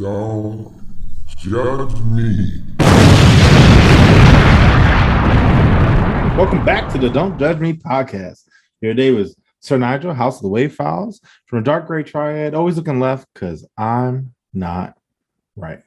Don't 0.00 0.72
judge 1.36 2.00
me. 2.00 2.62
Welcome 6.38 6.64
back 6.64 6.90
to 6.92 6.98
the 6.98 7.10
Don't 7.12 7.38
Judge 7.38 7.58
Me 7.58 7.74
podcast. 7.74 8.44
Here 8.80 8.94
today 8.94 9.10
was 9.10 9.36
Sir 9.58 9.76
Nigel, 9.76 10.14
House 10.14 10.36
of 10.36 10.42
the 10.44 10.48
Wave 10.48 10.74
Files, 10.74 11.20
from 11.44 11.58
the 11.58 11.64
Dark 11.64 11.86
Gray 11.86 12.02
Triad, 12.02 12.54
always 12.54 12.78
looking 12.78 12.98
left 12.98 13.28
because 13.34 13.68
I'm 13.76 14.32
not 14.54 14.96
right. 15.54 15.82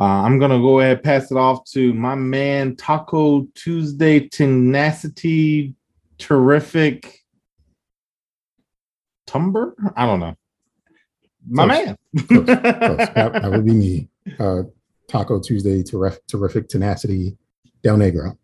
Uh, 0.00 0.04
I'm 0.04 0.38
gonna 0.38 0.60
go 0.60 0.80
ahead 0.80 0.96
and 0.96 1.04
pass 1.04 1.30
it 1.30 1.36
off 1.36 1.62
to 1.72 1.92
my 1.92 2.14
man 2.14 2.74
Taco 2.74 3.46
Tuesday 3.54 4.30
Tenacity 4.30 5.74
Terrific 6.16 7.18
Tumber. 9.26 9.74
I 9.94 10.06
don't 10.06 10.20
know. 10.20 10.36
My 11.48 11.66
Close. 11.66 11.86
man. 11.86 11.96
Close, 12.26 12.44
close. 12.44 13.08
That, 13.14 13.32
that 13.42 13.50
would 13.50 13.64
be 13.66 13.72
me. 13.74 14.08
Uh, 14.38 14.62
Taco 15.08 15.38
Tuesday, 15.40 15.82
terrific, 15.82 16.26
terrific 16.26 16.68
tenacity, 16.68 17.36
Del 17.82 17.96
Negro, 17.96 18.36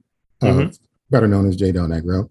uh, 0.42 0.46
Mhm. 0.46 0.78
better 1.10 1.26
known 1.26 1.48
as 1.48 1.56
J 1.56 1.72
Del 1.72 1.86
Negro. 1.88 2.28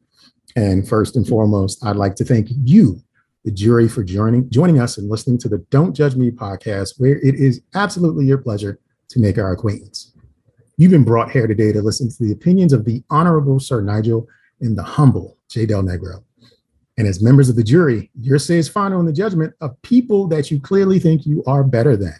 And 0.55 0.87
first 0.87 1.15
and 1.15 1.27
foremost, 1.27 1.83
I'd 1.85 1.95
like 1.95 2.15
to 2.17 2.25
thank 2.25 2.49
you, 2.63 3.01
the 3.45 3.51
jury, 3.51 3.87
for 3.87 4.03
joining 4.03 4.49
joining 4.49 4.79
us 4.79 4.97
and 4.97 5.09
listening 5.09 5.37
to 5.39 5.49
the 5.49 5.59
Don't 5.71 5.95
Judge 5.95 6.15
Me 6.15 6.29
podcast, 6.31 6.99
where 6.99 7.17
it 7.19 7.35
is 7.35 7.61
absolutely 7.73 8.25
your 8.25 8.37
pleasure 8.37 8.79
to 9.09 9.19
make 9.19 9.37
our 9.37 9.51
acquaintance. 9.51 10.11
You've 10.77 10.91
been 10.91 11.03
brought 11.03 11.31
here 11.31 11.47
today 11.47 11.71
to 11.73 11.81
listen 11.81 12.09
to 12.09 12.23
the 12.23 12.31
opinions 12.31 12.71
of 12.73 12.85
the 12.85 13.03
Honorable 13.09 13.59
Sir 13.59 13.81
Nigel 13.81 14.27
and 14.61 14.77
the 14.77 14.83
humble 14.83 15.37
J 15.49 15.65
Del 15.65 15.83
Negro. 15.83 16.23
And 16.99 17.07
as 17.07 17.21
members 17.23 17.47
of 17.49 17.55
the 17.55 17.63
jury, 17.63 18.11
your 18.19 18.37
say 18.37 18.57
is 18.57 18.67
final 18.67 18.99
in 18.99 19.05
the 19.05 19.13
judgment 19.13 19.53
of 19.61 19.81
people 19.83 20.27
that 20.27 20.51
you 20.51 20.59
clearly 20.59 20.99
think 20.99 21.25
you 21.25 21.41
are 21.47 21.63
better 21.63 21.95
than. 21.95 22.13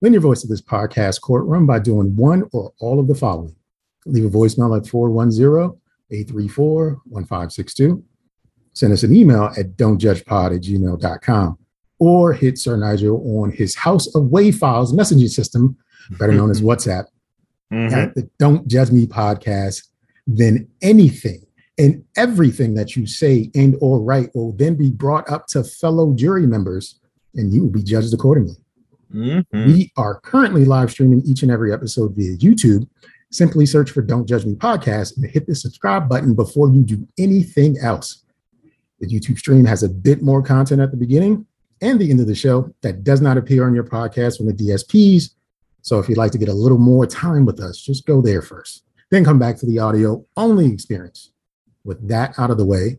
Lend 0.00 0.14
your 0.14 0.22
voice 0.22 0.40
to 0.40 0.46
this 0.48 0.62
podcast 0.62 1.20
courtroom 1.20 1.66
by 1.66 1.78
doing 1.80 2.16
one 2.16 2.48
or 2.52 2.72
all 2.80 2.98
of 2.98 3.06
the 3.08 3.14
following. 3.14 3.54
Leave 4.06 4.24
a 4.24 4.30
voicemail 4.30 4.74
at 4.76 4.84
410-834-1562. 6.10 8.02
Send 8.72 8.92
us 8.92 9.02
an 9.02 9.14
email 9.14 9.44
at 9.56 9.76
don'tjudgepod 9.76 10.56
at 10.56 10.62
gmail.com 10.62 11.58
or 11.98 12.32
hit 12.32 12.58
Sir 12.58 12.76
Nigel 12.76 13.22
on 13.40 13.52
his 13.52 13.74
House 13.76 14.12
of 14.14 14.26
Wave 14.30 14.56
Files 14.56 14.92
messaging 14.92 15.28
system, 15.28 15.76
better 16.18 16.32
known 16.32 16.50
as 16.50 16.60
WhatsApp, 16.62 17.04
Mhm. 17.72 17.92
at 17.92 18.14
the 18.14 18.28
Don't 18.38 18.66
Judge 18.66 18.90
Me 18.90 19.06
podcast, 19.06 19.84
then 20.26 20.68
anything 20.82 21.43
and 21.78 22.04
everything 22.16 22.74
that 22.74 22.94
you 22.96 23.06
say 23.06 23.50
and 23.54 23.76
or 23.80 24.00
write 24.00 24.34
will 24.34 24.52
then 24.52 24.74
be 24.74 24.90
brought 24.90 25.28
up 25.30 25.46
to 25.48 25.64
fellow 25.64 26.12
jury 26.14 26.46
members 26.46 27.00
and 27.34 27.52
you 27.52 27.62
will 27.62 27.70
be 27.70 27.82
judged 27.82 28.14
accordingly. 28.14 28.56
Mhm. 29.12 29.44
We 29.66 29.92
are 29.96 30.20
currently 30.20 30.64
live 30.64 30.90
streaming 30.90 31.22
each 31.22 31.42
and 31.42 31.50
every 31.50 31.72
episode 31.72 32.14
via 32.14 32.36
YouTube. 32.36 32.86
Simply 33.30 33.66
search 33.66 33.90
for 33.90 34.02
Don't 34.02 34.28
Judge 34.28 34.46
Me 34.46 34.54
podcast 34.54 35.16
and 35.16 35.26
hit 35.26 35.46
the 35.46 35.54
subscribe 35.54 36.08
button 36.08 36.34
before 36.34 36.70
you 36.70 36.82
do 36.82 37.06
anything 37.18 37.76
else. 37.78 38.22
The 39.00 39.06
YouTube 39.06 39.38
stream 39.38 39.64
has 39.64 39.82
a 39.82 39.88
bit 39.88 40.22
more 40.22 40.42
content 40.42 40.80
at 40.80 40.90
the 40.92 40.96
beginning 40.96 41.46
and 41.80 41.98
the 41.98 42.10
end 42.10 42.20
of 42.20 42.28
the 42.28 42.34
show 42.34 42.72
that 42.82 43.02
does 43.02 43.20
not 43.20 43.36
appear 43.36 43.66
on 43.66 43.74
your 43.74 43.84
podcast 43.84 44.36
from 44.36 44.46
the 44.46 44.52
DSPs. 44.52 45.30
So 45.82 45.98
if 45.98 46.08
you'd 46.08 46.18
like 46.18 46.32
to 46.32 46.38
get 46.38 46.48
a 46.48 46.54
little 46.54 46.78
more 46.78 47.06
time 47.06 47.44
with 47.44 47.60
us, 47.60 47.80
just 47.80 48.06
go 48.06 48.22
there 48.22 48.40
first. 48.40 48.84
Then 49.10 49.24
come 49.24 49.38
back 49.38 49.56
to 49.58 49.66
the 49.66 49.80
audio 49.80 50.24
only 50.36 50.72
experience. 50.72 51.30
With 51.84 52.06
that 52.08 52.38
out 52.38 52.50
of 52.50 52.58
the 52.58 52.64
way, 52.64 52.98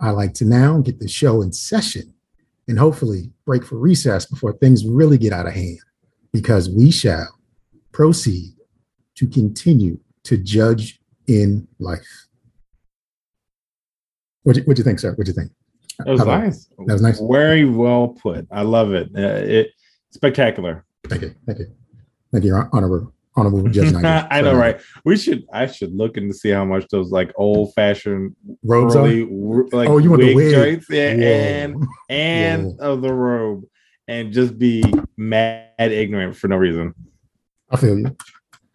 I 0.00 0.10
like 0.10 0.34
to 0.34 0.44
now 0.44 0.80
get 0.80 0.98
the 0.98 1.08
show 1.08 1.42
in 1.42 1.52
session 1.52 2.14
and 2.66 2.78
hopefully 2.78 3.30
break 3.44 3.64
for 3.64 3.76
recess 3.76 4.26
before 4.26 4.54
things 4.54 4.86
really 4.86 5.18
get 5.18 5.32
out 5.32 5.46
of 5.46 5.52
hand 5.52 5.78
because 6.32 6.68
we 6.70 6.90
shall 6.90 7.38
proceed 7.92 8.54
to 9.16 9.26
continue 9.26 9.98
to 10.24 10.36
judge 10.36 11.00
in 11.26 11.68
life. 11.78 12.26
What 14.42 14.56
do 14.56 14.60
you, 14.60 14.74
you 14.76 14.82
think, 14.82 14.98
sir? 14.98 15.12
What 15.14 15.24
do 15.26 15.30
you 15.30 15.34
think? 15.34 15.52
That 15.98 16.08
was 16.08 16.24
nice. 16.24 16.64
That 16.86 16.92
was 16.92 17.02
nice. 17.02 17.20
Very 17.20 17.64
well 17.64 18.08
put. 18.08 18.46
I 18.50 18.62
love 18.62 18.92
it. 18.92 19.10
Uh, 19.16 19.20
it 19.20 19.70
spectacular. 20.10 20.84
Thank 21.04 21.22
you. 21.22 21.34
Thank 21.46 21.60
you. 21.60 21.66
Thank 22.32 22.44
you, 22.44 22.50
Your 22.50 22.68
honorable, 22.72 23.12
honorable 23.36 23.68
Judge. 23.68 23.94
I 24.04 24.40
know, 24.42 24.54
right? 24.54 24.80
We 25.04 25.16
should. 25.16 25.44
I 25.52 25.66
should 25.66 25.94
look 25.94 26.16
in 26.16 26.28
to 26.28 26.34
see 26.34 26.50
how 26.50 26.64
much 26.64 26.86
those 26.88 27.10
like 27.10 27.32
old 27.36 27.74
fashioned 27.74 28.34
Robes 28.62 28.96
on? 28.96 29.68
like 29.72 29.88
Oh, 29.88 29.98
you 29.98 30.10
want 30.10 30.22
the 30.22 30.34
wig 30.34 30.36
wig? 30.36 30.54
joints, 30.54 30.86
yeah, 30.90 31.08
and 31.10 31.76
and 32.08 32.66
Whoa. 32.78 32.92
of 32.92 33.02
the 33.02 33.12
robe, 33.12 33.64
and 34.08 34.32
just 34.32 34.58
be 34.58 34.82
mad 35.16 35.68
ignorant 35.78 36.36
for 36.36 36.48
no 36.48 36.56
reason. 36.56 36.94
I 37.70 37.76
feel 37.76 37.98
you. 37.98 38.16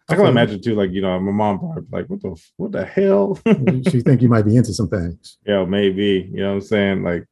I 0.08 0.16
can 0.16 0.26
imagine 0.26 0.60
too, 0.60 0.74
like 0.74 0.90
you 0.90 1.02
know, 1.02 1.18
my 1.20 1.30
mom 1.30 1.60
probably 1.60 1.84
like, 1.92 2.06
"What 2.10 2.20
the 2.20 2.36
what 2.56 2.72
the 2.72 2.84
hell?" 2.84 3.38
She 3.90 4.00
think 4.00 4.22
you 4.22 4.28
might 4.28 4.44
be 4.44 4.56
into 4.56 4.74
some 4.74 4.88
things. 4.88 5.38
Yeah, 5.46 5.64
maybe 5.64 6.28
you 6.32 6.40
know 6.42 6.48
what 6.48 6.54
I'm 6.54 6.60
saying, 6.62 7.02
like. 7.04 7.26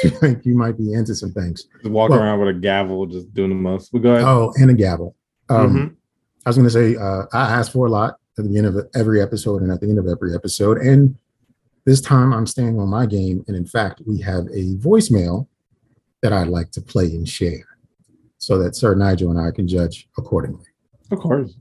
She 0.08 0.08
think 0.10 0.44
you 0.46 0.54
might 0.56 0.76
be 0.78 0.92
into 0.92 1.14
some 1.14 1.32
things. 1.32 1.64
Just 1.82 1.90
walking 1.90 2.16
Well- 2.16 2.24
around 2.24 2.40
with 2.40 2.48
a 2.56 2.58
gavel, 2.58 3.06
just 3.06 3.32
doing 3.34 3.50
the 3.50 3.54
most. 3.56 3.92
But 3.92 4.00
go 4.02 4.12
ahead. 4.14 4.24
Oh, 4.26 4.52
and 4.56 4.70
a 4.70 4.74
gavel. 4.74 5.14
Um, 5.48 5.74
Mhm. 5.76 5.96
I 6.46 6.48
was 6.48 6.56
going 6.56 6.68
to 6.68 6.70
say, 6.70 6.96
uh, 6.96 7.24
I 7.32 7.50
ask 7.50 7.72
for 7.72 7.86
a 7.86 7.90
lot 7.90 8.10
at 8.12 8.18
the 8.36 8.42
beginning 8.44 8.74
of 8.76 8.88
every 8.94 9.20
episode 9.20 9.62
and 9.62 9.70
at 9.70 9.80
the 9.80 9.88
end 9.88 9.98
of 9.98 10.06
every 10.06 10.34
episode. 10.34 10.78
And 10.78 11.16
this 11.84 12.00
time 12.00 12.32
I'm 12.32 12.46
staying 12.46 12.78
on 12.78 12.88
my 12.88 13.04
game. 13.06 13.44
And 13.46 13.56
in 13.56 13.66
fact, 13.66 14.00
we 14.06 14.20
have 14.20 14.46
a 14.46 14.74
voicemail 14.76 15.46
that 16.22 16.32
I'd 16.32 16.48
like 16.48 16.70
to 16.72 16.80
play 16.80 17.06
and 17.06 17.28
share 17.28 17.66
so 18.38 18.58
that 18.62 18.74
Sir 18.76 18.94
Nigel 18.94 19.30
and 19.30 19.38
I 19.40 19.50
can 19.50 19.66
judge 19.68 20.08
accordingly. 20.16 20.64
Of 21.10 21.18
course. 21.18 21.54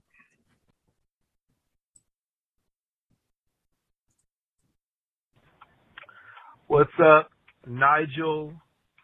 What's 6.67 6.91
up? 7.03 7.29
Nigel 7.67 8.53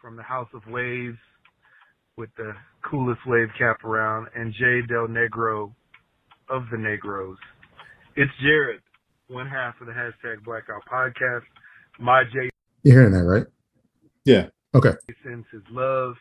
from 0.01 0.15
the 0.15 0.23
House 0.23 0.49
of 0.53 0.61
Waves 0.67 1.17
with 2.17 2.29
the 2.37 2.53
coolest 2.89 3.21
wave 3.25 3.49
cap 3.57 3.83
around, 3.83 4.27
and 4.35 4.53
Jay 4.53 4.81
Del 4.87 5.07
Negro 5.07 5.73
of 6.49 6.63
the 6.71 6.77
Negros. 6.77 7.35
It's 8.15 8.31
Jared, 8.41 8.81
one 9.27 9.47
half 9.47 9.75
of 9.81 9.87
the 9.87 9.93
hashtag 9.93 10.43
Blackout 10.45 10.83
Podcast. 10.91 11.43
My 11.99 12.23
Jay 12.23 12.49
You're 12.83 13.01
hearing 13.01 13.13
that, 13.13 13.23
right? 13.23 13.45
Yeah. 14.23 14.47
Okay. 14.73 14.91
Sends 15.23 15.45
his 15.51 15.63
love. 15.71 16.15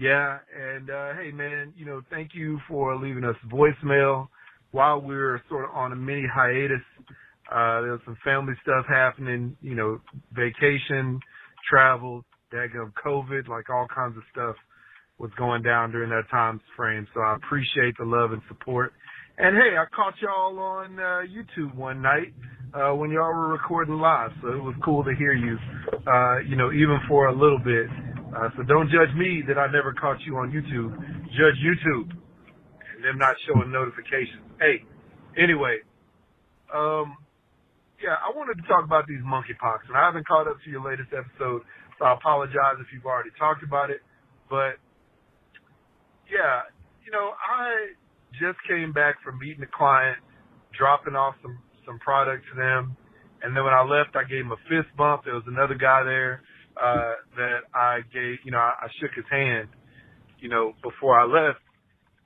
Yeah, 0.00 0.38
and 0.58 0.88
uh, 0.90 1.12
hey 1.20 1.32
man, 1.32 1.74
you 1.76 1.84
know, 1.84 2.00
thank 2.10 2.30
you 2.34 2.58
for 2.66 2.96
leaving 2.96 3.24
us 3.24 3.36
voicemail 3.50 4.28
while 4.70 5.00
we 5.00 5.14
were 5.14 5.42
sort 5.50 5.64
of 5.64 5.70
on 5.74 5.92
a 5.92 5.96
mini 5.96 6.24
hiatus. 6.32 6.80
Uh, 7.50 7.82
there 7.82 7.92
was 7.92 8.00
some 8.06 8.16
family 8.24 8.54
stuff 8.62 8.86
happening, 8.88 9.54
you 9.60 9.74
know, 9.74 10.00
vacation, 10.32 11.20
travel, 11.68 12.24
daggum 12.52 12.92
COVID, 13.04 13.48
like 13.48 13.70
all 13.70 13.86
kinds 13.94 14.16
of 14.16 14.22
stuff 14.32 14.56
was 15.18 15.30
going 15.38 15.62
down 15.62 15.92
during 15.92 16.10
that 16.10 16.28
time 16.30 16.60
frame. 16.76 17.06
So 17.14 17.20
I 17.20 17.36
appreciate 17.36 17.94
the 17.98 18.04
love 18.04 18.32
and 18.32 18.42
support. 18.48 18.92
And 19.38 19.56
hey, 19.56 19.76
I 19.76 19.84
caught 19.94 20.14
y'all 20.20 20.58
on 20.58 20.98
uh, 20.98 21.22
YouTube 21.24 21.74
one 21.74 22.02
night 22.02 22.34
uh, 22.74 22.94
when 22.94 23.10
y'all 23.10 23.32
were 23.32 23.48
recording 23.48 23.94
live, 23.94 24.30
so 24.42 24.48
it 24.48 24.62
was 24.62 24.74
cool 24.84 25.04
to 25.04 25.14
hear 25.16 25.32
you, 25.32 25.56
uh, 26.06 26.38
you 26.40 26.56
know, 26.56 26.72
even 26.72 26.98
for 27.08 27.28
a 27.28 27.32
little 27.32 27.58
bit. 27.58 27.86
Uh, 28.36 28.48
so 28.56 28.62
don't 28.62 28.88
judge 28.88 29.14
me 29.16 29.42
that 29.46 29.58
I 29.58 29.70
never 29.72 29.92
caught 29.92 30.18
you 30.26 30.36
on 30.36 30.50
YouTube. 30.50 30.96
Judge 31.32 31.56
YouTube 31.60 32.10
and 32.94 33.04
them 33.04 33.18
not 33.18 33.36
showing 33.46 33.70
notifications. 33.70 34.42
Hey, 34.60 34.84
anyway, 35.36 35.78
um, 36.74 37.16
yeah, 38.02 38.18
I 38.18 38.34
wanted 38.34 38.58
to 38.60 38.66
talk 38.66 38.82
about 38.84 39.06
these 39.06 39.22
monkeypox, 39.22 39.86
and 39.86 39.96
I 39.96 40.04
haven't 40.04 40.26
caught 40.26 40.50
up 40.50 40.58
to 40.58 40.68
your 40.70 40.82
latest 40.82 41.14
episode, 41.14 41.62
so 41.98 42.04
I 42.04 42.18
apologize 42.18 42.82
if 42.82 42.90
you've 42.92 43.06
already 43.06 43.30
talked 43.38 43.62
about 43.62 43.90
it. 43.94 44.02
But 44.50 44.82
yeah, 46.26 46.66
you 47.06 47.14
know, 47.14 47.30
I 47.38 47.94
just 48.34 48.58
came 48.66 48.92
back 48.92 49.22
from 49.22 49.38
meeting 49.38 49.62
a 49.62 49.70
client, 49.70 50.18
dropping 50.76 51.14
off 51.14 51.38
some 51.42 51.62
some 51.86 51.98
product 52.02 52.42
to 52.50 52.54
them, 52.58 52.96
and 53.42 53.54
then 53.56 53.62
when 53.62 53.74
I 53.74 53.86
left, 53.86 54.18
I 54.18 54.26
gave 54.26 54.42
him 54.42 54.52
a 54.52 54.60
fist 54.66 54.90
bump. 54.98 55.22
There 55.24 55.34
was 55.34 55.46
another 55.46 55.74
guy 55.74 56.02
there 56.02 56.42
uh, 56.74 57.14
that 57.36 57.66
I 57.74 58.00
gave, 58.12 58.38
you 58.44 58.50
know, 58.50 58.58
I, 58.58 58.86
I 58.86 58.88
shook 59.00 59.10
his 59.14 59.26
hand, 59.30 59.68
you 60.38 60.48
know, 60.48 60.74
before 60.82 61.18
I 61.18 61.26
left, 61.26 61.62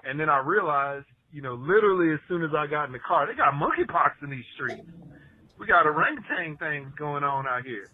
and 0.05 0.21
then 0.21 0.29
I 0.29 0.41
realized, 0.41 1.07
you 1.33 1.43
know, 1.43 1.55
literally 1.55 2.13
as 2.13 2.21
soon 2.29 2.45
as 2.45 2.51
I 2.57 2.67
got 2.67 2.85
in 2.85 2.93
the 2.93 3.01
car, 3.01 3.27
they 3.27 3.37
got 3.37 3.55
monkeypox 3.55 4.23
in 4.23 4.31
these 4.31 4.45
streets. 4.55 4.85
We 5.59 5.67
got 5.67 5.87
orangutan 5.87 6.57
things 6.59 6.93
going 6.99 7.25
on 7.25 7.47
out 7.47 7.65
here, 7.65 7.91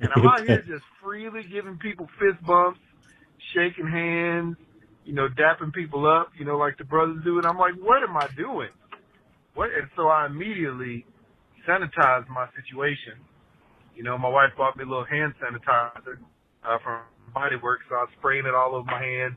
and 0.00 0.10
I'm 0.14 0.26
out 0.26 0.46
here 0.46 0.62
just 0.66 0.84
freely 1.02 1.42
giving 1.50 1.78
people 1.78 2.08
fist 2.18 2.44
bumps, 2.44 2.80
shaking 3.54 3.86
hands, 3.86 4.56
you 5.04 5.14
know, 5.14 5.28
dapping 5.28 5.72
people 5.72 6.06
up, 6.06 6.32
you 6.38 6.44
know, 6.44 6.58
like 6.58 6.78
the 6.78 6.84
brothers 6.84 7.22
do. 7.24 7.38
And 7.38 7.46
I'm 7.46 7.58
like, 7.58 7.74
what 7.78 8.02
am 8.02 8.16
I 8.16 8.26
doing? 8.36 8.70
What? 9.54 9.70
And 9.70 9.88
so 9.96 10.08
I 10.08 10.26
immediately 10.26 11.06
sanitized 11.66 12.28
my 12.28 12.46
situation. 12.58 13.14
You 13.94 14.02
know, 14.02 14.18
my 14.18 14.28
wife 14.28 14.50
bought 14.58 14.76
me 14.76 14.84
a 14.84 14.86
little 14.86 15.06
hand 15.06 15.32
sanitizer 15.40 16.18
uh, 16.64 16.78
from 16.82 17.00
body 17.32 17.56
works. 17.62 17.84
So 17.88 17.94
I 17.94 18.00
was 18.02 18.10
spraying 18.18 18.46
it 18.46 18.54
all 18.54 18.74
over 18.74 18.84
my 18.84 19.00
hands, 19.00 19.36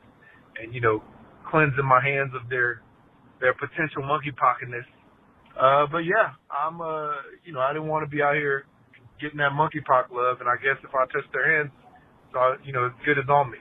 and 0.61 0.73
you 0.73 0.81
know, 0.81 1.03
cleansing 1.49 1.85
my 1.85 2.01
hands 2.01 2.31
of 2.35 2.49
their 2.49 2.81
their 3.39 3.53
potential 3.53 4.03
monkeypoxness. 4.03 4.85
Uh, 5.59 5.85
but 5.91 6.07
yeah, 6.07 6.39
I'm 6.47 6.79
uh, 6.79 7.11
you 7.43 7.51
know, 7.51 7.59
I 7.59 7.73
didn't 7.73 7.91
want 7.91 8.07
to 8.07 8.09
be 8.09 8.23
out 8.23 8.35
here 8.35 8.63
getting 9.19 9.43
that 9.43 9.51
monkeypox 9.51 10.07
love, 10.07 10.39
and 10.39 10.47
I 10.47 10.55
guess 10.55 10.79
if 10.79 10.95
I 10.95 11.03
touch 11.11 11.27
their 11.35 11.43
hands, 11.43 11.71
so 12.31 12.55
you 12.63 12.71
know, 12.71 12.87
as 12.87 12.95
good 13.03 13.19
as 13.19 13.27
on 13.27 13.51
me. 13.51 13.59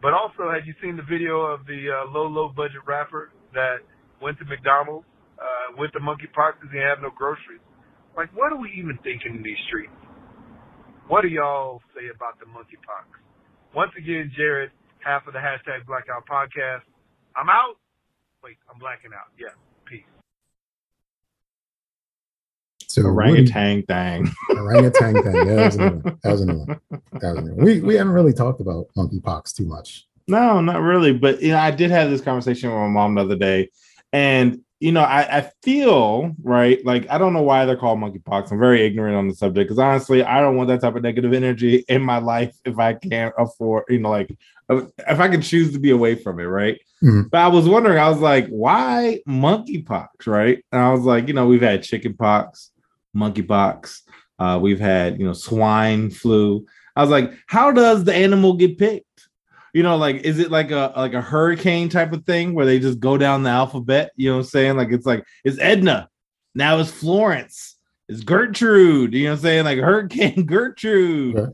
But 0.00 0.16
also, 0.16 0.48
had 0.48 0.64
you 0.64 0.72
seen 0.80 0.96
the 0.96 1.04
video 1.04 1.44
of 1.44 1.66
the 1.68 1.92
uh, 1.92 2.08
low, 2.08 2.24
low 2.24 2.48
budget 2.48 2.80
rapper 2.88 3.30
that 3.52 3.84
went 4.22 4.38
to 4.40 4.48
McDonald's 4.48 5.04
uh, 5.36 5.76
with 5.76 5.92
the 5.92 6.00
monkeypox 6.00 6.56
because 6.56 6.72
he 6.72 6.80
didn't 6.80 7.04
no 7.04 7.12
groceries? 7.12 7.60
Like, 8.16 8.32
what 8.32 8.52
are 8.52 8.56
we 8.56 8.72
even 8.80 8.96
thinking 9.04 9.36
in 9.36 9.42
these 9.44 9.60
streets? 9.68 9.92
What 11.06 11.20
do 11.20 11.28
y'all 11.28 11.84
say 11.92 12.08
about 12.08 12.40
the 12.40 12.48
monkeypox? 12.48 13.12
Once 13.76 13.92
again, 13.98 14.32
Jared, 14.36 14.72
half 15.04 15.26
of 15.26 15.34
the 15.34 15.38
hashtag 15.38 15.84
Blackout 15.84 16.24
podcast. 16.24 16.88
I'm 17.36 17.52
out. 17.52 17.76
Wait, 18.42 18.56
I'm 18.72 18.80
blacking 18.80 19.12
out. 19.12 19.28
Yeah, 19.36 19.52
peace. 19.84 20.08
So 22.90 23.02
Orangutan 23.02 23.84
thing. 23.84 24.28
orangutan 24.56 25.22
thing. 25.22 25.34
Yeah, 25.46 25.54
that 25.54 25.64
was 25.66 25.74
another 25.76 25.96
one. 25.98 26.18
That 26.22 26.32
was 26.32 26.40
another 26.40 26.58
one. 26.58 26.80
That 27.20 27.30
was 27.30 27.38
another 27.38 27.54
one. 27.54 27.64
We 27.64 27.80
we 27.82 27.94
haven't 27.94 28.12
really 28.12 28.32
talked 28.32 28.60
about 28.60 28.86
monkeypox 28.96 29.54
too 29.54 29.64
much. 29.64 30.08
No, 30.26 30.60
not 30.60 30.80
really. 30.82 31.12
But 31.12 31.40
you 31.40 31.52
know, 31.52 31.58
I 31.58 31.70
did 31.70 31.92
have 31.92 32.10
this 32.10 32.20
conversation 32.20 32.68
with 32.68 32.78
my 32.78 32.88
mom 32.88 33.14
the 33.14 33.20
other 33.20 33.36
day, 33.36 33.70
and 34.12 34.60
you 34.80 34.90
know, 34.90 35.02
I, 35.02 35.38
I 35.38 35.50
feel 35.62 36.34
right. 36.42 36.84
Like 36.84 37.06
I 37.10 37.18
don't 37.18 37.32
know 37.32 37.42
why 37.42 37.64
they're 37.64 37.76
called 37.76 38.00
monkeypox. 38.00 38.50
I'm 38.50 38.58
very 38.58 38.84
ignorant 38.84 39.14
on 39.16 39.28
the 39.28 39.34
subject 39.36 39.68
because 39.68 39.78
honestly, 39.78 40.24
I 40.24 40.40
don't 40.40 40.56
want 40.56 40.68
that 40.70 40.80
type 40.80 40.96
of 40.96 41.02
negative 41.02 41.32
energy 41.32 41.84
in 41.88 42.02
my 42.02 42.18
life 42.18 42.56
if 42.64 42.76
I 42.78 42.94
can't 42.94 43.34
afford. 43.38 43.84
You 43.88 44.00
know, 44.00 44.10
like 44.10 44.36
if 44.68 45.20
I 45.20 45.28
can 45.28 45.42
choose 45.42 45.72
to 45.74 45.78
be 45.78 45.90
away 45.90 46.16
from 46.16 46.40
it, 46.40 46.44
right? 46.44 46.80
Mhm. 47.04 47.30
But 47.30 47.38
I 47.38 47.48
was 47.48 47.68
wondering, 47.68 47.98
I 47.98 48.08
was 48.08 48.18
like, 48.20 48.48
why 48.48 49.20
monkeypox, 49.28 50.26
right? 50.26 50.64
And 50.72 50.80
I 50.80 50.90
was 50.92 51.02
like, 51.02 51.28
you 51.28 51.34
know, 51.34 51.46
we've 51.46 51.62
had 51.62 51.82
chickenpox, 51.82 52.70
monkeypox, 53.16 54.02
uh, 54.38 54.58
we've 54.60 54.80
had 54.80 55.18
you 55.18 55.26
know 55.26 55.32
swine 55.32 56.10
flu. 56.10 56.66
I 56.96 57.02
was 57.02 57.10
like, 57.10 57.32
how 57.46 57.70
does 57.70 58.04
the 58.04 58.14
animal 58.14 58.54
get 58.54 58.78
picked? 58.78 59.06
You 59.72 59.82
know, 59.82 59.96
like 59.96 60.16
is 60.22 60.38
it 60.38 60.50
like 60.50 60.70
a 60.70 60.92
like 60.96 61.14
a 61.14 61.20
hurricane 61.20 61.88
type 61.88 62.12
of 62.12 62.24
thing 62.24 62.54
where 62.54 62.66
they 62.66 62.80
just 62.80 62.98
go 62.98 63.16
down 63.16 63.42
the 63.42 63.50
alphabet? 63.50 64.10
You 64.16 64.30
know 64.30 64.36
what 64.38 64.44
I'm 64.44 64.48
saying? 64.48 64.76
Like 64.76 64.90
it's 64.90 65.06
like 65.06 65.24
it's 65.44 65.58
Edna, 65.60 66.08
now 66.54 66.78
it's 66.78 66.90
Florence, 66.90 67.76
it's 68.08 68.22
Gertrude. 68.22 69.14
You 69.14 69.24
know 69.24 69.30
what 69.30 69.36
I'm 69.36 69.42
saying? 69.42 69.64
Like 69.64 69.78
Hurricane 69.78 70.44
Gertrude. 70.46 71.34
Right. 71.36 71.48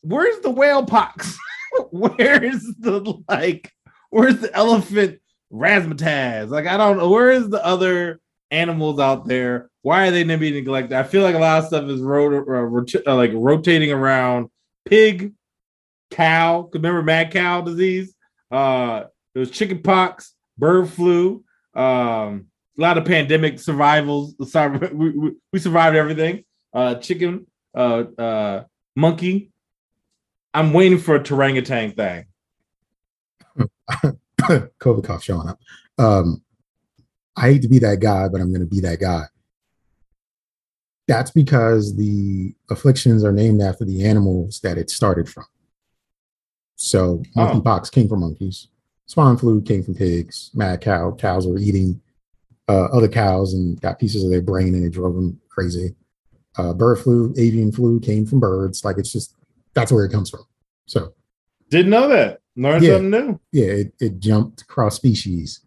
Where's 0.00 0.40
the 0.40 0.50
whale 0.50 0.84
pox? 0.84 1.36
where's 1.90 2.62
the 2.78 3.22
like? 3.28 3.70
Where's 4.10 4.38
the 4.38 4.54
elephant 4.54 5.20
razzmatazz? 5.52 6.48
Like 6.48 6.66
I 6.66 6.76
don't 6.76 6.96
know. 6.98 7.10
Where 7.10 7.30
is 7.30 7.48
the 7.50 7.64
other 7.64 8.20
animals 8.50 8.98
out 9.00 9.26
there? 9.26 9.70
Why 9.84 10.08
are 10.08 10.10
they 10.10 10.24
being 10.24 10.54
neglected? 10.54 10.96
I 10.96 11.02
feel 11.02 11.22
like 11.22 11.34
a 11.34 11.38
lot 11.38 11.58
of 11.58 11.66
stuff 11.66 11.84
is 11.90 12.00
uh, 12.00 13.10
uh, 13.10 13.14
like 13.14 13.32
rotating 13.34 13.92
around 13.92 14.48
pig, 14.86 15.34
cow. 16.10 16.70
Remember 16.72 17.02
mad 17.02 17.30
cow 17.30 17.60
disease? 17.60 18.14
Uh, 18.50 19.04
there 19.34 19.40
was 19.40 19.50
chicken 19.50 19.82
pox, 19.82 20.32
bird 20.56 20.88
flu. 20.88 21.44
Um, 21.74 22.46
a 22.78 22.80
lot 22.80 22.96
of 22.96 23.04
pandemic 23.04 23.60
survivals. 23.60 24.34
We, 24.94 25.10
we, 25.10 25.32
we 25.52 25.58
survived 25.58 25.96
everything. 25.96 26.46
Uh, 26.72 26.94
chicken, 26.94 27.46
uh, 27.76 28.04
uh, 28.18 28.64
monkey. 28.96 29.52
I'm 30.54 30.72
waiting 30.72 30.98
for 30.98 31.16
a 31.16 31.18
orangutan 31.30 31.92
thing. 31.92 32.24
COVID 34.40 35.04
cough 35.04 35.24
showing 35.24 35.46
up. 35.46 35.58
Um, 35.98 36.42
I 37.36 37.52
hate 37.52 37.60
to 37.62 37.68
be 37.68 37.80
that 37.80 38.00
guy, 38.00 38.28
but 38.28 38.40
I'm 38.40 38.48
going 38.48 38.66
to 38.66 38.66
be 38.66 38.80
that 38.80 38.98
guy. 38.98 39.24
That's 41.06 41.30
because 41.30 41.96
the 41.96 42.54
afflictions 42.70 43.24
are 43.24 43.32
named 43.32 43.60
after 43.60 43.84
the 43.84 44.04
animals 44.04 44.60
that 44.60 44.78
it 44.78 44.88
started 44.90 45.28
from. 45.28 45.44
So 46.76 47.22
Oh. 47.36 47.40
monkeypox 47.46 47.90
came 47.90 48.08
from 48.08 48.20
monkeys. 48.20 48.68
Swine 49.06 49.36
flu 49.36 49.60
came 49.60 49.82
from 49.82 49.94
pigs. 49.94 50.50
Mad 50.54 50.80
cow. 50.80 51.12
Cows 51.12 51.46
were 51.46 51.58
eating 51.58 52.00
uh, 52.68 52.84
other 52.86 53.08
cows 53.08 53.52
and 53.52 53.78
got 53.82 53.98
pieces 53.98 54.24
of 54.24 54.30
their 54.30 54.40
brain 54.40 54.74
and 54.74 54.84
it 54.84 54.90
drove 54.92 55.14
them 55.14 55.38
crazy. 55.50 55.94
Uh, 56.56 56.72
bird 56.72 56.96
flu, 56.98 57.34
avian 57.36 57.70
flu 57.70 58.00
came 58.00 58.24
from 58.24 58.40
birds. 58.40 58.84
Like 58.84 58.96
it's 58.96 59.12
just 59.12 59.34
that's 59.74 59.92
where 59.92 60.04
it 60.04 60.12
comes 60.12 60.30
from. 60.30 60.44
So 60.86 61.12
Didn't 61.68 61.90
know 61.90 62.08
that. 62.08 62.40
Learned 62.56 62.84
Yeah. 62.84 62.94
something 62.94 63.10
new. 63.10 63.40
yeah, 63.52 63.66
it, 63.66 63.94
it 64.00 64.20
jumped 64.20 64.66
cross 64.68 64.96
species 64.96 65.60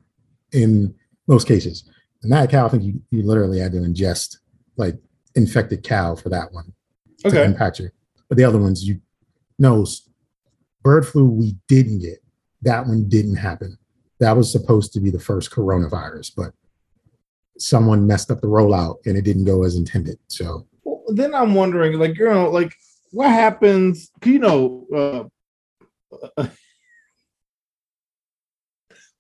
in 0.51 0.95
most 1.27 1.47
cases. 1.47 1.83
And 2.23 2.31
that 2.31 2.49
cow, 2.49 2.65
I 2.65 2.69
think 2.69 2.83
you, 2.83 3.01
you 3.11 3.21
literally 3.23 3.59
had 3.59 3.73
to 3.73 3.79
ingest 3.79 4.37
like 4.77 4.97
infected 5.37 5.83
cow 5.83 6.15
for 6.15 6.29
that 6.29 6.51
one 6.51 6.73
to 7.19 7.43
impact 7.43 7.79
you. 7.79 7.89
But 8.27 8.37
the 8.37 8.43
other 8.43 8.59
ones, 8.59 8.83
you 8.83 8.99
know, 9.57 9.85
bird 10.83 11.07
flu, 11.07 11.25
we 11.25 11.55
didn't 11.67 11.99
get. 11.99 12.23
That 12.63 12.87
one 12.87 13.07
didn't 13.07 13.37
happen. 13.37 13.77
That 14.19 14.35
was 14.35 14.51
supposed 14.51 14.93
to 14.93 14.99
be 14.99 15.11
the 15.11 15.19
first 15.19 15.51
coronavirus, 15.51 16.33
but 16.35 16.51
someone 17.59 18.07
messed 18.07 18.31
up 18.31 18.41
the 18.41 18.47
rollout 18.47 18.97
and 19.05 19.17
it 19.17 19.23
didn't 19.23 19.45
go 19.45 19.63
as 19.63 19.75
intended. 19.75 20.17
So 20.27 20.67
Well, 20.83 21.03
then 21.07 21.33
I'm 21.33 21.53
wondering, 21.53 21.97
like, 21.99 22.17
you 22.17 22.25
know, 22.25 22.49
like 22.49 22.73
what 23.11 23.29
happens? 23.29 24.11
You 24.25 24.39
know, 24.39 25.29
uh, 26.37 26.47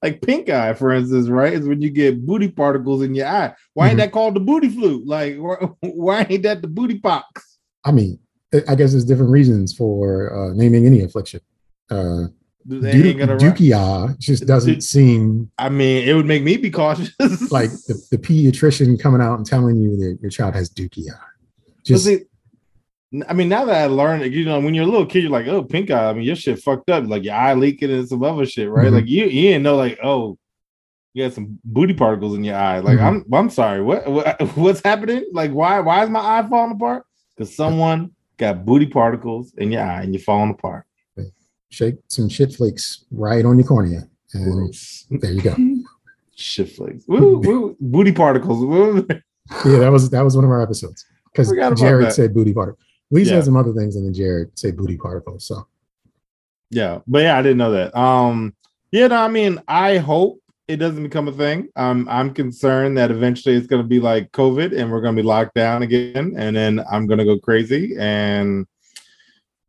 like 0.07 0.21
pink 0.21 0.49
eye, 0.49 0.73
for 0.73 0.91
instance, 0.93 1.27
right? 1.29 1.53
Is 1.53 1.67
when 1.67 1.81
you 1.81 1.89
get 1.89 2.25
booty 2.25 2.49
particles 2.49 3.01
in 3.03 3.13
your 3.15 3.27
eye. 3.27 3.53
Why 3.73 3.89
ain't 3.89 3.95
Mhm. 3.95 4.01
that 4.03 4.11
called 4.11 4.35
the 4.35 4.39
booty 4.39 4.69
flu? 4.69 5.03
Like, 5.05 5.37
why, 5.37 5.55
why 5.81 6.25
ain't 6.29 6.43
that 6.43 6.61
the 6.61 6.67
booty 6.67 6.99
pox? 6.99 7.57
I 7.85 7.91
mean, 7.91 8.19
I- 8.53 8.75
guess 8.75 8.91
there's 8.91 9.05
different 9.05 9.31
reasons 9.31 9.73
for 9.73 10.33
uh, 10.35 10.53
naming 10.53 10.85
any 10.85 11.01
affliction. 11.01 11.41
Uh, 11.89 12.27
Du- 12.67 12.81
ain't. 12.85 13.17
Dookie 13.39 13.73
eye 13.73 14.13
just 14.19 14.45
doesn't 14.45 14.75
Du- 14.75 14.81
seem 14.81 15.49
I 15.57 15.69
mean, 15.69 16.07
it 16.07 16.13
would 16.13 16.25
make 16.25 16.43
me 16.43 16.57
be 16.57 16.69
cautious. 16.69 17.11
like 17.51 17.69
the, 17.87 17.95
the 18.11 18.17
pediatrician 18.17 18.99
coming 18.99 19.21
out 19.21 19.37
and 19.37 19.45
telling 19.45 19.77
you 19.77 19.95
that 19.97 20.17
your 20.21 20.29
child 20.31 20.53
has 20.53 20.69
dookie 20.69 21.09
eye. 21.09 21.17
But 21.65 21.83
Just 21.85 22.05
see, 22.05 22.19
I 23.27 23.33
mean, 23.33 23.47
now 23.47 23.63
that 23.65 23.75
I 23.75 23.85
learned, 23.85 24.33
you 24.33 24.43
know, 24.43 24.59
when 24.59 24.73
you're 24.73 24.83
a 24.83 24.87
little 24.87 25.05
kid, 25.05 25.23
you're 25.23 25.31
like, 25.31 25.47
oh, 25.47 25.63
pink 25.63 25.89
eye. 25.91 26.09
I 26.09 26.13
mean, 26.13 26.23
your 26.23 26.35
shit 26.35 26.59
fucked 26.59 26.89
up, 26.89 27.05
like 27.07 27.23
your 27.23 27.35
eye 27.35 27.53
leaking 27.53 27.89
and 27.91 28.07
some 28.07 28.21
other 28.23 28.45
shit, 28.45 28.69
right? 28.69 28.87
Mhm. 28.87 28.91
Like 28.93 29.07
you, 29.07 29.25
you 29.25 29.41
didn't 29.49 29.63
know, 29.63 29.77
like, 29.77 29.97
oh, 30.03 30.37
you 31.13 31.23
got 31.25 31.33
some 31.33 31.57
booty 31.63 31.93
particles 31.93 32.35
in 32.35 32.43
your 32.43 32.55
eye. 32.57 32.79
Like, 32.79 32.99
Mhm. 32.99 33.03
I'm, 33.03 33.33
I'm 33.33 33.49
sorry, 33.49 33.81
what, 33.81 34.05
what, 34.11 34.41
what's 34.57 34.81
happening? 34.83 35.23
Like, 35.31 35.51
why, 35.51 35.79
why 35.79 36.03
is 36.03 36.09
my 36.09 36.19
eye 36.19 36.45
falling 36.49 36.73
apart? 36.73 37.05
Because 37.35 37.55
someone 37.55 38.11
got 38.37 38.65
booty 38.65 38.87
particles 38.87 39.53
in 39.57 39.71
your 39.71 39.83
eye 39.83 40.01
and 40.03 40.13
you're 40.13 40.21
falling 40.23 40.51
apart. 40.51 40.85
shake 41.69 41.95
some 42.09 42.27
shit 42.29 42.53
flakes 42.53 43.05
right 43.11 43.45
on 43.45 43.57
your 43.57 43.67
cornea. 43.67 44.01
And 44.33 44.73
there 45.21 45.31
you 45.31 45.41
go. 45.41 45.55
Shit 46.35 46.69
flakes. 46.73 47.03
Woo, 47.07 47.39
woo, 47.39 47.75
booty 47.79 48.11
particles. 48.11 48.63
Woo. 48.63 49.07
Yeah, 49.65 49.79
that 49.79 49.91
was 49.93 50.09
that 50.09 50.23
was 50.25 50.35
one 50.35 50.43
of 50.43 50.51
our 50.51 50.61
episodes. 50.61 51.05
Because 51.31 51.49
Jared 51.79 52.11
said 52.11 52.33
booty 52.33 52.53
particle. 52.53 52.77
We 53.09 53.23
Yeah. 53.23 53.29
said 53.29 53.45
some 53.45 53.57
other 53.57 53.73
things 53.73 53.95
and 53.95 54.05
then 54.05 54.13
Jared 54.13 54.57
say 54.57 54.71
booty 54.71 54.97
particles. 54.97 55.45
So 55.45 55.67
Yeah, 56.69 56.99
but 57.07 57.19
yeah, 57.19 57.37
I 57.37 57.41
didn't 57.41 57.57
know 57.57 57.71
that. 57.71 57.97
Um, 57.97 58.53
yeah, 58.91 59.07
no, 59.07 59.21
I 59.21 59.29
mean, 59.29 59.61
I 59.67 59.97
hope 59.97 60.41
it 60.67 60.77
doesn't 60.77 61.03
become 61.03 61.29
a 61.29 61.31
thing. 61.31 61.69
Um, 61.77 62.07
I'm 62.09 62.33
concerned 62.33 62.97
that 62.97 63.09
eventually 63.09 63.55
it's 63.55 63.67
going 63.67 63.81
to 63.81 63.87
be 63.87 64.01
like 64.01 64.31
COVID, 64.33 64.77
and 64.77 64.91
we're 64.91 64.99
going 64.99 65.15
to 65.15 65.21
be 65.21 65.25
locked 65.25 65.53
down 65.55 65.81
again, 65.81 66.33
and 66.37 66.53
then 66.53 66.83
I'm 66.91 67.07
going 67.07 67.19
to 67.19 67.25
go 67.25 67.39
crazy, 67.39 67.95
and 67.97 68.67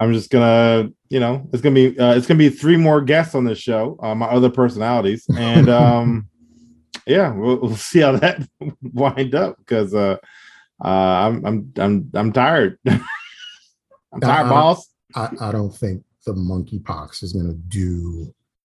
I'm 0.00 0.12
just 0.12 0.30
gonna, 0.30 0.90
you 1.10 1.18
know, 1.18 1.48
it's 1.52 1.60
gonna 1.60 1.74
be, 1.74 1.98
uh, 1.98 2.14
it's 2.14 2.26
gonna 2.26 2.38
be 2.38 2.50
three 2.50 2.76
more 2.76 3.00
guests 3.00 3.34
on 3.34 3.44
this 3.44 3.58
show, 3.58 3.98
uh, 4.00 4.14
my 4.14 4.26
other 4.26 4.48
personalities, 4.50 5.26
and 5.36 5.68
um, 5.68 6.28
yeah, 7.06 7.32
we'll, 7.32 7.56
we'll 7.56 7.76
see 7.76 8.00
how 8.00 8.12
that 8.12 8.46
wind 8.82 9.34
up 9.34 9.56
because 9.58 9.94
uh, 9.94 10.16
uh, 10.84 10.88
I'm, 10.88 11.44
I'm, 11.44 11.72
I'm, 11.76 12.10
I'm 12.14 12.32
tired. 12.32 12.78
Boss. 14.12 14.88
I, 15.14 15.28
I 15.40 15.52
don't 15.52 15.74
think 15.74 16.02
the 16.26 16.34
monkeypox 16.34 17.22
is 17.22 17.32
going 17.32 17.48
to 17.48 17.54
do 17.54 18.34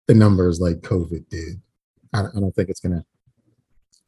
the 0.07 0.13
numbers 0.13 0.59
like 0.59 0.77
COVID 0.77 1.27
did. 1.29 1.61
I, 2.13 2.21
I 2.21 2.39
don't 2.39 2.53
think 2.53 2.69
it's 2.69 2.79
going 2.79 2.99
to 2.99 3.05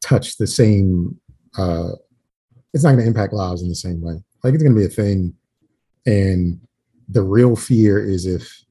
touch 0.00 0.36
the 0.36 0.46
same. 0.46 1.20
Uh, 1.56 1.92
it's 2.74 2.84
not 2.84 2.92
going 2.92 3.02
to 3.02 3.06
impact 3.06 3.32
lives 3.32 3.62
in 3.62 3.68
the 3.68 3.74
same 3.74 4.00
way. 4.00 4.14
Like 4.42 4.54
it's 4.54 4.62
going 4.62 4.74
to 4.74 4.80
be 4.80 4.86
a 4.86 4.88
thing, 4.88 5.34
and 6.06 6.60
the 7.08 7.22
real 7.22 7.54
fear 7.54 8.04
is 8.04 8.26
if 8.26 8.64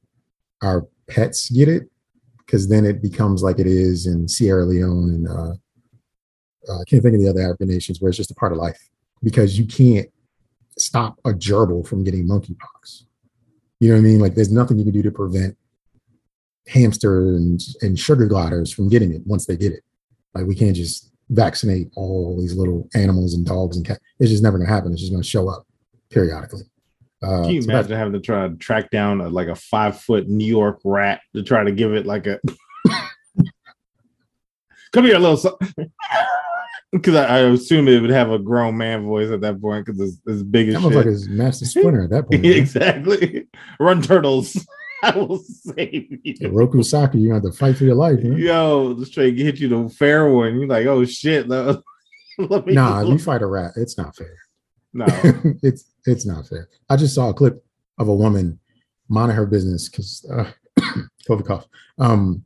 our 0.62 0.88
pets 1.08 1.50
get 1.50 1.70
it, 1.70 1.90
because 2.38 2.68
then 2.68 2.86
it 2.86 3.02
becomes 3.02 3.44
like 3.44 3.60
it 3.60 3.68
is 3.68 4.08
in 4.08 4.28
Sierra 4.28 4.66
Leone 4.66 5.10
and 5.10 5.28
uh, 5.28 5.54
uh, 6.70 6.82
I 6.82 6.84
can't 6.86 7.02
think 7.02 7.16
of 7.16 7.22
the 7.22 7.30
other 7.30 7.42
African 7.42 7.70
nations 7.70 8.02
where 8.02 8.10
it's 8.10 8.18
just 8.18 8.32
a 8.32 8.36
part 8.36 8.52
of 8.52 8.58
life 8.58 8.90
because 9.24 9.58
you 9.58 9.66
can't 9.66 10.10
stop 10.86 11.20
a 11.26 11.32
gerbil 11.32 11.86
from 11.88 12.04
getting 12.04 12.28
monkeypox. 12.28 13.04
You 13.80 13.90
know 13.90 13.96
what 13.96 14.02
I 14.02 14.04
mean? 14.04 14.20
Like 14.20 14.36
there's 14.36 14.52
nothing 14.52 14.78
you 14.78 14.84
can 14.84 14.94
do 14.94 15.02
to 15.04 15.12
prevent 15.12 15.58
hamsters 16.68 17.36
and, 17.40 17.60
and 17.82 18.00
sugar 18.00 18.28
gliders 18.28 18.72
from 18.72 18.90
getting 18.90 19.14
it 19.14 19.22
once 19.26 19.46
they 19.46 19.58
get 19.58 19.74
it. 19.74 19.84
Like 20.34 20.46
we 20.46 20.56
can't 20.56 20.76
just 20.76 21.12
vaccinate 21.30 21.90
all 21.96 22.38
these 22.40 22.56
little 22.56 22.88
animals 22.94 23.34
and 23.34 23.46
dogs 23.46 23.78
and 23.78 23.86
cats. 23.86 24.00
It's 24.20 24.30
just 24.30 24.44
never 24.44 24.58
gonna 24.58 24.70
happen. 24.70 24.92
It's 24.92 25.02
just 25.02 25.12
gonna 25.12 25.24
show 25.24 25.50
up 25.50 25.66
periodically. 26.10 26.64
Uh, 27.24 27.44
Can 27.44 27.52
you 27.52 27.62
imagine 27.62 27.98
having 27.98 28.14
to 28.14 28.20
try 28.20 28.48
to 28.48 28.56
track 28.56 28.90
down 28.90 29.22
a, 29.22 29.30
like 29.30 29.48
a 29.48 29.56
five 29.56 30.00
foot 30.00 30.28
New 30.28 30.46
York 30.46 30.80
rat 30.84 31.22
to 31.36 31.44
try 31.44 31.64
to 31.64 31.72
give 31.72 31.94
it 31.94 32.06
like 32.06 32.26
a 32.28 32.40
come 34.92 35.06
here, 35.06 35.20
little. 35.20 35.60
Because 36.92 37.16
I, 37.16 37.26
I 37.26 37.40
assume 37.40 37.88
it 37.88 38.02
would 38.02 38.10
have 38.10 38.32
a 38.32 38.40
grown 38.40 38.78
man 38.78 39.06
voice 39.06 39.32
at 39.32 39.42
that 39.42 39.62
point 39.62 39.86
because 39.86 40.02
it's 40.02 40.28
as 40.28 40.44
big 40.44 40.70
as 40.70 40.76
that 40.76 40.82
shit. 40.82 40.92
motherfucker's 40.92 41.30
master 41.30 41.66
splinter 41.66 42.04
at 42.04 42.10
that 42.10 42.30
point. 42.30 42.46
exactly. 42.46 43.48
Run 43.80 44.02
turtles. 44.02 44.66
I 45.04 45.18
will 45.18 45.40
save 45.40 46.20
you. 46.24 46.50
Roku 46.50 46.84
Saki, 46.84 47.20
you 47.20 47.34
have 47.34 47.44
to 47.44 47.52
fight 47.52 47.78
for 47.78 47.86
your 47.86 47.96
life, 47.96 48.22
man. 48.22 48.38
Yo, 48.38 48.94
the 48.94 49.06
straight 49.06 49.38
hit 49.38 49.60
you 49.60 49.68
the 49.68 49.90
fair 49.90 50.30
one. 50.30 50.60
You're 50.60 50.68
like, 50.68 50.86
oh 50.86 51.06
shit. 51.06 51.48
Let, 51.48 51.78
let 52.38 52.68
me 52.68 52.74
Nah, 52.74 53.02
if 53.02 53.08
you 53.08 53.18
fight 53.18 53.42
a 53.42 53.48
rat, 53.48 53.72
it's 53.78 53.98
not 53.98 54.16
fair. 54.16 54.36
no. 54.94 55.06
it's 55.64 55.86
it's 56.06 56.26
not 56.26 56.48
fair. 56.48 56.70
I 56.90 56.98
just 56.98 57.16
saw 57.16 57.30
a 57.30 57.34
clip 57.34 57.64
of 57.98 58.10
a 58.10 58.14
woman 58.14 58.60
minding 59.08 59.38
her 59.38 59.46
business 59.46 59.90
because 59.90 60.26
uh, 60.32 60.52
COVID 61.28 61.46
cough. 61.46 61.68
Um, 61.98 62.46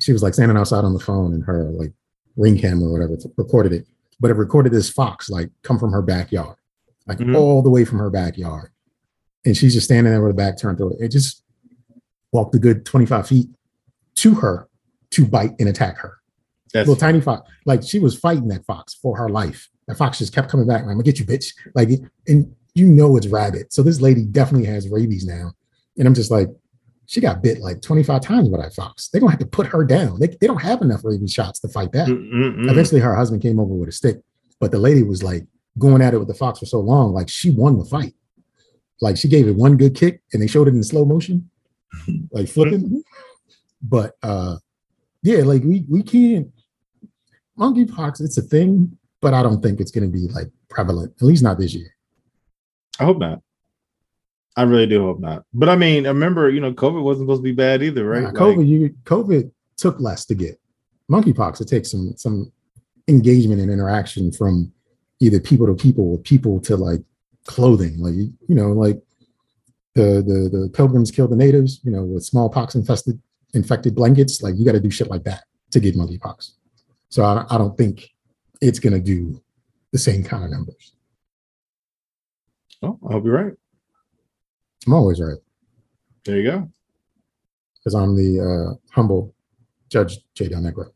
she 0.00 0.12
was 0.12 0.22
like 0.22 0.34
standing 0.34 0.56
outside 0.56 0.84
on 0.84 0.94
the 0.94 1.00
phone, 1.00 1.32
and 1.32 1.44
her 1.44 1.64
like 1.70 1.92
ring 2.36 2.58
camera 2.58 2.88
or 2.88 2.92
whatever 2.92 3.16
recorded 3.36 3.72
it, 3.72 3.86
but 4.20 4.30
it 4.30 4.34
recorded 4.34 4.72
this 4.72 4.90
fox 4.90 5.28
like 5.30 5.50
come 5.62 5.78
from 5.78 5.92
her 5.92 6.02
backyard, 6.02 6.56
like 7.06 7.18
Mhm. 7.18 7.36
all 7.36 7.62
the 7.62 7.70
way 7.70 7.84
from 7.84 7.98
her 7.98 8.10
backyard, 8.10 8.70
and 9.44 9.56
she's 9.56 9.74
just 9.74 9.86
standing 9.86 10.12
there 10.12 10.20
with 10.22 10.30
her 10.30 10.34
back 10.36 10.58
turned 10.58 10.78
to 10.78 10.90
it. 10.90 10.96
It 11.00 11.08
just 11.08 11.42
walked 12.32 12.54
a 12.54 12.58
good 12.58 12.84
twenty 12.84 13.06
five 13.06 13.26
feet 13.28 13.48
to 14.16 14.34
her 14.36 14.68
to 15.10 15.26
bite 15.26 15.54
and 15.60 15.68
attack 15.68 15.98
her 15.98 16.14
That's 16.72 16.88
little 16.88 17.00
tiny 17.00 17.20
fox. 17.20 17.48
Like 17.66 17.82
she 17.82 17.98
was 18.00 18.16
fighting 18.18 18.48
that 18.48 18.64
fox 18.66 18.94
for 18.94 19.16
her 19.16 19.28
life. 19.28 19.68
That 19.86 19.96
fox 19.96 20.18
just 20.18 20.32
kept 20.32 20.48
coming 20.50 20.66
back. 20.66 20.82
I'm 20.82 20.88
gonna 20.88 21.02
get 21.02 21.18
you, 21.20 21.26
bitch. 21.26 21.52
Like, 21.74 21.90
and 22.26 22.52
you 22.74 22.86
know 22.86 23.16
it's 23.16 23.28
rabbit. 23.28 23.72
So 23.72 23.82
this 23.82 24.00
lady 24.00 24.24
definitely 24.24 24.66
has 24.66 24.88
rabies 24.88 25.24
now. 25.26 25.52
And 25.96 26.08
I'm 26.08 26.14
just 26.14 26.30
like, 26.32 26.48
she 27.06 27.20
got 27.20 27.42
bit 27.42 27.60
like 27.60 27.82
25 27.82 28.20
times 28.20 28.48
by 28.48 28.58
that 28.58 28.74
fox. 28.74 29.08
They're 29.08 29.20
gonna 29.20 29.32
have 29.32 29.40
to 29.40 29.46
put 29.46 29.66
her 29.66 29.84
down. 29.84 30.18
They, 30.20 30.28
they 30.28 30.46
don't 30.46 30.62
have 30.62 30.82
enough 30.82 31.04
rabies 31.04 31.32
shots 31.32 31.60
to 31.60 31.68
fight 31.68 31.92
that. 31.92 32.08
Mm-mm-mm. 32.08 32.70
Eventually, 32.70 33.00
her 33.00 33.14
husband 33.14 33.42
came 33.42 33.60
over 33.60 33.74
with 33.74 33.88
a 33.88 33.92
stick, 33.92 34.20
but 34.60 34.70
the 34.70 34.78
lady 34.78 35.02
was 35.02 35.22
like 35.22 35.46
going 35.78 36.02
at 36.02 36.14
it 36.14 36.18
with 36.18 36.28
the 36.28 36.34
fox 36.34 36.60
for 36.60 36.66
so 36.66 36.80
long, 36.80 37.12
like 37.12 37.28
she 37.28 37.50
won 37.50 37.78
the 37.78 37.84
fight. 37.84 38.14
Like 39.00 39.16
she 39.16 39.28
gave 39.28 39.48
it 39.48 39.56
one 39.56 39.76
good 39.76 39.94
kick, 39.94 40.22
and 40.32 40.40
they 40.40 40.46
showed 40.46 40.68
it 40.68 40.74
in 40.74 40.82
slow 40.82 41.04
motion, 41.04 41.50
like 42.30 42.48
flipping. 42.48 43.02
but 43.82 44.14
uh, 44.22 44.56
yeah, 45.22 45.42
like 45.42 45.62
we 45.62 45.84
we 45.88 46.02
can't. 46.02 46.48
Monkeypox, 47.58 48.20
it's 48.20 48.36
a 48.36 48.42
thing, 48.42 48.96
but 49.20 49.32
I 49.32 49.42
don't 49.42 49.62
think 49.62 49.78
it's 49.80 49.92
going 49.92 50.10
to 50.10 50.10
be 50.10 50.26
like 50.28 50.50
prevalent. 50.68 51.12
At 51.16 51.22
least 51.22 51.42
not 51.42 51.58
this 51.58 51.72
year. 51.72 51.94
I 52.98 53.04
hope 53.04 53.18
not. 53.18 53.40
I 54.56 54.62
really 54.62 54.86
do 54.86 55.02
hope 55.02 55.20
not. 55.20 55.44
But 55.52 55.68
I 55.68 55.76
mean, 55.76 56.06
I 56.06 56.10
remember, 56.10 56.48
you 56.48 56.60
know, 56.60 56.72
COVID 56.72 57.02
wasn't 57.02 57.24
supposed 57.26 57.40
to 57.40 57.44
be 57.44 57.52
bad 57.52 57.82
either, 57.82 58.04
right? 58.06 58.22
Nah, 58.22 58.28
Like- 58.28 58.36
COVID, 58.36 58.66
you 58.68 58.94
COVID 59.04 59.50
took 59.76 59.98
less 60.00 60.24
to 60.26 60.34
get. 60.34 60.60
Monkeypox, 61.10 61.60
it 61.60 61.68
takes 61.68 61.90
some 61.90 62.14
some 62.16 62.50
engagement 63.08 63.60
and 63.60 63.70
interaction 63.70 64.32
from 64.32 64.72
either 65.20 65.38
people 65.40 65.66
to 65.66 65.74
people 65.74 66.12
or 66.12 66.18
people 66.18 66.60
to 66.60 66.76
like 66.76 67.00
clothing. 67.46 67.98
Like 67.98 68.14
you 68.14 68.54
know, 68.54 68.72
like 68.72 69.02
the 69.94 70.22
the 70.26 70.48
the 70.56 70.70
pilgrims 70.72 71.10
killed 71.10 71.30
the 71.30 71.36
natives, 71.36 71.80
you 71.84 71.90
know, 71.90 72.04
with 72.04 72.24
smallpox 72.24 72.74
infested 72.74 73.20
infected 73.54 73.94
blankets. 73.94 74.40
Like 74.42 74.54
you 74.56 74.64
got 74.64 74.72
to 74.72 74.80
do 74.80 74.90
shit 74.90 75.08
like 75.10 75.24
that 75.24 75.44
to 75.72 75.80
get 75.80 75.96
monkeypox. 75.96 76.52
So 77.10 77.22
I, 77.24 77.44
I 77.50 77.58
don't 77.58 77.76
think 77.76 78.10
it's 78.60 78.78
gonna 78.78 79.00
do 79.00 79.42
the 79.92 79.98
same 79.98 80.22
kind 80.24 80.44
of 80.44 80.50
numbers. 80.50 80.94
oh, 82.82 82.98
I 83.08 83.12
hope 83.12 83.24
you're 83.24 83.34
right. 83.44 83.52
I'm 84.86 84.92
always 84.92 85.20
right 85.20 85.38
There 86.24 86.36
you 86.38 86.50
go. 86.50 86.68
because 87.78 87.94
I'm 87.94 88.16
the 88.16 88.40
uh, 88.40 88.74
humble 88.94 89.34
Judge 89.90 90.18
J. 90.34 90.48
Del 90.48 90.60
Negro. 90.62 90.86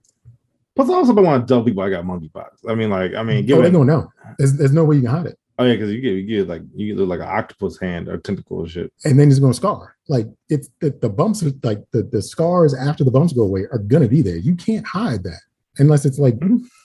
Plus, 0.74 0.88
I 0.90 0.94
also 0.94 1.14
don't 1.14 1.24
want 1.24 1.46
to 1.46 1.52
tell 1.52 1.62
people 1.64 1.82
I 1.82 1.90
got 1.90 2.04
monkeypox. 2.04 2.68
I 2.68 2.74
mean, 2.74 2.90
like, 2.90 3.14
I 3.14 3.22
mean, 3.22 3.38
Oh, 3.44 3.46
give 3.46 3.58
they 3.62 3.68
it. 3.68 3.72
gonna 3.72 3.84
know. 3.84 4.12
There's, 4.38 4.56
there's 4.56 4.72
no 4.72 4.84
way 4.84 4.96
you 4.96 5.02
can 5.02 5.10
hide 5.10 5.26
it. 5.26 5.38
Oh 5.60 5.64
yeah, 5.64 5.72
because 5.74 5.90
you 5.90 6.00
get 6.00 6.12
you 6.14 6.24
get 6.24 6.46
like 6.48 6.62
you 6.76 6.94
get 6.94 7.02
like 7.04 7.18
an 7.18 7.26
octopus 7.26 7.78
hand 7.80 8.08
or 8.08 8.16
tentacle 8.18 8.60
and 8.60 8.70
shit. 8.70 8.92
and 9.04 9.18
then 9.18 9.28
it's 9.28 9.40
going 9.40 9.52
to 9.52 9.56
scar. 9.56 9.96
Like 10.08 10.28
it's 10.48 10.68
the, 10.80 10.90
the 11.02 11.08
bumps, 11.08 11.42
are, 11.42 11.50
like 11.64 11.80
the, 11.90 12.04
the 12.04 12.22
scars 12.22 12.74
after 12.74 13.02
the 13.02 13.10
bumps 13.10 13.32
go 13.32 13.42
away 13.42 13.62
are 13.72 13.78
going 13.78 14.04
to 14.04 14.08
be 14.08 14.22
there. 14.22 14.36
You 14.36 14.54
can't 14.54 14.86
hide 14.86 15.24
that 15.24 15.40
unless 15.78 16.04
it's 16.04 16.18
like 16.20 16.34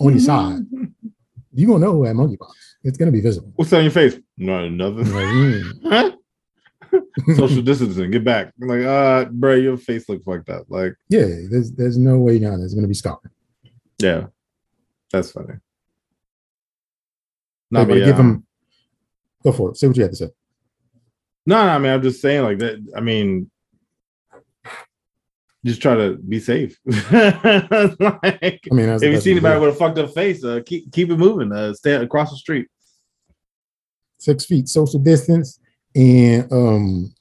on 0.01 0.12
your 0.12 0.19
side. 0.19 0.62
You 1.55 1.67
gonna 1.67 1.86
know 1.86 1.91
who 1.91 2.03
had 2.05 2.15
monkeypox. 2.15 2.50
It's 2.83 2.98
going 2.98 3.05
to 3.05 3.12
be 3.12 3.22
visible. 3.22 3.53
What's 3.57 3.72
on 3.74 3.83
your 3.83 3.91
face? 3.91 4.17
No, 4.39 4.67
nothing. 4.69 5.05
Like. 6.93 7.03
Social 7.35 7.62
distancing. 7.62 8.12
Get 8.12 8.23
back. 8.23 8.53
I'm 8.62 8.67
like, 8.67 8.83
uh, 8.83 9.25
bro, 9.25 9.55
your 9.55 9.77
face 9.77 10.07
looks 10.09 10.23
fucked 10.23 10.50
up. 10.50 10.65
Like, 10.69 10.93
yeah, 11.09 11.25
there's 11.50 11.71
there's 11.71 11.97
no 11.97 12.19
way 12.19 12.39
now. 12.39 12.57
There's 12.57 12.73
to 12.73 12.88
be 12.88 12.93
scar. 12.93 13.19
yeah, 14.00 14.27
that's 15.12 15.31
funny. 15.31 15.55
No, 17.71 17.81
No, 17.81 17.85
but 17.85 18.00
but, 18.00 18.05
give 18.05 18.17
them. 18.17 18.45
Go 19.43 19.51
for 19.51 19.71
it. 19.71 19.77
Say 19.77 19.88
what 19.88 19.97
you 19.97 20.03
have 20.03 20.12
to 20.12 20.17
say. 20.17 20.29
No, 21.45 21.65
no, 21.65 21.71
I 21.71 21.77
mean, 21.77 21.91
I'm 21.91 22.01
just 22.01 22.21
saying, 22.21 22.43
like 22.43 22.59
that. 22.59 22.85
I 22.95 23.01
mean, 23.01 23.51
just 25.65 25.81
try 25.81 25.95
to 25.95 26.15
be 26.15 26.39
safe. 26.39 26.79
like, 26.85 27.03
I 27.13 28.59
mean, 28.71 28.89
if 28.89 29.03
you 29.03 29.19
see 29.19 29.31
anybody 29.31 29.59
with 29.59 29.75
a 29.75 29.77
fucked 29.77 29.97
up 29.97 30.13
face, 30.13 30.43
uh, 30.43 30.62
keep 30.65 30.91
keep 30.91 31.09
it 31.09 31.17
moving. 31.17 31.51
Uh, 31.51 31.73
stay 31.73 31.93
across 31.93 32.31
the 32.31 32.38
street. 32.38 32.67
six 34.17 34.45
feet 34.45 34.69
social 34.69 35.00
distance 35.00 35.59
and 35.95 36.51
um 36.51 37.13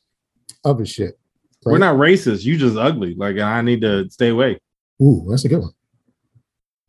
other 0.64 0.86
shit. 0.86 1.18
We're 1.64 1.78
not 1.78 1.96
racist. 1.96 2.44
You 2.44 2.56
just 2.56 2.76
ugly. 2.76 3.14
Like, 3.14 3.38
I 3.38 3.62
need 3.62 3.82
to 3.82 4.10
stay 4.10 4.30
away. 4.30 4.58
Ooh, 5.00 5.24
that's 5.28 5.44
a 5.44 5.48
good 5.48 5.60
one. 5.60 5.72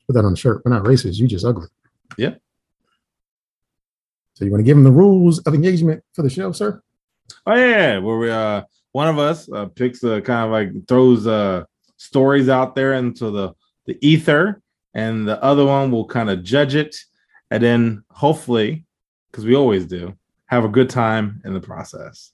Put 0.07 0.13
that 0.13 0.25
on 0.25 0.31
the 0.31 0.37
shirt. 0.37 0.63
We're 0.65 0.73
not 0.73 0.83
racist. 0.83 1.17
You 1.17 1.27
just 1.27 1.45
ugly. 1.45 1.67
Yeah. 2.17 2.35
So 4.33 4.45
you 4.45 4.51
want 4.51 4.61
to 4.61 4.65
give 4.65 4.75
them 4.75 4.83
the 4.83 4.91
rules 4.91 5.39
of 5.39 5.53
engagement 5.53 6.03
for 6.13 6.23
the 6.23 6.29
show, 6.29 6.51
sir? 6.51 6.81
Oh 7.45 7.55
yeah, 7.55 7.99
where 7.99 8.17
we 8.17 8.31
uh 8.31 8.63
one 8.91 9.07
of 9.07 9.19
us 9.19 9.51
uh, 9.51 9.65
picks 9.65 10.03
a 10.03 10.21
kind 10.21 10.45
of 10.45 10.51
like 10.51 10.87
throws 10.87 11.27
uh 11.27 11.65
stories 11.97 12.49
out 12.49 12.75
there 12.75 12.93
into 12.93 13.29
the 13.29 13.53
the 13.85 13.97
ether, 14.01 14.61
and 14.93 15.27
the 15.27 15.41
other 15.43 15.65
one 15.65 15.91
will 15.91 16.05
kind 16.05 16.29
of 16.29 16.43
judge 16.43 16.73
it, 16.75 16.95
and 17.51 17.61
then 17.61 18.03
hopefully, 18.09 18.85
because 19.31 19.45
we 19.45 19.55
always 19.55 19.85
do, 19.85 20.15
have 20.53 20.65
a 20.65 20.69
good 20.69 20.89
time 20.89 21.41
in 21.45 21.53
the 21.53 21.59
process. 21.59 22.31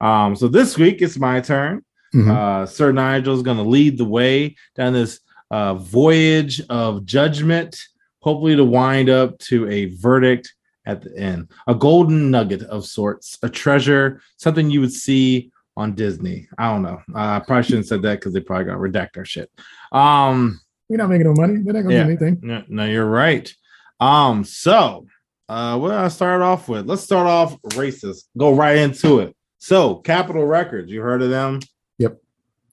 Um, 0.00 0.36
so 0.36 0.48
this 0.48 0.76
week 0.78 1.02
it's 1.02 1.18
my 1.18 1.40
turn. 1.40 1.84
Mhm. 2.14 2.30
Uh, 2.30 2.66
Sir 2.66 2.92
Nigel's 2.92 3.42
going 3.42 3.56
to 3.56 3.62
lead 3.62 3.98
the 3.98 4.04
way 4.04 4.56
down 4.76 4.92
this 4.92 5.20
uh, 5.50 5.74
voyage 5.74 6.60
of 6.68 7.04
judgment, 7.04 7.76
hopefully 8.20 8.56
to 8.56 8.64
wind 8.64 9.08
up 9.08 9.38
to 9.38 9.68
a 9.68 9.86
verdict 9.96 10.54
at 10.86 11.02
the 11.02 11.16
end, 11.18 11.48
a 11.66 11.74
golden 11.74 12.30
nugget 12.30 12.62
of 12.64 12.84
sorts, 12.84 13.38
a 13.42 13.48
treasure, 13.48 14.20
something 14.36 14.70
you 14.70 14.80
would 14.80 14.92
see 14.92 15.50
on 15.76 15.94
Disney. 15.94 16.46
I 16.58 16.70
don't 16.70 16.82
know. 16.82 17.00
Uh, 17.14 17.18
I 17.36 17.38
probably 17.40 17.64
shouldn't 17.64 17.84
have 17.84 17.88
said 17.88 18.02
that 18.02 18.20
because 18.20 18.32
they 18.32 18.40
probably 18.40 18.66
got 18.66 18.72
to 18.72 18.78
redact 18.78 19.16
our 19.16 19.24
shit. 19.24 19.50
Um, 19.92 20.60
We're 20.88 20.98
not 20.98 21.08
making 21.08 21.26
no 21.26 21.34
money. 21.34 21.62
They're 21.62 21.72
not 21.74 21.82
gonna 21.82 21.94
Yeah. 21.94 22.02
do 22.04 22.08
anything. 22.10 22.38
no, 22.42 22.62
no, 22.68 22.84
you're 22.84 23.08
right. 23.08 23.52
Um, 24.00 24.44
so 24.44 25.06
uh 25.48 25.78
what 25.78 25.88
did 25.88 25.98
I 25.98 26.08
start 26.08 26.42
off 26.42 26.68
with? 26.68 26.86
Let's 26.86 27.02
start 27.02 27.26
off 27.26 27.60
racist. 27.70 28.24
Go 28.36 28.54
right 28.54 28.76
into 28.76 29.20
it. 29.20 29.36
So 29.58 29.96
Capitol 29.96 30.44
Records, 30.46 30.90
you 30.90 31.00
heard 31.00 31.22
of 31.22 31.30
them? 31.30 31.60
Yep. 31.98 32.18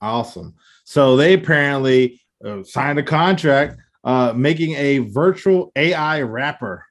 Awesome. 0.01 0.55
So 0.83 1.15
they 1.15 1.33
apparently 1.33 2.21
uh, 2.43 2.63
signed 2.63 2.99
a 2.99 3.03
contract 3.03 3.79
uh 4.03 4.33
making 4.35 4.73
a 4.73 4.99
virtual 4.99 5.71
AI 5.75 6.21
rapper. 6.21 6.85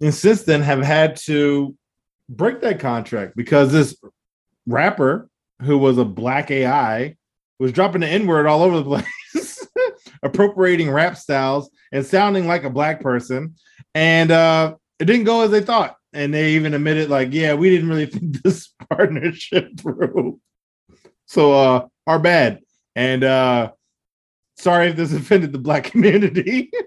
And 0.00 0.12
since 0.12 0.42
then 0.42 0.62
have 0.62 0.82
had 0.82 1.16
to 1.24 1.76
break 2.28 2.60
that 2.60 2.80
contract 2.80 3.36
because 3.36 3.72
this 3.72 3.96
rapper 4.66 5.28
who 5.62 5.78
was 5.78 5.98
a 5.98 6.04
black 6.04 6.50
AI 6.50 7.16
was 7.58 7.72
dropping 7.72 8.00
the 8.00 8.08
N-word 8.08 8.46
all 8.46 8.62
over 8.62 8.78
the 8.78 8.84
place, 8.84 9.06
appropriating 10.22 10.90
rap 10.90 11.16
styles 11.16 11.70
and 11.90 12.04
sounding 12.04 12.46
like 12.46 12.64
a 12.64 12.70
black 12.70 13.00
person. 13.00 13.54
And 13.94 14.30
uh 14.30 14.74
it 14.98 15.06
didn't 15.06 15.24
go 15.24 15.42
as 15.42 15.50
they 15.50 15.60
thought. 15.60 15.96
And 16.14 16.32
they 16.32 16.52
even 16.52 16.74
admitted, 16.74 17.08
like, 17.08 17.32
yeah, 17.32 17.54
we 17.54 17.70
didn't 17.70 17.88
really 17.88 18.06
think 18.12 18.42
this 18.42 18.68
partnership 18.90 19.78
through. 19.80 20.40
So 21.26 21.52
uh 21.52 21.86
our 22.06 22.18
bad. 22.18 22.60
And 22.94 23.24
uh 23.24 23.72
sorry 24.56 24.88
if 24.88 24.96
this 24.96 25.12
offended 25.20 25.52
the 25.52 25.58
black 25.58 25.84
community. 25.84 26.70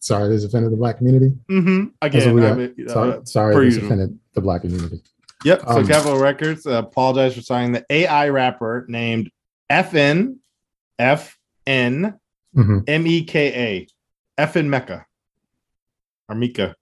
Sorry, 0.00 0.28
this 0.28 0.44
offended 0.44 0.72
the 0.72 0.76
black 0.76 0.98
community. 0.98 1.32
mm-hmm. 1.48 1.84
Again, 2.02 2.38
I 2.40 2.54
mean, 2.54 2.74
uh, 2.88 2.92
Sorry, 2.92 3.20
sorry 3.24 3.64
this 3.66 3.76
offended 3.76 4.18
the 4.34 4.40
black 4.40 4.62
community. 4.62 5.00
Yep. 5.44 5.60
So 5.60 5.68
Um, 5.68 5.86
Capitol 5.86 6.18
Records 6.18 6.66
uh, 6.66 6.82
apologized 6.84 7.36
for 7.36 7.42
signing 7.42 7.72
the 7.72 7.84
AI 7.90 8.28
rapper 8.28 8.84
named 8.88 9.30
FN 9.70 10.36
FN 11.02 12.14
Mhm. 12.56 12.84
M 12.86 13.06
E 13.06 13.24
K 13.24 13.86
A 14.38 14.46
FN 14.46 14.66
Mecca 14.66 15.06
or 16.28 16.34
Mika. 16.34 16.74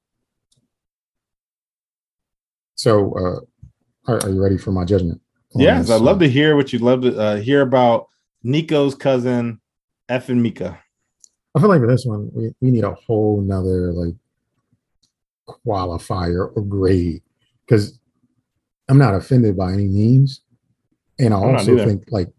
So, 2.74 3.12
uh, 3.14 4.10
are, 4.10 4.18
are 4.24 4.30
you 4.30 4.42
ready 4.42 4.56
for 4.58 4.72
my 4.72 4.84
judgment? 4.84 5.20
Yes, 5.54 5.86
this? 5.86 5.96
I'd 5.96 6.02
love 6.02 6.18
to 6.20 6.28
hear 6.28 6.56
what 6.56 6.72
you'd 6.72 6.82
love 6.82 7.02
to 7.02 7.18
uh, 7.18 7.36
hear 7.36 7.60
about 7.62 8.06
Nico's 8.42 8.94
cousin 8.94 9.60
FN 10.08 10.40
Mika. 10.40 10.78
I 11.54 11.60
feel 11.60 11.68
like 11.68 11.80
for 11.80 11.86
this 11.88 12.04
one, 12.06 12.30
we, 12.32 12.54
we 12.60 12.70
need 12.70 12.84
a 12.84 12.94
whole 12.94 13.40
nother 13.40 13.92
like 13.92 14.14
qualifier 15.48 16.50
or 16.56 16.62
grade 16.62 17.22
because 17.66 17.98
I'm 18.88 18.98
not 18.98 19.14
offended 19.14 19.56
by 19.56 19.72
any 19.72 19.86
means. 19.86 20.42
And 21.18 21.34
I 21.34 21.38
I'm 21.38 21.56
also 21.56 21.76
think 21.84 22.04
like 22.10 22.32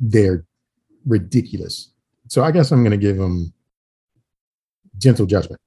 they're 0.00 0.44
ridiculous. 1.06 1.90
So 2.28 2.44
I 2.44 2.50
guess 2.50 2.70
I'm 2.70 2.82
going 2.82 2.90
to 2.92 2.96
give 2.96 3.16
them 3.16 3.52
gentle 4.98 5.26
judgment. 5.26 5.60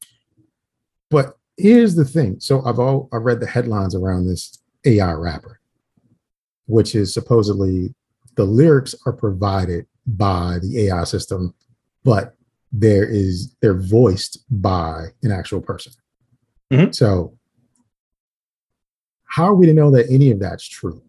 But 1.09 1.37
here's 1.57 1.95
the 1.95 2.05
thing. 2.05 2.39
So 2.39 2.63
I've 2.63 2.79
all 2.79 3.09
I've 3.11 3.23
read 3.23 3.39
the 3.39 3.47
headlines 3.47 3.95
around 3.95 4.27
this 4.27 4.57
AI 4.85 5.13
rapper, 5.13 5.59
which 6.65 6.95
is 6.95 7.13
supposedly 7.13 7.93
the 8.35 8.45
lyrics 8.45 8.95
are 9.05 9.13
provided 9.13 9.85
by 10.07 10.59
the 10.61 10.87
AI 10.87 11.03
system, 11.03 11.53
but 12.03 12.35
there 12.71 13.05
is 13.05 13.53
they're 13.61 13.79
voiced 13.79 14.43
by 14.49 15.07
an 15.23 15.31
actual 15.31 15.61
person. 15.61 15.91
Mhm. 16.71 16.95
So 16.95 17.37
how 19.25 19.45
are 19.45 19.55
we 19.55 19.65
to 19.65 19.73
know 19.73 19.91
that 19.91 20.09
any 20.09 20.31
of 20.31 20.39
that's 20.39 20.67
true? 20.67 21.01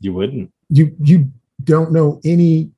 You 0.00 0.12
wouldn't. 0.12 0.52
You 0.68 0.94
you 1.02 1.30
don't 1.64 1.92
know 1.92 2.20
any 2.24 2.70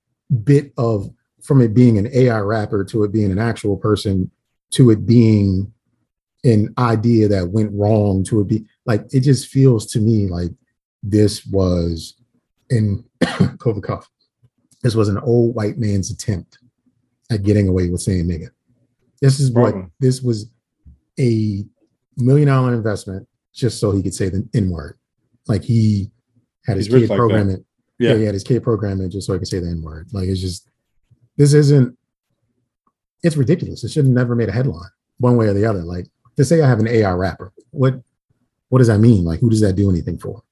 bit 0.44 0.72
of 0.78 1.10
from 1.42 1.60
it 1.60 1.74
being 1.74 1.98
an 1.98 2.08
AI 2.12 2.38
rapper 2.40 2.84
to 2.84 3.04
it 3.04 3.12
being 3.12 3.30
an 3.32 3.38
actual 3.38 3.76
person 3.76 4.30
to 4.70 4.90
it 4.90 5.04
being 5.04 5.72
an 6.44 6.72
idea 6.78 7.28
that 7.28 7.50
went 7.50 7.70
wrong 7.72 8.24
to 8.24 8.40
it 8.40 8.48
be 8.48 8.64
like 8.86 9.04
it 9.12 9.20
just 9.20 9.48
feels 9.48 9.86
to 9.86 10.00
me 10.00 10.26
like 10.26 10.50
this 11.02 11.44
was 11.46 12.14
in 12.70 13.04
COVID 13.22 13.82
cough. 13.86 14.08
This 14.82 14.94
was 14.94 15.08
an 15.08 15.18
old 15.18 15.54
white 15.54 15.78
man's 15.78 16.10
attempt 16.10 16.58
at 17.30 17.42
getting 17.42 17.68
away 17.68 17.88
with 17.90 18.00
saying 18.00 18.26
nigga. 18.26 18.48
This 19.20 19.38
is 19.38 19.50
what 19.52 19.70
Problem. 19.72 19.92
this 20.00 20.22
was 20.22 20.50
a 21.18 21.64
million 22.16 22.48
dollar 22.48 22.74
investment 22.74 23.28
just 23.54 23.78
so 23.78 23.92
he 23.92 24.02
could 24.02 24.14
say 24.14 24.28
the 24.28 24.48
N 24.54 24.70
word. 24.70 24.98
Like 25.46 25.62
he 25.62 26.10
had 26.66 26.76
his 26.76 26.86
He's 26.86 27.02
kid 27.02 27.10
like 27.10 27.16
program 27.18 27.48
that. 27.48 27.60
it. 27.60 27.64
Yeah. 28.02 28.10
Yeah. 28.12 28.18
he 28.18 28.24
had 28.24 28.34
his 28.34 28.44
kid 28.44 28.62
programming 28.62 29.10
just 29.10 29.26
so 29.26 29.32
he 29.32 29.38
could 29.38 29.48
say 29.48 29.58
the 29.60 29.68
N 29.68 29.82
word. 29.82 30.08
Like 30.12 30.28
it's 30.28 30.40
just 30.40 30.68
this 31.36 31.52
isn't 31.54 31.96
it's 33.22 33.36
ridiculous. 33.36 33.84
It 33.84 33.90
should 33.90 34.04
have 34.04 34.12
never 34.14 34.34
made 34.34 34.48
a 34.48 34.52
headline 34.52 34.90
one 35.18 35.36
way 35.36 35.46
or 35.46 35.54
the 35.54 35.64
other. 35.64 35.82
Like 35.82 36.06
to 36.36 36.44
say 36.44 36.60
I 36.62 36.68
have 36.68 36.80
an 36.80 36.88
AI 36.88 37.12
rapper, 37.12 37.52
what 37.70 37.94
what 38.68 38.78
does 38.78 38.88
that 38.88 38.98
mean? 38.98 39.24
Like 39.24 39.40
who 39.40 39.50
does 39.50 39.60
that 39.60 39.74
do 39.76 39.90
anything 39.90 40.18
for? 40.18 40.42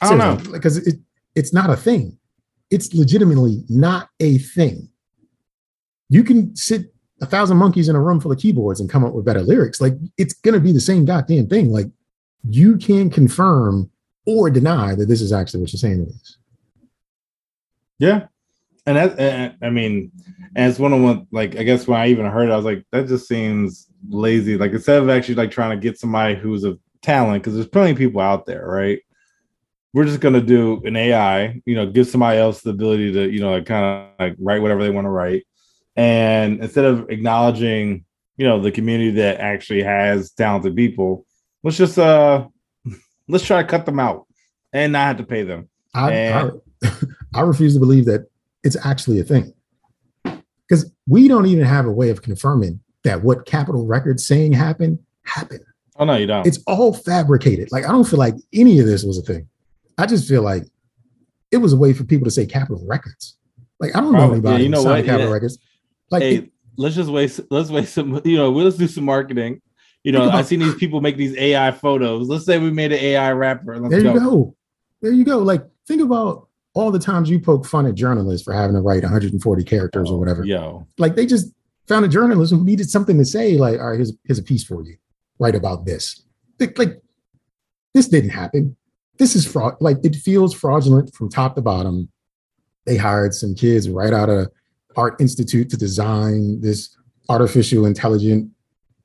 I 0.00 0.08
don't 0.08 0.18
know. 0.18 0.52
because 0.52 0.76
it 0.78 0.96
it's 1.34 1.52
not 1.52 1.70
a 1.70 1.76
thing. 1.76 2.18
It's 2.70 2.92
legitimately 2.94 3.64
not 3.68 4.08
a 4.20 4.38
thing. 4.38 4.88
You 6.08 6.24
can 6.24 6.54
sit 6.56 6.92
a 7.20 7.26
thousand 7.26 7.56
monkeys 7.56 7.88
in 7.88 7.96
a 7.96 8.00
room 8.00 8.20
full 8.20 8.32
of 8.32 8.38
keyboards 8.38 8.80
and 8.80 8.88
come 8.88 9.04
up 9.04 9.12
with 9.12 9.24
better 9.24 9.42
lyrics. 9.42 9.80
Like 9.80 9.94
it's 10.16 10.32
gonna 10.34 10.60
be 10.60 10.72
the 10.72 10.80
same 10.80 11.04
goddamn 11.04 11.48
thing. 11.48 11.70
Like 11.70 11.86
you 12.48 12.76
can 12.76 13.10
confirm 13.10 13.90
or 14.26 14.50
deny 14.50 14.94
that 14.94 15.06
this 15.06 15.20
is 15.20 15.32
actually 15.32 15.60
what 15.60 15.72
you're 15.72 15.78
saying 15.78 16.02
it 16.02 16.08
is. 16.08 16.38
Yeah. 17.98 18.26
And 18.86 18.96
that, 18.96 19.18
and, 19.18 19.56
I 19.62 19.70
mean, 19.70 20.12
and 20.56 20.70
it's 20.70 20.78
one 20.78 20.92
of 20.92 21.02
one, 21.02 21.26
like, 21.30 21.56
I 21.56 21.62
guess 21.62 21.86
when 21.86 22.00
I 22.00 22.08
even 22.08 22.26
heard 22.26 22.48
it, 22.48 22.52
I 22.52 22.56
was 22.56 22.64
like, 22.64 22.84
that 22.92 23.06
just 23.06 23.28
seems 23.28 23.86
lazy. 24.08 24.56
Like, 24.56 24.72
instead 24.72 25.02
of 25.02 25.08
actually 25.10 25.34
like 25.34 25.50
trying 25.50 25.78
to 25.78 25.82
get 25.82 25.98
somebody 25.98 26.34
who's 26.34 26.64
a 26.64 26.78
talent, 27.02 27.42
because 27.42 27.54
there's 27.54 27.68
plenty 27.68 27.92
of 27.92 27.98
people 27.98 28.20
out 28.20 28.46
there, 28.46 28.66
right? 28.66 29.00
We're 29.92 30.04
just 30.04 30.20
going 30.20 30.34
to 30.34 30.40
do 30.40 30.82
an 30.84 30.96
AI, 30.96 31.60
you 31.66 31.74
know, 31.74 31.86
give 31.90 32.06
somebody 32.08 32.38
else 32.38 32.62
the 32.62 32.70
ability 32.70 33.12
to, 33.12 33.30
you 33.30 33.40
know, 33.40 33.52
like 33.52 33.66
kind 33.66 33.84
of 33.84 34.10
like 34.18 34.36
write 34.38 34.62
whatever 34.62 34.82
they 34.82 34.90
want 34.90 35.06
to 35.06 35.10
write. 35.10 35.46
And 35.96 36.62
instead 36.62 36.84
of 36.84 37.10
acknowledging, 37.10 38.04
you 38.36 38.46
know, 38.46 38.60
the 38.60 38.70
community 38.70 39.10
that 39.12 39.40
actually 39.40 39.82
has 39.82 40.30
talented 40.30 40.76
people, 40.76 41.26
let's 41.62 41.76
just, 41.76 41.98
uh, 41.98 42.46
let's 43.28 43.44
try 43.44 43.62
to 43.62 43.68
cut 43.68 43.84
them 43.84 43.98
out 43.98 44.26
and 44.72 44.92
not 44.92 45.06
have 45.08 45.16
to 45.18 45.24
pay 45.24 45.42
them. 45.42 45.68
I, 45.94 46.12
And- 46.12 46.52
I, 46.82 46.90
I 47.38 47.42
refuse 47.42 47.74
to 47.74 47.80
believe 47.80 48.04
that 48.06 48.28
it's 48.64 48.76
actually 48.84 49.20
a 49.20 49.24
thing. 49.24 49.52
Because 50.24 50.90
we 51.06 51.28
don't 51.28 51.46
even 51.46 51.64
have 51.64 51.86
a 51.86 51.90
way 51.92 52.10
of 52.10 52.22
confirming 52.22 52.80
that 53.04 53.22
what 53.22 53.46
Capitol 53.46 53.86
Records 53.86 54.26
saying 54.26 54.52
happened 54.52 54.98
happened. 55.22 55.60
Oh, 55.96 56.04
no, 56.04 56.16
you 56.16 56.26
don't. 56.26 56.46
It's 56.46 56.58
all 56.66 56.92
fabricated. 56.92 57.70
Like 57.72 57.84
I 57.84 57.88
don't 57.92 58.04
feel 58.04 58.18
like 58.18 58.34
any 58.52 58.78
of 58.80 58.86
this 58.86 59.02
was 59.04 59.18
a 59.18 59.22
thing. 59.22 59.48
I 59.96 60.06
just 60.06 60.28
feel 60.28 60.42
like 60.42 60.64
it 61.50 61.56
was 61.58 61.72
a 61.72 61.76
way 61.76 61.92
for 61.92 62.04
people 62.04 62.24
to 62.26 62.30
say 62.30 62.44
Capitol 62.46 62.84
Records. 62.86 63.36
Like 63.80 63.96
I 63.96 64.00
don't 64.00 64.12
know 64.12 64.18
Probably. 64.18 64.34
anybody 64.36 64.54
Yeah, 64.54 64.58
you 64.58 64.64
who 64.66 64.70
know 64.70 64.82
signed? 64.82 65.06
Capitol 65.06 65.28
Yeah. 65.28 65.32
Records. 65.34 65.58
Like 66.10 66.22
hey, 66.22 66.34
it- 66.36 66.52
let's 66.76 66.94
just 66.94 67.10
waste 67.10 67.40
let's 67.50 67.70
waste 67.70 67.94
some 67.94 68.20
you 68.24 68.36
know 68.36 68.50
let's 68.50 68.76
do 68.76 68.86
some 68.86 69.02
marketing 69.04 69.60
you 70.04 70.12
know 70.12 70.30
i've 70.30 70.46
seen 70.46 70.60
these 70.60 70.76
people 70.76 71.00
make 71.00 71.16
these 71.16 71.36
ai 71.36 71.72
photos 71.72 72.28
let's 72.28 72.44
say 72.46 72.56
we 72.56 72.70
made 72.70 72.92
an 72.92 73.00
ai 73.00 73.32
rapper 73.32 73.76
let's 73.80 73.90
there 73.90 73.98
you 74.00 74.12
go. 74.14 74.20
go. 74.20 74.56
There 75.02 75.10
you 75.12 75.24
go. 75.24 75.38
Like 75.38 75.64
think 75.88 76.00
about 76.02 76.47
all 76.78 76.92
the 76.92 76.98
times 76.98 77.28
you 77.28 77.40
poke 77.40 77.66
fun 77.66 77.86
at 77.86 77.96
journalists 77.96 78.44
for 78.44 78.54
having 78.54 78.76
to 78.76 78.80
write 78.80 79.02
140 79.02 79.64
characters 79.64 80.10
or 80.10 80.14
oh, 80.14 80.18
whatever. 80.18 80.44
yo. 80.44 80.86
Like 80.96 81.16
they 81.16 81.26
just 81.26 81.52
found 81.88 82.04
a 82.04 82.08
journalist 82.08 82.52
who 82.52 82.64
needed 82.64 82.88
something 82.88 83.18
to 83.18 83.24
say 83.24 83.56
like 83.56 83.80
all 83.80 83.90
right 83.90 83.96
here's, 83.96 84.12
here's 84.24 84.38
a 84.38 84.44
piece 84.44 84.62
for 84.62 84.82
you. 84.84 84.96
Write 85.40 85.56
about 85.56 85.86
this. 85.86 86.22
Like, 86.60 86.78
like 86.78 87.02
this 87.94 88.06
didn't 88.06 88.30
happen. 88.30 88.76
This 89.18 89.34
is 89.34 89.44
fraud 89.44 89.76
like 89.80 89.96
it 90.04 90.14
feels 90.14 90.54
fraudulent 90.54 91.12
from 91.14 91.28
top 91.28 91.56
to 91.56 91.62
bottom. 91.62 92.10
They 92.86 92.96
hired 92.96 93.34
some 93.34 93.56
kids 93.56 93.90
right 93.90 94.12
out 94.12 94.28
of 94.28 94.48
art 94.96 95.20
institute 95.20 95.70
to 95.70 95.76
design 95.76 96.60
this 96.60 96.96
artificial 97.28 97.86
intelligent 97.86 98.50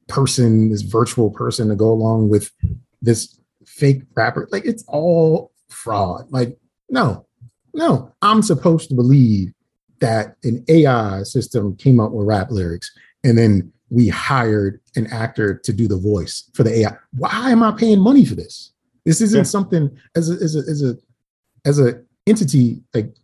person 0.08 0.70
this 0.70 0.84
virtual 0.84 1.32
person 1.32 1.70
to 1.70 1.76
go 1.76 1.92
along 1.92 2.30
with 2.30 2.52
this 3.02 3.40
fake 3.66 4.04
rapper. 4.14 4.48
Like 4.52 4.66
it's 4.66 4.84
all 4.88 5.52
fraud. 5.70 6.32
Like 6.32 6.56
no 6.88 7.26
no 7.74 8.14
i'm 8.22 8.42
supposed 8.42 8.90
to 8.90 8.96
believe 8.96 9.52
that 10.00 10.36
an 10.44 10.64
AI 10.68 11.24
system 11.24 11.76
came 11.78 12.00
up 12.00 12.12
with 12.12 12.28
rap 12.28 12.52
lyrics 12.52 12.92
and 13.24 13.38
then 13.38 13.72
we 13.90 14.10
hired 14.10 14.82
an 14.98 15.08
actor 15.08 15.54
to 15.60 15.72
do 15.72 15.88
the 15.88 15.96
voice 15.98 16.50
for 16.54 16.64
the 16.64 16.80
AI. 16.80 16.94
Why 17.16 17.52
am 17.52 17.64
I 17.64 17.72
paying 17.72 18.00
money 18.00 18.26
for 18.26 18.36
this? 18.36 18.74
This 19.06 19.22
isn't 19.22 19.38
Yeah. 19.38 19.44
something 19.44 19.96
as 20.16 20.30
a 20.30 20.34
as 20.44 20.56
a 20.58 20.60
as 20.70 20.82
a 20.84 20.98
as 21.64 21.80
a 21.80 22.02
entity 22.28 22.82
like 22.94 23.16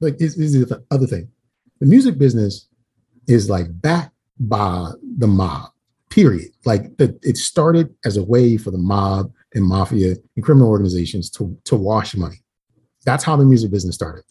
like 0.00 0.18
this 0.18 0.36
this 0.36 0.54
is 0.54 0.66
the 0.68 0.84
other 0.92 1.06
thing. 1.08 1.28
The 1.80 1.86
music 1.86 2.18
business 2.18 2.68
is 3.26 3.50
like 3.50 3.66
backed 3.80 4.14
by 4.38 4.92
the 5.16 5.26
mob. 5.26 5.70
Period. 6.10 6.52
Like 6.64 6.98
the, 6.98 7.18
it 7.22 7.36
started 7.36 7.92
as 8.04 8.16
a 8.16 8.22
way 8.22 8.58
for 8.58 8.70
the 8.70 8.78
mob 8.78 9.32
and 9.54 9.64
mafia 9.64 10.14
and 10.36 10.44
criminal 10.44 10.68
organizations 10.68 11.30
to 11.30 11.58
to 11.64 11.74
wash 11.74 12.14
money. 12.14 12.42
That's 13.08 13.24
how 13.24 13.36
the 13.36 13.44
music 13.46 13.70
business 13.70 13.94
started. 13.94 14.22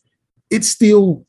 It's 0.52 0.68
still 0.68 1.26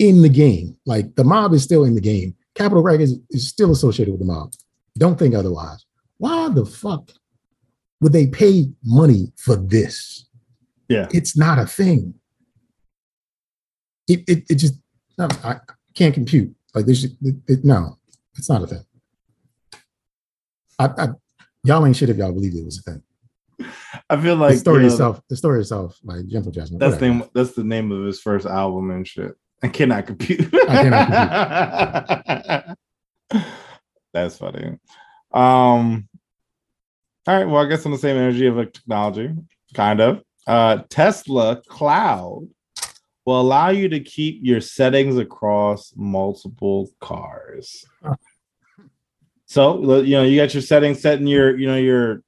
in 0.00 0.20
the 0.22 0.28
game. 0.28 0.76
Like 0.84 1.14
the 1.14 1.22
mob 1.22 1.52
is 1.54 1.62
still 1.62 1.84
in 1.84 1.94
the 1.94 2.00
game. 2.00 2.34
Capitol 2.56 2.82
Records 2.82 3.12
is 3.30 3.46
still 3.48 3.70
associated 3.70 4.10
with 4.10 4.18
the 4.18 4.26
mob. 4.26 4.52
Don't 4.98 5.16
think 5.16 5.32
otherwise. 5.36 5.84
Why 6.16 6.48
the 6.48 6.66
fuck 6.66 7.12
would 8.00 8.12
they 8.12 8.26
pay 8.26 8.66
money 8.84 9.32
for 9.36 9.54
this? 9.54 10.26
Yeah. 10.88 11.06
It's 11.12 11.36
not 11.36 11.60
a 11.60 11.66
thing. 11.66 12.14
It 14.08 14.24
it, 14.26 14.44
it 14.50 14.54
just 14.56 14.74
no, 15.18 15.28
I 15.44 15.60
can't 15.94 16.12
compute. 16.14 16.52
Like 16.74 16.86
this, 16.86 17.04
it, 17.04 17.12
it- 17.46 17.64
no, 17.64 17.96
it's 18.36 18.48
not 18.48 18.62
a 18.64 18.66
thing. 18.66 18.84
I, 20.80 20.86
I 20.98 21.08
y'all 21.62 21.86
ain't 21.86 21.94
shit 21.94 22.08
if 22.10 22.16
y'all 22.16 22.32
believe 22.32 22.56
it 22.56 22.64
was 22.64 22.78
a 22.80 22.82
thing. 22.90 23.02
i 24.10 24.16
feel 24.20 24.36
like 24.36 24.54
the 24.54 24.58
story 24.58 24.82
you 24.82 24.88
know, 24.88 24.92
itself, 24.94 25.20
the 25.28 25.36
story 25.36 25.60
itself, 25.60 25.98
like 26.04 26.26
gentle 26.26 26.52
judgment. 26.52 26.80
that's 26.80 26.94
whatever. 26.94 27.12
the 27.12 27.20
name 27.20 27.30
that's 27.34 27.52
the 27.52 27.64
name 27.64 27.92
of 27.92 28.04
his 28.04 28.20
first 28.20 28.46
album 28.46 28.90
and 28.90 29.06
shit. 29.06 29.32
I 29.62 29.68
cannot 29.68 30.06
compute. 30.06 30.48
I 30.54 30.74
that's 34.12 34.38
funny. 34.38 34.78
Um 35.32 36.08
all 37.26 37.36
right 37.36 37.44
well 37.46 37.62
i 37.62 37.68
guess 37.68 37.84
on 37.84 37.92
the 37.92 37.98
same 37.98 38.16
energy 38.16 38.46
of 38.46 38.56
like 38.56 38.72
technology 38.72 39.34
kind 39.74 40.00
of. 40.00 40.22
Uh 40.46 40.78
tesla 40.88 41.60
cloud 41.68 42.48
will 43.28 43.42
allow 43.42 43.68
you 43.68 43.90
to 43.90 44.00
keep 44.00 44.40
your 44.42 44.58
settings 44.58 45.18
across 45.18 45.92
multiple 45.96 46.88
cars. 46.98 47.84
So 49.44 50.00
you 50.00 50.12
know 50.12 50.22
you 50.22 50.40
got 50.40 50.54
your 50.54 50.62
settings 50.62 51.02
set 51.02 51.18
in 51.18 51.26
your 51.26 51.54
you 51.58 51.66
know 51.66 51.76
your 51.76 52.22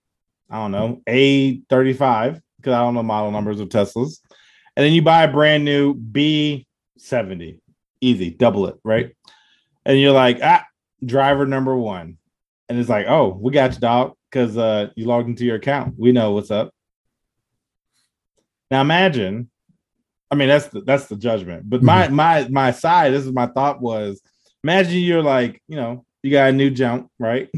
I 0.50 0.56
don't 0.56 0.72
know, 0.72 1.00
A35, 1.08 2.40
because 2.56 2.72
I 2.72 2.80
don't 2.80 2.94
know 2.94 3.02
model 3.02 3.30
numbers 3.30 3.60
of 3.60 3.68
Teslas. 3.68 4.18
And 4.76 4.84
then 4.84 4.92
you 4.92 5.02
buy 5.02 5.24
a 5.24 5.32
brand 5.32 5.64
new 5.64 5.94
B70. 5.94 7.60
Easy, 8.00 8.30
double 8.30 8.66
it, 8.66 8.76
right? 8.82 9.14
And 9.84 10.00
you're 10.00 10.12
like, 10.12 10.40
ah, 10.42 10.64
driver 11.04 11.46
number 11.46 11.76
one. 11.76 12.18
And 12.68 12.78
it's 12.78 12.88
like, 12.88 13.06
oh, 13.08 13.28
we 13.28 13.52
got 13.52 13.74
you, 13.74 13.80
dog, 13.80 14.14
because 14.30 14.56
uh, 14.56 14.88
you 14.96 15.04
logged 15.06 15.28
into 15.28 15.44
your 15.44 15.56
account. 15.56 15.94
We 15.98 16.12
know 16.12 16.32
what's 16.32 16.50
up. 16.50 16.72
Now 18.70 18.80
imagine, 18.80 19.50
I 20.30 20.36
mean, 20.36 20.48
that's 20.48 20.68
the, 20.68 20.80
that's 20.82 21.06
the 21.06 21.16
judgment. 21.16 21.68
But 21.68 21.82
my 21.82 22.08
my 22.08 22.46
my 22.48 22.70
side, 22.70 23.12
this 23.12 23.26
is 23.26 23.32
my 23.32 23.46
thought 23.46 23.80
was, 23.80 24.22
imagine 24.62 24.98
you're 24.98 25.22
like, 25.22 25.60
you 25.66 25.76
know, 25.76 26.04
you 26.22 26.30
got 26.30 26.50
a 26.50 26.52
new 26.52 26.70
jump, 26.70 27.10
right? 27.18 27.50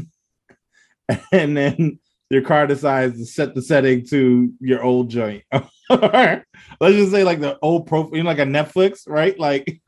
and 1.31 1.55
then 1.55 1.99
your 2.29 2.41
car 2.41 2.67
decides 2.67 3.17
to 3.17 3.25
set 3.25 3.53
the 3.53 3.61
setting 3.61 4.05
to 4.07 4.51
your 4.59 4.83
old 4.83 5.09
joint. 5.09 5.43
Let's 5.89 6.45
just 6.81 7.11
say 7.11 7.23
like 7.23 7.39
the 7.39 7.57
old 7.61 7.87
profile, 7.87 8.17
you 8.17 8.23
know, 8.23 8.29
like 8.29 8.39
a 8.39 8.43
Netflix, 8.43 9.07
right? 9.07 9.37
Like, 9.39 9.79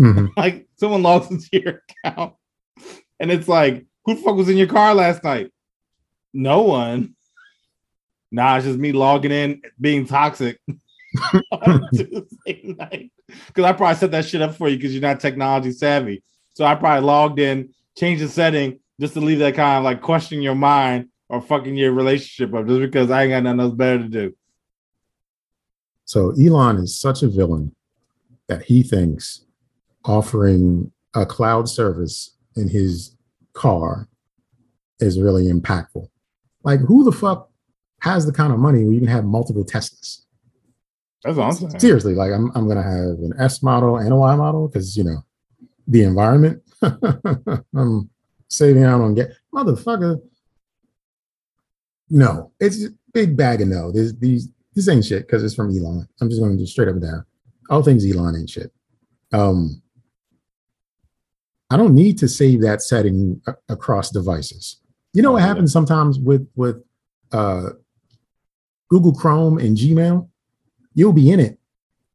Mhm. 0.00 0.30
like 0.36 0.66
someone 0.76 1.02
logs 1.02 1.30
into 1.30 1.48
your 1.52 1.82
account 2.04 2.34
and 3.20 3.30
it's 3.30 3.48
like, 3.48 3.84
who 4.04 4.14
the 4.14 4.22
fuck 4.22 4.36
was 4.36 4.48
in 4.48 4.56
your 4.56 4.66
car 4.66 4.94
last 4.94 5.22
night? 5.22 5.50
No 6.32 6.62
one. 6.62 7.14
Nah, 8.30 8.56
it's 8.56 8.64
just 8.64 8.78
me 8.78 8.92
logging 8.92 9.30
in, 9.30 9.60
being 9.78 10.06
toxic 10.06 10.58
Tuesday 11.94 12.74
night. 12.78 13.12
Because 13.48 13.64
I 13.64 13.72
probably 13.72 13.96
set 13.96 14.10
that 14.12 14.24
shit 14.24 14.40
up 14.40 14.54
for 14.54 14.68
you 14.68 14.76
because 14.76 14.92
you're 14.92 15.02
not 15.02 15.20
technology 15.20 15.72
savvy. 15.72 16.22
So 16.54 16.64
I 16.64 16.74
probably 16.74 17.06
logged 17.06 17.38
in, 17.38 17.74
changed 17.96 18.24
the 18.24 18.28
setting 18.28 18.80
just 18.98 19.14
to 19.14 19.20
leave 19.20 19.40
that 19.40 19.54
kind 19.54 19.78
of 19.78 19.84
like 19.84 20.00
questioning 20.00 20.42
your 20.42 20.54
mind 20.54 21.08
or 21.32 21.40
fucking 21.40 21.76
your 21.76 21.92
relationship 21.92 22.54
up 22.54 22.66
just 22.66 22.80
because 22.80 23.10
I 23.10 23.22
ain't 23.22 23.30
got 23.30 23.42
nothing 23.42 23.60
else 23.60 23.74
better 23.74 24.02
to 24.02 24.08
do. 24.08 24.36
So 26.04 26.34
Elon 26.38 26.76
is 26.76 27.00
such 27.00 27.22
a 27.22 27.28
villain 27.28 27.74
that 28.48 28.62
he 28.64 28.82
thinks 28.82 29.46
offering 30.04 30.92
a 31.14 31.24
cloud 31.24 31.70
service 31.70 32.36
in 32.54 32.68
his 32.68 33.16
car 33.54 34.08
is 35.00 35.18
really 35.18 35.46
impactful. 35.46 36.06
Like, 36.64 36.80
who 36.80 37.02
the 37.02 37.12
fuck 37.12 37.48
has 38.00 38.26
the 38.26 38.32
kind 38.32 38.52
of 38.52 38.58
money 38.58 38.84
where 38.84 38.92
you 38.92 39.00
can 39.00 39.08
have 39.08 39.24
multiple 39.24 39.64
Teslas? 39.64 40.20
That's 41.24 41.38
what 41.60 41.80
Seriously, 41.80 42.14
like 42.14 42.30
I'm, 42.30 42.50
I'm 42.54 42.68
gonna 42.68 42.82
have 42.82 43.18
an 43.20 43.32
S 43.38 43.62
model 43.62 43.96
and 43.96 44.12
a 44.12 44.16
Y 44.16 44.36
model 44.36 44.68
because 44.68 44.98
you 44.98 45.04
know 45.04 45.24
the 45.86 46.02
environment. 46.02 46.62
I'm 46.82 48.10
saving 48.48 48.84
out 48.84 49.00
on 49.00 49.14
get 49.14 49.32
motherfucker. 49.54 50.20
No, 52.14 52.52
it's 52.60 52.84
a 52.84 52.88
big 53.14 53.36
bag 53.38 53.62
of 53.62 53.68
no. 53.68 53.90
This 53.90 54.12
these 54.12 54.48
this 54.74 54.86
ain't 54.88 55.04
shit 55.04 55.26
because 55.26 55.42
it's 55.42 55.54
from 55.54 55.70
Elon. 55.70 56.06
I'm 56.20 56.28
just 56.28 56.40
going 56.40 56.52
to 56.52 56.58
just 56.62 56.72
straight 56.72 56.88
up 56.88 56.94
and 56.94 57.02
down. 57.02 57.24
All 57.70 57.82
things 57.82 58.04
Elon 58.04 58.36
ain't 58.36 58.50
shit. 58.50 58.70
Um, 59.32 59.80
I 61.70 61.76
don't 61.78 61.94
need 61.94 62.18
to 62.18 62.28
save 62.28 62.60
that 62.62 62.82
setting 62.82 63.40
a- 63.46 63.54
across 63.70 64.10
devices. 64.10 64.76
You 65.14 65.22
know 65.22 65.30
Oh, 65.30 65.32
what 65.32 65.40
yeah. 65.40 65.46
happens 65.46 65.72
sometimes 65.72 66.18
with 66.18 66.46
with 66.54 66.82
uh, 67.32 67.70
Google 68.88 69.14
Chrome 69.14 69.58
and 69.58 69.74
Gmail? 69.76 70.28
You'll 70.94 71.14
be 71.14 71.30
in 71.30 71.40
it. 71.40 71.58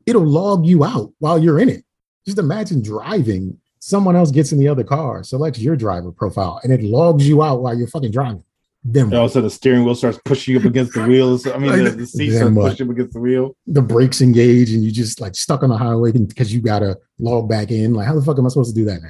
It'll 0.05 0.25
log 0.25 0.65
you 0.65 0.83
out 0.86 1.12
while 1.17 1.39
you're 1.39 1.60
in 1.60 1.69
it. 1.69 1.83
Just 2.25 2.38
imagine 2.38 2.83
driving. 2.83 3.57
Someone 3.79 4.15
else 4.15 4.31
gets 4.31 4.51
in 4.51 4.60
the 4.60 4.67
other 4.67 4.83
car, 4.83 5.23
selects 5.23 5.60
your 5.60 5.75
driver 5.75 6.12
profile, 6.12 6.60
and 6.63 6.71
it 6.73 6.83
logs 6.83 7.27
you 7.27 7.41
out 7.41 7.62
while 7.62 7.75
you're 7.77 7.88
fucking 7.88 8.12
driving. 8.12 8.43
Then 8.89 9.08
And 9.08 9.15
also 9.15 9.41
the 9.41 9.50
steering 9.50 9.84
wheel 9.84 9.95
starts 9.95 10.17
pushing 10.23 10.54
you 10.54 10.62
up 10.62 10.65
against 10.65 10.93
the 10.93 11.06
wheels. 11.06 11.45
I 11.45 11.58
mean, 11.58 11.84
the, 11.84 11.89
the 11.89 12.08
seat 12.08 12.32
starts 12.32 12.56
what? 12.56 12.65
Uh, 12.65 12.69
pushing 12.69 12.88
up 12.88 12.93
against 12.93 13.13
the 13.13 13.19
wheel. 13.19 13.54
the 13.67 13.82
brakes 13.82 14.21
engage 14.21 14.71
and 14.71 14.82
you 14.82 14.91
just 14.91 15.19
like 15.19 15.36
stuck 15.36 15.62
on 15.62 15.69
the 15.69 15.78
highway 15.78 16.13
because 16.13 16.54
you 16.54 16.62
gotta 16.62 16.97
log 17.19 17.50
back 17.50 17.69
in. 17.69 17.93
Like, 17.93 18.08
how 18.08 18.15
the 18.15 18.21
fuck 18.21 18.39
am 18.39 18.45
I 18.45 18.50
supposed 18.50 18.73
to 18.73 18.80
do 18.80 18.86
that 18.86 19.02
now? 19.02 19.10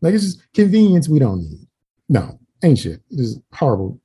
Like, 0.00 0.14
it's 0.14 0.24
just 0.24 0.52
convenience 0.54 1.10
we 1.10 1.18
don't 1.18 1.42
need. 1.42 1.66
No, 2.08 2.38
ain't 2.64 2.78
shit. 2.78 3.02
It's 3.10 3.38
horrible. 3.52 4.00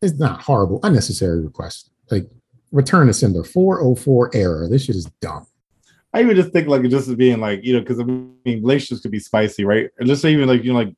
It's 0.00 0.18
not 0.18 0.42
horrible, 0.42 0.80
unnecessary 0.82 1.40
request. 1.40 1.90
Like, 2.10 2.28
return 2.72 3.06
to 3.06 3.12
sender 3.12 3.44
404 3.44 4.32
error. 4.34 4.68
This 4.68 4.86
shit 4.86 4.96
is 4.96 5.04
dumb. 5.20 5.46
I 6.12 6.20
even 6.20 6.34
just 6.34 6.52
think 6.52 6.66
like 6.66 6.82
it 6.84 6.88
just 6.88 7.08
as 7.08 7.14
being 7.14 7.38
like, 7.38 7.62
you 7.62 7.74
know, 7.74 7.80
because 7.80 8.00
I 8.00 8.02
mean 8.02 8.34
relationships 8.44 9.02
could 9.02 9.12
be 9.12 9.20
spicy, 9.20 9.64
right? 9.64 9.88
And 9.98 10.08
just 10.08 10.24
even 10.24 10.48
like 10.48 10.64
you 10.64 10.72
know, 10.72 10.78
like 10.80 10.94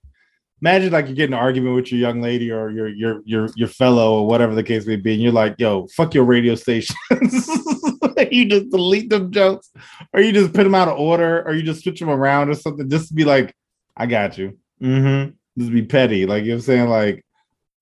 imagine 0.64 0.92
like 0.92 1.06
you're 1.06 1.14
getting 1.14 1.34
an 1.34 1.40
argument 1.40 1.74
with 1.74 1.92
your 1.92 2.00
young 2.00 2.22
lady 2.22 2.50
or 2.50 2.70
your 2.70 2.88
your 2.88 3.20
your 3.26 3.48
your 3.54 3.68
fellow 3.68 4.20
or 4.20 4.26
whatever 4.26 4.54
the 4.54 4.62
case 4.62 4.86
may 4.86 4.96
be, 4.96 5.12
and 5.12 5.22
you're 5.22 5.32
like, 5.32 5.54
yo, 5.58 5.86
fuck 5.88 6.14
your 6.14 6.24
radio 6.24 6.54
stations. 6.54 6.96
you 8.30 8.46
just 8.46 8.70
delete 8.70 9.10
them 9.10 9.30
jokes, 9.30 9.70
or 10.14 10.22
you 10.22 10.32
just 10.32 10.54
put 10.54 10.64
them 10.64 10.74
out 10.74 10.88
of 10.88 10.98
order, 10.98 11.46
or 11.46 11.52
you 11.52 11.62
just 11.62 11.82
switch 11.82 12.00
them 12.00 12.08
around 12.08 12.48
or 12.48 12.54
something, 12.54 12.88
just 12.88 13.08
to 13.08 13.14
be 13.14 13.24
like, 13.24 13.54
I 13.94 14.06
got 14.06 14.38
you. 14.38 14.58
Mm-hmm. 14.80 15.32
Just 15.58 15.70
be 15.72 15.82
petty. 15.82 16.24
Like 16.24 16.44
you 16.44 16.50
know 16.50 16.54
what 16.54 16.60
I'm 16.60 16.64
saying? 16.64 16.88
Like 16.88 17.24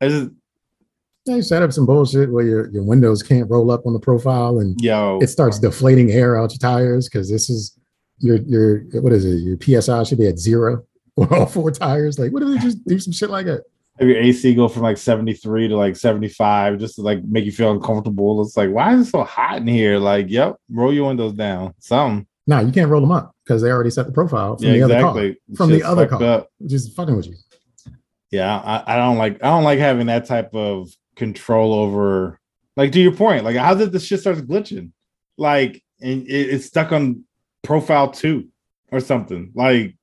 I 0.01 0.09
just 0.09 0.31
They 1.25 1.41
set 1.41 1.63
up 1.63 1.73
some 1.73 1.87
bullshit 1.87 2.33
where 2.33 2.45
your, 2.45 2.69
your 2.71 2.83
windows 2.83 3.23
can't 3.23 3.49
roll 3.49 3.71
up 3.71 3.87
on 3.87 3.93
the 3.93 4.01
profile 4.01 4.59
and 4.59 4.77
yo 4.81 5.21
it 5.23 5.29
starts 5.29 5.61
deflating 5.61 6.11
air 6.11 6.37
out 6.37 6.51
your 6.51 6.59
tires 6.59 7.09
because 7.09 7.31
this 7.31 7.49
is 7.49 7.79
your 8.19 8.39
your 8.39 8.79
what 9.01 9.13
is 9.13 9.25
it? 9.25 9.37
Your 9.37 9.57
PSI 9.57 10.03
should 10.03 10.19
be 10.19 10.27
at 10.27 10.41
zero 10.41 10.85
all 11.17 11.47
four 11.47 11.71
tires. 11.71 12.19
Like, 12.19 12.33
what 12.33 12.43
if 12.43 12.49
they 12.49 12.59
just 12.59 12.85
do 12.87 12.99
some 12.99 13.13
shit 13.13 13.31
like 13.31 13.47
that? 13.47 13.63
have 13.99 14.09
your 14.09 14.19
AC 14.19 14.55
go 14.55 14.69
from 14.69 14.83
like 14.83 14.97
73 14.97 15.69
to 15.69 15.77
like 15.77 15.97
75 15.97 16.79
just 16.79 16.97
to 16.97 17.03
like 17.03 17.23
make 17.25 17.45
you 17.45 17.53
feel 17.53 17.73
uncomfortable. 17.73 18.41
It's 18.43 18.57
like, 18.57 18.71
why 18.71 18.95
is 18.95 19.07
it 19.07 19.11
so 19.11 19.23
hot 19.23 19.59
in 19.59 19.67
here? 19.67 19.99
Like, 19.99 20.27
yep, 20.29 20.57
roll 20.71 20.93
your 20.93 21.09
windows 21.09 21.35
down. 21.35 21.75
Something. 21.79 22.27
No, 22.47 22.61
you 22.61 22.73
can't 22.73 22.91
roll 22.91 23.01
them 23.01 23.13
up 23.13 23.35
because 23.45 23.63
they 23.63 23.71
already 23.71 23.91
set 23.91 24.07
the 24.07 24.13
profile 24.13 24.57
from 24.57 24.67
yeah, 24.67 24.73
the 24.73 24.83
other 24.83 24.95
exactly. 24.95 25.35
car. 25.35 25.57
From 25.57 25.71
the 25.71 25.83
other 25.83 26.07
car. 26.07 26.23
up. 26.23 26.49
Just 26.67 26.95
fucking 26.97 27.17
with 27.17 27.29
you. 27.29 27.37
Yeah, 28.31 28.57
I, 28.57 28.95
I 28.95 28.97
don't 28.97 29.19
like 29.19 29.35
I 29.45 29.49
don't 29.49 29.65
like 29.65 29.79
having 29.79 30.07
that 30.07 30.25
type 30.25 30.55
of 30.55 30.91
control 31.17 31.75
over 31.75 32.41
like 32.77 32.93
to 32.93 33.01
your 33.01 33.13
point, 33.13 33.45
like 33.45 33.57
how 33.57 33.75
did 33.75 33.93
the 33.93 34.01
shit 34.01 34.21
starts 34.21 34.41
glitching? 34.41 34.91
Like 35.37 35.83
and 36.01 36.27
it, 36.27 36.51
it's 36.51 36.67
stuck 36.67 36.93
on 36.93 37.25
profile 37.63 38.11
two 38.11 38.49
or 38.91 39.01
something. 39.01 39.53
Like 39.55 39.97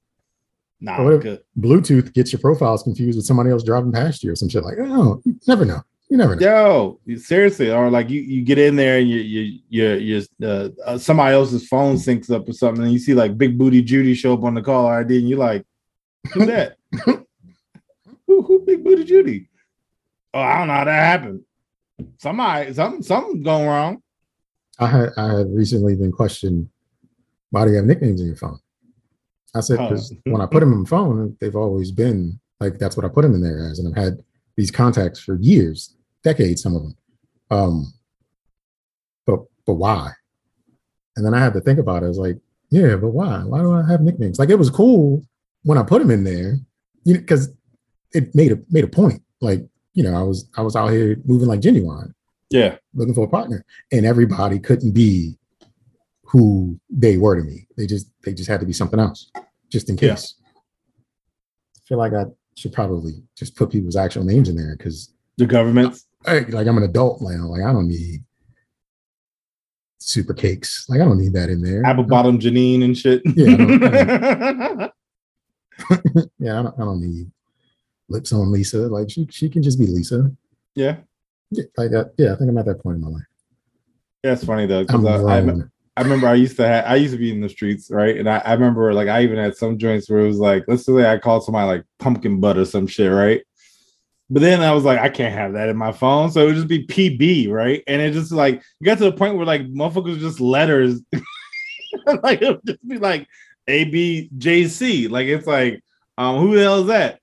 nah, 0.82 1.04
what 1.04 1.26
if-. 1.26 1.40
Bluetooth 1.58 2.14
gets 2.14 2.32
your 2.32 2.40
profiles 2.40 2.84
confused 2.84 3.18
with 3.18 3.26
somebody 3.26 3.50
else 3.50 3.64
driving 3.64 3.92
past 3.92 4.24
you 4.24 4.32
or 4.32 4.36
some 4.36 4.50
shit 4.50 4.64
like. 4.64 4.78
Oh, 4.80 5.22
you 5.26 5.40
never 5.48 5.66
know. 5.66 5.82
You 6.10 6.18
never 6.18 6.36
know. 6.36 7.00
Yo, 7.06 7.18
seriously, 7.18 7.72
or 7.72 7.92
like 7.92 8.10
you, 8.10 8.22
you 8.22 8.42
get 8.42 8.58
in 8.58 8.76
there 8.76 8.98
and 8.98 9.08
you 9.08 9.20
you 9.20 9.60
you 9.70 9.94
you 9.94 10.26
uh, 10.44 10.70
uh, 10.84 10.98
somebody 10.98 11.36
else's 11.36 11.68
phone 11.68 11.98
syncs 11.98 12.32
up 12.32 12.50
or 12.50 12.54
something, 12.54 12.84
and 12.84 12.92
you 12.92 12.98
see 12.98 13.14
like 13.14 13.38
Big 13.38 13.58
Booty 13.58 13.84
Judy 13.84 14.16
show 14.16 14.34
up 14.34 14.44
on 14.44 14.56
the 14.56 14.62
call 14.62 14.88
ID, 14.88 15.20
and 15.20 15.30
you're 15.30 15.38
like, 15.38 15.66
who's 16.34 16.48
that? 16.48 16.78
who 17.06 18.42
who 18.42 18.64
Big 18.66 18.84
Booty 18.84 19.04
Judy? 19.04 19.50
Oh, 20.34 20.40
I 20.40 20.58
don't 20.58 20.68
know 20.68 20.74
how 20.74 20.86
that 20.86 21.20
happened. 21.20 21.42
Somebody, 22.18 22.74
something, 22.74 23.04
something's 23.04 23.44
going 23.44 23.68
wrong. 23.68 24.02
I 24.80 24.88
had 24.88 25.10
I 25.16 25.38
had 25.38 25.54
recently 25.54 25.96
been 25.96 26.12
questioned. 26.12 26.70
Why 27.52 27.66
do 27.66 27.72
you 27.72 27.78
have 27.78 27.86
nicknames 27.86 28.22
in 28.22 28.28
your 28.28 28.36
phone? 28.36 28.60
I 29.56 29.62
said 29.62 29.78
because 29.80 30.12
Oh. 30.12 30.32
when 30.32 30.42
I 30.42 30.46
put 30.46 30.60
them 30.62 30.74
in 30.74 30.82
the 30.84 30.90
phone, 30.90 31.36
they've 31.40 31.56
always 31.56 31.92
been 31.92 32.40
like 32.60 32.78
that's 32.78 32.96
what 32.98 33.06
I 33.06 33.10
put 33.10 33.24
them 33.24 33.34
in 33.34 33.42
there 33.42 33.68
as, 33.70 33.80
and 33.80 33.88
I've 33.88 34.04
had 34.04 34.20
these 34.58 34.72
contacts 34.72 35.20
for 35.20 35.36
years, 35.40 35.96
decades, 36.24 36.62
some 36.62 36.76
of 36.76 36.84
them. 36.84 36.96
Um, 37.50 37.94
but 39.26 39.40
but 39.66 39.74
why? 39.76 40.12
And 41.16 41.26
then 41.26 41.34
I 41.34 41.40
had 41.40 41.54
to 41.54 41.62
think 41.62 41.80
about 41.80 42.04
it. 42.04 42.06
I 42.06 42.10
was 42.10 42.18
like, 42.18 42.38
yeah, 42.70 42.96
but 42.96 43.10
why? 43.10 43.40
Why 43.44 43.60
do 43.60 43.74
I 43.74 43.88
have 43.90 44.02
nicknames? 44.02 44.40
Like 44.40 44.50
it 44.50 44.56
was 44.60 44.70
cool 44.70 45.24
when 45.64 45.78
I 45.78 45.84
put 45.84 46.00
them 46.00 46.12
in 46.12 46.24
there, 46.24 46.58
you 47.04 47.14
know, 47.16 47.20
because 47.20 47.50
it 48.14 48.34
made 48.36 48.52
a 48.52 48.60
made 48.70 48.84
a 48.84 48.88
point. 48.88 49.22
Like 49.42 49.66
you 49.94 50.04
know, 50.04 50.14
I 50.16 50.22
was 50.22 50.48
I 50.58 50.62
was 50.62 50.76
out 50.76 50.90
here 50.92 51.18
moving 51.26 51.48
like 51.48 51.60
genuine 51.62 52.14
Yeah, 52.52 52.78
looking 52.94 53.14
for 53.16 53.26
a 53.26 53.30
partner 53.30 53.66
and 53.92 54.06
everybody 54.06 54.60
couldn't 54.60 54.92
be 54.92 55.38
who 56.30 56.80
they 56.90 57.18
were 57.18 57.36
to 57.36 57.44
me. 57.44 57.66
They 57.76 57.88
just 57.88 58.08
they 58.24 58.34
just 58.34 58.50
had 58.50 58.60
to 58.60 58.66
be 58.66 58.74
something 58.74 59.00
else 59.00 59.32
just 59.70 59.90
in 59.90 59.96
Yeah. 59.98 60.12
case. 60.12 60.36
I 61.78 61.80
feel 61.88 61.98
like 61.98 62.14
i 62.14 62.26
should 62.56 62.74
probably 62.74 63.14
just 63.36 63.56
put 63.56 63.72
people's 63.72 63.96
actual 63.96 64.24
names 64.24 64.48
in 64.50 64.56
there 64.56 64.76
because 64.78 65.14
the 65.38 65.46
government's 65.46 66.06
like 66.28 66.68
i'm 66.68 66.78
an 66.78 66.84
adult 66.84 67.22
now. 67.22 67.48
Like 67.48 67.64
i 67.64 67.72
don't 67.74 67.88
need 67.88 68.24
super 70.00 70.34
cakes. 70.34 70.86
Like 70.88 71.02
i 71.02 71.06
don't 71.06 71.18
need 71.20 71.34
that 71.34 71.50
in 71.50 71.62
there. 71.62 71.84
Apple 71.86 72.04
bottom 72.04 72.38
Janine 72.40 72.84
and 72.84 72.98
shit. 72.98 73.22
Yeah, 73.26 74.90
I 74.90 74.90
yeah 76.40 76.60
I 76.60 76.64
don't, 76.64 76.76
I 76.80 76.84
don't 76.84 77.02
need 77.02 77.32
lips 78.10 78.34
on 78.34 78.52
lisa. 78.52 78.80
Like 78.88 79.10
she, 79.10 79.28
she 79.32 79.50
can 79.50 79.64
just 79.64 79.80
be 79.80 79.88
lisa. 79.88 80.30
Yeah, 80.76 80.98
yeah, 81.52 81.64
like 81.78 81.92
uh, 81.94 82.06
yeah 82.18 82.34
i 82.34 82.36
think 82.36 82.50
i'm 82.50 82.58
at 82.58 82.66
that 82.66 82.84
point 82.84 82.98
in 82.98 83.02
my 83.02 83.08
life. 83.10 83.24
Yeah, 84.24 84.34
it's 84.34 84.44
funny 84.44 84.68
though 84.68 84.80
i'm 84.90 85.02
because 85.02 85.26
I, 85.26 85.40
I. 85.40 85.42
I 86.00 86.02
remember 86.02 86.28
I 86.28 86.36
used 86.36 86.56
to 86.56 86.66
have 86.66 86.86
I 86.86 86.96
used 86.96 87.12
to 87.12 87.18
be 87.20 87.30
in 87.30 87.42
the 87.42 87.50
streets, 87.50 87.92
right? 87.92 88.16
And 88.16 88.30
I, 88.30 88.38
I 88.38 88.54
remember 88.54 88.94
like 88.94 89.10
I 89.10 89.22
even 89.22 89.38
had 89.38 89.58
some 89.58 89.78
joints 89.78 90.10
where 90.10 90.22
it 90.22 90.28
was 90.28 90.38
like, 90.38 90.64
let's 90.66 90.86
say 90.86 91.06
I 91.06 91.18
called 91.18 91.44
somebody 91.44 91.68
like 91.68 91.86
pumpkin 92.00 92.40
butt 92.40 92.58
or 92.58 92.64
some 92.64 92.88
shit, 92.88 93.12
right? 93.12 93.42
But 94.30 94.40
then 94.40 94.62
I 94.62 94.72
was 94.72 94.86
like, 94.86 94.98
I 95.00 95.10
can't 95.10 95.34
have 95.34 95.54
that 95.54 95.68
in 95.68 95.76
my 95.76 95.92
phone. 95.92 96.32
So 96.32 96.42
it 96.42 96.46
would 96.46 96.56
just 96.56 96.70
be 96.70 96.88
PB, 96.88 97.50
right? 97.52 97.84
And 97.86 98.02
it 98.02 98.14
just 98.14 98.32
like 98.32 98.64
you 98.80 98.86
got 98.86 98.98
to 99.00 99.04
the 99.04 99.12
point 99.12 99.36
where 99.36 99.46
like 99.46 99.64
motherfuckers 99.68 100.20
just 100.22 100.40
letters. 100.40 101.02
like 102.24 102.42
it 102.42 102.48
would 102.48 102.62
just 102.66 102.88
be 102.88 102.98
like 102.98 103.28
ABJC. 103.68 105.10
Like 105.10 105.28
it's 105.28 105.48
like, 105.48 105.84
um, 106.18 106.40
who 106.40 106.56
the 106.56 106.62
hell 106.62 106.80
is 106.80 106.88
that? 106.88 107.20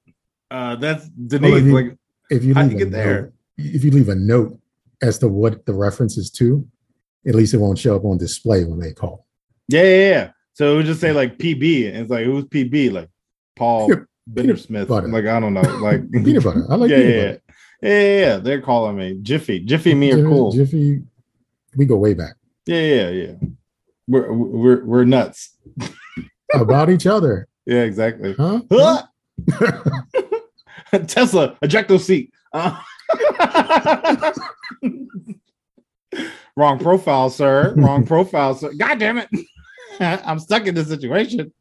Uh 0.50 0.76
that's 0.76 1.08
Denise. 1.08 1.50
Well, 1.50 1.58
if 1.60 1.64
you- 1.64 1.72
like 1.74 1.96
If 2.28 2.44
you 2.44 2.52
leave 2.52 2.72
a 2.72 2.74
get 2.74 2.90
there? 2.90 3.32
if 3.56 3.84
you 3.84 3.90
leave 3.90 4.10
a 4.10 4.14
note 4.14 4.58
as 5.00 5.18
to 5.20 5.28
what 5.28 5.64
the 5.64 5.72
reference 5.72 6.18
is 6.18 6.30
to, 6.32 6.68
at 7.26 7.34
least 7.34 7.54
it 7.54 7.58
won't 7.58 7.78
show 7.78 7.96
up 7.96 8.04
on 8.04 8.18
display 8.18 8.64
when 8.64 8.78
they 8.78 8.92
call. 8.92 9.26
Yeah, 9.68 9.82
yeah, 9.82 10.08
yeah. 10.10 10.30
So 10.54 10.72
it 10.72 10.76
would 10.76 10.86
just 10.86 11.00
say 11.00 11.12
like 11.12 11.38
PB, 11.38 11.88
and 11.88 11.96
it's 11.98 12.10
like 12.10 12.24
who's 12.24 12.44
PB? 12.44 12.92
Like 12.92 13.10
Paul 13.56 13.88
Peanut- 13.88 14.06
Bender 14.26 14.56
Smith. 14.56 14.88
Like 14.90 15.26
I 15.26 15.40
don't 15.40 15.54
know. 15.54 15.60
Like 15.60 16.10
Peanut 16.12 16.44
butter. 16.44 16.64
I 16.70 16.76
like 16.76 16.90
yeah, 16.90 16.96
peanut 16.96 17.14
yeah, 17.14 17.22
butter. 17.32 17.42
yeah, 17.82 17.90
yeah, 18.00 18.18
yeah. 18.26 18.36
They're 18.38 18.62
calling 18.62 18.96
me 18.96 19.18
Jiffy. 19.22 19.60
Jiffy, 19.60 19.90
and 19.92 20.00
me 20.00 20.12
are 20.12 20.22
cool. 20.22 20.52
Jiffy, 20.52 21.02
we 21.76 21.84
go 21.86 21.96
way 21.96 22.14
back 22.14 22.34
Yeah, 22.66 22.80
yeah, 22.80 23.08
yeah. 23.10 23.32
We're 24.08 24.32
we're 24.32 24.84
we're 24.84 25.04
nuts. 25.04 25.56
about 26.54 26.88
each 26.90 27.06
other, 27.06 27.48
Yeah, 27.66 27.82
exactly. 27.82 28.34
huh? 28.34 28.62
Huh? 28.70 29.02
Tesla 31.06 31.56
ejecto 31.62 31.98
seat. 32.00 32.32
Uh, 32.52 32.80
Wrong 36.56 36.78
profile, 36.78 37.28
sir. 37.30 37.74
Wrong 37.76 38.04
profile, 38.06 38.54
sir. 38.54 38.72
God 38.78 38.98
damn 38.98 39.18
it. 39.18 39.28
I'm 40.00 40.38
stuck 40.38 40.66
in 40.66 40.74
this 40.74 40.88
situation. 40.88 41.52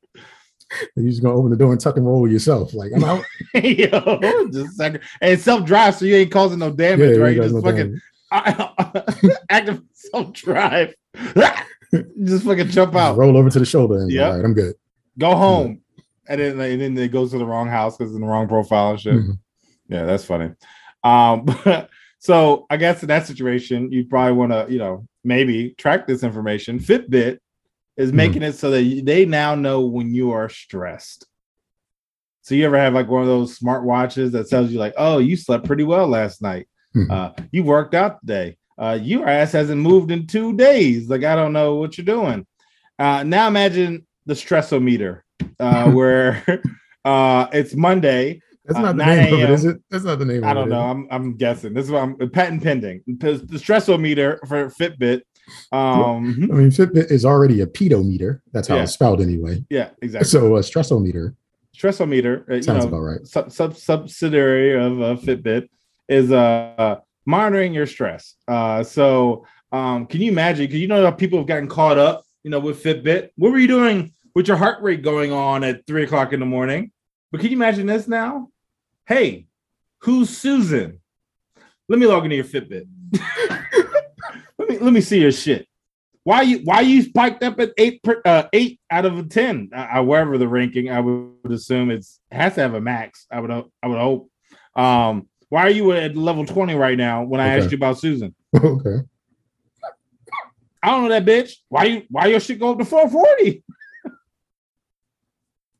You're 0.95 1.09
just 1.09 1.21
gonna 1.21 1.35
open 1.35 1.51
the 1.51 1.57
door 1.57 1.71
and 1.71 1.79
tuck 1.79 1.97
and 1.97 2.05
roll 2.07 2.29
yourself. 2.29 2.73
Like 2.73 2.91
I'm 2.95 3.03
out. 3.03 3.23
Yo, 3.53 4.47
just 4.51 4.77
second. 4.77 5.01
And 5.21 5.39
self 5.39 5.63
drive, 5.65 5.95
so 5.95 6.05
you 6.05 6.15
ain't 6.15 6.31
causing 6.31 6.59
no 6.59 6.71
damage, 6.71 7.17
Yeah, 7.17 7.23
right? 7.23 7.35
you 7.35 7.41
just 7.43 7.53
know 7.55 7.61
fucking 7.61 7.99
active 9.49 9.81
self 9.93 10.33
drive. 10.33 10.95
just 12.23 12.45
fucking 12.45 12.69
jump 12.69 12.95
out, 12.95 13.15
roll 13.17 13.37
over 13.37 13.49
to 13.49 13.59
the 13.59 13.65
shoulder 13.65 13.97
and 13.99 14.11
Yep. 14.11 14.25
all 14.31 14.35
right, 14.37 14.45
I'm 14.45 14.53
good. 14.53 14.73
go 15.19 15.35
home, 15.35 15.81
and 16.27 16.41
then 16.41 16.59
and 16.59 16.81
then 16.81 16.97
it 16.97 17.09
goes 17.11 17.31
to 17.31 17.37
the 17.37 17.45
wrong 17.45 17.67
house 17.67 17.95
because 17.95 18.11
it's 18.11 18.15
in 18.15 18.21
the 18.21 18.27
wrong 18.27 18.47
profile 18.47 18.91
and 18.91 18.99
shit. 18.99 19.13
Mhm. 19.13 19.37
Yeah, 19.87 20.05
that's 20.05 20.25
funny. 20.25 20.51
Um, 21.03 21.45
so 22.25 22.65
I 22.71 22.77
guess 22.77 23.03
in 23.03 23.07
that 23.09 23.27
situation, 23.27 23.91
you 23.91 24.05
probably 24.05 24.33
want 24.33 24.51
to, 24.51 24.65
you 24.67 24.79
know, 24.79 25.05
maybe 25.23 25.75
track 25.77 26.07
this 26.07 26.23
information. 26.23 26.79
Fitbit 26.79 27.37
is 27.97 28.11
Mhm. 28.11 28.15
making 28.15 28.41
it 28.41 28.53
so 28.53 28.71
that 28.71 29.01
they 29.05 29.25
now 29.25 29.53
know 29.53 29.85
when 29.85 30.11
you 30.11 30.31
are 30.31 30.49
stressed. 30.49 31.27
So 32.41 32.55
you 32.55 32.65
ever 32.65 32.79
have 32.79 32.95
like 32.95 33.07
one 33.09 33.21
of 33.21 33.27
those 33.27 33.55
smart 33.55 33.83
watches 33.83 34.31
that 34.31 34.49
tells 34.49 34.71
you 34.71 34.79
like, 34.79 34.95
oh, 34.97 35.19
you 35.19 35.37
slept 35.37 35.65
pretty 35.65 35.83
well 35.83 36.07
last 36.07 36.41
night. 36.41 36.67
Mhm. 36.95 37.11
Uh, 37.11 37.43
you 37.51 37.63
worked 37.63 37.93
out 37.93 38.21
today. 38.21 38.57
Uh, 38.75 38.97
your 38.99 39.27
ass 39.29 39.51
hasn't 39.51 39.79
moved 39.81 40.09
in 40.09 40.25
two 40.25 40.55
days. 40.57 41.07
Like 41.07 41.23
I 41.23 41.35
don't 41.35 41.53
know 41.53 41.75
what 41.75 41.95
you're 41.95 42.05
doing. 42.05 42.47
Uh, 42.97 43.21
now 43.23 43.47
imagine 43.47 44.07
the 44.25 44.33
stressometer, 44.33 45.21
uh, 45.59 45.91
where 45.97 46.43
uh, 47.05 47.47
it's 47.53 47.75
Monday 47.75 48.41
That's 48.65 48.79
Uh, 48.79 48.81
not 48.81 48.97
the 48.97 49.05
name 49.05 49.33
of 49.33 49.39
it, 49.41 49.49
is 49.51 49.65
it? 49.65 49.77
That's 49.91 50.03
not 50.03 50.19
the 50.19 50.25
name 50.25 50.43
I 50.43 50.51
of 50.51 50.57
it. 50.57 50.59
don't 50.61 50.67
is 50.67 50.71
know. 50.71 50.79
I'm 50.81 51.07
I'm 51.11 51.37
guessing. 51.37 51.73
This 51.73 51.85
is 51.85 51.91
what 51.91 52.01
I'm 52.03 52.29
patent 52.31 52.63
pending. 52.63 53.01
The, 53.07 53.33
the 53.33 53.57
stressometer 53.57 54.39
for 54.47 54.69
Fitbit. 54.69 55.21
Um, 55.71 56.49
I 56.51 56.55
mean, 56.55 56.69
Fitbit 56.71 57.11
is 57.11 57.23
already 57.25 57.61
a 57.61 57.67
pedometer. 57.67 58.41
That's 58.51 58.67
how 58.67 58.75
Yeah. 58.77 58.83
it's 58.83 58.93
spelled 58.93 59.21
anyway. 59.21 59.63
yeah, 59.69 59.89
exactly. 60.01 60.27
So 60.27 60.55
a 60.55 60.59
stressometer 60.61 61.35
Stressometer, 61.77 62.49
uh, 62.49 62.55
you 62.55 62.61
sounds 62.63 62.85
know, 62.85 62.87
about 62.89 62.99
right. 63.01 63.27
sub, 63.27 63.51
sub 63.51 63.77
subsidiary 63.77 64.73
of 64.73 65.01
uh, 65.01 65.15
Fitbit 65.21 65.67
is 66.07 66.31
uh 66.31 66.95
monitoring 67.25 67.73
your 67.73 67.85
stress. 67.85 68.35
Uh, 68.47 68.81
so 68.83 69.45
um, 69.71 70.05
can 70.07 70.21
you 70.21 70.31
imagine? 70.31 70.65
Because 70.67 70.79
you 70.79 70.87
know 70.87 71.03
how 71.03 71.11
people 71.11 71.37
have 71.39 71.47
gotten 71.47 71.67
caught 71.67 71.97
up, 71.97 72.23
you 72.43 72.49
know, 72.49 72.59
with 72.59 72.81
Fitbit. 72.81 73.29
What 73.35 73.51
were 73.51 73.57
you 73.59 73.67
doing 73.67 74.13
with 74.33 74.47
your 74.47 74.55
heart 74.57 74.81
rate 74.81 75.01
going 75.03 75.31
on 75.33 75.63
at 75.65 75.85
three 75.85 76.03
o'clock 76.03 76.31
in 76.33 76.39
the 76.39 76.45
morning? 76.45 76.91
But 77.31 77.41
can 77.41 77.49
you 77.51 77.57
imagine 77.57 77.85
this 77.87 78.07
now? 78.07 78.49
Hey, 79.07 79.45
who's 80.01 80.35
Susan? 80.35 80.99
Let 81.87 81.99
me 81.99 82.07
log 82.07 82.23
into 82.23 82.35
your 82.35 82.45
Fitbit. 82.45 82.87
let 84.57 84.69
me 84.69 84.77
let 84.79 84.93
me 84.93 85.01
see 85.01 85.21
your 85.21 85.31
shit. 85.31 85.67
Why 86.23 86.41
you 86.41 86.59
why 86.63 86.81
you 86.81 87.03
spiked 87.03 87.43
up 87.43 87.59
at 87.59 87.71
eight 87.77 88.01
per, 88.01 88.19
uh, 88.25 88.43
eight 88.51 88.79
out 88.89 89.05
of 89.05 89.17
a 89.19 89.23
ten? 89.23 89.69
Uh, 89.75 90.01
wherever 90.01 90.39
the 90.39 90.47
ranking, 90.47 90.89
I 90.89 90.99
would 91.01 91.51
assume 91.51 91.91
it's 91.91 92.19
has 92.31 92.55
to 92.55 92.61
have 92.61 92.73
a 92.73 92.81
max. 92.81 93.27
I 93.31 93.39
would 93.41 93.51
I 93.51 93.87
would 93.87 93.99
hope. 93.99 94.31
Um, 94.75 95.27
why 95.49 95.61
are 95.61 95.69
you 95.69 95.91
at 95.91 96.15
level 96.17 96.43
twenty 96.45 96.73
right 96.73 96.97
now? 96.97 97.23
When 97.23 97.39
I 97.39 97.53
Okay. 97.53 97.63
asked 97.63 97.71
you 97.71 97.77
about 97.77 97.99
Susan, 97.99 98.33
okay. 98.57 98.97
I 100.81 100.89
don't 100.89 101.03
know 101.03 101.09
that 101.09 101.25
bitch. 101.25 101.51
Why 101.69 101.83
you 101.83 102.01
why 102.09 102.25
your 102.25 102.39
shit 102.39 102.59
go 102.59 102.71
up 102.71 102.79
to 102.79 102.85
four 102.85 103.07
forty? 103.09 103.63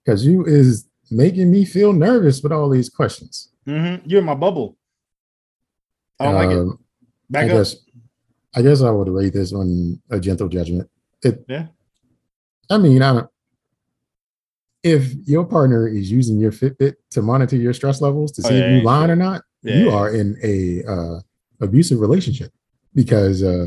Because 0.06 0.24
you 0.24 0.46
is 0.46 0.88
making 1.12 1.52
me 1.52 1.66
feel 1.66 1.94
nervous 1.94 2.42
with 2.42 2.52
all 2.52 2.70
these 2.70 2.90
questions. 2.90 3.50
Mm-hmm. 3.68 4.08
You're 4.10 4.20
in 4.20 4.26
my 4.26 4.36
bubble. 4.36 4.78
I 6.20 6.26
don't 6.26 6.36
like 6.36 6.50
it. 6.52 6.60
Um, 6.60 6.80
Back 7.30 7.46
I 7.46 7.50
up. 7.50 7.58
guess 7.58 7.76
I 8.56 8.62
guess 8.62 8.82
I 8.82 8.90
would 8.90 9.10
rate 9.10 9.34
this 9.34 9.52
on 9.54 10.00
a 10.10 10.20
gentle 10.20 10.48
judgment. 10.48 10.90
It 11.24 11.44
Yeah. 11.48 11.68
I 12.70 12.78
mean, 12.78 13.02
I 13.02 13.14
don't 13.14 13.30
if 14.84 15.14
your 15.28 15.44
partner 15.46 15.88
is 15.88 16.12
using 16.12 16.38
your 16.40 16.52
Fitbit 16.52 16.94
to 17.10 17.22
monitor 17.24 17.56
your 17.56 17.74
stress 17.74 18.02
levels 18.02 18.32
to 18.34 18.44
Oh, 18.46 18.50
see 18.50 18.58
yeah, 18.60 18.66
if 18.66 18.70
you 18.72 18.78
yeah, 18.78 18.84
lying 18.84 19.10
or 19.10 19.16
not, 19.16 19.42
you 19.64 19.90
are 19.90 20.14
in 20.14 20.38
a 20.44 20.84
uh, 20.88 21.20
abusive 21.60 22.00
relationship 22.00 22.52
because 22.94 23.42
uh, 23.42 23.66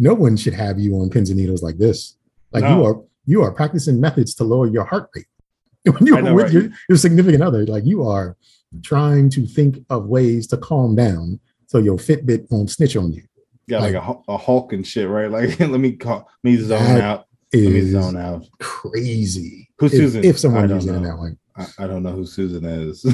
no 0.00 0.12
one 0.12 0.36
should 0.36 0.54
have 0.54 0.80
you 0.80 0.96
on 0.96 1.08
pins 1.08 1.30
and 1.30 1.38
needles 1.38 1.62
like 1.62 1.78
this. 1.78 2.16
Like 2.50 2.64
you 2.64 2.84
are 2.84 3.00
you 3.26 3.42
are 3.42 3.52
practicing 3.52 4.00
methods 4.00 4.34
to 4.36 4.44
lower 4.44 4.66
your 4.66 4.84
heart 4.84 5.08
rate 5.14 5.26
when 5.92 6.06
you're 6.06 6.22
know, 6.22 6.34
with 6.34 6.44
right? 6.46 6.52
your, 6.52 6.68
your 6.88 6.98
significant 6.98 7.42
other. 7.42 7.64
Like 7.66 7.84
you 7.84 8.06
are 8.06 8.36
trying 8.82 9.30
to 9.30 9.46
think 9.46 9.78
of 9.90 10.06
ways 10.06 10.46
to 10.48 10.56
calm 10.56 10.94
down 10.96 11.40
so 11.66 11.78
your 11.78 11.96
Fitbit 11.96 12.46
won't 12.50 12.70
snitch 12.70 12.96
on 12.96 13.12
you. 13.12 13.22
Got 13.68 13.82
like, 13.82 13.94
like- 13.94 14.16
a, 14.28 14.32
a 14.32 14.36
Hulk 14.36 14.72
and 14.72 14.86
shit, 14.86 15.08
right? 15.08 15.30
Like 15.36 15.58
let 15.60 15.70
me 15.80 15.92
call 15.92 16.28
me 16.42 16.56
zone 16.56 17.00
out. 17.00 17.26
Let 17.52 17.62
me 17.72 17.90
zone 17.90 18.16
out. 18.16 18.44
crazy. 18.60 19.68
Who's 19.78 19.92
if, 19.94 19.98
Susan? 19.98 20.24
If 20.24 20.38
someone 20.38 20.68
using 20.68 20.94
it 20.94 21.00
that 21.02 21.18
way. 21.18 21.30
I, 21.56 21.84
I 21.84 21.86
don't 21.86 22.02
know 22.02 22.12
who 22.12 22.26
Susan 22.26 22.64
is. 22.64 23.04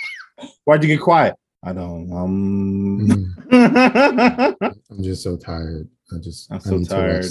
Why'd 0.64 0.82
you 0.82 0.88
get 0.88 1.00
quiet? 1.00 1.34
I 1.64 1.72
don't. 1.72 2.12
Um, 2.12 3.32
Mm, 3.50 4.72
I'm 4.90 5.02
just 5.02 5.22
so 5.22 5.36
tired. 5.36 5.88
I 6.12 6.18
just 6.18 6.50
I'm 6.52 6.60
so 6.60 6.82
tired. 6.84 7.26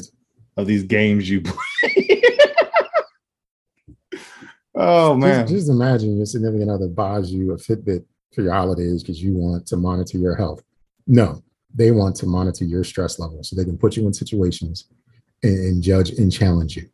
of 0.58 0.66
these 0.68 0.84
games 0.84 1.30
you 1.30 1.42
play. 1.42 2.22
Oh 4.76 5.16
man, 5.16 5.48
Just, 5.48 5.54
just 5.54 5.70
imagine 5.70 6.18
your 6.18 6.26
significant 6.26 6.70
other 6.70 6.88
buys 6.88 7.32
you 7.32 7.54
a 7.54 7.58
Fitbit 7.58 8.04
for 8.34 8.42
your 8.42 8.54
holidays 8.54 9.02
because 9.02 9.22
you 9.24 9.34
want 9.34 9.66
to 9.68 9.78
monitor 9.78 10.18
your 10.18 10.36
health. 10.36 10.62
No, 11.08 11.42
they 11.74 11.92
want 11.92 12.16
to 12.18 12.26
monitor 12.26 12.66
your 12.66 12.84
stress 12.84 13.20
level 13.20 13.44
so 13.44 13.56
they 13.56 13.66
can 13.66 13.78
put 13.78 13.96
you 13.96 14.06
in 14.08 14.14
situations 14.14 14.86
and, 15.44 15.58
and 15.58 15.84
judge 15.84 16.12
and 16.12 16.32
challenge 16.32 16.76
you. 16.78 16.90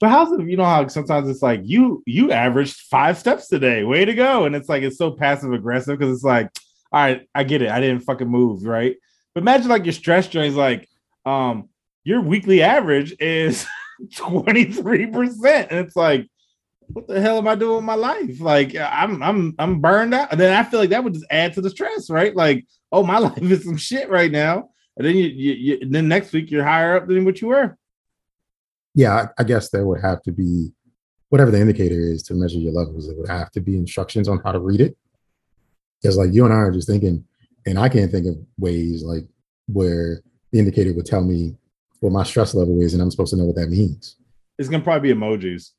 but 0.00 0.10
how's 0.10 0.32
it? 0.32 0.46
You 0.46 0.56
know 0.56 0.64
how 0.64 0.86
sometimes 0.88 1.28
it's 1.28 1.42
like 1.42 1.60
you 1.64 2.02
you 2.06 2.32
averaged 2.32 2.76
five 2.90 3.18
steps 3.18 3.48
today. 3.48 3.84
Way 3.84 4.04
to 4.04 4.14
go! 4.14 4.44
And 4.44 4.54
it's 4.54 4.68
like 4.68 4.82
it's 4.82 4.98
so 4.98 5.10
passive 5.10 5.52
aggressive 5.52 5.98
because 5.98 6.14
it's 6.14 6.24
like, 6.24 6.50
all 6.92 7.02
right, 7.02 7.28
I 7.34 7.44
get 7.44 7.62
it. 7.62 7.70
I 7.70 7.80
didn't 7.80 8.02
fucking 8.04 8.28
move, 8.28 8.64
right? 8.64 8.96
But 9.34 9.42
imagine 9.42 9.68
like 9.68 9.84
your 9.84 9.92
stress 9.92 10.28
drain 10.28 10.46
is 10.46 10.56
like, 10.56 10.88
um, 11.24 11.68
your 12.04 12.20
weekly 12.20 12.62
average 12.62 13.14
is 13.20 13.66
twenty 14.16 14.64
three 14.66 15.06
percent, 15.06 15.68
and 15.70 15.86
it's 15.86 15.96
like. 15.96 16.28
What 16.92 17.06
the 17.06 17.20
hell 17.20 17.38
am 17.38 17.48
I 17.48 17.54
doing 17.54 17.76
with 17.76 17.84
my 17.84 17.94
life? 17.94 18.40
Like 18.40 18.76
I'm 18.76 19.22
I'm 19.22 19.54
I'm 19.58 19.80
burned 19.80 20.14
out. 20.14 20.32
And 20.32 20.40
then 20.40 20.52
I 20.52 20.68
feel 20.68 20.80
like 20.80 20.90
that 20.90 21.04
would 21.04 21.14
just 21.14 21.26
add 21.30 21.54
to 21.54 21.60
the 21.60 21.70
stress, 21.70 22.10
right? 22.10 22.34
Like, 22.34 22.66
oh, 22.90 23.02
my 23.02 23.18
life 23.26 23.42
is 23.42 23.64
some 23.64 23.76
shit 23.76 24.08
right 24.08 24.30
now. 24.30 24.70
And 24.96 25.06
then 25.06 25.16
you, 25.16 25.26
you, 25.26 25.52
you 25.52 25.88
then 25.88 26.08
next 26.08 26.32
week 26.32 26.50
you're 26.50 26.64
higher 26.64 26.96
up 26.96 27.06
than 27.06 27.24
what 27.24 27.40
you 27.40 27.48
were. 27.48 27.76
Yeah, 28.94 29.14
I, 29.14 29.42
I 29.42 29.44
guess 29.44 29.70
there 29.70 29.86
would 29.86 30.00
have 30.00 30.22
to 30.22 30.32
be 30.32 30.72
whatever 31.28 31.50
the 31.50 31.60
indicator 31.60 32.00
is 32.00 32.22
to 32.24 32.34
measure 32.34 32.58
your 32.58 32.72
levels. 32.72 33.08
It 33.08 33.16
would 33.16 33.28
have 33.28 33.50
to 33.52 33.60
be 33.60 33.76
instructions 33.76 34.28
on 34.28 34.40
how 34.44 34.52
to 34.52 34.58
read 34.58 34.80
it. 34.80 34.96
Because 36.02 36.16
like 36.16 36.32
you 36.32 36.44
and 36.44 36.52
I 36.52 36.58
are 36.58 36.72
just 36.72 36.88
thinking, 36.88 37.24
and 37.66 37.78
I 37.78 37.88
can't 37.88 38.10
think 38.10 38.26
of 38.26 38.36
ways 38.58 39.04
like 39.04 39.26
where 39.66 40.22
the 40.50 40.58
indicator 40.58 40.92
would 40.94 41.06
tell 41.06 41.22
me 41.22 41.56
what 42.00 42.12
my 42.12 42.24
stress 42.24 42.54
level 42.54 42.80
is, 42.80 42.94
and 42.94 43.02
I'm 43.02 43.10
supposed 43.10 43.30
to 43.30 43.36
know 43.36 43.44
what 43.44 43.56
that 43.56 43.68
means. 43.68 44.16
It's 44.58 44.68
gonna 44.68 44.82
probably 44.82 45.12
be 45.12 45.18
emojis. 45.18 45.70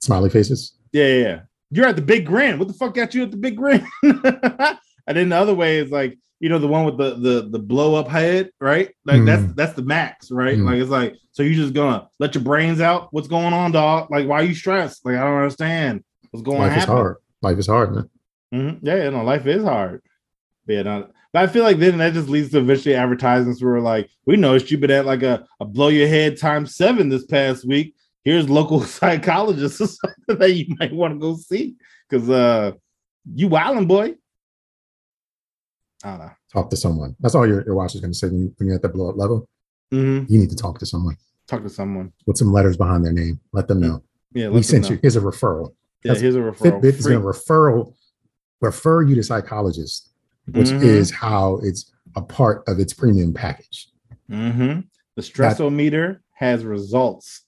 Smiley 0.00 0.30
faces. 0.30 0.74
Yeah, 0.92 1.06
yeah, 1.06 1.22
yeah. 1.22 1.40
You're 1.70 1.86
at 1.86 1.96
the 1.96 2.02
big 2.02 2.26
grin. 2.26 2.58
What 2.58 2.68
the 2.68 2.74
fuck 2.74 2.94
got 2.94 3.14
you 3.14 3.24
at 3.24 3.30
the 3.30 3.36
big 3.36 3.56
grin? 3.56 3.86
and 4.02 5.16
then 5.16 5.28
the 5.28 5.36
other 5.36 5.54
way 5.54 5.78
is 5.78 5.90
like, 5.90 6.18
you 6.40 6.48
know, 6.48 6.58
the 6.58 6.68
one 6.68 6.84
with 6.84 6.96
the 6.96 7.16
the 7.16 7.48
the 7.50 7.58
blow 7.58 7.96
up 7.96 8.08
head, 8.08 8.50
right? 8.60 8.94
Like 9.04 9.24
that's 9.24 9.52
that's 9.54 9.72
the 9.74 9.82
max, 9.82 10.30
right? 10.30 10.56
Mm. 10.56 10.64
Like 10.64 10.76
it's 10.76 10.90
like, 10.90 11.16
so 11.32 11.42
you 11.42 11.54
just 11.54 11.74
gonna 11.74 12.08
let 12.20 12.34
your 12.34 12.44
brains 12.44 12.80
out. 12.80 13.08
What's 13.12 13.28
going 13.28 13.52
on, 13.52 13.72
dog? 13.72 14.10
Like, 14.10 14.28
why 14.28 14.40
are 14.40 14.44
you 14.44 14.54
stressed? 14.54 15.04
Like, 15.04 15.16
I 15.16 15.24
don't 15.24 15.36
understand 15.36 16.04
what's 16.30 16.44
going 16.44 16.58
to 16.58 16.68
Life 16.68 16.78
is 16.78 16.84
hard. 16.84 17.16
Life 17.42 17.58
is 17.58 17.66
hard, 17.66 17.94
man. 17.94 18.10
Mhm. 18.54 18.78
Yeah, 18.82 19.04
you 19.04 19.10
know, 19.10 19.24
life 19.24 19.46
is 19.46 19.64
hard. 19.64 20.00
But 20.66 20.72
yeah, 20.72 20.82
no, 20.82 21.08
but 21.32 21.42
I 21.42 21.46
feel 21.48 21.64
like 21.64 21.78
then 21.78 21.98
that 21.98 22.14
just 22.14 22.28
leads 22.28 22.50
to 22.50 22.58
eventually 22.58 22.94
advertisements 22.94 23.62
where 23.62 23.80
like, 23.80 24.08
we 24.26 24.36
noticed 24.36 24.70
you've 24.70 24.80
been 24.80 24.90
at 24.90 25.06
like 25.06 25.22
a, 25.22 25.44
a 25.60 25.64
blow 25.64 25.88
your 25.88 26.08
head 26.08 26.38
times 26.38 26.76
seven 26.76 27.08
this 27.08 27.26
past 27.26 27.66
week. 27.66 27.94
Here's 28.28 28.50
local 28.50 28.80
psychologists 28.98 29.80
or 29.80 29.86
something 29.86 30.38
that 30.38 30.52
you 30.52 30.74
might 30.78 30.92
want 30.92 31.14
to 31.14 31.18
go 31.18 31.34
see. 31.36 31.76
Cause 32.10 32.28
uh 32.28 32.72
you 33.34 33.48
wilding 33.48 33.86
boy. 33.86 34.16
I 36.04 36.10
don't 36.10 36.18
know. 36.18 36.30
Talk 36.52 36.68
to 36.70 36.76
someone. 36.76 37.16
That's 37.20 37.34
all 37.34 37.46
your, 37.46 37.64
your 37.64 37.74
watch 37.74 37.94
is 37.94 38.02
going 38.02 38.12
to 38.12 38.18
say 38.18 38.26
when, 38.28 38.40
you, 38.42 38.54
when 38.58 38.66
you're 38.68 38.76
at 38.76 38.82
the 38.82 38.88
blow 38.90 39.08
up 39.08 39.16
level. 39.16 39.48
Mhm. 39.92 40.28
You 40.28 40.38
need 40.38 40.50
to 40.50 40.56
talk 40.56 40.78
to 40.80 40.86
someone. 40.86 41.16
Talk 41.46 41.62
to 41.62 41.70
someone. 41.70 42.12
With 42.26 42.36
some 42.36 42.52
letters 42.52 42.76
behind 42.76 43.02
their 43.02 43.12
name. 43.14 43.40
Let 43.52 43.66
them 43.66 43.80
know. 43.80 44.02
Yeah, 44.34 44.48
we 44.50 44.62
sent 44.62 44.84
know. 44.84 44.90
you. 44.90 44.98
Here's 45.00 45.16
a 45.16 45.20
referral. 45.22 45.70
Yeah, 46.04 46.12
That's- 46.12 46.20
here's 46.20 46.36
a 46.36 46.40
referral. 46.40 46.82
Fitbit 46.82 46.98
is 46.98 47.06
going 47.06 47.20
to 47.20 47.26
referral 47.26 47.94
refer 48.60 49.02
you 49.04 49.14
to 49.14 49.22
psychologists, 49.22 50.10
which 50.52 50.68
Mhm. 50.68 50.82
is 50.82 51.10
how 51.10 51.60
it's 51.62 51.90
a 52.14 52.20
part 52.20 52.62
of 52.68 52.78
its 52.78 52.92
premium 52.92 53.32
package. 53.32 53.88
Mhm. 54.30 54.84
The 55.16 55.22
stressometer 55.22 56.18
has 56.34 56.64
results. 56.66 57.44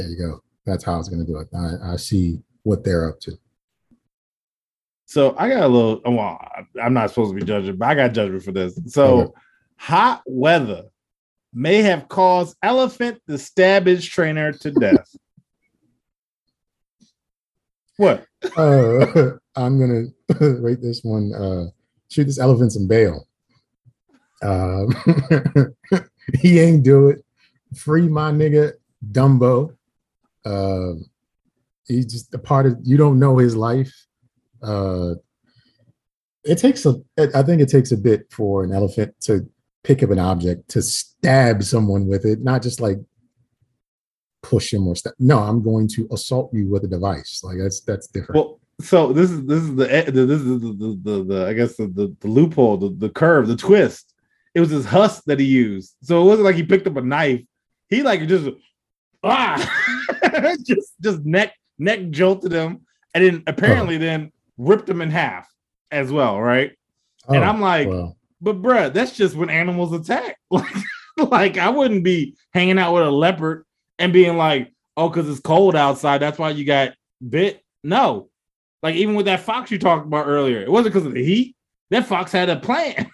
There 0.00 0.08
you 0.08 0.16
go. 0.16 0.42
That's 0.64 0.82
how 0.82 0.94
I 0.94 0.96
was 0.96 1.10
going 1.10 1.20
to 1.26 1.30
do 1.30 1.38
it. 1.38 1.48
I, 1.54 1.92
I 1.92 1.96
see 1.96 2.40
what 2.62 2.84
they're 2.84 3.06
up 3.10 3.20
to. 3.20 3.32
So 5.04 5.34
I 5.36 5.48
got 5.50 5.62
a 5.64 5.68
little. 5.68 6.00
Well, 6.06 6.38
I- 6.40 6.64
I'm 6.80 6.94
not 6.94 7.10
supposed 7.10 7.32
to 7.32 7.38
be 7.38 7.44
judging, 7.44 7.76
but 7.76 7.86
I 7.88 7.94
got 7.94 8.12
judgment 8.14 8.42
for 8.42 8.52
this. 8.52 8.78
So 8.86 9.20
Okay. 9.20 9.32
hot 9.76 10.22
weather 10.24 10.84
may 11.52 11.82
have 11.82 12.08
caused 12.08 12.56
elephant 12.62 13.20
to 13.28 13.36
stab 13.36 13.88
its 13.88 14.06
trainer 14.06 14.52
to 14.52 14.70
death. 14.80 15.14
what? 17.98 18.24
Uh, 18.56 19.32
I'm 19.56 19.78
going 19.78 20.14
to 20.38 20.60
rate 20.62 20.80
this 20.80 21.04
one. 21.04 21.34
Uh, 21.34 21.66
shoot 22.08 22.24
this 22.24 22.38
elephant 22.38 22.72
some 22.72 22.88
bail. 22.88 23.26
Um, 24.42 24.94
he 26.40 26.58
ain't 26.58 26.84
do 26.84 27.08
it. 27.10 27.22
Free 27.76 28.08
my 28.08 28.32
nigga 28.32 28.72
Dumbo. 29.12 29.76
Um, 30.44 31.06
he's 31.86 32.06
just 32.06 32.34
a 32.34 32.38
part 32.38 32.66
of. 32.66 32.78
You 32.82 32.96
don't 32.96 33.18
know 33.18 33.38
his 33.38 33.56
life. 33.56 33.94
Uh, 34.62 35.14
it 36.44 36.56
takes 36.56 36.86
a. 36.86 36.96
I 37.34 37.42
think 37.42 37.60
it 37.60 37.68
takes 37.68 37.92
a 37.92 37.96
bit 37.96 38.30
for 38.30 38.64
an 38.64 38.72
elephant 38.72 39.14
to 39.22 39.48
pick 39.82 40.02
up 40.02 40.10
an 40.10 40.18
object 40.18 40.68
to 40.70 40.82
stab 40.82 41.62
someone 41.62 42.06
with 42.06 42.24
it, 42.24 42.42
not 42.42 42.62
just 42.62 42.80
like 42.80 42.98
push 44.42 44.72
him 44.72 44.86
or 44.86 44.96
stab. 44.96 45.14
No, 45.18 45.38
I'm 45.38 45.62
going 45.62 45.88
to 45.88 46.08
assault 46.12 46.52
you 46.52 46.68
with 46.68 46.84
a 46.84 46.88
device. 46.88 47.40
Like 47.42 47.58
that's 47.58 47.80
that's 47.80 48.06
different. 48.06 48.36
Well, 48.36 48.60
so 48.80 49.12
this 49.12 49.30
is 49.30 49.44
this 49.44 49.62
is 49.62 49.74
the 49.74 49.86
this 49.86 50.40
is 50.40 50.60
the 50.60 50.72
the, 50.72 51.00
the, 51.02 51.24
the 51.24 51.46
I 51.46 51.52
guess 51.52 51.76
the, 51.76 51.86
the, 51.88 52.14
the 52.20 52.28
loophole, 52.28 52.76
the, 52.76 52.90
the 52.90 53.10
curve, 53.10 53.48
the 53.48 53.56
twist. 53.56 54.14
It 54.54 54.60
was 54.60 54.70
his 54.70 54.84
husk 54.84 55.24
that 55.26 55.38
he 55.38 55.46
used. 55.46 55.94
So 56.02 56.22
it 56.22 56.24
wasn't 56.24 56.46
like 56.46 56.56
he 56.56 56.64
picked 56.64 56.86
up 56.86 56.96
a 56.96 57.02
knife. 57.02 57.42
He 57.88 58.02
like 58.02 58.26
just 58.26 58.48
ah 59.22 59.56
just 60.62 60.94
just 61.00 61.24
neck 61.24 61.54
neck 61.78 62.10
jolted 62.10 62.52
him 62.52 62.80
and 63.14 63.24
then 63.24 63.42
apparently 63.46 63.98
then 63.98 64.32
ripped 64.56 64.88
him 64.88 65.00
in 65.00 65.10
half 65.10 65.48
as 65.90 66.12
well, 66.12 66.40
right? 66.40 66.72
and 67.28 67.44
Oh, 67.44 67.46
I'm 67.46 67.60
like, 67.60 67.88
but 68.40 68.62
bruh, 68.62 68.92
that's 68.92 69.16
just 69.16 69.36
when 69.36 69.50
animals 69.50 69.92
attack. 69.92 70.36
Like, 71.16 71.30
like 71.30 71.58
I 71.58 71.68
wouldn't 71.68 72.02
be 72.02 72.34
hanging 72.54 72.78
out 72.78 72.94
with 72.94 73.02
a 73.02 73.10
leopard 73.10 73.66
and 73.98 74.10
being 74.10 74.38
like, 74.38 74.72
oh, 74.96 75.08
because 75.08 75.28
it's 75.28 75.40
cold 75.40 75.76
outside, 75.76 76.18
that's 76.18 76.38
why 76.38 76.50
you 76.50 76.64
got 76.64 76.94
bit. 77.28 77.62
No. 77.84 78.30
Like 78.82 78.94
even 78.94 79.16
with 79.16 79.26
that 79.26 79.40
fox 79.40 79.70
you 79.70 79.78
talked 79.78 80.06
about 80.06 80.28
earlier, 80.28 80.62
it 80.62 80.70
wasn't 80.70 80.94
because 80.94 81.06
of 81.06 81.12
the 81.12 81.22
heat. 81.24 81.56
That 81.90 82.06
fox 82.06 82.32
had 82.32 82.48
a 82.48 82.56
plan. 82.56 83.10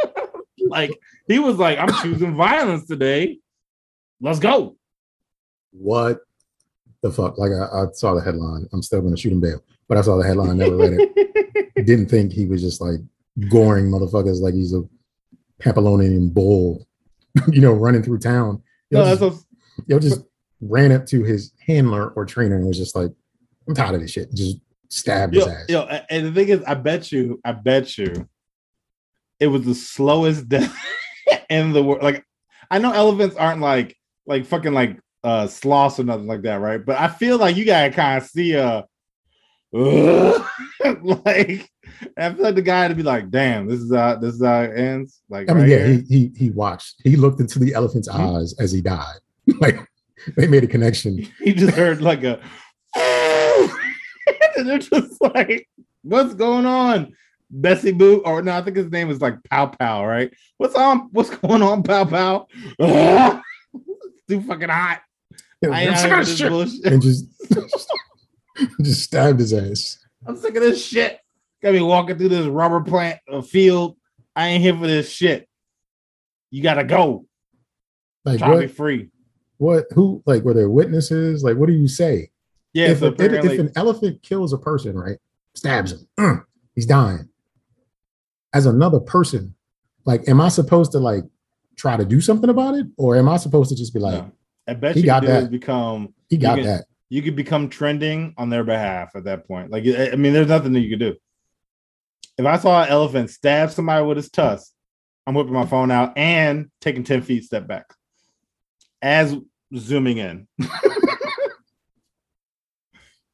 like 0.68 0.98
he 1.28 1.40
was 1.40 1.58
like, 1.58 1.78
I'm 1.78 1.92
choosing 2.02 2.36
violence 2.36 2.86
today. 2.86 3.38
Let's 4.20 4.38
go. 4.38 4.76
What 5.72 6.20
the 7.02 7.10
fuck? 7.10 7.38
Like 7.38 7.50
I, 7.52 7.82
I 7.82 7.86
saw 7.92 8.14
the 8.14 8.22
headline. 8.22 8.68
I'm 8.72 8.82
still 8.82 9.00
going 9.00 9.14
to 9.14 9.20
shoot 9.20 9.32
him 9.32 9.40
bail, 9.40 9.62
but 9.88 9.98
I 9.98 10.02
saw 10.02 10.16
the 10.16 10.26
headline. 10.26 10.58
Never 10.58 10.76
read 10.76 10.94
it. 10.94 11.74
Didn't 11.86 12.06
think 12.06 12.32
he 12.32 12.46
was 12.46 12.62
just 12.62 12.80
like 12.80 13.00
goring 13.50 13.86
motherfuckers 13.86 14.40
like 14.40 14.54
he's 14.54 14.74
a 14.74 14.82
Pamplonian 15.60 16.32
bull, 16.32 16.86
you 17.48 17.60
know, 17.60 17.72
running 17.72 18.02
through 18.02 18.18
town. 18.18 18.62
Yo, 18.90 19.00
no, 19.00 19.08
just, 19.08 19.20
that's 19.20 19.34
a, 19.34 19.82
yo 19.86 19.98
just 19.98 20.22
ran 20.60 20.92
up 20.92 21.06
to 21.06 21.22
his 21.22 21.52
handler 21.66 22.10
or 22.10 22.24
trainer 22.24 22.56
and 22.56 22.66
was 22.66 22.78
just 22.78 22.94
like, 22.94 23.10
"I'm 23.66 23.74
tired 23.74 23.94
of 23.94 24.00
this 24.00 24.10
shit." 24.10 24.32
Just 24.34 24.58
stabbed 24.88 25.34
his 25.34 25.46
ass. 25.46 25.64
yo, 25.68 25.82
and 25.82 26.26
the 26.26 26.32
thing 26.32 26.48
is, 26.48 26.62
I 26.64 26.74
bet 26.74 27.10
you, 27.10 27.40
I 27.44 27.52
bet 27.52 27.96
you, 27.96 28.28
it 29.40 29.46
was 29.46 29.62
the 29.62 29.74
slowest 29.74 30.48
death 30.48 30.76
in 31.48 31.72
the 31.72 31.82
world. 31.82 32.02
Like, 32.02 32.24
I 32.70 32.78
know 32.78 32.92
elephants 32.92 33.36
aren't 33.36 33.60
like 33.60 33.96
like 34.26 34.46
fucking 34.46 34.72
like 34.72 34.98
uh 35.24 35.46
sloths 35.46 35.98
or 36.00 36.04
nothing 36.04 36.26
like 36.26 36.42
that, 36.42 36.56
right? 36.60 36.84
But 36.84 36.98
I 37.00 37.08
feel 37.08 37.38
like 37.38 37.56
you 37.56 37.64
gotta 37.64 37.90
kind 37.90 38.22
of 38.22 38.28
see 38.28 38.56
uh 38.56 38.82
like 39.72 41.70
I 42.18 42.32
feel 42.32 42.42
like 42.44 42.54
the 42.56 42.62
guy 42.62 42.88
to 42.88 42.94
be 42.94 43.02
like, 43.02 43.30
damn, 43.30 43.66
this 43.66 43.80
is 43.80 43.94
how 43.94 44.16
this 44.16 44.34
is 44.34 44.44
how 44.44 44.62
it 44.62 44.76
ends. 44.78 45.22
Like, 45.30 45.48
I 45.50 45.54
mean, 45.54 45.62
right 45.62 45.70
yeah, 45.70 45.86
here. 45.86 46.04
he, 46.08 46.18
he 46.18 46.32
he 46.36 46.50
watched. 46.50 47.00
He 47.04 47.16
looked 47.16 47.40
into 47.40 47.58
the 47.58 47.72
elephant's 47.74 48.08
Mhm. 48.08 48.40
eyes 48.42 48.54
as 48.58 48.72
he 48.72 48.80
died. 48.80 49.18
like 49.60 49.76
they 50.36 50.46
made 50.46 50.64
a 50.64 50.66
connection. 50.66 51.26
he 51.42 51.52
just 51.54 51.74
heard 51.76 52.02
like 52.02 52.22
a 52.24 52.40
and 54.56 54.68
they're 54.68 54.78
just 54.78 55.20
like, 55.22 55.66
what's 56.02 56.34
going 56.34 56.66
on? 56.66 57.14
Bessie 57.50 57.92
Boo, 57.92 58.22
or 58.24 58.42
no, 58.42 58.56
I 58.56 58.62
think 58.62 58.76
his 58.76 58.90
name 58.90 59.10
is 59.10 59.20
like 59.20 59.42
Pow 59.44 59.66
Pow, 59.66 60.06
right? 60.06 60.32
What's 60.58 60.74
on? 60.74 61.08
What's 61.12 61.30
going 61.30 61.62
on, 61.62 61.82
Pow 61.82 62.04
Pow? 62.04 62.46
too 64.28 64.40
fucking 64.42 64.68
hot. 64.68 65.00
I 65.70 65.82
ain't 65.82 65.96
out 65.96 66.06
here 66.06 66.24
this 66.24 66.40
bullshit. 66.40 66.84
and 66.92 67.02
just 67.02 67.26
just 68.82 69.02
stabbed 69.02 69.40
his 69.40 69.52
ass. 69.52 69.98
I'm 70.26 70.36
sick 70.36 70.54
of 70.56 70.62
this 70.62 70.84
shit. 70.84 71.18
Got 71.62 71.74
me 71.74 71.80
walking 71.80 72.18
through 72.18 72.28
this 72.30 72.46
rubber 72.46 72.80
plant 72.80 73.20
uh, 73.30 73.42
field. 73.42 73.96
I 74.34 74.48
ain't 74.48 74.62
here 74.62 74.76
for 74.76 74.86
this 74.86 75.10
shit. 75.10 75.48
You 76.50 76.62
gotta 76.62 76.84
go. 76.84 77.26
Like 78.24 78.38
Try 78.38 78.50
what? 78.50 78.70
free. 78.70 79.08
What? 79.58 79.86
Who? 79.94 80.22
Like 80.26 80.42
were 80.42 80.54
there 80.54 80.70
witnesses? 80.70 81.42
Like 81.44 81.56
what 81.56 81.66
do 81.66 81.72
you 81.72 81.88
say? 81.88 82.30
Yeah, 82.72 82.88
if, 82.88 82.98
so 83.00 83.08
a- 83.08 83.22
if, 83.22 83.44
if 83.44 83.58
an 83.58 83.70
elephant 83.76 84.22
kills 84.22 84.52
a 84.52 84.58
person, 84.58 84.96
right, 84.96 85.18
stabs 85.54 85.92
him, 85.92 86.08
mm, 86.18 86.44
he's 86.74 86.86
dying. 86.86 87.28
As 88.54 88.66
another 88.66 89.00
person, 89.00 89.54
like, 90.04 90.26
am 90.28 90.40
I 90.40 90.48
supposed 90.48 90.92
to 90.92 90.98
like 90.98 91.24
try 91.76 91.96
to 91.96 92.04
do 92.04 92.20
something 92.20 92.50
about 92.50 92.74
it, 92.74 92.86
or 92.96 93.16
am 93.16 93.28
I 93.28 93.36
supposed 93.36 93.70
to 93.70 93.76
just 93.76 93.92
be 93.94 94.00
like, 94.00 94.22
no. 94.24 94.32
I 94.68 94.74
bet 94.74 94.94
he 94.94 95.00
you 95.00 95.06
got 95.06 95.22
could 95.22 95.30
that. 95.30 95.50
become 95.50 96.14
he 96.28 96.36
got 96.36 96.56
can- 96.56 96.66
that? 96.66 96.84
you 97.08 97.20
could 97.22 97.36
become 97.36 97.68
trending 97.68 98.32
on 98.38 98.48
their 98.48 98.64
behalf 98.64 99.10
at 99.16 99.24
that 99.24 99.46
point. 99.46 99.70
Like, 99.70 99.84
I 99.86 100.12
I 100.12 100.16
mean, 100.16 100.32
there's 100.32 100.48
nothing 100.48 100.72
that 100.72 100.80
you 100.80 100.90
could 100.90 101.00
do. 101.00 101.14
If 102.38 102.46
I 102.46 102.56
saw 102.58 102.82
an 102.82 102.88
elephant 102.88 103.28
stab 103.30 103.70
somebody 103.70 104.04
with 104.06 104.16
his 104.16 104.30
tusk, 104.30 104.72
I'm 105.26 105.34
whipping 105.34 105.52
my 105.52 105.66
phone 105.66 105.90
out 105.90 106.16
and 106.16 106.70
taking 106.80 107.04
10 107.04 107.22
feet 107.22 107.44
step 107.44 107.66
back 107.66 107.84
as 109.02 109.36
zooming 109.76 110.18
in. 110.18 110.48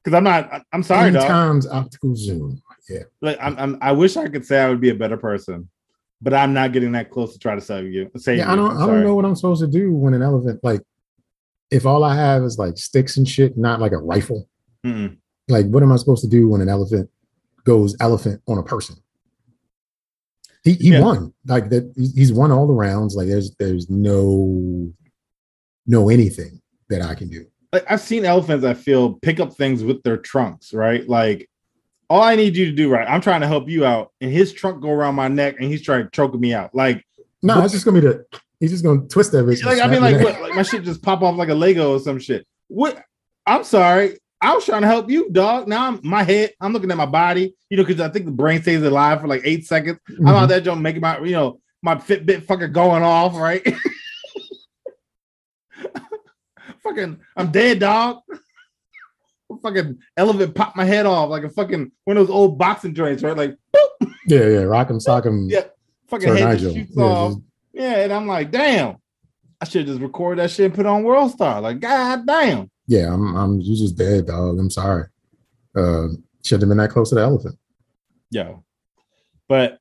Because 0.05 0.17
I'm 0.17 0.25
not, 0.25 0.53
I- 0.53 0.63
I'm 0.73 0.83
sorry, 0.83 1.11
dog. 1.11 1.27
times 1.27 1.67
optical 1.67 2.15
zoom. 2.17 2.63
Yeah, 2.89 3.01
Like, 3.21 3.37
I'm, 3.41 3.59
I'm, 3.59 3.79
I 3.83 3.93
wish 3.93 4.17
I 4.17 4.29
could 4.29 4.47
say 4.47 4.59
I 4.59 4.69
would 4.71 4.81
be 4.81 4.89
a 4.91 4.95
better 4.95 5.17
person, 5.19 5.69
but 6.23 6.33
I'm 6.33 6.55
not 6.55 6.73
getting 6.73 6.93
that 6.93 7.11
close 7.11 7.33
to 7.35 7.39
try 7.39 7.55
to 7.55 7.61
save 7.61 7.93
you. 7.93 8.11
Yeah. 8.27 8.51
I 8.51 8.57
don't. 8.57 8.71
I'm 8.71 8.87
don't 8.87 9.05
know 9.05 9.15
what 9.15 9.25
I'm 9.27 9.35
supposed 9.37 9.61
to 9.61 9.67
do 9.67 9.93
when 9.93 10.15
an 10.15 10.23
elephant 10.23 10.61
like. 10.63 10.81
If 11.71 11.85
all 11.87 12.03
I 12.05 12.15
have 12.17 12.43
is 12.45 12.59
like 12.59 12.79
sticks 12.79 13.17
and 13.17 13.29
shit, 13.29 13.57
not 13.59 13.81
like 13.81 13.93
a 13.93 13.99
rifle, 13.99 14.49
Mm-mm. 14.85 15.17
like 15.49 15.67
what 15.67 15.83
am 15.83 15.93
I 15.93 15.97
supposed 15.97 16.23
to 16.23 16.29
do 16.31 16.49
when 16.49 16.61
an 16.61 16.69
elephant 16.69 17.11
goes 17.65 17.97
elephant 18.01 18.41
on 18.49 18.59
a 18.59 18.63
person? 18.63 18.97
He 20.65 20.73
he 20.75 20.93
Yeah. 20.93 21.01
won 21.03 21.33
like 21.47 21.69
that. 21.71 21.93
He's 22.15 22.33
won 22.33 22.51
all 22.53 22.67
the 22.67 22.73
rounds. 22.73 23.15
Like 23.15 23.29
there's 23.29 23.55
there's 23.57 23.89
no 23.91 24.93
no 25.87 26.09
anything 26.09 26.61
that 26.89 27.03
I 27.03 27.15
can 27.15 27.29
do. 27.29 27.47
like 27.73 27.85
I've 27.91 28.01
seen 28.01 28.25
elephants, 28.25 28.65
I 28.65 28.73
feel, 28.75 29.15
pick 29.15 29.41
up 29.41 29.53
things 29.55 29.85
with 29.85 30.03
their 30.03 30.17
trunks, 30.17 30.73
right? 30.73 31.07
Like 31.09 31.49
all 32.11 32.23
I 32.23 32.35
need 32.37 32.57
you 32.57 32.65
to 32.67 32.73
do, 32.73 32.91
right? 32.91 33.07
I'm 33.09 33.21
trying 33.21 33.43
to 33.43 33.47
help 33.47 33.69
you 33.69 33.85
out, 33.85 34.13
and 34.23 34.33
his 34.33 34.53
trunk 34.55 34.81
go 34.81 34.91
around 34.91 35.15
my 35.17 35.29
neck 35.29 35.57
and 35.61 35.71
he's 35.71 35.83
trying 35.83 36.05
to 36.05 36.11
choke 36.11 36.35
me 36.35 36.55
out. 36.55 36.75
Like, 36.75 37.05
No, 37.43 37.57
But- 37.57 37.65
it's 37.65 37.75
just 37.75 37.85
gonna 37.85 38.01
be 38.01 38.07
the. 38.07 38.25
He's 38.61 38.71
just 38.73 38.83
gonna 38.85 39.03
twist 39.03 39.33
that 39.33 39.45
bitch. 39.47 39.65
like 39.65 39.81
I 39.81 39.87
mean, 39.87 40.01
like 40.03 40.21
what 40.23 40.41
like 40.41 40.55
my 40.55 40.63
shit 40.63 40.83
just 40.85 41.03
pop 41.03 41.23
off 41.23 41.37
like 41.37 41.49
a 41.49 41.55
Lego 41.55 41.93
or 41.95 42.01
some 42.01 42.19
shit. 42.19 42.47
What 42.69 43.03
I'm 43.47 43.65
sorry. 43.65 44.19
I 44.41 44.55
was 44.55 44.65
trying 44.65 44.83
to 44.83 44.89
help 44.89 45.11
you, 45.11 45.31
dog. 45.31 45.67
Now 45.69 45.89
I'm 45.89 46.01
my 46.03 46.23
head, 46.23 46.53
I'm 46.61 46.73
looking 46.73 46.91
at 46.91 46.97
my 46.97 47.07
body, 47.07 47.55
you 47.71 47.77
know, 47.77 47.85
because 47.85 48.01
I 48.01 48.09
think 48.09 48.25
the 48.25 48.31
brain 48.33 48.63
stays 48.63 48.83
alive 48.83 49.21
for 49.21 49.27
like 49.29 49.43
eight 49.45 49.67
seconds. 49.67 49.99
I'm 50.09 50.17
Mhm. 50.27 50.35
out 50.43 50.49
there 50.49 50.61
joint 50.61 50.81
making 50.81 51.01
my, 51.01 51.19
you 51.21 51.33
know, 51.33 51.61
my 51.83 51.97
Fitbit 51.97 52.45
fucking 52.45 52.73
going 52.73 53.03
off, 53.03 53.35
right? 53.37 53.67
fucking, 56.83 57.19
I'm 57.37 57.51
dead, 57.51 57.81
dog. 57.81 58.19
fucking 59.63 59.99
elephant 60.17 60.55
popped 60.55 60.77
my 60.77 60.85
head 60.85 61.07
off 61.07 61.31
like 61.31 61.43
a 61.43 61.49
fucking 61.51 61.91
one 62.05 62.17
of 62.17 62.27
those 62.27 62.35
old 62.35 62.59
boxing 62.59 62.95
joints, 62.95 63.23
right? 63.23 63.37
Like, 63.37 63.57
boop, 63.75 64.11
Yeah, 64.27 64.41
yeah, 64.41 64.63
Rock'em 64.63 65.03
Sock'em. 65.05 65.51
yeah, 65.51 65.65
fucking 66.09 66.29
head 66.29 66.45
Nigel. 66.45 66.73
just 66.73 66.77
shoots 66.77 66.93
Yeah, 66.97 67.05
off. 67.05 67.33
just- 67.33 67.43
Yeah, 67.79 68.01
and 68.01 68.13
I'm 68.13 68.27
like, 68.27 68.51
damn, 68.51 68.97
I 69.61 69.65
should 69.65 69.87
just 69.87 70.01
record 70.01 70.39
that 70.39 70.51
shit 70.51 70.67
and 70.67 70.75
put 70.75 70.85
on 70.85 71.05
World 71.05 71.31
Star. 71.31 71.61
Like, 71.61 71.79
god 71.79 72.27
damn. 72.27 72.69
yeah, 72.89 73.15
I'm, 73.15 73.37
I'm, 73.37 73.61
you 73.61 73.77
just 73.77 73.97
dead, 73.97 74.27
dog. 74.27 74.59
I'm 74.59 74.69
sorry. 74.69 75.05
Uh, 75.77 76.09
shouldn't 76.45 76.63
have 76.63 76.71
been 76.71 76.79
that 76.79 76.91
close 76.91 77.11
to 77.11 77.15
the 77.15 77.21
elephant. 77.21 77.57
Yo. 78.31 78.65
But 79.49 79.79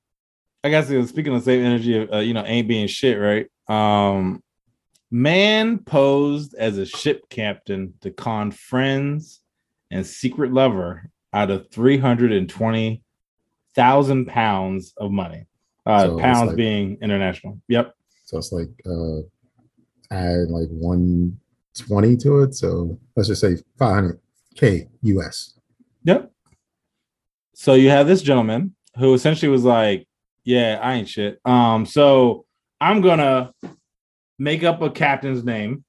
I 0.64 0.70
guess 0.70 0.90
speaking 1.10 1.34
of 1.34 1.42
same 1.42 1.66
energy 1.66 1.98
of 1.98 2.14
uh, 2.14 2.20
you 2.20 2.36
know 2.36 2.46
ain't 2.46 2.68
being 2.68 2.86
shit, 2.88 3.20
right? 3.20 3.48
Um 3.68 4.44
man 5.10 5.80
posed 5.80 6.54
as 6.54 6.78
a 6.78 6.86
ship 6.86 7.28
captain 7.30 7.96
to 8.02 8.12
con 8.12 8.52
friends 8.52 9.42
and 9.90 10.06
secret 10.06 10.54
lover 10.54 11.10
out 11.34 11.50
of 11.50 11.72
320,000 11.72 14.28
pounds 14.28 14.94
of 14.98 15.12
money. 15.12 15.47
Uh 15.88 16.06
So 16.08 16.18
pounds 16.20 16.48
like- 16.48 16.56
being 16.58 16.98
international. 17.02 17.60
Yep. 17.70 17.96
So 18.26 18.38
it's 18.38 18.52
like 18.52 18.70
uh 18.86 19.22
add 20.12 20.50
like 20.50 20.68
120 20.70 22.18
to 22.18 22.42
it. 22.44 22.56
So 22.56 23.00
let's 23.16 23.28
just 23.30 23.42
say 23.42 23.58
500k 23.80 24.88
US. 25.04 25.58
Yep. 26.04 26.32
So 27.54 27.74
you 27.74 27.90
have 27.90 28.08
this 28.08 28.22
gentleman 28.22 28.76
who 28.98 29.14
essentially 29.14 29.50
was 29.50 29.64
like, 29.64 30.08
"Yeah, 30.44 30.80
I 30.82 30.94
ain't 30.96 31.08
shit." 31.10 31.40
Um, 31.46 31.86
so 31.86 32.46
I'm 32.80 33.02
gonna 33.02 33.52
make 34.40 34.64
up 34.64 34.82
a 34.82 34.90
captain's 34.90 35.44
name, 35.44 35.84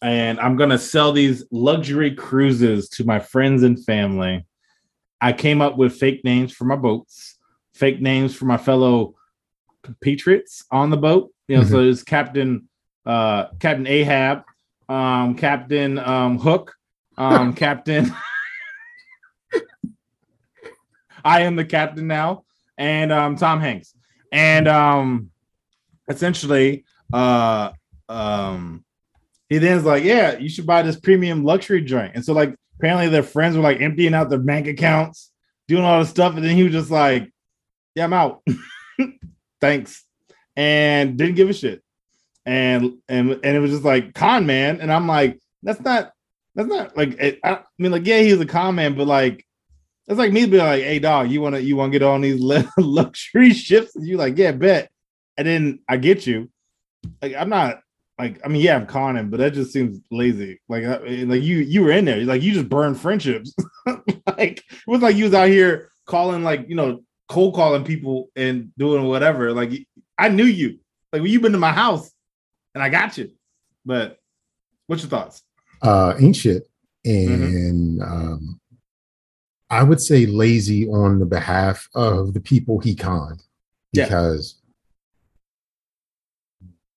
and 0.00 0.38
I'm 0.40 0.56
gonna 0.56 0.78
sell 0.78 1.12
these 1.12 1.44
luxury 1.50 2.14
cruises 2.14 2.88
to 2.90 3.04
my 3.04 3.18
friends 3.18 3.62
and 3.62 3.82
family. 3.84 4.46
I 5.20 5.32
came 5.32 5.60
up 5.60 5.76
with 5.76 5.94
fake 5.96 6.24
names 6.24 6.52
for 6.52 6.64
my 6.64 6.76
boats, 6.76 7.38
fake 7.74 8.00
names 8.00 8.34
for 8.34 8.44
my 8.44 8.56
fellow 8.56 9.14
compatriots 9.82 10.64
on 10.70 10.90
the 10.90 10.96
boat. 10.96 11.32
You 11.48 11.58
know, 11.58 11.64
so 11.64 11.80
it's 11.80 12.02
Captain 12.02 12.68
uh 13.04 13.46
Captain 13.58 13.86
Ahab, 13.86 14.44
um, 14.88 15.34
Captain 15.34 15.98
um 15.98 16.38
Hook, 16.38 16.74
um, 17.16 17.52
Captain. 17.54 18.12
I 21.24 21.42
am 21.42 21.56
the 21.56 21.64
captain 21.64 22.06
now, 22.06 22.44
and 22.76 23.12
um, 23.12 23.36
Tom 23.36 23.60
Hanks, 23.60 23.94
and 24.30 24.66
um, 24.68 25.30
essentially, 26.08 26.84
uh, 27.12 27.70
um, 28.08 28.84
he 29.48 29.58
then 29.58 29.78
is 29.78 29.84
like, 29.84 30.04
"Yeah, 30.04 30.38
you 30.38 30.48
should 30.48 30.66
buy 30.66 30.82
this 30.82 30.98
premium 30.98 31.44
luxury 31.44 31.82
joint." 31.82 32.12
And 32.14 32.24
so, 32.24 32.32
like, 32.32 32.54
apparently, 32.78 33.08
their 33.08 33.22
friends 33.22 33.56
were 33.56 33.62
like 33.62 33.80
emptying 33.80 34.14
out 34.14 34.30
their 34.30 34.38
bank 34.38 34.66
accounts, 34.66 35.30
doing 35.68 35.84
all 35.84 36.00
this 36.00 36.10
stuff, 36.10 36.34
and 36.34 36.44
then 36.44 36.56
he 36.56 36.64
was 36.64 36.72
just 36.72 36.90
like, 36.90 37.30
"Yeah, 37.94 38.04
I'm 38.04 38.12
out. 38.12 38.42
Thanks," 39.62 40.04
and 40.56 41.16
didn't 41.16 41.36
give 41.36 41.48
a 41.48 41.54
shit. 41.54 41.82
And 42.44 42.98
and 43.08 43.30
and 43.30 43.56
it 43.56 43.60
was 43.60 43.70
just 43.70 43.84
like 43.84 44.12
con 44.12 44.44
man, 44.44 44.80
and 44.80 44.92
I'm 44.92 45.06
like, 45.06 45.38
that's 45.62 45.80
not 45.80 46.12
that's 46.54 46.68
not 46.68 46.96
like 46.96 47.18
it, 47.18 47.38
I, 47.42 47.50
I 47.52 47.60
mean, 47.78 47.92
like, 47.92 48.06
yeah, 48.06 48.18
he's 48.18 48.40
a 48.40 48.46
con 48.46 48.74
man, 48.74 48.94
but 48.94 49.06
like 49.06 49.46
that's 50.06 50.18
like 50.18 50.32
me 50.32 50.46
being 50.46 50.64
like, 50.64 50.82
"Hey, 50.82 50.98
dog, 50.98 51.30
you 51.30 51.40
wanna 51.40 51.60
you 51.60 51.76
wanna 51.76 51.92
get 51.92 52.02
on 52.02 52.20
these 52.20 52.40
lu- 52.40 52.68
luxury 52.78 53.52
ships?" 53.52 53.94
And 53.94 54.06
you 54.06 54.16
like, 54.16 54.36
"Yeah, 54.36 54.52
bet." 54.52 54.90
And 55.38 55.46
then 55.46 55.78
I 55.88 55.96
get 55.96 56.26
you. 56.26 56.50
Like, 57.22 57.34
I'm 57.34 57.48
not 57.48 57.80
like, 58.18 58.40
I 58.44 58.48
mean, 58.48 58.62
yeah, 58.62 58.76
I'm 58.76 58.86
conning, 58.86 59.30
but 59.30 59.38
that 59.38 59.54
just 59.54 59.72
seems 59.72 60.00
lazy. 60.10 60.60
Like, 60.68 60.84
I, 60.84 60.94
eh, 61.06 61.24
like 61.26 61.42
you 61.42 61.58
you 61.58 61.82
were 61.82 61.92
in 61.92 62.04
there, 62.04 62.22
like 62.24 62.42
you 62.42 62.52
just 62.52 62.68
burned 62.68 63.00
friendships. 63.00 63.54
like, 63.86 64.58
it 64.58 64.86
was 64.86 65.00
like 65.02 65.16
you 65.16 65.24
was 65.24 65.34
out 65.34 65.48
here 65.48 65.92
calling, 66.04 66.42
like 66.42 66.68
you 66.68 66.74
know, 66.74 67.02
cold 67.32 67.54
calling 67.54 67.82
people 67.84 68.28
and 68.36 68.70
doing 68.76 69.04
whatever. 69.04 69.52
Like, 69.52 69.72
I 70.18 70.28
knew 70.28 70.44
you. 70.44 70.78
Like, 71.12 71.22
when 71.22 71.30
you 71.30 71.40
been 71.40 71.52
to 71.52 71.58
my 71.58 71.72
house, 71.72 72.10
and 72.74 72.82
I 72.82 72.88
got 72.88 73.18
you. 73.18 73.30
But 73.84 74.18
what's 74.86 75.02
your 75.02 75.10
thoughts? 75.10 75.42
Uh 75.80 76.14
ain't 76.20 76.36
shit. 76.36 76.68
And 77.04 78.00
um 78.02 78.60
I 79.68 79.82
would 79.82 80.00
say 80.00 80.26
lazy 80.26 80.86
on 80.88 81.18
the 81.18 81.26
behalf 81.26 81.88
of 81.94 82.34
the 82.34 82.40
people 82.40 82.78
he 82.78 82.94
conned 82.94 83.42
Yeah. 83.92 84.04
because 84.04 84.60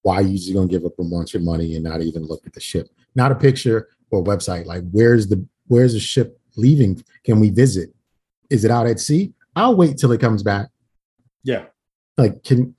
why 0.02 0.20
you 0.20 0.38
just 0.38 0.54
gonna 0.54 0.68
give 0.68 0.86
up 0.86 1.00
a 1.00 1.04
bunch 1.04 1.34
of 1.36 1.42
money 1.42 1.76
and 1.76 1.84
not 1.84 2.02
even 2.02 2.24
look 2.26 2.46
at 2.46 2.54
the 2.54 2.60
ship? 2.60 2.90
Not 3.16 3.32
a 3.32 3.36
picture 3.36 3.90
or 4.12 4.24
website. 4.24 4.66
Like 4.66 4.84
where's 4.92 5.28
the 5.28 5.46
where's 5.68 5.94
the 5.94 6.00
ship 6.00 6.40
leaving? 6.56 7.04
Can 7.24 7.40
we 7.40 7.50
visit? 7.50 7.94
Is 8.50 8.64
it 8.64 8.72
out 8.72 8.88
at 8.88 9.00
sea? 9.00 9.34
I'll 9.56 9.76
wait 9.76 9.97
till 9.97 10.12
it 10.12 10.20
comes 10.22 10.43
back. 10.43 10.68
Yeah, 11.43 11.66
Like 12.18 12.43
can 12.43 12.76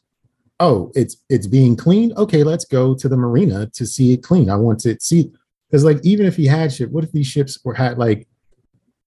oh 0.60 0.90
it's 0.94 1.16
it's 1.28 1.46
being 1.46 1.76
cleaned. 1.76 2.12
Okay, 2.16 2.42
let's 2.42 2.64
go 2.64 2.94
to 2.94 3.08
the 3.08 3.16
marina 3.16 3.66
to 3.74 3.86
see 3.86 4.12
it 4.12 4.22
clean. 4.22 4.50
I 4.50 4.56
want 4.56 4.80
to 4.80 4.96
see 5.00 5.30
because 5.70 5.84
like 5.84 5.98
even 6.04 6.26
if 6.26 6.36
he 6.36 6.46
had 6.46 6.72
ship, 6.72 6.90
what 6.90 7.04
if 7.04 7.12
these 7.12 7.26
ships 7.26 7.58
were 7.64 7.74
had 7.74 7.98
like 7.98 8.26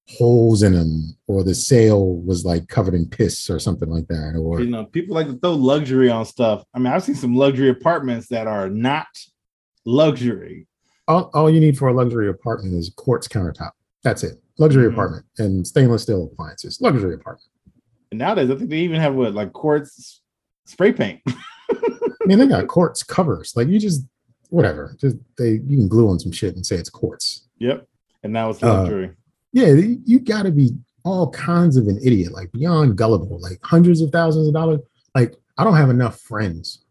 holes 0.08 0.64
in 0.64 0.74
them 0.74 1.16
or 1.28 1.44
the 1.44 1.54
sail 1.54 2.16
was 2.22 2.44
like 2.44 2.68
covered 2.68 2.96
in 2.96 3.08
piss 3.08 3.48
or 3.50 3.60
something 3.60 3.90
like 3.90 4.08
that 4.08 4.36
or 4.40 4.60
you 4.62 4.70
know, 4.70 4.84
people 4.86 5.14
like 5.14 5.28
to 5.28 5.38
throw 5.38 5.54
luxury 5.54 6.10
on 6.10 6.26
stuff. 6.26 6.64
I 6.74 6.80
mean, 6.80 6.88
I've 6.92 7.04
seen 7.04 7.14
some 7.16 7.36
luxury 7.36 7.70
apartments 7.70 8.28
that 8.30 8.48
are 8.48 8.70
not 8.70 9.06
luxury. 9.86 10.68
all, 11.08 11.30
all 11.34 11.50
you 11.50 11.60
need 11.60 11.78
for 11.78 11.90
a 11.90 11.94
luxury 11.94 12.28
apartment 12.30 12.74
is 12.76 12.92
quartz 12.96 13.28
countertop 13.28 13.72
that's 14.04 14.24
it 14.24 14.42
luxury 14.58 14.88
Mhm. 14.90 14.94
apartment 14.94 15.26
and 15.38 15.66
stainless 15.68 16.04
steel 16.04 16.24
appliances 16.32 16.80
luxury 16.82 17.14
apartment 17.16 17.50
And 18.12 18.20
nowadays, 18.20 18.50
I 18.50 18.56
think 18.56 18.70
they 18.70 18.80
even 18.80 19.00
have 19.00 19.14
what 19.16 19.34
like 19.34 19.54
quartz 19.54 20.22
spray 20.66 20.92
paint. 20.94 21.22
i 21.28 22.26
mean 22.26 22.40
they 22.40 22.48
got 22.48 22.68
quartz 22.68 23.04
covers. 23.04 23.54
Like 23.56 23.68
you 23.68 23.80
just 23.80 24.06
whatever. 24.50 24.96
Just 25.00 25.18
they 25.38 25.52
you 25.68 25.78
can 25.78 25.88
glue 25.88 26.10
on 26.10 26.20
some 26.20 26.32
shit 26.32 26.56
and 26.56 26.66
say 26.66 26.76
it's 26.76 26.90
quartz. 26.90 27.48
Yep. 27.60 27.88
And 28.24 28.34
now 28.34 28.50
it's 28.50 28.62
Uh, 28.64 28.82
luxury. 28.82 29.12
yeah 29.54 29.68
you 30.06 30.20
got 30.20 30.44
to 30.44 30.52
be 30.52 30.72
all 31.06 31.30
kinds 31.32 31.78
of 31.78 31.88
an 31.88 31.98
idiot 32.04 32.32
like 32.34 32.52
beyond 32.52 32.98
gullible 32.98 33.40
like 33.40 33.60
hundreds 33.64 34.02
of 34.02 34.10
thousands 34.12 34.48
of 34.48 34.54
dollars. 34.54 34.80
Like 35.16 35.36
i 35.58 35.64
don't 35.64 35.76
have 35.78 35.90
enough 35.90 36.20
friends 36.20 36.84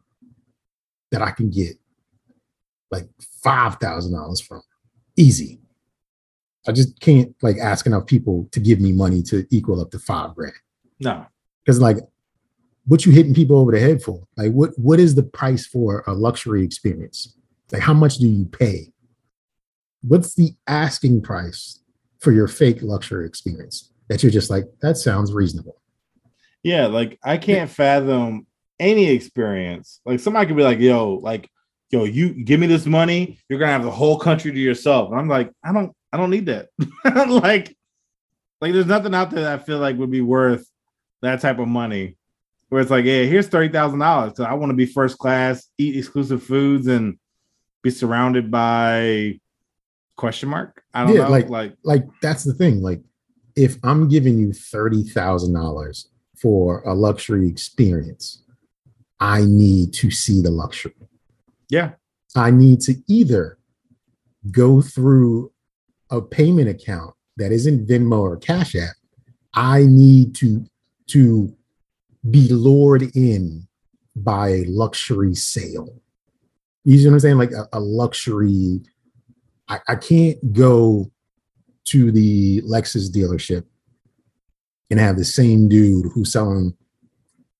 that 1.10 1.22
i 1.22 1.30
can 1.30 1.50
get 1.50 1.76
like 2.90 3.08
five 3.42 3.76
thousand 3.76 4.12
dollars 4.12 4.40
from. 4.40 4.62
Easy. 5.16 5.60
I 6.68 6.72
just 6.72 7.00
can't 7.00 7.34
like 7.42 7.58
ask 7.58 7.86
enough 7.86 8.06
people 8.06 8.48
to 8.52 8.60
give 8.60 8.80
me 8.80 8.92
money 8.92 9.22
to 9.24 9.46
equal 9.50 9.80
up 9.80 9.90
to 9.90 9.98
five 9.98 10.34
grand 10.36 10.52
no. 11.00 11.26
because 11.64 11.80
like 11.80 11.96
what 12.86 13.04
you 13.04 13.12
hitting 13.12 13.34
people 13.34 13.58
over 13.58 13.72
the 13.72 13.80
head 13.80 14.02
for 14.02 14.26
like 14.36 14.52
what 14.52 14.70
what 14.78 14.98
is 14.98 15.14
the 15.14 15.22
price 15.22 15.66
for 15.66 16.02
a 16.06 16.12
luxury 16.12 16.64
experience 16.64 17.36
like 17.72 17.82
how 17.82 17.94
much 17.94 18.16
do 18.16 18.26
you 18.26 18.44
pay 18.46 18.92
what's 20.02 20.34
the 20.34 20.52
asking 20.66 21.20
price 21.20 21.80
for 22.18 22.32
your 22.32 22.48
fake 22.48 22.78
luxury 22.82 23.26
experience 23.26 23.92
that 24.08 24.22
you're 24.22 24.32
just 24.32 24.50
like 24.50 24.64
that 24.80 24.96
sounds 24.96 25.32
reasonable 25.32 25.80
Yeah, 26.62 26.86
like 26.86 27.18
I 27.22 27.36
can't 27.38 27.70
fathom 27.70 28.46
any 28.80 29.10
experience. 29.10 30.00
Like 30.04 30.20
somebody 30.20 30.46
could 30.46 30.56
be 30.56 30.62
like, 30.62 30.80
"Yo, 30.80 31.14
like, 31.14 31.48
yo, 31.90 32.04
you 32.04 32.44
give 32.44 32.60
me 32.60 32.66
this 32.66 32.86
money, 32.86 33.38
you're 33.48 33.58
gonna 33.58 33.72
have 33.72 33.84
the 33.84 33.90
whole 33.90 34.18
country 34.18 34.52
to 34.52 34.58
yourself." 34.58 35.10
And 35.10 35.18
I'm 35.20 35.28
like, 35.28 35.52
I 35.64 35.72
don't, 35.72 35.92
I 36.12 36.16
don't 36.16 36.30
need 36.30 36.46
that. 36.46 36.68
like, 37.28 37.76
like 38.60 38.72
there's 38.72 38.86
nothing 38.86 39.14
out 39.14 39.30
there 39.30 39.44
that 39.44 39.60
I 39.60 39.62
feel 39.62 39.78
like 39.78 39.96
would 39.96 40.10
be 40.10 40.20
worth 40.20 40.68
that 41.22 41.40
type 41.40 41.58
of 41.58 41.68
money. 41.68 42.16
Where 42.68 42.80
it's 42.82 42.90
like, 42.90 43.04
yeah, 43.06 43.22
here's 43.24 43.48
thirty 43.48 43.72
thousand 43.72 43.98
dollars. 44.00 44.32
So 44.36 44.44
I 44.44 44.52
want 44.54 44.70
to 44.70 44.76
be 44.76 44.86
first 44.86 45.18
class, 45.18 45.66
eat 45.78 45.96
exclusive 45.96 46.42
foods, 46.42 46.86
and 46.86 47.18
be 47.82 47.90
surrounded 47.90 48.50
by 48.50 49.38
question 50.16 50.48
mark. 50.50 50.82
I 50.92 51.04
don't 51.06 51.14
Yeah, 51.16 51.24
know, 51.24 51.30
like- 51.30 51.48
like 51.48 51.74
like 51.84 52.04
that's 52.20 52.44
the 52.44 52.52
thing 52.54 52.82
like 52.82 53.00
if 53.56 53.76
i'm 53.82 54.08
giving 54.08 54.38
you 54.38 54.48
$30000 54.48 56.04
for 56.40 56.80
a 56.82 56.94
luxury 56.94 57.48
experience 57.48 58.42
i 59.18 59.42
need 59.44 59.92
to 59.94 60.10
see 60.12 60.40
the 60.42 60.50
luxury 60.50 60.94
yeah, 61.70 61.90
I 62.34 62.50
need 62.50 62.80
to 62.82 62.94
either 63.08 63.58
go 64.50 64.80
through 64.80 65.52
a 66.10 66.22
payment 66.22 66.68
account 66.68 67.14
that 67.36 67.52
isn't 67.52 67.86
Venmo 67.86 68.20
or 68.20 68.38
Cash 68.38 68.74
App. 68.74 68.94
I 69.52 69.84
need 69.84 70.34
to 70.36 70.64
to 71.08 71.54
be 72.30 72.48
lured 72.48 73.02
in 73.16 73.66
by 74.16 74.48
a 74.48 74.64
luxury 74.64 75.34
sale. 75.34 76.00
You 76.84 76.98
see 76.98 77.06
what 77.06 77.14
I'm 77.14 77.20
saying? 77.20 77.38
Like 77.38 77.52
a, 77.52 77.68
a 77.72 77.80
luxury. 77.80 78.80
I, 79.68 79.78
I 79.88 79.96
can't 79.96 80.52
go 80.52 81.10
to 81.86 82.10
the 82.12 82.62
Lexus 82.62 83.10
dealership 83.10 83.64
and 84.90 84.98
have 84.98 85.16
the 85.16 85.24
same 85.24 85.68
dude 85.68 86.06
who's 86.12 86.32
selling 86.32 86.74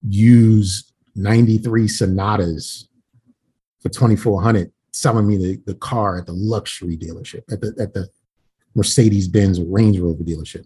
used 0.03 0.93
93 1.15 1.89
Sonatas 1.89 2.89
for 3.81 3.89
2400 3.89 4.73
selling 4.93 5.27
me 5.27 5.37
the, 5.37 5.63
the 5.67 5.75
car 5.75 6.19
at 6.19 6.27
the 6.27 6.33
luxury 6.33 6.97
dealership 6.97 7.43
at 7.53 7.61
the 7.61 7.75
at 7.79 7.95
the 7.95 8.09
Mercedes 8.75 9.29
Benz 9.29 9.61
Range 9.61 9.99
Rover 9.99 10.23
dealership. 10.23 10.65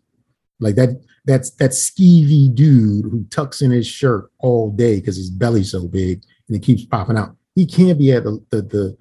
Like 0.62 0.76
that, 0.76 1.00
that's 1.24 1.50
that 1.56 1.70
skeevy 1.70 2.54
dude 2.54 3.04
who 3.04 3.24
tucks 3.30 3.62
in 3.62 3.70
his 3.70 3.86
shirt 3.86 4.30
all 4.38 4.70
day 4.70 5.00
because 5.00 5.16
his 5.16 5.30
belly's 5.30 5.70
so 5.72 5.86
big 5.86 6.22
and 6.48 6.56
it 6.56 6.62
keeps 6.62 6.84
popping 6.84 7.18
out. 7.18 7.36
He 7.54 7.66
can't 7.66 7.98
be 7.98 8.12
at 8.12 8.24
the, 8.24 8.42
the, 8.50 8.62
the 8.62 8.96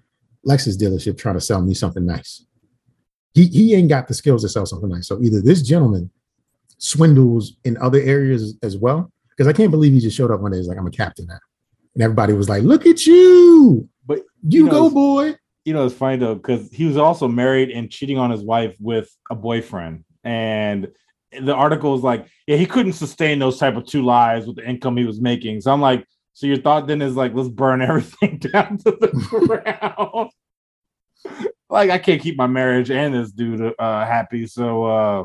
Lexus 0.47 0.77
dealership 0.77 1.17
trying 1.17 1.35
to 1.35 1.41
sell 1.41 1.61
me 1.61 1.73
something 1.73 2.05
nice. 2.05 2.45
He, 3.33 3.47
he 3.47 3.73
ain't 3.75 3.89
got 3.89 4.07
the 4.07 4.13
skills 4.13 4.41
to 4.41 4.49
sell 4.49 4.65
something 4.65 4.89
nice. 4.89 5.07
So 5.07 5.21
either 5.21 5.41
this 5.41 5.61
gentleman 5.61 6.09
swindles 6.79 7.53
in 7.63 7.77
other 7.77 8.01
areas 8.01 8.55
as 8.63 8.75
well, 8.75 9.11
because 9.29 9.47
I 9.47 9.53
can't 9.53 9.71
believe 9.71 9.93
he 9.93 9.99
just 9.99 10.17
showed 10.17 10.31
up 10.31 10.41
one 10.41 10.51
day. 10.51 10.57
He's 10.57 10.67
like, 10.67 10.77
I'm 10.77 10.87
a 10.87 10.91
captain 10.91 11.27
now. 11.27 11.39
And 11.93 12.03
everybody 12.03 12.33
was 12.33 12.49
like, 12.49 12.63
look 12.63 12.85
at 12.85 13.05
you. 13.05 13.87
But 14.05 14.19
You, 14.47 14.59
You 14.59 14.65
know, 14.65 14.71
go, 14.71 14.89
boy. 14.89 15.35
you 15.63 15.73
know, 15.73 15.85
it's 15.85 15.95
funny 15.95 16.17
though 16.17 16.35
because 16.35 16.69
he 16.71 16.85
was 16.85 16.97
also 16.97 17.27
married 17.27 17.69
and 17.69 17.89
cheating 17.89 18.17
on 18.17 18.31
his 18.31 18.41
wife 18.41 18.75
with 18.79 19.15
a 19.29 19.35
boyfriend, 19.35 20.03
and 20.23 20.87
the 21.31 21.53
article 21.53 21.91
was 21.91 22.01
like, 22.01 22.25
yeah, 22.47 22.57
he 22.57 22.65
couldn't 22.65 22.93
sustain 22.93 23.39
those 23.39 23.57
type 23.57 23.75
of 23.75 23.85
two 23.85 24.03
lives 24.03 24.47
with 24.47 24.57
the 24.57 24.67
income 24.67 24.97
he 24.97 25.05
was 25.05 25.21
making. 25.21 25.61
So 25.61 25.71
I'm 25.71 25.81
like, 25.81 26.05
so 26.33 26.47
your 26.47 26.57
thought 26.57 26.87
then 26.87 27.01
is 27.01 27.15
like, 27.15 27.33
let's 27.33 27.49
burn 27.49 27.81
everything 27.81 28.37
down 28.37 28.77
to 28.79 28.91
the 28.91 29.07
ground. 29.63 30.31
like 31.69 31.89
I 31.89 31.97
can't 31.97 32.21
keep 32.21 32.37
my 32.37 32.47
marriage 32.47 32.91
and 32.91 33.13
this 33.13 33.31
dude 33.31 33.73
uh, 33.77 34.05
happy, 34.05 34.47
so 34.47 34.83
uh, 34.85 35.23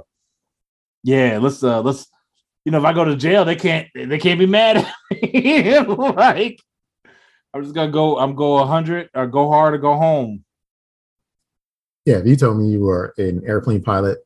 yeah, 1.03 1.39
let's 1.39 1.63
uh, 1.63 1.81
let's 1.81 2.07
you 2.65 2.73
know 2.73 2.79
if 2.79 2.85
I 2.85 2.93
go 2.93 3.05
to 3.05 3.17
jail, 3.17 3.45
they 3.45 3.57
can't 3.57 3.89
they 3.95 4.19
can't 4.19 4.39
be 4.39 4.47
mad 4.47 4.77
at 4.77 5.23
me. 5.23 5.79
like 5.79 6.61
I'm 7.55 7.63
just 7.63 7.75
gonna 7.75 7.91
go. 7.91 8.19
I'm 8.19 8.35
go 8.35 8.57
100 8.57 9.11
or 9.15 9.27
go 9.27 9.49
hard 9.49 9.75
or 9.75 9.79
go 9.79 9.97
home. 9.97 10.45
Yeah, 12.05 12.19
if 12.19 12.27
you 12.27 12.37
told 12.37 12.59
me 12.59 12.69
you 12.69 12.81
were 12.81 13.15
an 13.17 13.43
airplane 13.47 13.83
pilot 13.83 14.19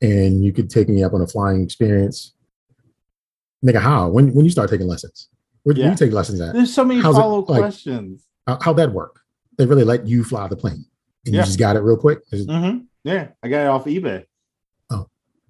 and 0.00 0.44
you 0.44 0.52
could 0.52 0.70
take 0.70 0.88
me 0.88 1.02
up 1.02 1.12
on 1.14 1.20
a 1.22 1.26
flying 1.26 1.62
experience, 1.62 2.34
nigga, 3.64 3.80
how? 3.80 4.08
When 4.08 4.32
when 4.34 4.44
you 4.44 4.50
start 4.50 4.70
taking 4.70 4.86
lessons? 4.86 5.28
Where 5.64 5.74
do 5.74 5.80
Yeah. 5.80 5.90
you 5.90 5.96
take 5.96 6.12
lessons 6.12 6.40
at? 6.40 6.54
There's 6.54 6.72
so 6.72 6.84
many 6.84 7.00
How's 7.00 7.16
it, 7.16 7.20
follow 7.20 7.40
like- 7.44 7.60
questions. 7.60 8.24
How, 8.46 8.58
how'd 8.62 8.76
that 8.78 8.92
work? 8.92 9.20
They 9.58 9.66
really 9.66 9.84
let 9.84 10.06
you 10.06 10.24
fly 10.24 10.46
the 10.48 10.56
plane 10.56 10.84
and 11.26 11.34
Yeah. 11.34 11.40
you 11.40 11.46
just 11.46 11.58
got 11.58 11.76
it 11.76 11.80
real 11.80 11.96
quick? 11.96 12.20
Just- 12.30 12.48
hmm 12.48 12.78
Yeah, 13.04 13.28
I 13.42 13.48
got 13.48 13.62
it 13.62 13.66
off 13.68 13.84
eBay. 13.84 14.24
Oh, 14.90 15.08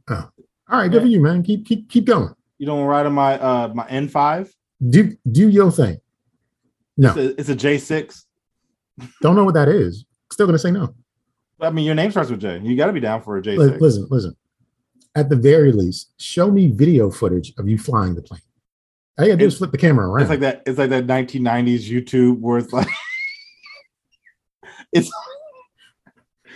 oh. 0.09 0.29
All 0.71 0.79
right, 0.81 0.91
good 0.91 1.03
for 1.03 1.09
you, 1.09 1.21
man. 1.21 1.43
Keep 1.43 1.67
keep 1.67 1.89
keep 1.89 2.05
going. 2.07 2.35
You 2.59 2.67
don't 2.67 2.85
ride 2.85 3.07
on 3.07 3.13
my 3.13 3.39
uh 3.39 3.73
my 3.75 3.87
N5. 3.89 4.51
Do 4.89 5.17
do 5.31 5.49
your 5.49 5.71
thing. 5.71 5.99
No, 6.97 7.11
It's 7.11 7.17
a, 7.17 7.41
it's 7.41 7.49
a 7.49 7.55
J6. 7.55 8.25
don't 9.23 9.37
know 9.37 9.45
what 9.45 9.55
that 9.55 9.69
is. 9.69 10.05
Still 10.33 10.47
gonna 10.47 10.59
say 10.59 10.71
no. 10.73 10.95
I 11.61 11.71
mean, 11.71 11.85
your 11.85 11.95
name 11.95 12.11
starts 12.11 12.31
with 12.31 12.41
J. 12.41 12.61
You 12.63 12.77
got 12.77 12.87
to 12.87 12.93
be 12.93 13.01
down 13.01 13.23
for 13.23 13.37
a 13.37 13.43
J6. 13.43 13.81
Listen, 13.81 14.07
listen. 14.11 14.37
At 15.15 15.29
the 15.29 15.37
very 15.37 15.73
least, 15.73 16.13
show 16.19 16.51
me 16.51 16.69
video 16.69 17.11
footage 17.11 17.53
of 17.59 17.69
you 17.69 17.79
flying 17.79 18.15
the 18.15 18.23
plane. 18.23 18.41
All 19.19 19.25
you 19.25 19.33
gotta 19.33 19.41
do 19.41 19.47
is 19.47 19.59
flip 19.59 19.73
the 19.73 19.79
camera 19.79 20.09
around. 20.09 20.23
It's 20.23 20.31
like 20.31 20.41
that. 20.41 20.63
It's 20.65 20.79
like 20.79 20.91
that 20.91 21.09
1990s 21.09 21.91
YouTube 21.91 22.39
where 22.39 22.59
it's 22.59 22.73
like 22.73 22.87
it's. 24.93 25.11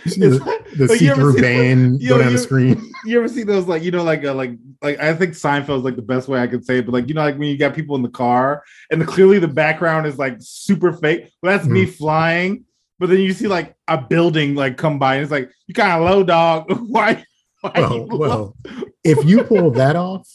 The, 0.05 0.39
the 0.75 0.87
like, 0.87 0.99
you 1.01 1.11
ever 1.11 1.21
see-through 1.21 1.33
see- 1.33 1.41
band 1.41 2.01
go 2.07 2.17
down 2.17 2.27
you- 2.31 2.37
the 2.37 2.43
screen. 2.43 2.91
you 3.05 3.17
ever 3.17 3.27
see 3.27 3.43
those 3.43 3.67
like 3.67 3.83
you 3.83 3.91
know 3.91 4.03
like 4.03 4.23
uh, 4.23 4.33
like 4.33 4.51
like 4.81 4.99
I 4.99 5.13
think 5.13 5.33
Seinfeld's 5.33 5.83
like 5.83 5.95
the 5.97 6.01
best 6.01 6.27
way 6.29 6.39
I 6.39 6.47
could 6.47 6.65
say 6.65 6.77
it, 6.77 6.85
but 6.85 6.93
like 6.93 7.07
you 7.09 7.13
know 7.13 7.21
like 7.21 7.37
when 7.37 7.49
you 7.49 7.57
got 7.57 7.73
people 7.73 7.95
in 7.97 8.01
the 8.01 8.09
car 8.09 8.63
and 8.91 9.01
the, 9.01 9.05
clearly 9.05 9.39
the 9.39 9.47
background 9.47 10.07
is 10.07 10.17
like 10.17 10.37
super 10.39 10.93
fake. 10.93 11.31
Well, 11.41 11.57
that's 11.57 11.69
me 11.69 11.85
flying, 11.85 12.63
but 12.99 13.09
then 13.09 13.19
you 13.19 13.33
see 13.33 13.47
like 13.47 13.75
a 13.87 13.97
building 13.97 14.55
like 14.55 14.77
come 14.77 14.99
by 14.99 15.15
and 15.15 15.23
it's 15.23 15.31
like 15.31 15.49
you 15.67 15.73
kind 15.73 15.91
of 15.93 16.09
low 16.09 16.23
dog. 16.23 16.65
Why? 16.87 17.23
why 17.61 17.71
Well, 17.75 18.07
well, 18.07 18.57
if 19.03 19.23
you 19.25 19.43
pull 19.43 19.71
that 19.71 19.95
off, 19.95 20.27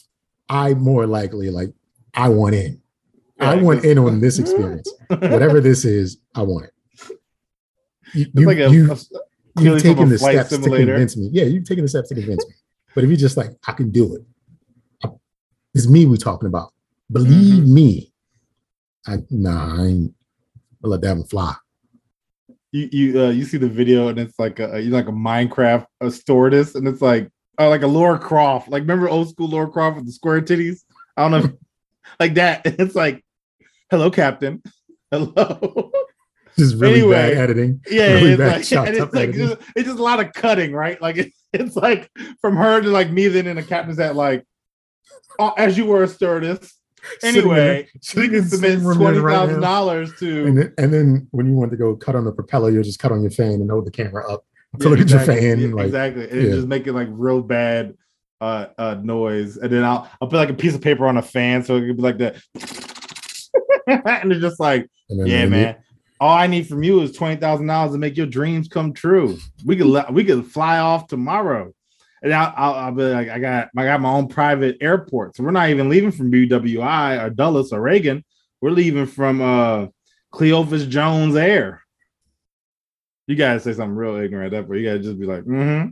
I 0.49 0.75
more 0.75 1.07
likely 1.07 1.51
like 1.51 1.71
I 2.15 2.29
want 2.31 2.55
in. 2.55 2.81
I 3.41 3.55
want 3.57 3.85
in 3.85 3.99
on 3.99 4.21
this 4.21 4.39
experience. 4.39 4.93
Whatever 5.09 5.61
this 5.61 5.85
is, 5.85 6.19
I 6.35 6.43
want 6.43 6.67
it. 6.67 6.73
You, 8.15 8.23
It's 8.25 8.31
you, 8.35 8.47
like 8.47 8.59
a, 8.59 8.71
you, 8.71 8.91
a- 8.91 8.97
you've 8.97 9.01
clearly 9.57 9.81
from 9.81 9.91
a 9.91 9.95
taken 9.95 10.09
the 10.09 10.19
steps 10.19 10.49
simulator. 10.51 10.87
to 10.87 10.91
convince 10.93 11.17
me. 11.17 11.29
Yeah, 11.33 11.45
you've 11.45 11.65
taken 11.65 11.85
the 11.85 11.89
steps 11.89 12.09
to 12.09 12.15
convince 12.15 12.45
me. 12.49 12.55
But 12.95 13.05
if 13.05 13.11
you're 13.11 13.17
just 13.19 13.37
like, 13.37 13.51
I 13.67 13.73
can 13.73 13.91
do 13.91 14.17
it, 14.17 14.23
I- 15.05 15.11
it's 15.75 15.87
me 15.89 16.07
we're 16.07 16.17
talking 16.17 16.49
about. 16.49 16.73
Believe 17.13 17.63
Mm-hmm. 17.63 17.75
me. 17.75 18.13
I 19.07 19.19
nah, 19.31 19.81
I 19.83 19.87
ain't 19.87 20.15
I'll 20.83 20.91
let 20.91 21.03
that 21.03 21.17
one 21.17 21.25
fly. 21.27 21.55
You 22.73 22.89
you 22.93 23.23
uh, 23.23 23.31
you 23.31 23.45
see 23.45 23.57
the 23.57 23.69
video 23.69 24.09
and 24.09 24.19
it's 24.19 24.39
like 24.39 24.61
a 24.61 24.81
you 24.81 24.91
know, 24.91 24.97
like 24.97 25.09
a 25.09 25.12
Minecraft 25.12 25.87
a 26.01 26.11
stewardess 26.11 26.75
and 26.75 26.87
it's 26.87 27.01
like 27.03 27.31
uh, 27.59 27.69
like 27.69 27.83
a 27.83 27.87
Laura 27.87 28.19
Croft. 28.19 28.69
Like 28.69 28.83
remember 28.83 29.09
old 29.09 29.29
school 29.31 29.49
Laura 29.49 29.69
Croft 29.71 29.97
with 29.97 30.07
the 30.07 30.12
square 30.12 30.41
titties? 30.41 30.81
I 31.16 31.29
don't 31.29 31.43
know 31.45 31.53
like 32.21 32.35
that. 32.35 32.62
It's 32.79 32.95
like 32.95 33.25
hello 33.91 34.11
captain. 34.11 34.62
Hello. 35.11 35.91
Just 36.59 36.77
really 36.77 37.01
Anyway, 37.01 37.14
bad 37.14 37.37
editing. 37.39 37.81
yeah 37.91 38.12
Really 38.14 38.33
it's 38.33 38.71
like, 38.73 38.87
and 38.89 38.97
it's 38.97 39.14
like 39.14 39.29
editing. 39.31 39.47
just, 39.49 39.61
it's 39.75 39.87
just 39.89 39.99
a 39.99 40.03
lot 40.03 40.21
of 40.21 40.33
cutting 40.35 40.73
right? 40.73 41.01
Like 41.01 41.16
it, 41.16 41.33
it's 41.55 41.77
like 41.77 42.11
from 42.43 42.57
her 42.57 42.83
to 42.83 42.89
like 42.89 43.11
me 43.11 43.29
then 43.29 43.47
in 43.47 43.57
the 43.57 43.62
captain's 43.62 43.99
hat 43.99 44.16
like 44.16 44.45
oh, 45.39 45.55
as 45.57 45.79
you 45.79 45.87
were 45.87 46.03
a 46.03 46.09
stewardess 46.09 46.75
anyway 47.22 47.88
Sitting 48.01 48.24
in 48.24 48.30
can 48.30 48.44
the 48.44 48.49
submit 48.51 48.78
same 48.78 48.86
room 48.86 48.99
twenty 48.99 49.16
you're 49.16 49.28
in 49.28 49.34
right 49.34 49.46
thousand 49.46 49.61
dollars 49.61 50.14
to 50.18 50.46
And 50.46 50.59
then, 50.59 50.74
and 50.78 50.92
then 50.92 51.28
when 51.30 51.46
you 51.46 51.53
want 51.55 51.70
to 51.70 51.76
go 51.76 51.94
cut 51.96 52.14
on 52.14 52.24
the 52.24 52.32
propeller, 52.32 52.70
you'll 52.70 52.82
just 52.82 52.99
cut 52.99 53.12
on 53.12 53.22
your 53.22 53.30
fan 53.30 53.55
and 53.55 53.70
hold 53.70 53.86
the 53.86 53.90
camera 53.90 54.30
up 54.30 54.44
to 54.78 54.84
Yeah, 54.84 54.90
look 54.90 55.01
exactly. 55.01 55.34
at 55.36 55.42
your 55.42 55.57
fan. 55.57 55.68
Yeah, 55.70 55.74
like, 55.74 55.86
exactly. 55.86 56.22
And 56.24 56.32
yeah. 56.32 56.42
it's 56.46 56.55
just 56.57 56.68
making 56.68 56.94
like 56.94 57.09
real 57.11 57.42
bad 57.42 57.94
uh 58.40 58.66
uh 58.78 58.96
noise. 59.03 59.57
And 59.57 59.72
then 59.72 59.84
I'll 59.84 60.11
I'll 60.20 60.28
put 60.28 60.36
like 60.36 60.51
a 60.51 60.55
piece 60.55 60.74
of 60.74 60.80
paper 60.80 61.07
on 61.07 61.16
a 61.16 61.22
fan 61.22 61.64
so 61.64 61.76
it 61.76 61.86
could 61.86 61.96
be 61.96 62.03
like 62.03 62.18
that. 62.18 62.36
and 63.86 64.32
it's 64.32 64.40
just 64.40 64.61
like, 64.61 64.88
then 65.09 65.26
yeah, 65.26 65.44
you- 65.44 65.51
man. 65.51 65.76
All 66.20 66.36
I 66.36 66.49
need 66.49 66.66
from 66.66 66.82
you 66.82 67.01
is 67.03 67.12
twenty 67.12 67.36
thousand 67.36 67.68
dollars 67.68 67.92
to 67.92 67.99
make 67.99 68.16
your 68.16 68.26
dreams 68.26 68.66
come 68.66 68.92
true. 68.92 69.38
We 69.64 69.76
could 69.76 70.12
we 70.12 70.24
could 70.24 70.46
fly 70.46 70.78
off 70.78 71.07
tomorrow. 71.07 71.72
And 72.23 72.33
I'll, 72.33 72.53
I'll, 72.57 72.75
I'll 72.75 72.93
be 72.93 73.03
like, 73.05 73.29
I 73.29 73.39
got 73.39 73.69
I 73.77 73.85
got 73.85 74.01
my 74.01 74.11
own 74.11 74.29
private 74.29 74.77
airport. 74.81 75.37
So 75.37 75.45
we're 75.45 75.51
not 75.51 75.71
even 75.71 75.89
leaving 75.89 76.11
from 76.11 76.33
BWI 76.33 77.25
or 77.25 77.31
Dulles 77.31 77.73
or 77.73 77.81
Reagan. 77.81 78.25
We're 78.61 78.71
leaving 78.71 79.07
from 79.07 79.41
uh 79.41 79.87
Cleophas 80.33 80.87
Jones 80.87 81.37
Air. 81.37 81.83
You 83.27 83.37
gotta 83.37 83.61
say 83.61 83.73
something 83.73 83.95
real 83.95 84.16
ignorant 84.16 84.53
at 84.53 84.59
that 84.59 84.66
point. 84.66 84.81
You 84.81 84.87
gotta 84.87 85.01
just 85.01 85.19
be 85.19 85.27
like, 85.27 85.43
mm-hmm. 85.43 85.91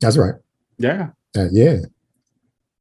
That's 0.00 0.16
right. 0.16 0.34
Yeah. 0.78 1.10
Uh, 1.36 1.48
yeah. 1.50 1.78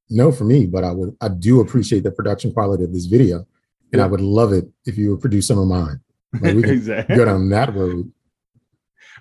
No, 0.09 0.31
for 0.31 0.43
me, 0.43 0.65
but 0.65 0.83
I 0.83 0.91
would 0.91 1.15
I 1.21 1.29
do 1.29 1.61
appreciate 1.61 2.03
the 2.03 2.11
production 2.11 2.51
quality 2.51 2.83
of 2.83 2.93
this 2.93 3.05
video. 3.05 3.47
And 3.91 4.01
I 4.01 4.07
would 4.07 4.21
love 4.21 4.53
it 4.53 4.65
if 4.85 4.97
you 4.97 5.11
would 5.11 5.21
produce 5.21 5.47
some 5.47 5.59
of 5.59 5.67
mine. 5.67 5.99
Like 6.41 6.55
we 6.55 6.63
exactly. 6.71 7.15
go 7.15 7.25
down 7.25 7.49
that 7.49 7.75
road. 7.75 8.11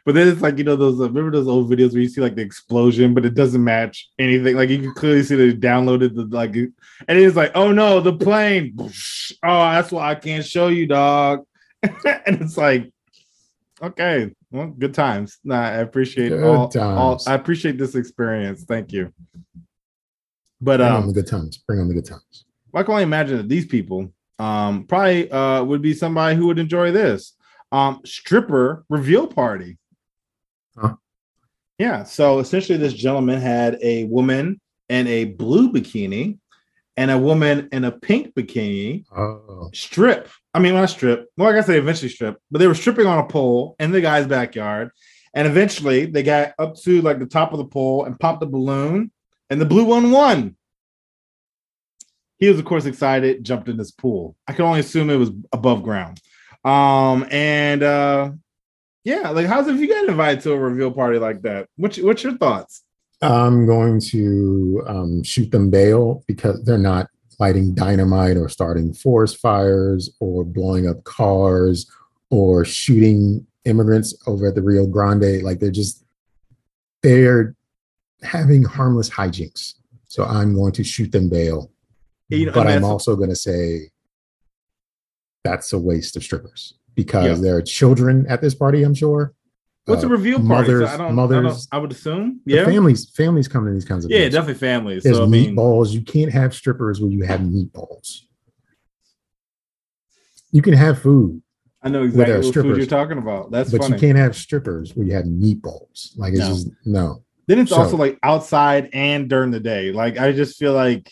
But 0.05 0.17
then 0.17 0.27
it's 0.27 0.41
like 0.41 0.59
you 0.59 0.65
know 0.65 0.75
those 0.75 1.01
uh, 1.01 1.09
remember 1.09 1.31
those 1.31 1.47
old 1.47 1.71
videos 1.71 1.93
where 1.93 2.03
you 2.03 2.09
see 2.09 2.21
like 2.21 2.35
the 2.35 2.43
explosion, 2.43 3.15
but 3.15 3.25
it 3.25 3.35
doesn't 3.35 3.63
match 3.63 4.09
anything. 4.19 4.57
Like 4.57 4.69
you 4.69 4.79
can 4.79 4.95
clearly 4.95 5.23
see 5.23 5.37
they 5.37 5.53
downloaded 5.53 6.15
the 6.15 6.25
like, 6.25 6.55
and 6.57 6.73
it's 7.09 7.37
like, 7.37 7.53
oh 7.55 7.73
no, 7.73 8.01
the 8.01 8.17
plane. 8.17 8.77
Oh, 9.45 9.73
that's 9.73 9.91
why 9.91 10.11
I 10.11 10.15
can't 10.15 10.45
show 10.45 10.69
you, 10.69 10.87
dog. 10.87 11.45
and 11.83 12.41
it's 12.43 12.57
like, 12.57 12.93
okay, 13.83 14.31
well, 14.51 14.67
good 14.67 14.95
times. 14.95 15.39
Nah, 15.43 15.63
I 15.63 15.77
appreciate 15.79 16.29
Good 16.29 16.45
all, 16.45 16.71
all. 16.79 17.21
I 17.27 17.35
appreciate 17.35 17.79
this 17.79 17.95
experience. 17.95 18.65
Thank 18.65 18.93
you. 18.93 19.13
But 20.61 20.77
Bring 20.79 20.93
on 20.93 21.03
um, 21.03 21.07
the 21.09 21.15
good 21.15 21.27
times. 21.27 21.59
Bring 21.67 21.81
on 21.81 21.89
the 21.89 21.95
good 21.95 22.05
times. 22.05 22.45
I 22.75 22.83
can 22.83 22.93
only 22.93 23.03
imagine 23.03 23.39
that 23.39 23.49
these 23.49 23.67
people 23.67 24.13
um 24.39 24.85
probably 24.85 25.31
uh 25.31 25.65
would 25.65 25.83
be 25.83 25.95
somebody 25.95 26.37
who 26.37 26.47
would 26.49 26.59
enjoy 26.59 26.93
this. 26.93 27.35
Um 27.73 28.01
stripper 28.05 28.85
reveal 28.89 29.27
party. 29.27 29.79
Huh. 30.77 30.95
Yeah, 31.79 32.05
so 32.05 32.39
essentially 32.39 32.79
this 32.79 32.95
gentleman 32.95 33.41
had 33.41 33.79
a 33.83 34.05
woman 34.05 34.61
in 34.89 35.07
a 35.07 35.25
blue 35.25 35.73
bikini 35.73 36.39
and 36.97 37.11
a 37.11 37.19
woman 37.19 37.69
in 37.73 37.85
a 37.85 37.91
pink 37.91 38.35
bikini 38.35 39.05
Oh, 39.17 39.71
strip. 39.73 40.29
I 40.55 40.59
mean, 40.59 40.75
not 40.75 40.91
strip. 40.91 41.29
Well, 41.37 41.57
I 41.57 41.61
say, 41.63 41.79
eventually 41.79 42.11
strip, 42.11 42.39
but 42.51 42.59
they 42.59 42.67
were 42.67 42.75
stripping 42.75 43.07
on 43.07 43.19
a 43.19 43.27
pole 43.27 43.75
in 43.81 43.91
the 43.91 44.01
guy's 44.01 44.27
backyard. 44.27 44.91
And 45.35 45.49
eventually 45.49 46.05
they 46.05 46.23
got 46.23 46.53
up 46.59 46.77
to 46.83 47.01
like 47.01 47.19
the 47.19 47.27
top 47.27 47.53
of 47.53 47.59
the 47.59 47.65
pole 47.65 48.05
and 48.05 48.21
popped 48.21 48.43
a 48.43 48.47
balloon, 48.47 49.11
and 49.49 49.61
the 49.61 49.65
blue 49.65 49.85
one 49.85 50.11
won. 50.11 50.57
He 52.39 52.49
was, 52.49 52.59
of 52.59 52.65
course, 52.65 52.85
excited, 52.85 53.45
jumped 53.45 53.69
in 53.69 53.77
this 53.77 53.93
pool. 53.93 54.37
I 54.47 54.53
can 54.53 54.67
only 54.67 54.81
assume 54.81 55.09
it 55.09 55.17
was 55.17 55.31
above 55.53 55.83
ground. 55.83 56.21
Um, 56.65 57.27
and 57.31 57.83
uh 57.83 58.33
yeah, 59.05 59.31
like 59.31 59.47
how's 59.47 59.67
if 59.69 59.81
you 59.81 59.89
get 59.89 60.09
invited 60.09 60.43
to 60.43 60.53
a 60.53 60.59
reveal 60.59 60.91
party 60.91 61.19
like 61.19 61.43
that? 61.43 61.69
What's 61.77 61.99
what's 61.99 62.23
your 62.23 62.37
thoughts? 62.37 62.85
I'm 63.21 63.67
going 63.67 64.01
to 64.11 64.83
um, 64.87 65.23
shoot 65.23 65.51
them 65.51 65.71
bail 65.71 66.25
because 66.27 66.63
they're 66.65 66.79
not 66.79 67.09
lighting 67.39 67.75
dynamite 67.75 68.37
or 68.37 68.49
starting 68.49 68.93
forest 68.93 69.39
fires 69.39 70.11
or 70.21 70.45
blowing 70.45 70.89
up 70.89 71.03
cars 71.05 71.91
or 72.31 72.65
shooting 72.65 73.47
immigrants 73.65 74.15
over 74.27 74.49
at 74.49 74.55
the 74.55 74.63
Rio 74.63 74.87
Grande. 74.87 75.43
Like 75.43 75.61
they're 75.61 75.71
just 75.71 76.05
they're 77.03 77.57
having 78.23 78.63
harmless 78.63 79.11
hijinks. 79.11 79.75
So 80.07 80.25
I'm 80.25 80.55
going 80.55 80.73
to 80.73 80.85
shoot 80.85 81.11
them 81.11 81.29
bail. 81.29 81.71
You 82.29 82.47
know, 82.47 82.53
but 82.53 82.67
I'm 82.67 82.85
also 82.85 83.17
going 83.17 83.31
to 83.31 83.37
say 83.37 83.91
that's 85.45 85.73
a 85.73 85.79
waste 85.79 86.17
of 86.17 86.23
strippers 86.23 86.75
because 86.95 87.39
Yeah. 87.39 87.43
there 87.43 87.57
are 87.57 87.63
children 87.63 88.27
at 88.29 88.41
this 88.41 88.55
party, 88.55 88.83
I'm 88.83 88.95
sure. 88.95 89.33
What's 89.87 90.05
Uh, 90.05 90.07
a 90.07 90.11
reveal 90.11 90.39
party? 90.39 90.69
So 90.71 90.73
Mothers, 90.79 90.89
I 90.91 90.97
don't, 90.97 91.07
I 91.09 91.11
mothers, 91.13 91.69
I, 91.73 91.79
would 91.79 91.91
assume. 91.91 92.41
Yeah. 92.47 92.65
families, 92.65 93.11
families 93.11 93.49
come 93.49 93.67
to 93.67 93.73
these 93.73 93.85
kinds 93.85 94.05
of 94.05 94.11
Yeah, 94.13 94.19
events. 94.19 94.35
definitely 94.37 94.55
families. 94.61 95.03
There's 95.03 95.17
So 95.17 95.25
I 95.25 95.27
mean, 95.27 95.57
meatballs. 95.57 95.91
You 95.91 96.03
can't 96.03 96.31
have 96.31 96.55
strippers 96.55 97.01
when 97.01 97.11
you 97.11 97.23
have 97.25 97.41
meatballs. 97.41 98.21
You 100.53 100.63
can 100.63 100.75
have 100.75 101.01
food, 101.01 101.43
I 101.83 101.89
know 101.89 102.05
exactly 102.05 102.35
what 102.47 102.55
food 102.55 102.77
you're 102.77 102.87
talking 102.87 103.19
about. 103.19 103.51
That's 103.51 103.71
but 103.73 103.81
funny. 103.81 103.95
you 103.95 104.01
can't 104.01 104.19
have 104.19 104.37
strippers 104.37 104.95
when 104.95 105.07
you 105.09 105.15
have 105.15 105.25
meatballs. 105.25 106.17
Like 106.17 106.33
it's 106.35 106.41
No. 106.43 106.49
just 106.49 106.69
no. 106.85 107.23
Then 107.49 107.59
it's 107.59 107.71
So- 107.71 107.79
also 107.79 107.97
like 107.97 108.19
outside 108.23 108.89
and 108.93 109.29
during 109.29 109.51
the 109.51 109.59
day. 109.61 109.91
Like 109.93 110.17
I 110.19 110.31
just 110.33 110.59
feel 110.59 110.75
like 110.75 111.11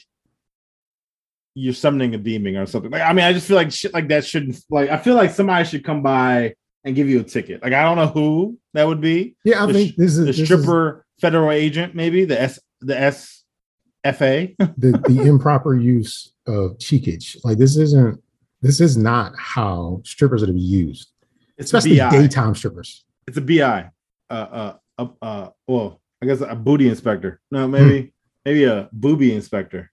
you're 1.60 1.74
summoning 1.74 2.14
a 2.14 2.18
demon 2.18 2.56
or 2.56 2.66
something. 2.66 2.90
Like 2.90 3.02
I 3.02 3.12
mean, 3.12 3.24
I 3.24 3.32
just 3.32 3.46
feel 3.46 3.56
like 3.56 3.70
shit 3.72 3.92
like 3.92 4.08
that 4.08 4.24
shouldn't. 4.24 4.58
Like 4.70 4.90
I 4.90 4.98
feel 4.98 5.14
like 5.14 5.30
somebody 5.30 5.64
should 5.64 5.84
come 5.84 6.02
by 6.02 6.54
and 6.84 6.94
give 6.94 7.08
you 7.08 7.20
a 7.20 7.24
ticket. 7.24 7.62
Like 7.62 7.72
I 7.72 7.82
don't 7.82 7.96
know 7.96 8.06
who 8.06 8.58
that 8.74 8.86
would 8.86 9.00
be. 9.00 9.36
Yeah, 9.44 9.62
I 9.62 9.66
The 9.66 9.72
think 9.72 9.96
this 9.96 10.12
is 10.12 10.18
The 10.18 10.24
this 10.26 10.38
is 10.40 10.46
stripper 10.46 11.04
federal 11.20 11.50
agent, 11.50 11.94
maybe 11.94 12.24
the 12.24 12.40
S 12.40 12.58
the 12.80 12.98
S 12.98 13.44
F 14.04 14.22
A. 14.22 14.54
the, 14.58 14.92
the 15.08 15.22
improper 15.22 15.76
use 15.76 16.32
of 16.46 16.78
cheekage. 16.78 17.36
Like 17.44 17.58
this 17.58 17.76
isn't 17.76 18.20
this 18.62 18.80
is 18.80 18.96
not 18.96 19.32
how 19.38 20.02
strippers 20.04 20.42
are 20.42 20.46
to 20.46 20.52
be 20.52 20.60
used, 20.60 21.12
It's 21.56 21.72
especially 21.72 21.96
daytime 21.96 22.54
strippers. 22.54 23.04
It's 23.26 23.36
a 23.36 23.40
BI. 23.40 23.90
Uh, 24.28 24.32
uh, 24.32 24.76
uh, 24.98 25.06
uh, 25.22 25.48
well, 25.66 26.00
I 26.22 26.26
guess 26.26 26.40
a 26.40 26.54
booty 26.54 26.88
inspector. 26.88 27.40
No, 27.50 27.66
maybe, 27.66 28.12
maybe 28.44 28.64
a 28.64 28.88
booby 28.92 29.34
inspector. 29.34 29.90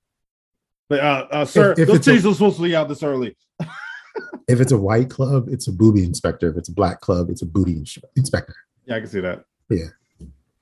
But 0.89 0.99
uh, 1.01 1.27
uh 1.31 1.45
sir, 1.45 1.73
If- 1.73 1.79
if 1.79 1.87
those 1.87 1.95
it's 2.07 2.07
a- 2.25 2.29
are 2.29 2.33
supposed 2.33 2.57
to 2.57 2.63
be 2.63 2.75
out 2.75 2.87
this 2.89 3.03
early. 3.03 3.35
If 4.47 4.61
it's 4.61 4.71
a 4.71 4.77
white 4.77 5.09
club, 5.11 5.47
it's 5.49 5.67
a 5.67 5.71
booby 5.73 6.03
inspector. 6.03 6.49
If 6.49 6.57
it's 6.57 6.69
a 6.69 6.73
black 6.73 7.01
club, 7.01 7.29
it's 7.29 7.41
a 7.41 7.45
booty 7.45 7.73
ins- 7.73 7.99
inspector. 8.15 8.55
Yeah, 8.85 8.95
I 8.95 8.99
can 9.01 9.09
see 9.09 9.19
that. 9.19 9.43
Yeah. 9.69 9.87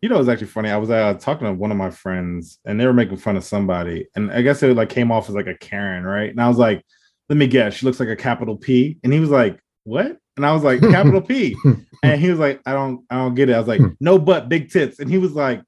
You 0.02 0.10
know, 0.10 0.20
it's 0.20 0.28
actually 0.28 0.48
funny. 0.48 0.70
I 0.72 0.78
was 0.78 0.90
uh, 0.90 1.14
talking 1.14 1.46
to 1.48 1.54
one 1.54 1.72
of 1.72 1.78
my 1.78 1.90
friends, 1.92 2.60
and 2.66 2.78
they 2.80 2.86
were 2.88 2.94
making 2.94 3.18
fun 3.18 3.38
of 3.38 3.44
somebody, 3.46 4.08
and 4.16 4.32
I 4.32 4.42
guess 4.42 4.62
it 4.64 4.76
like 4.76 4.90
came 4.90 5.12
off 5.12 5.30
as 5.30 5.36
like 5.36 5.48
a 5.48 5.56
Karen, 5.56 6.04
right? 6.04 6.30
And 6.32 6.42
I 6.42 6.48
was 6.50 6.58
like, 6.58 6.84
"Let 7.30 7.38
me 7.38 7.46
guess, 7.48 7.76
she 7.76 7.86
looks 7.86 8.00
like 8.00 8.10
a 8.10 8.16
capital 8.16 8.58
P," 8.58 8.98
and 9.04 9.14
he 9.14 9.20
was 9.20 9.30
like, 9.30 9.58
"What?" 9.84 10.18
And 10.36 10.46
I 10.46 10.52
was 10.52 10.64
like, 10.64 10.82
"Capital 10.92 11.22
P," 11.22 11.56
and 12.04 12.20
he 12.20 12.30
was 12.32 12.40
like, 12.40 12.60
"I 12.66 12.74
don't, 12.74 13.06
I 13.10 13.16
don't 13.18 13.36
get 13.36 13.50
it." 13.50 13.54
I 13.54 13.60
was 13.60 13.68
like, 13.70 13.82
"No 14.02 14.18
butt, 14.20 14.50
big 14.50 14.70
tits," 14.72 15.00
and 15.00 15.10
he 15.10 15.18
was 15.20 15.32
like, 15.34 15.62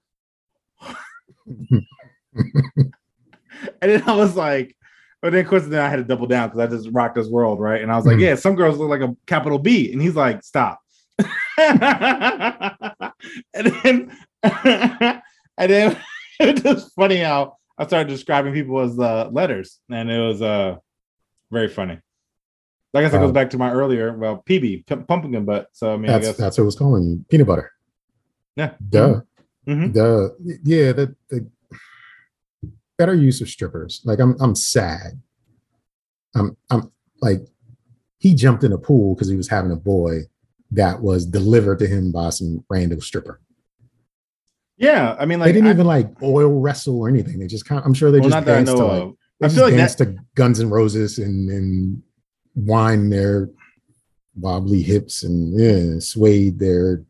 and 3.81 3.91
then 3.91 4.03
I 4.07 4.15
was 4.15 4.35
like, 4.35 4.75
but 5.21 5.31
then 5.31 5.43
of 5.43 5.49
course 5.49 5.65
then 5.65 5.79
I 5.81 5.89
had 5.89 5.97
to 5.97 6.03
double 6.03 6.27
down 6.27 6.49
because 6.49 6.59
I 6.59 6.67
just 6.75 6.89
rocked 6.91 7.15
this 7.15 7.27
world, 7.27 7.59
right? 7.59 7.81
And 7.81 7.91
I 7.91 7.95
was 7.97 8.05
like, 8.05 8.17
Mhm. 8.17 8.21
yeah, 8.21 8.35
some 8.35 8.55
girls 8.55 8.77
look 8.77 8.89
like 8.89 9.01
a 9.01 9.15
capital 9.25 9.59
B, 9.59 9.91
and 9.91 10.01
he's 10.01 10.15
like, 10.15 10.43
stop. 10.43 10.79
and 11.57 13.11
then 13.53 14.17
and 14.43 15.71
then 15.71 15.97
it 16.39 16.53
was 16.53 16.61
just 16.75 16.95
funny 16.95 17.17
how 17.17 17.57
I 17.77 17.85
started 17.87 18.09
describing 18.09 18.53
people 18.53 18.79
as 18.79 18.97
uh, 18.99 19.29
letters, 19.31 19.79
and 19.89 20.09
it 20.11 20.19
was 20.19 20.41
uh 20.41 20.75
very 21.51 21.67
funny. 21.69 21.99
I 22.93 23.01
guess 23.01 23.13
it 23.13 23.17
goes 23.19 23.29
Uh, 23.29 23.33
back 23.33 23.49
to 23.51 23.57
my 23.59 23.71
earlier, 23.71 24.17
well, 24.17 24.43
PB, 24.47 24.85
p- 24.87 24.95
pumpkin 25.07 25.45
butt. 25.45 25.67
So 25.73 25.93
I 25.93 25.97
mean, 25.97 26.09
I 26.09 26.13
That's 26.13 26.27
guess 26.29 26.37
that's 26.37 26.57
what 26.57 26.63
it 26.63 26.65
was 26.65 26.75
calling 26.75 27.03
you. 27.03 27.25
Peanut 27.29 27.45
butter. 27.47 27.71
yeah, 28.55 28.71
Duh. 28.89 29.21
Mhm. 29.67 29.93
Duh. 29.93 30.29
Yeah, 30.63 30.93
the, 30.93 31.15
the 31.29 31.47
better 32.97 33.13
use 33.13 33.41
of 33.41 33.49
strippers. 33.49 34.01
Like 34.05 34.19
I'm 34.19 34.35
I'm 34.39 34.55
sad. 34.55 35.21
I'm 36.35 36.57
I'm 36.69 36.91
like 37.21 37.41
he 38.19 38.33
jumped 38.33 38.63
in 38.63 38.73
a 38.73 38.77
pool 38.77 39.15
because 39.15 39.29
he 39.29 39.37
was 39.37 39.47
having 39.49 39.71
a 39.71 39.75
boy 39.75 40.21
that 40.71 41.01
was 41.01 41.25
delivered 41.25 41.79
to 41.79 41.87
him 41.87 42.11
by 42.11 42.29
some 42.29 42.63
random 42.69 42.99
stripper. 42.99 43.39
yeah. 44.77 45.15
I 45.19 45.25
mean, 45.25 45.39
like 45.39 45.47
they 45.47 45.53
didn't 45.53 45.67
I- 45.67 45.71
even 45.71 45.85
like 45.87 46.21
oil 46.21 46.59
wrestle 46.59 46.99
or 46.99 47.07
anything. 47.09 47.39
They 47.39 47.47
just 47.47 47.65
kind 47.65 47.79
of, 47.79 47.85
I'm 47.85 47.93
sure 47.93 48.11
they 48.11 48.19
well, 48.19 48.29
just 48.29 48.35
not 48.37 48.45
that 48.45 48.53
I 48.53 48.57
danced 48.63 48.73
know 48.75 48.89
to 48.89 49.05
like, 49.05 49.13
I 49.41 49.49
feel 49.49 49.63
like 49.63 49.75
that. 49.75 49.97
to 49.99 50.15
Guns 50.35 50.59
N' 50.59 50.69
Roses 50.69 51.19
and 51.19 51.49
and 51.49 52.03
whined 52.55 53.11
their 53.13 53.49
wobbly 54.35 54.81
hips 54.81 55.23
and 55.23 55.59
yeah, 55.59 55.99
swayed 55.99 56.59
their 56.59 57.03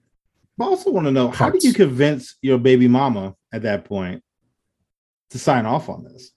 I 0.60 0.64
also 0.64 0.92
want 0.92 1.06
to 1.08 1.12
know 1.12 1.30
how 1.30 1.50
do 1.50 1.60
you 1.62 1.74
convince 1.74 2.36
your 2.42 2.58
baby 2.58 2.88
mama 2.88 3.36
at 3.54 3.62
that 3.64 3.86
point 3.86 4.24
to 5.32 5.40
sign 5.40 5.66
off 5.66 5.90
on 5.90 6.04
this? 6.04 6.32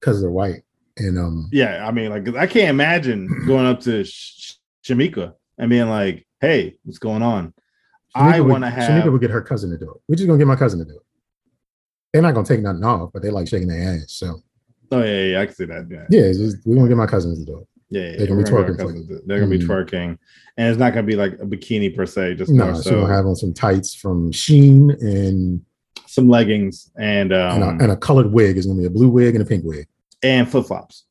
because 0.00 0.20
they're 0.20 0.30
white. 0.30 0.62
And 0.96 1.18
um 1.18 1.48
Yeah, 1.50 1.86
I 1.86 1.90
mean, 1.90 2.10
like 2.10 2.28
I 2.36 2.46
can't 2.46 2.68
imagine 2.70 3.26
going 3.46 3.66
up 3.66 3.80
to 3.80 4.04
Sh- 4.04 4.54
Shamika 4.84 5.32
and 5.58 5.70
being 5.70 5.88
like, 5.88 6.26
"Hey, 6.40 6.76
what's 6.84 6.98
going 6.98 7.22
on?" 7.22 7.52
I 8.14 8.40
want 8.40 8.62
to 8.64 8.70
have. 8.70 8.88
Shanika 9.04 9.10
would 9.10 9.20
get 9.20 9.30
her 9.30 9.40
cousin 9.42 9.70
to 9.70 9.78
do 9.78 9.90
it. 9.90 9.96
We're 10.08 10.16
just 10.16 10.26
gonna 10.28 10.38
get 10.38 10.46
my 10.46 10.56
cousin 10.56 10.78
to 10.80 10.84
do 10.84 10.96
it. 10.96 11.02
They're 12.12 12.22
not 12.22 12.34
gonna 12.34 12.46
take 12.46 12.60
nothing 12.60 12.84
off, 12.84 13.10
but 13.12 13.22
they 13.22 13.30
like 13.30 13.48
shaking 13.48 13.66
their 13.68 13.94
ass. 13.96 14.04
So 14.12 14.40
oh 14.92 15.02
yeah, 15.02 15.22
yeah, 15.24 15.40
I 15.40 15.46
can 15.46 15.54
see 15.54 15.64
that. 15.64 15.86
Yeah, 15.90 16.04
yeah, 16.10 16.32
just, 16.32 16.58
we're 16.66 16.76
gonna 16.76 16.88
get 16.88 16.96
my 16.96 17.06
cousins 17.06 17.40
to 17.40 17.44
do 17.44 17.58
it. 17.60 17.66
yeah, 17.88 18.00
yeah, 18.10 18.16
They're 18.18 18.26
gonna 18.28 18.44
be 18.44 18.50
gonna 18.50 18.56
twerking 18.64 18.76
get 18.76 18.80
our 18.82 18.86
for 18.86 18.92
cousins 18.92 19.08
to- 19.08 19.22
They're 19.26 19.40
gonna 19.40 19.58
be 19.58 19.64
twerking, 19.66 20.18
and 20.58 20.68
it's 20.68 20.78
not 20.78 20.90
gonna 20.94 21.06
be 21.06 21.16
like 21.16 21.32
a 21.40 21.46
bikini 21.46 21.96
per 21.96 22.06
se, 22.06 22.34
just 22.36 22.52
No, 22.52 22.66
more 22.66 22.74
she's 22.76 22.84
so 22.84 23.00
gonna 23.00 23.12
have 23.12 23.26
on 23.26 23.34
some 23.34 23.52
tights 23.52 23.94
from 23.96 24.30
Shein 24.30 24.90
and 25.00 25.60
some 26.14 26.28
leggings 26.28 26.90
and 26.96 27.32
um 27.32 27.60
and, 27.62 27.80
a, 27.80 27.84
and 27.84 27.92
a 27.92 27.96
colored 27.96 28.30
wig. 28.32 28.56
is 28.56 28.66
gonna 28.66 28.78
be 28.78 28.86
a 28.86 28.90
blue 28.90 29.08
wig 29.08 29.34
and 29.34 29.42
a 29.42 29.46
pink 29.46 29.64
wig 29.64 29.86
and 30.22 30.48
flip 30.48 30.64
flops. 30.66 31.04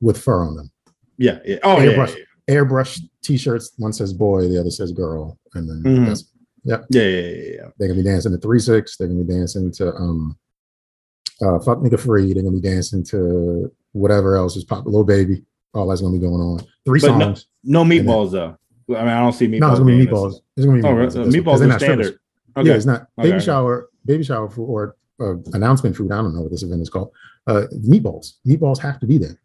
with 0.00 0.18
fur 0.22 0.44
on 0.44 0.56
them. 0.56 0.70
Yeah, 1.16 1.38
yeah. 1.46 1.56
Oh 1.62 1.78
yeah, 1.80 1.90
yeah, 1.90 1.96
Airbrush. 1.96 2.16
Airbrush 2.48 3.00
t-shirts. 3.22 3.72
One 3.78 3.92
says 3.94 4.12
boy, 4.12 4.46
the 4.48 4.60
other 4.60 4.70
says 4.70 4.92
girl, 4.92 5.38
and 5.54 5.68
then 5.68 5.82
Mhm. 5.82 6.06
that's, 6.06 6.30
yeah, 6.64 6.78
yeah, 6.90 7.02
yeah, 7.02 7.08
yeah, 7.08 7.50
yeah. 7.56 7.68
they're 7.78 7.88
gonna 7.88 8.00
be 8.02 8.08
dancing 8.08 8.32
to 8.32 8.38
three 8.38 8.58
six. 8.60 8.96
They're 8.98 9.08
gonna 9.08 9.24
be 9.24 9.32
dancing 9.32 9.72
to 9.72 9.94
um, 9.94 10.36
uh, 11.40 11.58
fuck 11.60 11.78
nigga 11.78 11.98
free. 11.98 12.32
They're 12.34 12.42
gonna 12.42 12.54
be 12.56 12.60
dancing 12.60 13.02
to 13.04 13.72
whatever 13.92 14.36
else 14.36 14.56
is 14.56 14.64
pop, 14.64 14.84
little 14.84 15.02
baby. 15.04 15.42
All 15.72 15.86
that's 15.88 16.02
gonna 16.02 16.12
be 16.12 16.20
going 16.20 16.34
on. 16.42 16.60
Three 16.84 17.00
But 17.00 17.16
no- 17.16 17.24
songs. 17.26 17.46
No 17.64 17.84
meatballs 17.84 18.32
though. 18.32 18.56
I 18.90 19.00
mean, 19.00 19.08
I 19.08 19.20
don't 19.20 19.32
see 19.32 19.48
meatballs. 19.48 19.60
No, 19.60 19.70
it's 19.70 19.78
gonna 19.80 19.96
be 19.96 20.06
meatballs. 20.06 20.34
It's 20.56 20.66
gonna 20.66 20.78
be 20.80 20.84
Oh, 20.86 20.92
meatballs. 20.92 20.96
really? 20.96 21.06
at 21.06 21.08
this 21.10 21.16
one, 21.16 21.24
'cause 21.24 21.34
meatballs 21.34 21.58
they're 21.58 21.66
are 21.66 21.70
not 21.70 21.80
strippers. 21.80 22.06
standard. 22.06 22.20
Okay. 22.58 22.68
Yeah, 22.68 22.74
it's 22.76 22.86
not 22.86 23.00
Okay. 23.18 23.30
baby 23.30 23.40
shower, 23.40 23.88
baby 24.06 24.24
shower 24.24 24.48
food 24.48 24.64
or 24.66 24.96
uh, 25.20 25.36
announcement 25.52 25.96
food. 25.96 26.12
I 26.12 26.16
don't 26.16 26.34
know 26.34 26.42
what 26.42 26.50
this 26.50 26.62
event 26.62 26.82
is 26.82 26.90
called. 26.90 27.10
Uh, 27.46 27.64
meatballs. 27.86 28.34
Meatballs 28.46 28.78
have 28.80 28.98
to 29.00 29.06
be 29.06 29.18
there. 29.18 29.40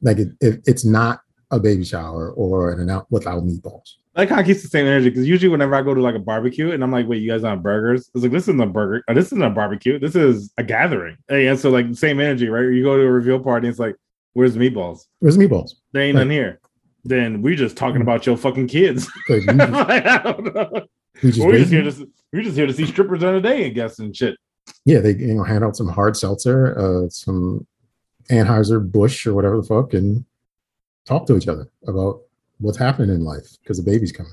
Like 0.00 0.18
it, 0.18 0.28
it, 0.40 0.60
it's 0.66 0.84
not 0.84 1.20
a 1.50 1.58
baby 1.58 1.84
shower 1.84 2.30
or 2.32 2.72
an 2.72 2.80
announce 2.80 3.06
without 3.10 3.42
meatballs. 3.44 3.94
That 4.14 4.28
kind 4.28 4.40
of 4.40 4.46
keeps 4.46 4.62
the 4.62 4.68
same 4.68 4.86
energy 4.86 5.10
because 5.10 5.28
usually 5.28 5.48
whenever 5.48 5.74
I 5.74 5.82
go 5.82 5.94
to 5.94 6.00
like 6.00 6.14
a 6.16 6.20
barbecue 6.20 6.72
and 6.72 6.82
I'm 6.82 6.90
like, 6.90 7.06
wait, 7.06 7.22
you 7.22 7.30
guys 7.30 7.44
on 7.44 7.62
burgers? 7.62 8.10
It's 8.14 8.22
like 8.22 8.32
this 8.32 8.44
isn't 8.44 8.60
a 8.60 8.66
burger. 8.66 9.04
uh, 9.08 9.14
this 9.14 9.26
isn't 9.26 9.42
a 9.42 9.50
barbecue. 9.50 9.98
This 9.98 10.16
is 10.16 10.52
a 10.58 10.64
gathering. 10.64 11.16
Hey, 11.28 11.46
and 11.46 11.58
so 11.58 11.70
like 11.70 11.86
same 11.94 12.20
energy, 12.20 12.48
right? 12.48 12.62
You 12.64 12.82
go 12.82 12.96
to 12.96 13.02
a 13.02 13.10
reveal 13.10 13.38
party, 13.38 13.68
it's 13.68 13.78
like, 13.78 13.94
where's 14.32 14.54
the 14.54 14.60
meatballs? 14.60 15.06
Where's 15.20 15.38
meatballs? 15.38 15.70
There 15.92 16.02
ain't 16.02 16.16
none 16.16 16.30
here. 16.30 16.60
Then 17.04 17.42
we 17.42 17.54
just 17.54 17.76
talking 17.76 18.02
about 18.02 18.26
your 18.26 18.36
fucking 18.36 18.66
kids. 18.68 19.08
Like, 19.28 19.42
just, 19.42 19.58
Like, 19.72 20.06
I 20.06 20.18
don't 20.18 20.54
know. 20.54 20.86
We 21.22 21.30
just 21.30 21.46
we're 21.46 21.58
just 21.58 21.70
here 21.70 21.82
to 21.82 22.10
we're 22.32 22.42
just 22.42 22.56
here 22.56 22.66
to 22.66 22.72
see 22.72 22.86
strippers 22.86 23.22
on 23.24 23.34
a 23.34 23.40
day 23.40 23.66
and 23.66 23.74
guests 23.74 23.98
and 23.98 24.14
shit. 24.14 24.36
yeah, 24.84 25.00
they 25.00 25.14
you 25.14 25.34
know 25.34 25.44
hand 25.44 25.64
out 25.64 25.76
some 25.76 25.88
hard 25.88 26.16
seltzer, 26.16 26.78
uh, 26.78 27.08
some 27.08 27.66
Anheuser 28.30 28.80
Busch 28.90 29.26
or 29.26 29.34
whatever 29.34 29.56
the 29.56 29.62
fuck, 29.62 29.94
and 29.94 30.24
talk 31.06 31.26
to 31.26 31.36
each 31.36 31.48
other 31.48 31.68
about 31.86 32.20
what's 32.58 32.78
happening 32.78 33.14
in 33.14 33.24
life 33.24 33.46
because 33.62 33.78
the 33.82 33.90
baby's 33.90 34.12
coming. 34.12 34.32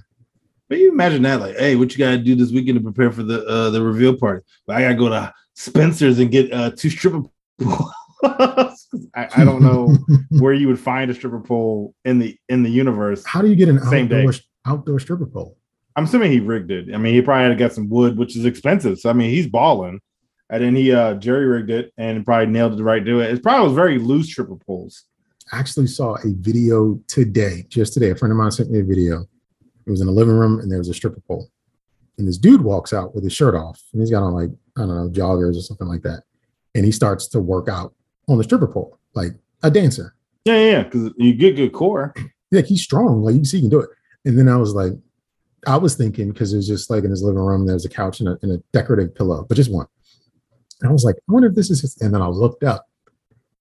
But 0.68 0.80
you 0.80 0.92
imagine 0.92 1.22
that, 1.24 1.40
like, 1.42 1.56
hey, 1.58 1.76
what 1.76 1.92
you 1.92 2.00
gotta 2.00 2.18
do 2.18 2.36
this 2.36 2.52
weekend 2.52 2.78
to 2.78 2.84
prepare 2.84 3.12
for 3.12 3.24
the 3.24 3.46
uh 3.46 3.70
the 3.70 3.82
reveal 3.82 4.16
party? 4.18 4.44
Like, 4.68 4.78
I 4.78 4.82
gotta 4.82 4.96
go 4.96 5.10
to 5.10 5.34
Spencer's 5.54 6.20
and 6.20 6.32
get 6.32 6.52
uh 6.52 6.72
two 6.72 6.90
stripper 6.90 7.24
poles. 7.62 7.94
I, 9.16 9.28
I 9.38 9.46
don't 9.46 9.62
know 9.62 9.96
where 10.40 10.54
you 10.54 10.68
would 10.68 10.80
find 10.80 11.12
a 11.12 11.14
stripper 11.14 11.40
pole 11.40 11.94
in 12.04 12.18
the 12.20 12.38
in 12.50 12.64
the 12.64 12.70
universe. 12.70 13.24
How 13.26 13.42
do 13.42 13.48
you 13.48 13.56
get 13.56 13.70
an 13.70 13.80
Same 13.84 14.08
day. 14.08 14.22
outdoor 14.22 14.34
outdoor 14.66 15.00
stripper 15.00 15.28
pole? 15.28 15.58
I'm 15.96 16.06
assuming 16.06 16.32
he 16.32 16.40
rigged 16.40 16.72
it. 16.72 16.94
I 16.94 16.98
mean, 16.98 17.14
he 17.14 17.22
probably 17.22 17.44
had 17.44 17.50
to 17.50 17.56
get 17.56 17.74
some 17.74 17.90
wood, 17.90 18.18
which 18.18 18.36
is 18.36 18.46
expensive. 18.46 19.00
So 19.00 19.10
I 19.10 19.14
mean, 19.14 19.30
he's 19.30 19.48
balling. 19.48 20.02
And 20.50 20.64
then 20.64 20.76
he 20.76 20.94
uh 20.94 21.16
jerry 21.16 21.46
rigged 21.46 21.72
it 21.72 21.94
and 21.98 22.26
probably 22.26 22.48
nailed 22.48 22.80
it 22.80 22.84
right 22.84 23.04
to 23.04 23.20
it. 23.20 23.32
It 23.32 23.44
probably 23.44 23.68
was 23.68 23.76
very 23.76 23.98
loose 23.98 24.28
stripper 24.28 24.58
poles. 24.58 25.06
I 25.52 25.60
actually 25.60 25.88
saw 25.88 26.16
a 26.16 26.34
video 26.34 27.00
today, 27.08 27.66
just 27.70 27.94
today. 27.94 28.10
A 28.12 28.16
friend 28.16 28.32
of 28.32 28.38
mine 28.38 28.52
sent 28.52 28.72
me 28.72 28.80
a 28.80 28.84
video. 28.84 29.26
It 29.86 29.92
was 29.92 30.02
in 30.02 30.08
the 30.08 30.14
living 30.14 30.36
room 30.36 30.60
and 30.60 30.72
there 30.72 30.80
was 30.80 30.90
a 30.90 30.94
stripper 30.94 31.22
pole. 31.28 31.50
And 32.18 32.28
this 32.28 32.38
dude 32.38 32.62
walks 32.62 32.94
out 32.94 33.14
with 33.14 33.24
his 33.24 33.34
shirt 33.34 33.56
off 33.56 33.82
and 33.94 34.02
he's 34.02 34.12
got 34.12 34.24
on 34.24 34.34
like, 34.34 34.50
I 34.78 34.82
don't 34.82 34.96
know, 34.96 35.10
joggers 35.10 35.58
or 35.58 35.62
something 35.62 35.88
like 35.88 36.02
that. 36.04 36.24
And 36.74 36.86
he 36.86 36.92
starts 36.92 37.28
to 37.30 37.40
work 37.40 37.68
out 37.68 37.94
on 38.28 38.38
the 38.38 38.44
stripper 38.44 38.68
pole, 38.68 39.00
like 39.14 39.34
a 39.64 39.72
dancer. 39.72 40.16
Yeah, 40.46 40.60
yeah, 40.60 40.84
because 40.84 41.12
you 41.18 41.34
get 41.34 41.56
good 41.56 41.74
core. 41.74 42.14
Like 42.52 42.66
he's 42.66 42.84
strong. 42.84 43.24
Like 43.24 43.34
you 43.34 43.40
can 43.40 43.46
see 43.46 43.58
he 43.58 43.64
can 43.64 43.70
do 43.70 43.82
it. 43.82 43.90
And 44.24 44.38
then 44.38 44.48
I 44.48 44.56
was 44.58 44.74
like, 44.74 44.94
I 45.68 45.78
was 45.78 45.96
thinking 45.96 46.32
because 46.32 46.54
it 46.54 46.58
was 46.58 46.68
just 46.68 46.90
like 46.90 47.04
in 47.04 47.10
his 47.12 47.24
living 47.24 47.42
room, 47.42 47.66
there 47.66 47.76
was 47.76 47.86
a 47.86 47.90
couch 47.90 48.20
and 48.20 48.30
a, 48.30 48.38
and 48.42 48.52
a 48.52 48.64
decorative 48.74 49.14
pillow, 49.16 49.46
but 49.48 49.56
just 49.56 49.72
one. 49.72 49.88
And 50.82 50.90
I 50.90 50.94
was 50.94 51.04
like, 51.04 51.16
I 51.16 51.32
wonder 51.32 51.48
if 51.50 51.56
this 51.56 51.70
is 51.70 51.82
his. 51.82 51.98
And 52.02 52.14
then 52.14 52.22
I 52.22 52.28
looked 52.28 52.64
up 52.64 52.86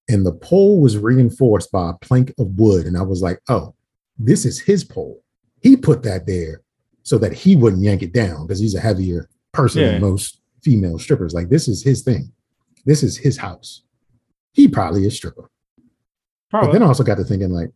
and 0.09 0.27
the 0.27 0.33
pole 0.33 0.81
was 0.81 0.99
reinforced 0.99 1.71
by 1.73 1.91
a 1.91 1.95
plank 1.95 2.33
of 2.39 2.59
wood. 2.59 2.87
And 2.87 2.97
I 2.97 3.03
was 3.03 3.23
like, 3.23 3.41
oh, 3.49 3.75
this 4.19 4.45
is 4.45 4.61
his 4.61 4.85
pole. 4.85 5.23
He 5.63 5.77
put 5.77 6.03
that 6.03 6.27
there 6.27 6.61
so 7.03 7.17
that 7.19 7.33
he 7.33 7.57
wouldn't 7.57 7.83
yank 7.83 8.03
it 8.03 8.13
down 8.13 8.47
because 8.47 8.59
he's 8.61 8.75
a 8.75 8.81
heavier 8.81 9.29
person 9.53 9.83
Yeah. 9.83 9.93
than 9.93 10.01
most 10.03 10.41
female 10.63 10.99
strippers. 10.99 11.33
Like, 11.35 11.49
this 11.49 11.69
is 11.69 11.83
his 11.83 12.03
thing. 12.03 12.33
This 12.85 13.03
is 13.03 13.17
his 13.17 13.37
house. 13.39 13.83
He 14.53 14.69
probably 14.69 15.07
is 15.07 15.15
stripper. 15.17 15.51
But 16.51 16.73
then 16.73 16.83
I 16.83 16.87
also 16.87 17.03
got 17.05 17.17
to 17.17 17.25
thinking, 17.25 17.51
like, 17.51 17.71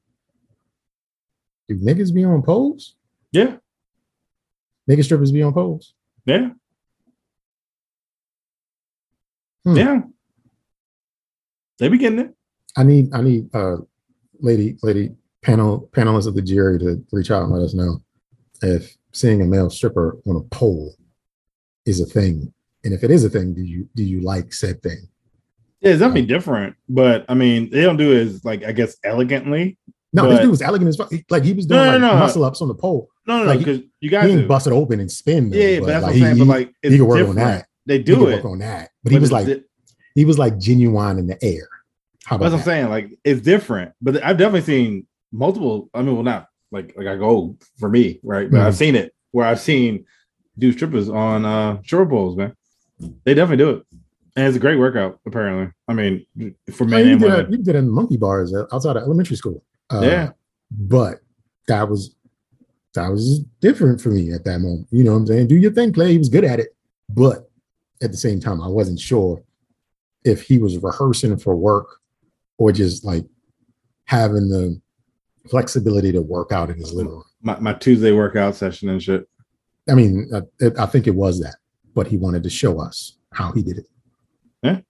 do 1.69 1.77
niggas 1.77 2.13
be 2.15 2.25
on 2.25 2.43
poles? 2.43 2.95
yeah. 3.33 3.57
Nigga 4.89 5.05
strippers 5.05 5.33
be 5.33 5.43
on 5.43 5.53
poles? 5.53 5.95
Yeah. 6.25 6.51
Hmm. 9.65 9.77
Yeah. 9.77 10.01
They 11.79 11.89
be 11.89 11.99
getting 11.99 12.19
it. 12.19 12.35
I 12.77 12.83
need 12.83 13.13
I 13.13 13.23
need 13.23 13.55
uh 13.55 13.77
lady 14.41 14.79
lady 14.83 15.11
panel 15.43 15.89
panelists 15.93 16.27
of 16.27 16.35
the 16.35 16.43
jury 16.43 16.79
to 16.79 17.05
reach 17.13 17.31
out 17.31 17.43
and 17.43 17.53
let 17.53 17.63
us 17.63 17.75
know 17.75 18.03
if 18.63 18.97
seeing 19.13 19.43
a 19.43 19.47
male 19.47 19.71
stripper 19.71 20.17
on 20.27 20.37
a 20.37 20.55
pole 20.55 20.95
is 21.87 22.01
a 22.01 22.07
thing. 22.07 22.53
And 22.85 22.95
if 22.95 23.05
it 23.05 23.11
is 23.11 23.25
a 23.25 23.31
thing, 23.31 23.55
do 23.55 23.63
you 23.63 23.89
do 23.95 24.03
you 24.03 24.21
like 24.21 24.53
said 24.53 24.83
thing? 24.83 25.09
Yeah, 25.81 25.91
it's 25.91 26.01
definitely 26.01 26.27
different. 26.27 26.77
But 26.89 27.25
I 27.29 27.35
mean, 27.35 27.71
they 27.71 27.83
don't 27.83 27.97
do 27.97 28.13
it 28.13 28.27
as 28.27 28.45
like 28.45 28.65
I 28.65 28.73
guess 28.73 28.97
elegantly. 29.05 29.77
No, 30.25 30.31
this 30.31 30.41
dude 30.41 30.51
was 30.51 30.63
elegant 30.63 30.89
as 30.89 30.97
fuck. 30.97 31.11
Like 31.31 31.45
he 31.45 31.53
was 31.53 31.67
doing 31.67 31.81
No, 31.81 31.99
no, 31.99 32.07
like 32.07 32.13
no. 32.15 32.19
muscle 32.21 32.45
ups 32.45 32.61
on 32.63 32.69
the 32.69 32.75
pole. 32.75 33.09
No, 33.27 33.39
no, 33.41 33.45
Like, 33.45 33.61
no, 33.61 33.65
because 33.65 33.79
you 33.81 33.89
He 34.01 34.09
got 34.09 34.23
to. 34.27 34.47
bust 34.47 34.67
it 34.67 34.73
open 34.73 35.01
and 35.01 35.11
spin. 35.11 35.51
though, 35.51 35.57
Yeah, 35.59 35.81
but 35.81 35.87
that's 35.87 36.03
what 36.03 36.09
I'm 36.11 36.15
he, 36.15 36.21
saying. 36.23 36.39
But 36.39 36.47
like, 36.47 36.75
he 36.83 36.99
could 36.99 37.03
work 37.07 37.29
on 37.29 37.35
that. 37.37 37.67
They 37.87 37.99
do 37.99 38.17
could 38.17 38.29
it. 38.29 38.37
work 38.37 38.45
on 38.45 38.59
that. 38.59 38.91
But 39.03 39.13
he 39.13 39.19
was 39.19 39.33
like 39.33 39.47
di- 39.47 39.63
he 40.15 40.25
was 40.25 40.39
like 40.39 40.59
genuine 40.59 41.19
in 41.19 41.27
the 41.27 41.43
air. 41.45 41.69
How 42.25 42.37
about 42.37 42.51
That's 42.51 42.53
what 42.53 42.59
I'm 42.61 42.65
saying. 42.65 42.89
Like 42.91 43.19
it's 43.25 43.41
different, 43.41 43.93
but 44.03 44.23
I've 44.23 44.37
definitely 44.37 44.61
seen 44.63 45.07
multiple. 45.33 45.89
I 45.95 46.03
mean, 46.03 46.15
well, 46.15 46.25
not 46.25 46.49
like 46.71 46.95
like 46.97 47.07
I 47.07 47.17
go 47.17 47.57
for 47.79 47.89
me, 47.89 48.21
right? 48.23 48.51
But 48.51 48.59
Mhm. 48.59 48.63
I've 48.67 48.77
seen 48.77 48.95
it 48.97 49.15
where 49.31 49.47
I've 49.47 49.61
seen 49.61 50.05
do 50.59 50.73
strippers 50.73 51.09
on 51.09 51.45
uh 51.45 51.81
short 51.83 52.11
poles, 52.11 52.37
man. 52.37 52.53
They 53.25 53.33
definitely 53.35 53.65
do 53.65 53.71
it, 53.71 53.87
and 54.37 54.47
it's 54.49 54.57
a 54.57 54.61
great 54.61 54.79
workout. 54.79 55.21
Apparently, 55.25 55.73
I 55.87 55.93
mean, 55.95 56.27
for 56.73 56.85
Oh, 56.85 56.87
men 56.89 57.07
you, 57.07 57.19
did 57.19 57.23
women. 57.31 57.53
you 57.53 57.59
did 57.59 57.75
it 57.77 57.79
in 57.79 57.89
monkey 57.89 58.17
bars 58.17 58.53
outside 58.73 58.97
of 58.97 59.03
elementary 59.05 59.37
school. 59.37 59.63
Uh, 59.91 60.01
Yeah. 60.03 60.31
But 60.71 61.21
that 61.67 61.89
was 61.89 62.15
that 62.95 63.09
was 63.09 63.41
different 63.61 64.01
for 64.01 64.11
me 64.11 64.33
at 64.33 64.45
that 64.45 64.59
moment. 64.59 64.89
You 64.91 65.05
know 65.05 65.13
what 65.13 65.19
I'm 65.19 65.27
saying? 65.27 65.49
Do 65.49 65.57
your 65.57 65.73
thing, 65.73 65.93
Clay. 65.93 66.13
He 66.13 66.19
was 66.19 66.29
good 66.29 66.45
at 66.45 66.59
it. 66.59 66.75
But 67.09 67.49
at 68.03 68.11
the 68.11 68.17
same 68.17 68.41
time, 68.41 68.61
I 68.61 68.69
wasn't 68.69 68.99
sure 69.01 69.43
if 70.25 70.43
he 70.43 70.59
was 70.59 70.79
rehearsing 70.79 71.39
for 71.39 71.55
work 71.55 71.87
or 72.59 72.73
just 72.73 73.05
like 73.05 73.25
having 74.07 74.49
the 74.49 74.81
flexibility 75.49 76.13
to 76.13 76.21
work 76.23 76.53
out 76.53 76.71
in 76.71 76.79
his 76.79 76.93
living 76.93 77.13
room. 77.13 77.25
My, 77.43 77.59
my 77.61 77.73
Tuesday 77.73 78.13
workout 78.13 78.57
session 78.57 78.89
and 78.89 79.03
shit. 79.03 79.29
I 79.89 79.95
mean, 79.95 80.31
I, 80.35 80.67
I 80.83 80.87
think 80.87 81.07
it 81.07 81.15
was 81.15 81.41
that, 81.41 81.57
but 81.95 82.09
he 82.09 82.17
wanted 82.17 82.43
to 82.43 82.51
show 82.51 82.81
us 82.81 83.17
how 83.33 83.53
he 83.53 83.63
did 83.63 83.79
it. 83.79 83.87
Yeah. 84.63 84.81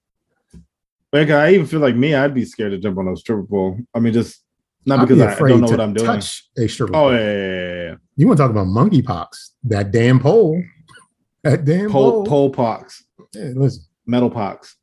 Like 1.13 1.31
I 1.31 1.53
even 1.55 1.67
feel 1.67 1.81
like 1.81 1.95
me, 1.95 2.15
I'd 2.15 2.35
be 2.35 2.45
scared 2.45 2.73
to 2.73 2.79
jump 2.79 2.99
on 2.99 3.09
a 3.09 3.17
stripper 3.17 3.45
pole. 3.45 3.79
I 3.95 4.01
mean, 4.01 4.13
just 4.13 4.43
not 4.89 5.01
because 5.01 5.18
be 5.18 5.22
I, 5.22 5.28
I 5.28 5.32
afraid 5.32 5.51
don't 5.51 5.61
know 5.61 5.66
to 5.68 5.72
what 5.74 5.80
I'm 5.80 5.95
doing. 5.95 6.07
touch 6.07 6.49
a 6.59 6.66
stripper. 6.68 6.97
Oh 6.97 7.11
yeah, 7.11 7.18
yeah, 7.18 7.82
yeah. 7.91 7.95
You 8.16 8.26
want 8.26 8.39
to 8.39 8.43
talk 8.43 8.51
about 8.51 8.66
monkeypox? 8.66 9.28
That 9.64 9.91
damn 9.93 10.18
pole. 10.18 10.62
That 11.45 11.64
damn 11.64 11.91
Pole 11.91 12.11
pole. 12.12 12.26
pole 12.26 12.51
pox, 12.51 13.05
Yeah, 13.32 13.53
listen, 13.55 13.84
metal 14.07 14.28
pox, 14.28 14.76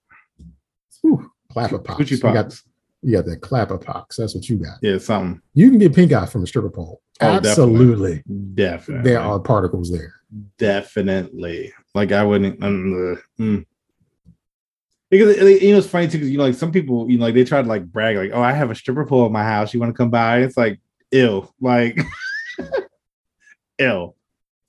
whew, 1.02 1.30
clapper 1.52 1.80
pox. 1.80 2.02
Gucci 2.02 2.12
You 2.12 2.18
got, 2.20 2.62
you 3.02 3.12
got 3.12 3.26
that 3.26 3.42
clapper 3.42 3.78
pox. 3.78 4.16
That's 4.16 4.34
what 4.34 4.48
you 4.48 4.58
got. 4.58 4.78
Yeah, 4.82 4.98
something. 4.98 5.42
You 5.54 5.70
can 5.70 5.80
get 5.80 5.94
pink 5.94 6.14
eye 6.14 6.26
from 6.26 6.44
a 6.44 6.48
stripper 6.48 6.70
pole. 6.70 7.02
Oh, 7.22 7.40
definitely. 7.40 7.50
Absolutely. 7.50 8.24
Definitely. 8.56 9.12
There 9.12 9.20
are 9.22 9.40
particles 9.40 9.92
there. 9.92 10.14
Definitely. 10.58 11.74
Like 11.94 12.12
I 12.12 12.24
wouldn't. 12.24 12.64
Um, 12.64 13.14
uh, 13.40 13.42
mm. 13.42 13.66
Because 15.18 15.62
you 15.62 15.72
know 15.72 15.78
it's 15.78 15.88
funny 15.88 16.08
too, 16.08 16.18
because 16.18 16.32
you 16.32 16.38
know, 16.38 16.46
like 16.46 16.56
some 16.56 16.72
people, 16.72 17.10
you 17.10 17.18
know, 17.18 17.26
like 17.26 17.34
they 17.34 17.44
try 17.44 17.62
to 17.62 17.68
like 17.68 17.86
brag, 17.86 18.18
like, 18.18 18.32
"Oh, 18.34 18.42
I 18.42 18.52
have 18.52 18.72
a 18.72 18.76
stripper 18.76 19.06
pole 19.06 19.26
at 19.26 19.32
my 19.32 19.44
house. 19.44 19.74
You 19.74 19.80
want 19.80 19.94
to 19.94 19.98
come 19.98 20.10
by?" 20.10 20.40
It's 20.40 20.58
like, 20.58 20.80
ill, 21.12 21.54
like, 21.62 22.00
ill, 23.80 24.16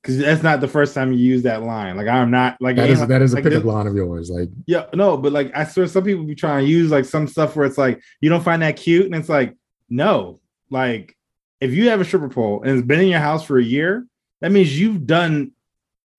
because 0.02 0.18
that's 0.18 0.42
not 0.42 0.60
the 0.60 0.68
first 0.68 0.94
time 0.94 1.12
you 1.12 1.18
use 1.18 1.42
that 1.42 1.62
line. 1.62 1.96
Like, 1.96 2.08
I'm 2.08 2.30
not 2.30 2.56
like 2.60 2.76
That 2.76 2.90
is 2.90 3.00
like- 3.00 3.08
that 3.08 3.22
is 3.22 3.32
a 3.32 3.36
like 3.36 3.44
pickup 3.44 3.64
line 3.64 3.86
of 3.86 3.94
yours. 3.94 4.30
Like 4.30 4.48
Yeah, 4.66 4.86
no, 4.94 5.16
but 5.16 5.32
like 5.32 5.50
I 5.54 5.64
swear, 5.64 5.86
some 5.86 6.04
people 6.04 6.24
be 6.24 6.34
trying 6.34 6.64
to 6.64 6.70
use 6.70 6.90
like 6.90 7.04
some 7.04 7.26
stuff 7.26 7.56
where 7.56 7.66
it's 7.66 7.78
like 7.78 8.02
you 8.20 8.28
don't 8.28 8.44
find 8.44 8.62
that 8.62 8.76
cute, 8.76 9.06
and 9.06 9.14
it's 9.14 9.28
like 9.28 9.56
no, 9.88 10.40
like 10.70 11.16
if 11.60 11.72
you 11.72 11.88
have 11.88 12.00
a 12.00 12.04
stripper 12.04 12.28
pole 12.28 12.62
and 12.62 12.78
it's 12.78 12.86
been 12.86 13.00
in 13.00 13.08
your 13.08 13.20
house 13.20 13.44
for 13.44 13.58
a 13.58 13.64
year, 13.64 14.06
that 14.40 14.52
means 14.52 14.78
you've 14.78 15.06
done 15.06 15.52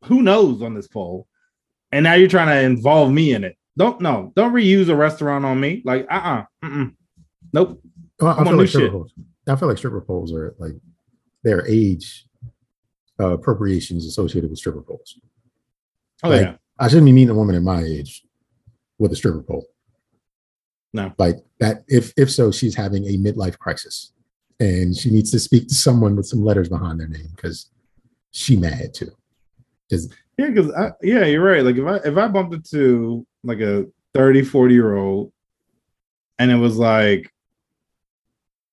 who 0.05 0.21
knows 0.21 0.61
on 0.61 0.73
this 0.73 0.87
pole, 0.87 1.27
and 1.91 2.03
now 2.03 2.13
you're 2.13 2.27
trying 2.29 2.47
to 2.47 2.59
involve 2.61 3.11
me 3.11 3.33
in 3.33 3.43
it. 3.43 3.57
Don't 3.77 4.01
no, 4.01 4.33
don't 4.35 4.53
reuse 4.53 4.89
a 4.89 4.95
restaurant 4.95 5.45
on 5.45 5.59
me. 5.59 5.81
Like 5.85 6.07
uh 6.09 6.43
uh 6.63 6.85
nope. 7.53 7.81
well, 8.19 8.39
I 8.39 8.43
feel 8.43 8.57
like 8.57 8.69
stripper 8.69 8.91
poles. 8.91 9.13
I 9.47 9.55
feel 9.55 9.69
like 9.69 9.77
stripper 9.77 10.01
poles 10.01 10.33
are 10.33 10.55
like 10.57 10.73
their 11.43 11.65
age 11.67 12.25
uh, 13.19 13.33
appropriations 13.33 14.05
associated 14.05 14.49
with 14.49 14.59
stripper 14.59 14.81
poles. 14.81 15.19
Oh 16.23 16.29
Like, 16.29 16.41
yeah, 16.41 16.55
I 16.79 16.87
shouldn't 16.87 17.05
be 17.05 17.11
meeting 17.11 17.29
a 17.29 17.35
woman 17.35 17.55
at 17.55 17.61
my 17.61 17.83
age 17.83 18.23
with 18.97 19.11
a 19.11 19.15
stripper 19.15 19.43
pole. 19.43 19.65
No. 20.93 21.13
Like 21.17 21.37
that, 21.59 21.83
if 21.87 22.13
if 22.17 22.31
so, 22.31 22.51
she's 22.51 22.75
having 22.75 23.05
a 23.05 23.17
midlife 23.17 23.57
crisis 23.59 24.13
and 24.59 24.95
she 24.95 25.11
needs 25.11 25.31
to 25.31 25.39
speak 25.39 25.67
to 25.67 25.75
someone 25.75 26.15
with 26.15 26.25
some 26.25 26.43
letters 26.43 26.69
behind 26.69 26.99
their 26.99 27.07
name 27.07 27.29
because 27.35 27.69
she 28.31 28.55
mad 28.55 28.93
too. 28.93 29.11
Because 29.89 30.11
yeah, 30.37 30.49
because 30.49 30.71
yeah, 31.01 31.25
you're 31.25 31.43
right. 31.43 31.63
Like 31.63 31.77
if 31.77 31.85
I 31.85 31.95
if 32.07 32.17
I 32.17 32.27
bumped 32.27 32.53
into 32.53 33.25
like 33.47 33.59
a 33.61 33.85
30, 34.13 34.43
40 34.43 34.73
year 34.73 34.95
old, 34.95 35.31
and 36.37 36.51
it 36.51 36.57
was 36.57 36.77
like, 36.77 37.31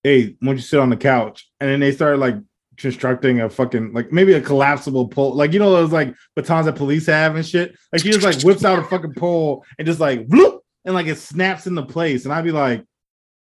hey, 0.02 0.36
why 0.40 0.46
don't 0.48 0.56
you 0.56 0.62
sit 0.62 0.80
on 0.80 0.90
the 0.90 0.96
couch? 0.96 1.50
And 1.60 1.70
then 1.70 1.80
they 1.80 1.92
started 1.92 2.18
like 2.18 2.36
constructing 2.76 3.40
a 3.40 3.48
fucking 3.48 3.92
like 3.92 4.12
maybe 4.12 4.32
a 4.34 4.40
collapsible 4.40 5.08
pole, 5.08 5.34
like 5.34 5.52
you 5.52 5.58
know 5.58 5.72
those 5.72 5.92
like 5.92 6.14
batons 6.34 6.66
that 6.66 6.76
police 6.76 7.06
have 7.06 7.36
and 7.36 7.46
shit. 7.46 7.74
Like 7.92 8.02
he 8.02 8.10
just 8.10 8.24
like 8.24 8.42
whips 8.42 8.64
out 8.64 8.78
a 8.78 8.82
fucking 8.84 9.14
pole 9.14 9.64
and 9.78 9.86
just 9.86 10.00
like 10.00 10.26
bloop, 10.28 10.58
and 10.84 10.94
like 10.94 11.06
it 11.06 11.18
snaps 11.18 11.66
into 11.66 11.82
place, 11.82 12.24
and 12.24 12.34
I'd 12.34 12.44
be 12.44 12.52
like, 12.52 12.84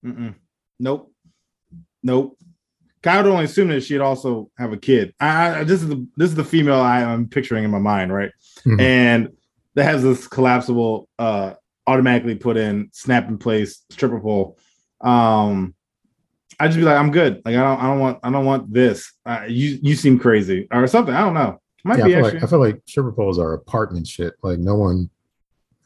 Mm-mm, 0.04 0.34
nope, 0.78 1.12
nope. 2.02 2.36
I 3.02 3.16
would 3.16 3.30
only 3.30 3.46
assume 3.46 3.68
that 3.68 3.82
she'd 3.82 4.02
also 4.02 4.50
have 4.58 4.74
a 4.74 4.76
kid. 4.76 5.14
I, 5.18 5.60
I 5.60 5.64
this 5.64 5.82
is 5.82 5.88
the 5.88 6.06
this 6.16 6.28
is 6.28 6.34
the 6.34 6.44
female 6.44 6.80
I 6.80 7.00
am 7.00 7.28
picturing 7.28 7.64
in 7.64 7.70
my 7.70 7.78
mind, 7.78 8.12
right? 8.12 8.30
Mhm. 8.66 8.80
And 8.80 9.28
that 9.74 9.84
has 9.84 10.02
this 10.02 10.26
collapsible, 10.26 11.08
uh, 11.18 11.54
automatically 11.86 12.34
put 12.34 12.56
in, 12.56 12.88
snap 12.92 13.28
in 13.28 13.38
place 13.38 13.84
stripper 13.90 14.20
pole. 14.20 14.58
Um, 15.00 15.74
I 16.58 16.66
just 16.66 16.78
be 16.78 16.84
like, 16.84 16.96
I'm 16.96 17.10
good. 17.10 17.40
Like 17.44 17.56
I 17.56 17.62
don't, 17.62 17.80
I 17.80 17.86
don't 17.86 17.98
want, 18.00 18.18
I 18.22 18.30
don't 18.30 18.44
want 18.44 18.72
this. 18.72 19.12
Uh, 19.24 19.44
you, 19.48 19.78
you 19.82 19.96
seem 19.96 20.18
crazy 20.18 20.68
or 20.70 20.86
something. 20.86 21.14
I 21.14 21.20
don't 21.20 21.34
know. 21.34 21.60
Might 21.84 21.98
yeah, 21.98 22.04
I 22.04 22.06
be 22.08 22.14
feel 22.14 22.22
like 22.22 22.42
I 22.42 22.46
feel 22.46 22.58
like 22.58 22.82
stripper 22.86 23.12
poles 23.12 23.38
are 23.38 23.54
apartment 23.54 24.06
shit. 24.06 24.34
Like 24.42 24.58
no 24.58 24.74
one 24.74 25.08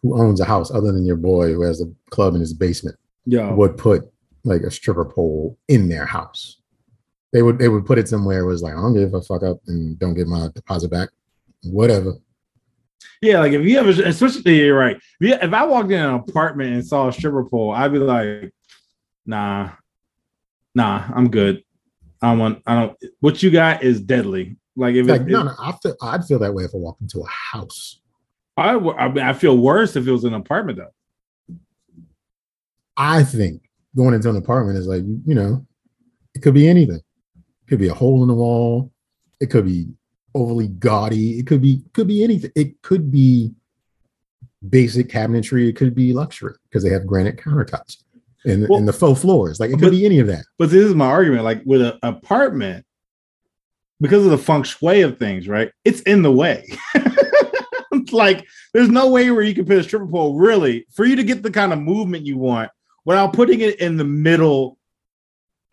who 0.03 0.21
owns 0.21 0.41
a 0.41 0.45
house 0.45 0.71
other 0.71 0.93
than 0.93 1.07
your 1.07 1.17
boy 1.17 1.53
who 1.53 1.63
has 1.63 1.81
a 1.81 1.87
club 2.11 2.35
in 2.35 2.41
his 2.41 2.53
basement 2.53 2.97
Yo, 3.25 3.55
would 3.55 3.77
put 3.77 4.03
like 4.45 4.63
a 4.63 4.71
stripper 4.71 5.05
pole 5.05 5.57
in 5.69 5.89
their 5.89 6.05
house. 6.05 6.61
They 7.33 7.43
would 7.43 7.59
they 7.59 7.69
would 7.69 7.87
put 7.87 7.99
it 7.99 8.09
somewhere 8.09 8.41
it 8.41 8.47
was 8.47 8.63
like, 8.63 8.75
I 8.75 8.81
don't 8.81 8.95
give 8.95 9.15
a 9.15 9.23
fuck 9.23 9.43
up 9.43 9.59
and 9.67 9.99
don't 9.99 10.15
get 10.15 10.27
my 10.27 10.49
deposit 10.55 10.91
back. 10.91 11.11
Whatever. 11.63 12.15
Yeah. 13.23 13.41
Like 13.41 13.53
if 13.53 13.65
you 13.65 13.79
ever, 13.79 13.91
especially 13.91 14.59
you're 14.59 14.79
right. 14.79 14.97
If, 14.97 15.03
you, 15.21 15.35
if 15.35 15.53
I 15.53 15.65
walked 15.65 15.91
in 15.91 16.01
an 16.01 16.15
apartment 16.15 16.75
and 16.75 16.87
saw 16.87 17.09
a 17.09 17.13
stripper 17.13 17.45
pole, 17.45 17.73
I'd 17.73 17.93
be 17.93 17.99
like, 17.99 18.53
nah, 19.27 19.71
nah, 20.75 21.05
I'm 21.15 21.31
good. 21.31 21.63
I 22.23 22.31
don't 22.31 22.39
want. 22.39 22.63
I 22.67 22.75
don't. 22.75 22.99
What 23.21 23.43
you 23.43 23.51
got 23.51 23.83
is 23.83 24.01
deadly. 24.01 24.57
Like 24.77 24.95
if 24.95 25.07
Like, 25.07 25.23
it, 25.23 25.29
no, 25.29 25.43
no, 25.43 25.53
I 25.59 25.73
feel 25.83 25.95
I'd 26.03 26.25
feel 26.25 26.39
that 26.41 26.55
way 26.55 26.65
if 26.65 26.75
I 26.75 26.79
walked 26.79 27.03
into 27.03 27.21
a 27.21 27.29
house. 27.29 28.01
I 28.57 28.79
mean, 28.79 29.19
I 29.19 29.33
feel 29.33 29.59
worse 29.59 29.97
if 29.97 30.07
it 30.07 30.13
was 30.13 30.25
an 30.25 30.35
apartment 30.35 30.79
though. 30.79 31.57
I 32.97 33.25
think 33.25 33.63
going 33.97 34.15
into 34.15 34.31
an 34.31 34.37
apartment 34.37 34.79
is 34.79 34.87
like, 34.87 35.03
you, 35.03 35.21
you 35.27 35.35
know, 35.35 35.67
it 36.35 36.43
could 36.43 36.55
be 36.55 36.69
anything. 36.69 37.01
It 37.37 37.69
could 37.69 37.79
be 37.79 37.89
a 37.89 37.95
hole 37.95 38.23
in 38.23 38.29
the 38.29 38.35
wall. 38.35 38.93
It 39.41 39.51
could 39.51 39.67
be 39.67 39.89
overly 40.35 40.69
gaudy. 40.69 41.39
It 41.39 41.47
could 41.47 41.63
be 41.63 41.83
could 41.93 42.07
be 42.09 42.23
anything. 42.25 42.51
It 42.55 42.81
could 42.83 43.11
be 43.11 43.53
basic 44.69 45.09
cabinetry. 45.09 45.69
It 45.69 45.77
could 45.77 45.95
be 45.95 46.13
luxury 46.13 46.55
because 46.69 46.83
they 46.83 46.91
have 46.91 47.07
granite 47.07 47.37
countertops 47.37 47.99
and, 48.45 48.67
Well, 48.69 48.79
and 48.79 48.89
the 48.89 48.93
faux 48.93 49.21
floors. 49.21 49.61
Like 49.61 49.71
it 49.71 49.75
but- 49.75 49.81
could 49.83 49.91
be 49.93 50.07
any 50.07 50.19
of 50.19 50.27
that. 50.29 50.45
But 50.59 50.71
this 50.71 50.85
is 50.85 50.95
my 50.95 51.07
argument. 51.07 51.45
Like 51.45 51.63
with 51.65 51.83
an 51.83 51.99
apartment, 52.03 52.85
because 54.01 54.25
of 54.25 54.31
the 54.31 54.39
feng 54.39 54.63
shui 54.65 55.03
of 55.03 55.19
things, 55.19 55.49
right? 55.49 55.71
It's 55.85 56.01
in 56.03 56.23
the 56.23 56.33
way. 56.33 56.67
Like 58.11 58.47
there's 58.73 58.89
no 58.89 59.09
way 59.11 59.31
where 59.31 59.43
you 59.43 59.55
can 59.55 59.65
put 59.65 59.79
a 59.79 59.83
stripper 59.83 60.07
pole 60.07 60.37
really 60.37 60.87
for 60.93 61.05
you 61.05 61.17
to 61.17 61.25
get 61.25 61.43
the 61.43 61.51
kind 61.51 61.73
of 61.73 61.79
movement 61.79 62.27
you 62.27 62.37
want 62.37 62.71
without 63.05 63.33
putting 63.33 63.61
it 63.61 63.81
in 63.81 63.97
the 63.97 64.05
middle 64.05 64.79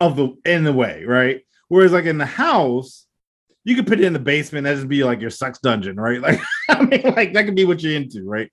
of 0.00 0.16
the 0.16 0.36
in 0.44 0.64
the 0.64 0.72
way, 0.72 1.04
right? 1.04 1.42
Whereas 1.68 1.92
like 1.92 2.04
in 2.04 2.18
the 2.18 2.26
house, 2.26 3.06
you 3.64 3.74
could 3.76 3.86
put 3.86 4.00
it 4.00 4.04
in 4.04 4.12
the 4.12 4.18
basement, 4.18 4.64
that 4.64 4.74
just 4.74 4.88
be 4.88 5.04
like 5.04 5.20
your 5.20 5.30
sex 5.30 5.58
dungeon, 5.62 5.96
right? 5.96 6.20
Like 6.22 6.40
I 6.68 6.84
mean, 6.84 7.02
like 7.14 7.32
that 7.34 7.44
could 7.44 7.54
be 7.56 7.64
what 7.64 7.82
you're 7.82 7.94
into, 7.96 8.24
right? 8.24 8.50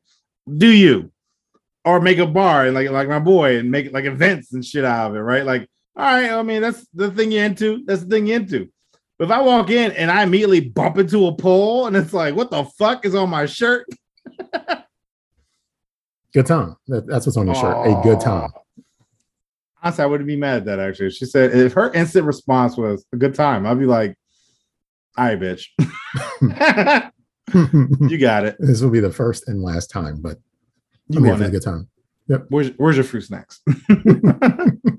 Do 0.58 0.68
you? 0.68 1.12
Or 1.86 2.00
make 2.02 2.18
a 2.18 2.26
bar 2.28 2.66
and 2.66 2.76
like 2.76 2.90
like 2.90 3.08
my 3.08 3.20
boy 3.20 3.58
and 3.58 3.72
make 3.72 3.92
like 3.94 4.06
events 4.06 4.54
and 4.54 4.64
shit 4.64 4.84
out 4.86 5.12
of 5.12 5.16
it, 5.16 5.20
right? 5.22 5.46
Like, 5.46 5.68
all 5.96 6.06
right, 6.06 6.30
I 6.32 6.42
mean, 6.44 6.62
that's 6.62 6.86
the 6.94 7.10
thing 7.12 7.32
you're 7.32 7.46
into. 7.46 7.84
That's 7.86 8.02
the 8.04 8.10
thing 8.10 8.28
you're 8.28 8.40
into. 8.40 8.70
But 9.18 9.26
if 9.26 9.32
I 9.32 9.42
walk 9.42 9.70
in 9.70 9.92
and 9.94 10.10
I 10.12 10.24
immediately 10.24 10.62
bump 10.62 10.98
into 10.98 11.28
a 11.28 11.36
pole 11.36 11.88
and 11.88 11.96
it's 11.98 12.14
like, 12.14 12.36
what 12.36 12.52
the 12.52 12.64
fuck 12.78 13.06
is 13.06 13.16
on 13.16 13.30
my 13.30 13.46
shirt? 13.46 13.86
Good 16.34 16.46
time. 16.46 16.76
That- 16.88 17.08
that's 17.08 17.26
what's 17.26 17.38
on 17.38 17.48
your 17.48 17.56
shirt. 17.56 17.88
A 17.88 18.00
good 18.04 18.20
time. 18.20 18.50
Honestly, 19.82 20.04
I 20.04 20.08
wouldn't 20.08 20.28
be 20.28 20.36
mad 20.36 20.58
at 20.58 20.66
that 20.66 20.80
actually. 20.80 21.10
She 21.12 21.26
said 21.26 21.56
if 21.56 21.74
her 21.74 21.92
instant 21.94 22.26
response 22.26 22.78
was 22.78 23.06
a 23.14 23.18
good 23.18 23.34
time, 23.34 23.66
I'd 23.66 23.80
be 23.80 23.86
like, 23.86 24.16
all 25.20 25.26
right, 25.26 25.40
bitch. 25.40 25.66
you 28.10 28.18
got 28.18 28.46
it. 28.46 28.56
this 28.60 28.82
will 28.82 28.90
be 28.90 29.00
the 29.00 29.12
first 29.12 29.48
and 29.48 29.62
last 29.62 29.88
time, 29.92 30.22
but 30.22 30.38
You 31.08 31.20
I'm 31.20 31.28
want 31.28 31.42
a 31.44 31.50
good 31.50 31.64
time. 31.64 31.88
Where's 32.50 32.70
where's 32.78 32.96
your 32.96 33.04
fruit 33.06 33.22
snacks? 33.24 33.62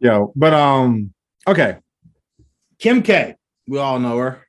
Yo, 0.00 0.32
but 0.34 0.52
um, 0.52 1.12
okay. 1.46 1.76
Kim 2.78 3.02
K, 3.02 3.36
we 3.68 3.78
all 3.78 4.00
know 4.00 4.18
her. 4.18 4.42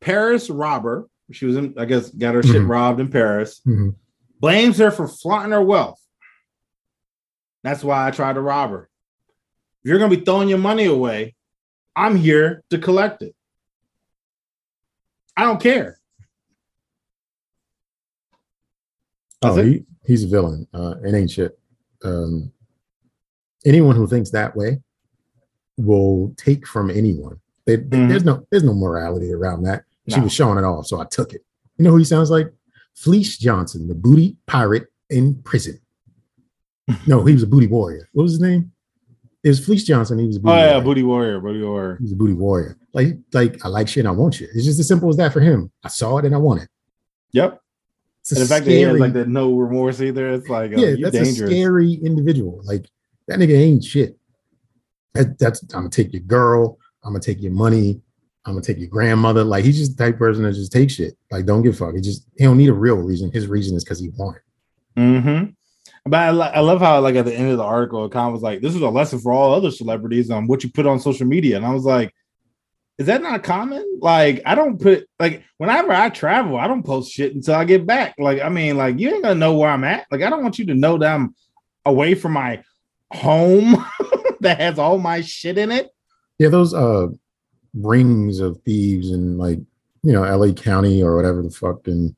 Paris 0.00 0.48
robber. 0.48 1.08
She 1.32 1.46
was 1.46 1.56
in, 1.56 1.74
I 1.78 1.86
guess, 1.86 2.10
got 2.10 2.34
her 2.34 2.42
shit 2.42 2.62
Mhm. 2.62 2.68
robbed 2.68 3.00
in 3.00 3.08
Paris. 3.08 3.60
Mhm. 3.66 3.96
Blames 4.40 4.78
her 4.78 4.90
for 4.90 5.08
flaunting 5.08 5.52
her 5.52 5.62
wealth. 5.62 6.00
That's 7.64 7.82
why 7.82 8.06
I 8.06 8.10
tried 8.10 8.34
to 8.34 8.40
rob 8.40 8.70
her. 8.70 8.88
If 9.82 9.88
you're 9.90 9.98
gonna 9.98 10.14
be 10.16 10.22
throwing 10.24 10.48
your 10.48 10.58
money 10.58 10.84
away, 10.84 11.34
I'm 11.96 12.16
here 12.16 12.62
to 12.70 12.78
collect 12.78 13.22
it. 13.22 13.34
I 15.36 15.42
don't 15.44 15.60
care. 15.60 15.98
Oh, 19.42 19.54
That's 19.54 19.66
it? 19.68 19.72
he, 19.72 19.84
he's 20.06 20.24
a 20.24 20.28
villain. 20.28 20.66
Uh, 20.72 20.94
it 21.04 21.14
ain't 21.14 21.30
shit. 21.30 21.58
Um, 22.02 22.52
anyone 23.64 23.96
who 23.96 24.06
thinks 24.06 24.30
that 24.30 24.56
way 24.56 24.80
will 25.76 26.32
take 26.36 26.66
from 26.66 26.90
anyone. 26.90 27.40
They, 27.66 27.76
they- 27.76 27.96
Mhm. 27.96 28.08
There's 28.08 28.24
no 28.24 28.46
there's 28.50 28.62
no 28.64 28.74
morality 28.74 29.32
around 29.32 29.62
that. 29.64 29.84
She 30.08 30.16
No. 30.18 30.24
was 30.24 30.32
showing 30.32 30.58
it 30.58 30.64
off, 30.64 30.86
so 30.86 31.00
I 31.00 31.04
took 31.06 31.32
it. 31.32 31.44
You 31.78 31.84
know 31.84 31.90
who 31.92 31.96
he 31.98 32.04
sounds 32.04 32.30
like? 32.30 32.52
Fleece 32.94 33.38
Johnson, 33.38 33.88
the 33.88 33.94
booty 33.94 34.36
pirate 34.46 34.86
in 35.10 35.34
prison. 35.42 35.80
no, 37.06 37.24
he 37.24 37.32
was 37.32 37.42
a 37.42 37.46
booty 37.46 37.66
warrior. 37.66 38.08
What 38.12 38.24
was 38.24 38.32
his 38.32 38.40
name? 38.40 38.70
It 39.44 39.48
was 39.48 39.64
Fleece 39.64 39.84
Johnson. 39.84 40.18
He 40.18 40.26
was 40.26 40.36
a 40.36 40.40
Oh 40.40 40.42
booty 40.42 40.52
yeah, 40.56 40.66
warrior. 40.72 40.80
booty 40.82 41.02
warrior, 41.02 41.40
booty 41.40 41.62
warrior. 41.62 41.96
He 41.98 42.04
was 42.04 42.12
a 42.12 42.16
booty 42.16 42.32
warrior. 42.32 42.76
Like 42.94 43.18
like 43.32 43.64
I 43.64 43.68
like 43.68 43.86
shit. 43.88 44.06
I 44.06 44.10
want 44.10 44.34
shit. 44.34 44.48
It's 44.54 44.64
just 44.64 44.80
as 44.80 44.88
simple 44.88 45.08
as 45.10 45.16
that 45.18 45.32
for 45.32 45.40
him. 45.40 45.70
I 45.84 45.88
saw 45.88 46.16
it 46.18 46.24
and 46.24 46.34
I 46.34 46.38
want 46.38 46.62
it. 46.62 46.68
Yep. 47.32 47.60
It's 48.22 48.32
And 48.32 48.40
the 48.40 48.46
fact 48.46 48.64
that 48.64 48.70
he 48.70 48.80
has 48.80 48.98
like 48.98 49.12
that 49.12 49.28
no 49.28 49.54
remorse 49.54 50.00
either, 50.00 50.30
it's 50.30 50.48
like 50.48 50.72
uh, 50.72 50.76
yeah, 50.80 50.94
that's 50.98 51.14
a 51.16 51.24
dangerous. 51.24 51.50
scary 51.50 51.92
individual. 51.94 52.62
Like 52.64 52.86
that 53.28 53.38
nigga 53.38 53.54
ain't 53.58 53.84
shit. 53.84 54.16
That, 55.12 55.38
that's 55.38 55.62
I'm 55.62 55.68
gonna 55.80 55.90
take 55.90 56.12
your 56.14 56.22
girl. 56.22 56.78
I'm 57.04 57.12
gonna 57.12 57.20
take 57.20 57.42
your 57.42 57.52
money. 57.52 58.00
I'm 58.46 58.54
gonna 58.54 58.64
take 58.64 58.78
your 58.78 58.88
grandmother. 58.88 59.44
Like 59.44 59.64
he's 59.64 59.76
just 59.76 59.96
the 59.98 60.04
type 60.04 60.14
of 60.14 60.18
person 60.20 60.42
that 60.44 60.52
just 60.54 60.72
takes 60.72 60.94
shit. 60.94 61.18
Like 61.30 61.44
don't 61.44 61.60
give 61.62 61.74
a 61.74 61.76
fuck. 61.76 61.94
He 61.94 62.00
just 62.00 62.26
he 62.38 62.44
don't 62.44 62.56
need 62.56 62.70
a 62.70 62.74
real 62.74 62.96
reason. 62.96 63.30
His 63.30 63.46
reason 63.46 63.76
is 63.76 63.84
because 63.84 64.00
he 64.00 64.08
want 64.16 64.36
it. 64.38 65.54
But 66.06 66.20
I, 66.20 66.26
I 66.28 66.60
love 66.60 66.80
how 66.80 67.00
like 67.00 67.14
at 67.14 67.24
the 67.24 67.34
end 67.34 67.50
of 67.50 67.56
the 67.56 67.64
article, 67.64 68.04
it 68.04 68.12
kind 68.12 68.26
of 68.26 68.34
was 68.34 68.42
like, 68.42 68.60
"This 68.60 68.74
is 68.74 68.82
a 68.82 68.88
lesson 68.88 69.18
for 69.18 69.32
all 69.32 69.54
other 69.54 69.70
celebrities 69.70 70.30
on 70.30 70.46
what 70.46 70.62
you 70.62 70.70
put 70.70 70.86
on 70.86 71.00
social 71.00 71.26
media." 71.26 71.56
And 71.56 71.64
I 71.64 71.72
was 71.72 71.84
like, 71.84 72.14
"Is 72.98 73.06
that 73.06 73.22
not 73.22 73.42
common? 73.42 74.00
Like, 74.02 74.42
I 74.44 74.54
don't 74.54 74.78
put 74.78 75.08
like 75.18 75.42
whenever 75.56 75.92
I 75.92 76.10
travel, 76.10 76.58
I 76.58 76.66
don't 76.66 76.84
post 76.84 77.10
shit 77.10 77.34
until 77.34 77.54
I 77.54 77.64
get 77.64 77.86
back. 77.86 78.16
Like, 78.18 78.42
I 78.42 78.50
mean, 78.50 78.76
like 78.76 78.98
you 78.98 79.08
ain't 79.14 79.22
gonna 79.22 79.34
know 79.34 79.56
where 79.56 79.70
I'm 79.70 79.84
at. 79.84 80.06
Like, 80.10 80.20
I 80.20 80.28
don't 80.28 80.42
want 80.42 80.58
you 80.58 80.66
to 80.66 80.74
know 80.74 80.98
that 80.98 81.14
I'm 81.14 81.34
away 81.86 82.14
from 82.14 82.32
my 82.32 82.62
home 83.10 83.82
that 84.40 84.60
has 84.60 84.78
all 84.78 84.98
my 84.98 85.22
shit 85.22 85.56
in 85.56 85.72
it. 85.72 85.88
Yeah, 86.38 86.50
those 86.50 86.74
uh 86.74 87.08
rings 87.72 88.40
of 88.40 88.60
thieves 88.62 89.10
and 89.10 89.38
like 89.38 89.58
you 90.02 90.12
know 90.12 90.22
LA 90.22 90.52
County 90.52 91.02
or 91.02 91.16
whatever 91.16 91.42
the 91.42 91.50
fuck 91.50 91.86
and 91.86 92.14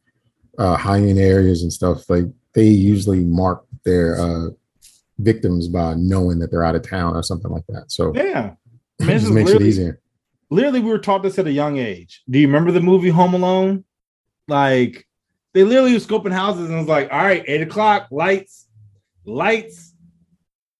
uh 0.59 0.76
high 0.76 0.99
end 0.99 1.20
areas 1.20 1.62
and 1.62 1.72
stuff, 1.72 2.11
like 2.11 2.24
they 2.57 2.68
usually 2.68 3.20
mark 3.20 3.65
their 3.87 4.20
uh 4.20 4.49
victims 5.18 5.66
by 5.68 5.95
knowing 5.95 6.39
that 6.41 6.51
they're 6.51 6.62
out 6.64 6.74
of 6.74 6.82
town 6.82 7.16
or 7.16 7.22
something 7.22 7.51
like 7.51 7.64
that. 7.68 7.91
So 7.91 8.12
Yeah, 8.14 8.53
it 8.99 9.07
just 9.07 9.30
makes 9.30 9.49
it 9.51 9.55
literally- 9.55 9.68
easier. 9.68 10.01
literally 10.51 10.80
we 10.80 10.91
were 10.91 10.99
taught 10.99 11.22
this 11.22 11.39
at 11.39 11.47
a 11.47 11.51
young 11.53 11.78
age. 11.78 12.22
Do 12.28 12.39
you 12.39 12.47
remember 12.47 12.70
the 12.70 12.82
movie 12.82 13.09
Home 13.09 13.32
Alone? 13.32 13.84
Like 14.49 15.07
they 15.55 15.64
literally 15.64 15.95
were 15.95 15.99
scoping 16.01 16.32
houses 16.32 16.66
and 16.66 16.74
it 16.74 16.78
was 16.78 16.87
like, 16.89 17.11
all 17.11 17.22
right, 17.24 17.43
eight 17.47 17.62
o'clock, 17.62 18.09
lights, 18.11 18.66
lights, 19.24 19.95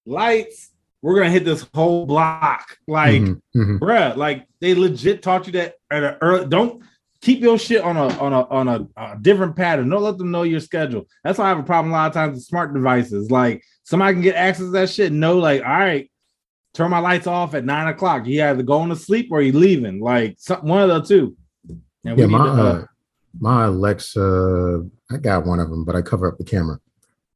lights. 0.05 0.71
We're 1.03 1.15
gonna 1.17 1.31
hit 1.31 1.45
this 1.45 1.67
whole 1.75 2.05
block. 2.07 2.77
Like, 2.89 3.23
Mhm, 3.23 3.41
mhm. 3.57 3.79
bruh, 3.79 4.17
like 4.17 4.47
they 4.61 4.75
legit 4.75 5.23
taught 5.23 5.47
you 5.47 5.53
that 5.55 5.75
at 5.91 6.03
an 6.05 6.17
early 6.21 6.47
don't 6.47 6.83
keep 7.27 7.41
your 7.41 7.59
shit 7.59 7.83
on 7.83 7.97
a 7.97 8.07
on 8.19 8.33
a 8.33 8.43
on 8.43 8.69
a, 8.69 8.87
a 8.97 9.19
different 9.21 9.57
pattern. 9.57 9.89
Don't 9.89 10.03
let 10.03 10.17
them 10.17 10.31
know 10.31 10.45
your 10.45 10.61
schedule. 10.61 11.09
That's 11.25 11.39
why 11.39 11.47
I 11.47 11.49
have 11.49 11.59
a 11.59 11.65
problem 11.65 11.93
a 11.93 11.97
lot 11.97 12.07
of 12.07 12.15
times 12.15 12.35
with 12.37 12.45
smart 12.45 12.73
devices. 12.73 13.33
Like 13.33 13.65
somebody 13.83 14.15
can 14.15 14.23
get 14.23 14.37
access 14.37 14.67
to 14.67 14.71
that 14.71 14.91
shit 14.91 15.11
and 15.11 15.19
know, 15.19 15.37
like, 15.39 15.61
all 15.63 15.69
right, 15.69 16.09
turn 16.73 16.93
my 16.93 17.01
lights 17.01 17.27
off 17.27 17.55
at 17.55 17.65
nine 17.65 17.89
o'clock. 17.89 18.27
You 18.27 18.45
either 18.45 18.63
going 18.63 18.91
to 18.91 18.97
sleep 18.97 19.29
or 19.33 19.43
you 19.43 19.53
leaving. 19.53 20.01
Like 20.01 20.37
some, 20.39 20.65
one 20.65 20.89
of 20.89 20.89
the 20.89 21.03
two. 21.03 21.37
And 22.05 22.17
Yeah, 22.17 22.27
my 22.27 22.47
to, 22.47 22.53
uh, 22.53 22.85
my 23.41 23.65
Alexa, 23.65 24.89
I 25.11 25.17
got 25.17 25.47
one 25.47 25.59
of 25.59 25.69
them, 25.69 25.85
but 25.85 25.97
I 25.97 26.03
cover 26.03 26.29
up 26.29 26.39
the 26.39 26.45
camera. 26.45 26.79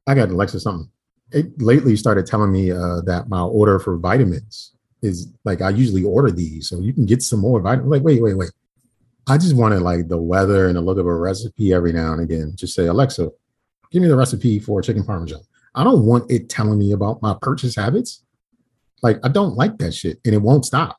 I 0.07 0.15
got 0.15 0.29
Alexa 0.29 0.61
something. 0.61 0.89
It 1.33 1.61
lately 1.61 1.97
started 1.97 2.25
telling 2.25 2.51
me 2.51 2.71
uh, 2.71 3.01
that 3.01 3.27
my 3.27 3.41
order 3.41 3.77
for 3.77 3.97
vitamins 3.97 4.73
is 5.01 5.27
like 5.43 5.61
I 5.61 5.69
usually 5.69 6.03
order 6.03 6.31
these, 6.31 6.69
so 6.69 6.79
you 6.79 6.93
can 6.93 7.05
get 7.05 7.21
some 7.23 7.39
more 7.39 7.59
vitamins. 7.59 7.91
Like, 7.91 8.03
wait, 8.03 8.21
wait, 8.21 8.37
wait. 8.37 8.51
I 9.27 9.37
just 9.37 9.55
wanted 9.55 9.81
like 9.81 10.07
the 10.07 10.21
weather 10.21 10.67
and 10.67 10.77
a 10.77 10.81
look 10.81 10.97
of 10.97 11.05
a 11.05 11.15
recipe 11.15 11.73
every 11.73 11.93
now 11.93 12.13
and 12.13 12.21
again. 12.21 12.53
Just 12.55 12.73
say, 12.73 12.87
Alexa, 12.87 13.29
give 13.91 14.01
me 14.01 14.07
the 14.07 14.15
recipe 14.15 14.59
for 14.59 14.81
chicken 14.81 15.03
parmesan. 15.03 15.41
I 15.75 15.83
don't 15.83 16.05
want 16.05 16.29
it 16.31 16.49
telling 16.49 16.79
me 16.79 16.91
about 16.91 17.21
my 17.21 17.35
purchase 17.41 17.75
habits. 17.75 18.23
Like, 19.03 19.19
I 19.23 19.29
don't 19.29 19.55
like 19.55 19.77
that 19.77 19.93
shit, 19.93 20.19
and 20.25 20.33
it 20.33 20.41
won't 20.41 20.65
stop 20.65 20.97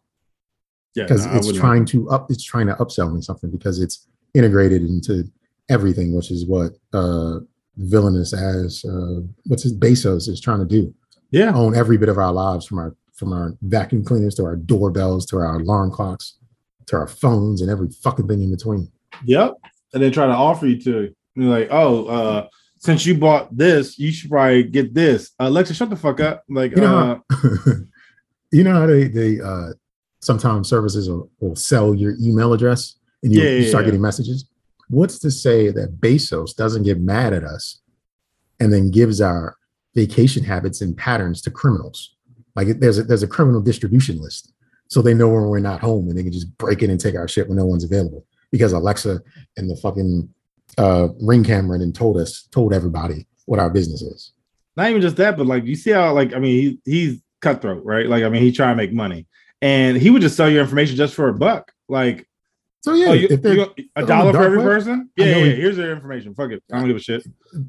yeah, 0.95 1.05
because 1.05 1.27
no, 1.27 1.35
it's 1.35 1.53
trying 1.53 1.85
to 1.87 2.09
up 2.11 2.31
it's 2.31 2.45
trying 2.45 2.67
to 2.67 2.75
upsell 2.75 3.13
me 3.13 3.21
something 3.21 3.51
because 3.51 3.81
it's 3.81 4.07
integrated 4.35 4.83
into 4.83 5.25
everything 5.69 6.15
which 6.15 6.31
is 6.31 6.47
what 6.47 6.73
uh 6.93 7.39
villainous 7.77 8.33
as 8.33 8.85
uh 8.85 9.21
what's 9.47 9.63
his 9.63 9.77
bezos 9.77 10.29
is 10.29 10.41
trying 10.41 10.59
to 10.59 10.67
do 10.67 10.95
Yeah, 11.31 11.53
own 11.55 11.75
every 11.75 11.97
bit 11.97 12.09
of 12.09 12.19
our 12.19 12.33
lives 12.33 12.67
from 12.67 12.79
our 12.79 12.95
from 13.15 13.33
our 13.33 13.55
vacuum 13.63 14.05
cleaners 14.05 14.35
to 14.37 14.45
our 14.45 14.57
doorbells 14.57 15.25
to 15.27 15.39
our 15.39 15.59
alarm 15.59 15.91
clocks 15.91 16.39
to 16.93 16.99
our 16.99 17.07
phones 17.09 17.61
and 17.61 17.71
every 17.71 17.89
fucking 18.03 18.29
thing 18.29 18.43
in 18.43 18.51
between 18.51 18.91
Yep. 19.25 19.55
And 19.95 20.03
they 20.03 20.11
try 20.11 20.27
to 20.27 20.33
offer 20.33 20.67
you 20.67 20.81
to 20.83 21.15
like, 21.37 21.69
oh, 21.71 22.07
uh, 22.07 22.47
since 22.79 23.05
you 23.07 23.15
bought 23.17 23.55
this, 23.57 23.99
you 23.99 24.11
should 24.11 24.31
probably 24.31 24.63
get 24.65 24.95
this. 24.95 25.31
Uh, 25.39 25.49
Alexa, 25.49 25.75
shut 25.75 25.91
the 25.91 25.97
fuck 25.97 26.19
up. 26.21 26.43
Like, 26.49 26.71
You 26.75 26.83
know 26.83 26.97
uh, 27.31 27.37
how- 27.37 27.73
you 28.53 28.65
know 28.65 28.73
how 28.73 28.87
they 28.87 29.05
they 29.09 29.41
uh 29.41 29.71
sometimes 30.21 30.69
services 30.69 31.09
will, 31.11 31.31
will 31.41 31.57
sell 31.57 31.95
your 31.95 32.15
email 32.21 32.53
address 32.53 32.97
and 33.23 33.33
you, 33.35 33.43
Yeah, 33.43 33.51
you 33.59 33.69
start 33.69 33.85
yeah. 33.85 33.89
getting 33.91 34.01
messages 34.03 34.47
what's 34.89 35.19
to 35.21 35.31
say 35.31 35.71
that 35.71 36.01
bezos 36.01 36.55
doesn't 36.55 36.83
get 36.83 37.01
mad 37.01 37.33
at 37.33 37.45
us 37.45 37.81
and 38.61 38.71
then 38.73 38.91
gives 38.91 39.21
our 39.21 39.57
vacation 39.95 40.45
habits 40.45 40.81
and 40.83 40.97
patterns 40.97 41.41
to 41.43 41.51
criminals 41.51 42.15
like 42.57 42.69
there's 42.81 42.99
a, 42.99 43.03
there's 43.05 43.23
a 43.23 43.29
criminal 43.29 43.61
distribution 43.63 44.21
list 44.21 44.53
so 44.93 45.03
they 45.03 45.15
know 45.15 45.29
when 45.29 45.45
we're 45.45 45.59
not 45.59 45.81
home 45.81 46.09
and 46.09 46.17
they 46.17 46.23
can 46.23 46.33
just 46.33 46.57
break 46.59 46.83
in 46.83 46.91
and 46.91 47.01
take 47.01 47.15
our 47.15 47.29
shit 47.29 47.49
when 47.49 47.57
no 47.57 47.67
one's 47.67 47.85
available 47.85 48.25
because 48.51 48.73
alexa 48.73 49.21
and 49.57 49.71
the 49.71 49.77
fucking 49.77 50.29
uh 50.79 51.09
ring 51.21 51.45
camera 51.45 51.79
and 51.79 51.95
told 51.95 52.17
us 52.17 52.49
told 52.51 52.73
everybody 52.73 53.27
what 53.47 53.59
our 53.59 53.71
business 53.71 54.03
is 54.03 54.33
not 54.77 54.89
even 54.89 55.03
just 55.03 55.17
that, 55.17 55.37
but 55.37 55.47
like 55.47 55.65
you 55.65 55.75
see 55.75 55.91
how 55.91 56.13
like 56.13 56.35
I 56.35 56.39
mean 56.39 56.81
he 56.85 56.91
he's 56.91 57.23
cutthroat, 57.41 57.85
right? 57.85 58.07
Like 58.07 58.25
I 58.25 58.29
mean 58.29 58.43
he's 58.43 58.57
trying 58.57 58.73
to 58.73 58.77
make 58.77 58.93
money, 58.93 59.27
and 59.61 59.97
he 59.97 60.11
would 60.11 60.23
just 60.23 60.37
sell 60.37 60.51
your 60.51 60.63
information 60.63 60.97
just 60.97 61.15
for 61.15 61.29
a 61.29 61.35
buck. 61.35 61.73
Like 61.89 62.27
so 62.81 62.95
yeah 62.95 63.09
oh, 63.09 63.13
you, 63.13 63.29
if 63.31 63.45
you 63.45 63.67
a 63.97 64.07
dollar 64.07 64.33
for 64.33 64.43
every 64.43 64.59
web? 64.59 64.67
person. 64.67 65.11
Yeah, 65.17 65.27
yeah. 65.27 65.45
he- 65.45 65.55
Here's 65.57 65.77
their 65.77 65.93
information. 65.93 66.35
Fuck 66.35 66.53
it. 66.53 66.63
I 66.73 66.79
don't 66.79 66.89
give 66.89 66.97
a 66.97 67.01
shit. 67.01 67.27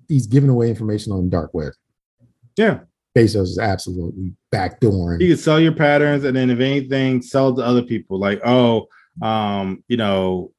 he's 0.07 0.27
giving 0.27 0.49
away 0.49 0.69
information 0.69 1.11
on 1.11 1.25
the 1.25 1.29
dark 1.29 1.53
web. 1.53 1.73
Yeah. 2.57 2.79
Bezos 3.15 3.43
is 3.43 3.59
absolutely 3.59 4.33
backdooring. 4.51 5.21
You 5.21 5.29
can 5.29 5.37
sell 5.37 5.59
your 5.59 5.71
patterns, 5.73 6.23
and 6.23 6.35
then 6.35 6.49
if 6.49 6.59
anything, 6.59 7.21
sell 7.21 7.55
to 7.55 7.61
other 7.61 7.83
people. 7.83 8.19
Like, 8.19 8.41
oh, 8.45 8.87
um, 9.21 9.83
you 9.87 9.97
know, 9.97 10.51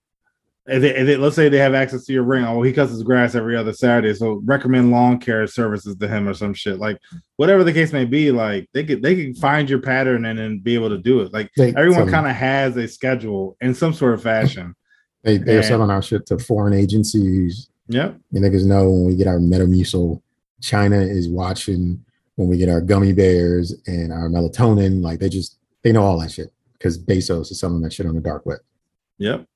if 0.67 0.81
they, 0.81 0.95
if 0.97 1.07
they, 1.07 1.17
let's 1.17 1.37
say 1.37 1.49
they 1.49 1.59
have 1.59 1.75
access 1.75 2.05
to 2.07 2.13
your 2.13 2.23
ring. 2.23 2.45
Oh, 2.45 2.63
he 2.63 2.73
cuts 2.73 2.93
his 2.93 3.03
grass 3.03 3.35
every 3.35 3.57
other 3.57 3.73
Saturday, 3.73 4.15
so 4.15 4.41
recommend 4.45 4.93
lawn 4.93 5.19
care 5.19 5.47
services 5.47 5.97
to 5.97 6.07
him 6.09 6.29
or 6.29 6.35
some 6.35 6.55
shit. 6.55 6.79
Like, 6.79 6.99
whatever 7.37 7.65
the 7.65 7.73
case 7.73 7.93
may 7.93 8.05
be, 8.05 8.31
like 8.31 8.69
they 8.73 8.85
could 8.85 9.03
they 9.03 9.17
could 9.17 9.37
find 9.39 9.69
your 9.69 9.81
pattern 9.81 10.25
and 10.25 10.39
then 10.39 10.61
be 10.61 10.75
able 10.75 10.91
to 10.91 10.99
do 10.99 11.21
it. 11.21 11.33
Like 11.33 11.51
They- 11.57 11.75
everyone 11.77 12.07
so 12.07 12.11
kind 12.11 12.27
of 12.27 12.35
has 12.37 12.77
a 12.77 12.87
schedule 12.89 13.57
in 13.61 13.75
some 13.75 13.93
sort 13.93 14.15
of 14.15 14.23
fashion. 14.23 14.75
They 15.25 15.39
they're 15.39 15.57
and- 15.57 15.65
selling 15.65 15.91
our 15.91 16.03
shit 16.03 16.27
to 16.27 16.39
foreign 16.39 16.75
agencies. 16.75 17.71
Yep. 17.89 18.19
You 18.31 18.41
niggas 18.43 18.67
know 18.67 18.91
when 18.91 19.07
we 19.07 19.17
get 19.17 19.27
our 19.27 19.39
Metamucil, 19.39 20.21
China 20.61 21.01
is 21.01 21.29
watching 21.31 22.05
when 22.37 22.49
we 22.49 22.57
get 22.57 22.69
our 22.69 22.81
gummy 22.81 23.13
bears 23.13 23.75
and 23.87 24.13
our 24.13 24.29
melatonin. 24.29 25.03
Like 25.03 25.19
they 25.21 25.29
just 25.29 25.59
they 25.83 25.93
know 25.93 26.03
all 26.03 26.19
that 26.21 26.31
shit 26.33 26.53
because 26.75 26.99
Bezos 27.03 27.51
is 27.51 27.61
selling 27.61 27.81
that 27.83 27.93
shit 27.93 28.07
on 28.07 28.15
the 28.15 28.21
dark 28.21 28.45
web, 28.47 28.61
Yep. 29.19 29.47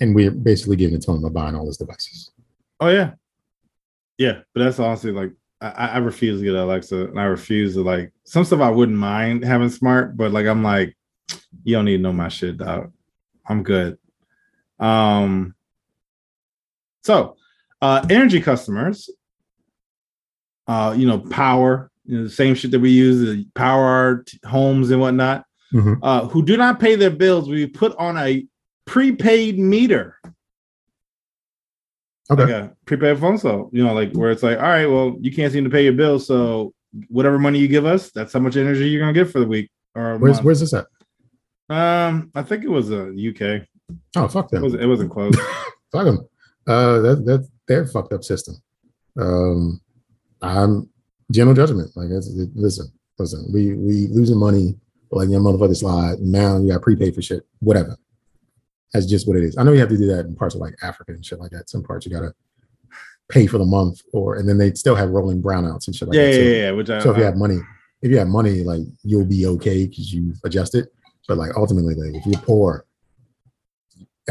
and 0.00 0.14
we're 0.14 0.30
basically 0.30 0.76
giving 0.76 0.96
it 0.96 1.02
to 1.02 1.12
him 1.12 1.22
by 1.22 1.28
buying 1.28 1.54
all 1.54 1.66
his 1.66 1.76
devices. 1.76 2.30
Oh 2.80 2.88
yeah, 2.88 3.12
yeah. 4.18 4.40
But 4.54 4.64
that's 4.64 4.78
honestly 4.78 5.12
like 5.12 5.32
I, 5.60 5.68
I 5.68 5.86
I 5.86 5.98
refuse 5.98 6.40
to 6.40 6.44
get 6.44 6.54
Alexa, 6.54 7.06
and 7.06 7.20
I 7.20 7.24
refuse 7.24 7.74
to 7.74 7.82
like 7.82 8.12
some 8.24 8.44
stuff 8.44 8.60
I 8.60 8.70
wouldn't 8.70 8.98
mind 8.98 9.44
having 9.44 9.68
smart, 9.68 10.16
but 10.16 10.32
like 10.32 10.46
I'm 10.46 10.62
like, 10.62 10.96
you 11.64 11.74
don't 11.76 11.84
need 11.84 11.98
to 11.98 12.02
know 12.02 12.12
my 12.12 12.28
shit, 12.28 12.58
dog. 12.58 12.92
I'm 13.46 13.62
good. 13.62 13.98
Um. 14.78 15.54
So, 17.04 17.36
uh, 17.80 18.04
energy 18.10 18.40
customers, 18.40 19.10
uh, 20.68 20.94
you 20.96 21.06
know, 21.06 21.18
power, 21.18 21.90
you 22.12 22.18
know, 22.18 22.24
the 22.24 22.30
same 22.30 22.54
shit 22.54 22.70
that 22.72 22.80
we 22.80 22.90
use, 22.90 23.20
the 23.20 23.46
power 23.54 23.84
our 23.84 24.24
homes 24.44 24.90
and 24.90 25.00
whatnot, 25.00 25.44
Mhm. 25.72 25.98
uh, 26.02 26.26
who 26.28 26.44
do 26.44 26.56
not 26.58 26.78
pay 26.78 26.94
their 26.96 27.10
bills, 27.10 27.48
we 27.48 27.66
put 27.66 27.96
on 27.96 28.18
a 28.18 28.46
prepaid 28.84 29.58
meter 29.58 30.18
Okay, 32.30 32.42
like 32.44 32.50
a 32.50 32.76
prepaid 32.86 33.18
phone 33.18 33.36
so 33.38 33.68
you 33.72 33.82
know 33.84 33.92
like 33.94 34.12
where 34.14 34.30
it's 34.30 34.42
like 34.42 34.56
all 34.58 34.64
right 34.64 34.86
well 34.86 35.16
you 35.20 35.32
can't 35.32 35.52
seem 35.52 35.64
to 35.64 35.70
pay 35.70 35.84
your 35.84 35.92
bill 35.92 36.18
so 36.18 36.72
whatever 37.08 37.38
money 37.38 37.58
you 37.58 37.68
give 37.68 37.84
us 37.84 38.10
that's 38.12 38.32
how 38.32 38.40
much 38.40 38.56
energy 38.56 38.88
you're 38.88 39.00
gonna 39.00 39.12
get 39.12 39.28
for 39.30 39.40
the 39.40 39.46
week 39.46 39.70
or 39.94 40.18
where's 40.18 40.36
month. 40.36 40.44
where's 40.44 40.60
this 40.60 40.72
at? 40.74 40.86
um 41.68 42.30
i 42.34 42.42
think 42.42 42.64
it 42.64 42.70
was 42.70 42.90
a 42.90 43.08
uk 43.30 43.66
Oh 44.16 44.28
fuck 44.28 44.46
it 44.46 44.50
them. 44.52 44.62
was 44.62 44.74
it 44.74 44.86
wasn't 44.86 45.10
close 45.10 45.34
fuck 45.92 46.04
them. 46.06 46.18
Uh, 46.66 47.00
that 47.00 47.24
that's 47.26 47.48
their 47.68 47.86
fucked 47.86 48.12
up 48.12 48.22
system. 48.24 48.54
Um, 49.18 49.80
I'm 50.40 50.88
general 51.32 51.54
judgment. 51.56 51.90
Like, 51.96 52.10
it's, 52.10 52.28
it, 52.28 52.50
listen, 52.54 52.86
listen. 53.18 53.50
We 53.52 53.74
we 53.74 54.06
losing 54.08 54.38
money 54.38 54.76
like 55.10 55.28
your 55.28 55.40
motherfucker 55.40 55.76
slide. 55.76 56.20
Now 56.20 56.58
you 56.58 56.68
got 56.72 56.82
prepaid 56.82 57.14
for 57.14 57.22
shit. 57.22 57.42
Whatever. 57.60 57.96
That's 58.92 59.06
just 59.06 59.26
what 59.26 59.36
it 59.36 59.44
is. 59.44 59.56
I 59.56 59.62
know 59.64 59.72
you 59.72 59.80
have 59.80 59.88
to 59.88 59.96
do 59.96 60.06
that 60.08 60.26
in 60.26 60.36
parts 60.36 60.54
of 60.54 60.60
like 60.60 60.74
Africa 60.82 61.12
and 61.12 61.24
shit 61.24 61.40
like 61.40 61.50
that. 61.52 61.68
Some 61.70 61.82
parts 61.82 62.06
you 62.06 62.12
gotta 62.12 62.34
pay 63.30 63.46
for 63.46 63.58
the 63.58 63.64
month, 63.64 64.02
or 64.12 64.36
and 64.36 64.48
then 64.48 64.58
they 64.58 64.72
still 64.74 64.94
have 64.94 65.10
rolling 65.10 65.42
brownouts 65.42 65.86
and 65.86 65.96
shit 65.96 66.08
like 66.08 66.16
yeah, 66.16 66.22
that. 66.24 66.28
yeah, 66.30 66.34
So- 66.34 66.42
yeah, 66.42 66.56
yeah, 66.56 66.70
which 66.72 66.90
I, 66.90 66.98
so 67.00 67.10
if 67.12 67.16
you 67.16 67.24
have 67.24 67.36
money, 67.36 67.58
if 68.02 68.10
you 68.10 68.18
have 68.18 68.28
money, 68.28 68.62
like 68.62 68.82
you'll 69.02 69.24
be 69.24 69.46
okay 69.46 69.86
because 69.86 70.12
you 70.12 70.34
adjust 70.44 70.74
it. 70.74 70.88
But 71.26 71.38
like 71.38 71.56
ultimately, 71.56 71.94
like 71.94 72.14
if 72.14 72.26
you're 72.26 72.40
poor, 72.42 72.84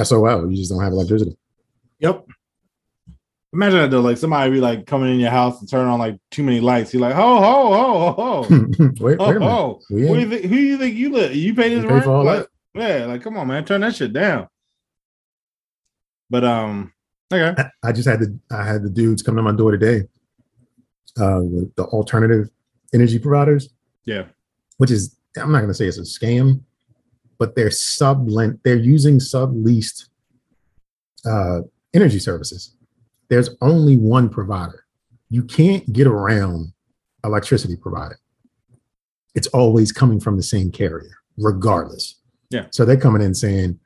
SOL, 0.01 0.49
you 0.49 0.57
just 0.57 0.69
don't 0.71 0.81
have 0.83 0.93
electricity. 0.93 1.35
yep 1.99 2.25
imagine 3.53 3.79
that 3.79 3.91
though 3.91 4.01
like 4.01 4.17
somebody 4.17 4.51
be 4.51 4.59
like 4.61 4.85
coming 4.85 5.13
in 5.13 5.19
your 5.19 5.31
house 5.31 5.59
and 5.59 5.69
turn 5.69 5.87
on 5.87 5.99
like 5.99 6.17
too 6.29 6.43
many 6.43 6.59
lights. 6.61 6.93
You're 6.93 7.01
like 7.01 7.15
ho 7.15 7.39
ho 7.39 7.73
ho 7.73 8.11
ho 8.11 8.43
ho. 8.43 8.47
Wait, 8.99 9.19
ho 9.19 9.29
wait 9.29 9.41
ho. 9.41 9.81
Who, 9.89 9.97
ain't- 9.97 10.19
you 10.21 10.29
think, 10.29 10.45
who 10.45 10.55
you 10.55 10.77
think 10.77 10.95
you 10.95 11.11
live 11.11 11.35
you 11.35 11.53
pay 11.55 11.73
this 11.75 11.85
rent? 11.85 12.03
for 12.03 12.11
all 12.11 12.23
like, 12.23 12.47
yeah 12.73 13.05
like 13.05 13.21
come 13.21 13.37
on 13.37 13.47
man. 13.47 13.65
Turn 13.65 13.81
that 13.81 13.95
shit 13.95 14.13
down. 14.13 14.47
But 16.29 16.43
um 16.45 16.93
okay. 17.31 17.61
I, 17.61 17.89
I 17.89 17.91
just 17.91 18.07
had 18.07 18.19
the 18.21 18.39
I 18.51 18.65
had 18.65 18.83
the 18.83 18.89
dudes 18.89 19.21
come 19.21 19.35
to 19.35 19.41
my 19.41 19.51
door 19.53 19.71
today. 19.71 20.07
Uh, 21.19 21.39
the, 21.41 21.71
the 21.75 21.83
alternative 21.83 22.49
energy 22.93 23.19
providers, 23.19 23.67
yeah. 24.05 24.23
Which 24.77 24.91
is 24.91 25.17
I'm 25.37 25.51
not 25.51 25.59
going 25.59 25.67
to 25.69 25.73
say 25.73 25.85
it's 25.85 25.97
a 25.97 26.01
scam, 26.03 26.61
but 27.37 27.53
they're 27.53 27.69
sub 27.69 28.29
they're 28.63 28.77
using 28.77 29.19
subleased 29.19 30.07
uh, 31.25 31.61
energy 31.93 32.17
services. 32.19 32.75
There's 33.31 33.49
only 33.61 33.95
one 33.95 34.27
provider. 34.27 34.85
You 35.29 35.43
can't 35.43 35.91
get 35.93 36.05
around 36.05 36.73
electricity 37.23 37.77
provider. 37.77 38.19
It's 39.35 39.47
always 39.47 39.93
coming 39.93 40.19
from 40.19 40.35
the 40.35 40.43
same 40.43 40.69
carrier, 40.69 41.15
regardless. 41.37 42.19
Yeah. 42.49 42.65
So 42.71 42.83
they're 42.83 42.97
coming 42.97 43.21
in 43.21 43.33
saying, 43.33 43.79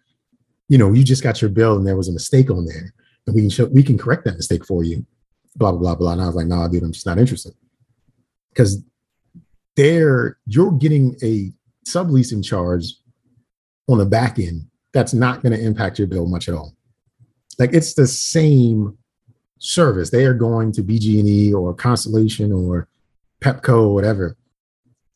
you 0.67 0.79
know, 0.79 0.91
you 0.93 1.03
just 1.03 1.21
got 1.21 1.43
your 1.43 1.51
bill 1.51 1.77
and 1.77 1.85
there 1.85 1.95
was 1.95 2.09
a 2.09 2.11
mistake 2.11 2.49
on 2.49 2.65
there, 2.65 2.91
and 3.27 3.35
we 3.35 3.41
can 3.41 3.51
show 3.51 3.65
we 3.65 3.83
can 3.83 3.99
correct 3.99 4.25
that 4.25 4.35
mistake 4.35 4.65
for 4.65 4.83
you. 4.83 5.05
Blah 5.55 5.73
blah 5.73 5.79
blah 5.79 5.95
blah. 5.95 6.13
And 6.13 6.23
I 6.23 6.25
was 6.25 6.35
like, 6.35 6.47
no, 6.47 6.67
dude, 6.67 6.81
I'm 6.81 6.91
just 6.91 7.05
not 7.05 7.19
interested 7.19 7.53
because 8.49 8.83
they're 9.75 10.39
you're 10.47 10.71
getting 10.71 11.15
a 11.21 11.51
subleasing 11.87 12.43
charge 12.43 12.95
on 13.87 13.99
the 13.99 14.07
back 14.07 14.39
end 14.39 14.65
that's 14.91 15.13
not 15.13 15.43
going 15.43 15.51
to 15.51 15.63
impact 15.63 15.99
your 15.99 16.07
bill 16.07 16.25
much 16.25 16.49
at 16.49 16.55
all. 16.55 16.75
Like 17.59 17.73
it's 17.73 17.93
the 17.93 18.07
same 18.07 18.97
service. 19.59 20.09
They 20.09 20.25
are 20.25 20.33
going 20.33 20.71
to 20.73 20.83
BG&E 20.83 21.53
or 21.53 21.73
Constellation 21.73 22.51
or 22.51 22.87
Pepco 23.41 23.87
or 23.87 23.93
whatever, 23.93 24.37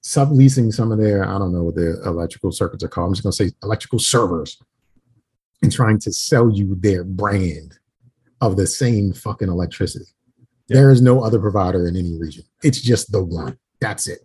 subleasing 0.03 0.73
some 0.73 0.91
of 0.91 0.97
their 0.99 1.23
I 1.27 1.37
don't 1.37 1.51
know 1.53 1.63
what 1.63 1.75
their 1.75 2.01
electrical 2.03 2.51
circuits 2.51 2.83
are 2.83 2.87
called. 2.87 3.07
I'm 3.09 3.13
just 3.13 3.23
going 3.23 3.31
to 3.33 3.45
say 3.49 3.51
electrical 3.63 3.99
servers 3.99 4.57
and 5.61 5.71
trying 5.71 5.99
to 5.99 6.11
sell 6.11 6.49
you 6.49 6.75
their 6.79 7.03
brand 7.03 7.77
of 8.41 8.55
the 8.55 8.67
same 8.67 9.11
fucking 9.13 9.49
electricity. 9.49 10.05
There 10.69 10.89
is 10.91 11.01
no 11.01 11.21
other 11.23 11.39
provider 11.39 11.87
in 11.87 11.95
any 11.97 12.17
region. 12.17 12.43
It's 12.63 12.79
just 12.79 13.11
the 13.11 13.23
one. 13.23 13.57
That's 13.81 14.07
it. 14.07 14.19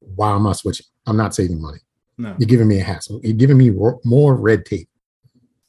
Why 0.00 0.34
am 0.34 0.46
I 0.46 0.52
switching? 0.52 0.86
I'm 1.06 1.16
not 1.16 1.34
saving 1.34 1.60
money. 1.60 1.78
no 2.18 2.36
You're 2.38 2.46
giving 2.46 2.68
me 2.68 2.78
a 2.80 2.84
hassle. 2.84 3.20
You're 3.24 3.32
giving 3.32 3.56
me 3.56 3.70
more 4.04 4.34
red 4.36 4.64
tape. 4.66 4.88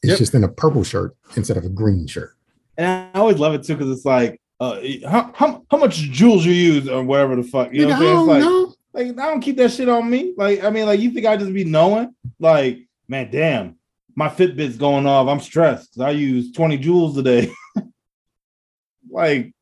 It's 0.04 0.12
Yep. 0.12 0.18
just 0.20 0.34
in 0.36 0.44
a 0.44 0.48
purple 0.50 0.84
shirt 0.84 1.16
instead 1.36 1.58
of 1.58 1.66
a 1.66 1.70
green 1.70 2.08
shirt. 2.08 2.36
And 2.80 3.10
I 3.14 3.20
always 3.20 3.38
love 3.40 3.54
it 3.54 3.64
too 3.64 3.76
because 3.76 3.92
it's 3.92 4.06
like, 4.06 4.40
uh, 4.62 4.80
how, 5.06 5.32
how 5.36 5.66
how 5.70 5.78
much 5.78 5.98
joules 6.12 6.44
you 6.44 6.54
use 6.54 6.88
or 6.88 7.04
whatever 7.04 7.36
the 7.36 7.44
fuck. 7.44 7.74
You 7.74 7.82
know 7.82 7.90
what 7.90 7.96
I'm 7.96 8.00
saying? 8.00 8.18
It's 8.20 8.46
know. 8.46 8.76
like, 8.94 9.16
like 9.16 9.20
I 9.20 9.30
don't 9.30 9.42
keep 9.42 9.58
that 9.58 9.72
shit 9.72 9.90
on 9.90 10.10
me. 10.10 10.34
Like, 10.38 10.64
I 10.64 10.70
mean, 10.70 10.86
like 10.86 11.02
you 11.02 11.12
think 11.12 11.26
I 11.26 11.36
just 11.36 11.54
be 11.54 11.66
knowing? 11.66 12.16
Like, 12.40 12.80
man, 13.10 13.30
damn, 13.32 13.76
my 14.16 14.30
Fitbit's 14.30 14.78
going 14.78 15.06
off. 15.06 15.28
I'm 15.28 15.42
stressed. 15.42 16.00
I 16.00 16.12
use 16.12 16.54
20 16.54 16.78
joules 16.78 17.18
a 17.18 17.22
day. 17.22 17.54
like, 19.10 19.54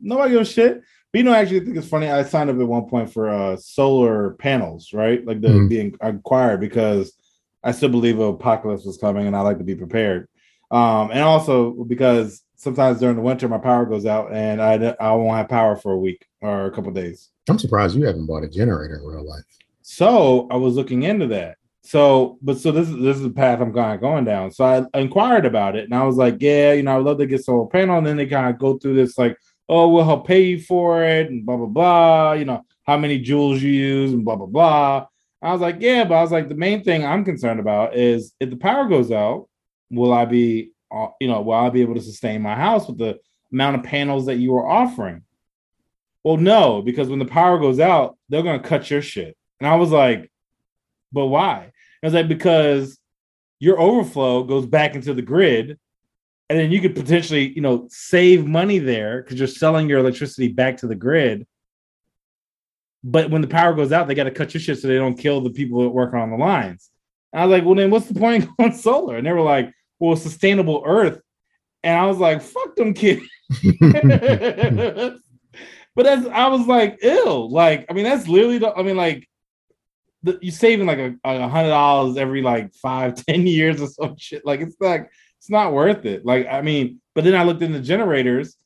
nobody 0.00 0.34
gives 0.34 0.50
a 0.50 0.52
shit. 0.52 0.82
But 1.12 1.18
you 1.18 1.24
know, 1.24 1.32
I 1.32 1.38
actually 1.38 1.60
think 1.60 1.76
it's 1.76 1.88
funny. 1.88 2.08
I 2.08 2.22
signed 2.22 2.50
up 2.50 2.58
at 2.58 2.66
one 2.68 2.88
point 2.88 3.12
for 3.12 3.28
uh 3.28 3.56
solar 3.56 4.34
panels, 4.34 4.92
right? 4.92 5.26
Like 5.26 5.40
the 5.40 5.48
Mhm. 5.48 5.68
being 5.68 5.96
acquired 6.00 6.60
because 6.60 7.12
I 7.64 7.72
still 7.72 7.88
believe 7.88 8.20
an 8.20 8.28
apocalypse 8.28 8.84
was 8.84 8.96
coming 8.98 9.26
and 9.26 9.34
I 9.34 9.40
like 9.40 9.58
to 9.58 9.64
be 9.64 9.74
prepared. 9.74 10.28
Um, 10.70 11.10
and 11.10 11.20
also 11.20 11.84
because 11.84 12.43
sometimes 12.64 12.98
during 12.98 13.16
the 13.16 13.22
winter 13.22 13.48
my 13.48 13.58
power 13.58 13.86
goes 13.86 14.06
out 14.06 14.32
and 14.32 14.60
I 14.60 14.96
I 14.98 15.12
won't 15.12 15.36
have 15.36 15.48
power 15.48 15.76
for 15.76 15.92
a 15.92 15.98
week 15.98 16.26
or 16.40 16.66
a 16.66 16.70
couple 16.70 16.90
days. 16.90 17.30
I'm 17.48 17.58
surprised 17.58 17.94
you 17.94 18.06
haven't 18.06 18.26
bought 18.26 18.42
a 18.42 18.48
generator 18.48 18.96
in 18.96 19.04
real 19.04 19.28
life. 19.28 19.44
So 19.82 20.48
I 20.50 20.56
was 20.56 20.74
looking 20.74 21.02
into 21.02 21.26
that. 21.28 21.58
So, 21.82 22.38
but 22.40 22.56
so 22.56 22.72
this 22.72 22.88
is 22.88 22.96
this 22.96 23.16
is 23.18 23.22
the 23.22 23.30
path 23.30 23.60
I'm 23.60 23.72
kind 23.72 23.94
of 23.94 24.00
going 24.00 24.24
down. 24.24 24.50
So 24.50 24.64
I 24.64 24.98
inquired 24.98 25.44
about 25.44 25.76
it, 25.76 25.84
and 25.84 25.94
I 25.94 26.02
was 26.04 26.16
like, 26.16 26.36
yeah, 26.40 26.72
you 26.72 26.82
know, 26.82 26.96
I 26.96 27.00
love 27.00 27.18
to 27.18 27.26
get 27.26 27.44
solar 27.44 27.66
panel. 27.66 27.98
And 27.98 28.06
then 28.06 28.16
they 28.16 28.24
kind 28.26 28.48
of 28.48 28.58
go 28.58 28.78
through 28.78 28.94
this, 28.94 29.18
like, 29.18 29.36
oh, 29.68 29.90
we'll 29.90 30.04
help 30.04 30.26
pay 30.26 30.40
you 30.40 30.60
for 30.60 31.04
it, 31.04 31.28
and 31.28 31.44
blah 31.44 31.58
blah 31.58 31.66
blah. 31.66 32.32
You 32.32 32.46
know, 32.46 32.64
how 32.84 32.96
many 32.96 33.22
joules 33.22 33.60
you 33.60 33.70
use, 33.70 34.12
and 34.14 34.24
blah 34.24 34.36
blah 34.36 34.46
blah. 34.46 35.06
I 35.42 35.52
was 35.52 35.60
like, 35.60 35.76
yeah, 35.80 36.04
but 36.04 36.14
I 36.14 36.22
was 36.22 36.32
like, 36.32 36.48
the 36.48 36.54
main 36.54 36.82
thing 36.82 37.04
I'm 37.04 37.22
concerned 37.22 37.60
about 37.60 37.94
is 37.94 38.32
if 38.40 38.48
the 38.48 38.56
power 38.56 38.88
goes 38.88 39.12
out, 39.12 39.50
will 39.90 40.14
I 40.14 40.24
be, 40.24 40.70
uh, 40.92 41.08
you 41.20 41.28
know, 41.28 41.42
will 41.42 41.54
I 41.54 41.70
be 41.70 41.82
able 41.82 41.94
to 41.94 42.00
sustain 42.00 42.42
my 42.42 42.54
house 42.54 42.86
with 42.88 42.98
the 42.98 43.18
amount 43.52 43.76
of 43.76 43.82
panels 43.82 44.26
that 44.26 44.36
you 44.36 44.56
are 44.56 44.68
offering? 44.68 45.22
Well, 46.22 46.36
no, 46.36 46.82
because 46.82 47.08
when 47.08 47.18
the 47.18 47.24
power 47.24 47.58
goes 47.58 47.80
out, 47.80 48.16
they're 48.28 48.42
gonna 48.42 48.60
cut 48.60 48.90
your 48.90 49.02
shit. 49.02 49.36
And 49.60 49.68
I 49.68 49.76
was 49.76 49.90
like, 49.90 50.30
but 51.12 51.26
why? 51.26 51.70
I 52.02 52.06
was 52.06 52.14
like, 52.14 52.28
because 52.28 52.98
your 53.60 53.80
overflow 53.80 54.44
goes 54.44 54.66
back 54.66 54.94
into 54.94 55.14
the 55.14 55.22
grid, 55.22 55.78
and 56.50 56.58
then 56.58 56.70
you 56.70 56.80
could 56.80 56.94
potentially, 56.94 57.48
you 57.54 57.62
know, 57.62 57.86
save 57.90 58.46
money 58.46 58.78
there 58.78 59.22
because 59.22 59.38
you're 59.38 59.48
selling 59.48 59.88
your 59.88 60.00
electricity 60.00 60.48
back 60.48 60.78
to 60.78 60.86
the 60.86 60.94
grid. 60.94 61.46
But 63.02 63.30
when 63.30 63.42
the 63.42 63.48
power 63.48 63.74
goes 63.74 63.92
out, 63.92 64.06
they 64.06 64.14
got 64.14 64.24
to 64.24 64.30
cut 64.30 64.52
your 64.52 64.60
shit 64.60 64.78
so 64.78 64.88
they 64.88 64.96
don't 64.96 65.16
kill 65.16 65.40
the 65.40 65.50
people 65.50 65.82
that 65.82 65.90
work 65.90 66.14
on 66.14 66.30
the 66.30 66.36
lines. 66.36 66.90
And 67.32 67.42
I 67.42 67.46
was 67.46 67.52
like, 67.52 67.64
well, 67.64 67.74
then 67.74 67.90
what's 67.90 68.06
the 68.06 68.18
point 68.18 68.48
going 68.58 68.74
solar? 68.74 69.16
And 69.16 69.26
they 69.26 69.32
were 69.32 69.40
like, 69.40 69.72
well, 69.98 70.16
sustainable 70.16 70.82
Earth. 70.84 71.20
And 71.82 71.98
I 71.98 72.06
was 72.06 72.18
like, 72.18 72.42
fuck 72.42 72.76
them 72.76 72.94
kids. 72.94 73.22
But 75.96 76.06
as 76.06 76.26
I 76.26 76.48
was 76.48 76.66
like, 76.66 76.98
ill. 77.02 77.50
Like, 77.50 77.86
I 77.88 77.92
mean, 77.92 78.04
that's 78.04 78.26
literally 78.26 78.58
the. 78.58 78.74
I 78.74 78.82
mean, 78.82 78.96
like, 78.96 79.28
the, 80.22 80.38
you're 80.42 80.52
saving 80.52 80.86
like 80.86 80.98
a, 80.98 81.14
a 81.24 81.48
hundred 81.48 81.68
dollars 81.68 82.16
every 82.16 82.42
like 82.42 82.74
five, 82.74 83.14
ten 83.26 83.46
years 83.46 83.80
or 83.80 83.86
some 83.88 84.16
shit. 84.16 84.44
Like, 84.44 84.60
it's 84.60 84.76
like 84.80 85.10
it's 85.38 85.50
not 85.50 85.72
worth 85.72 86.04
it. 86.04 86.24
Like, 86.24 86.46
I 86.48 86.62
mean, 86.62 87.00
but 87.14 87.24
then 87.24 87.34
I 87.34 87.44
looked 87.44 87.62
into 87.62 87.80
generators. 87.80 88.56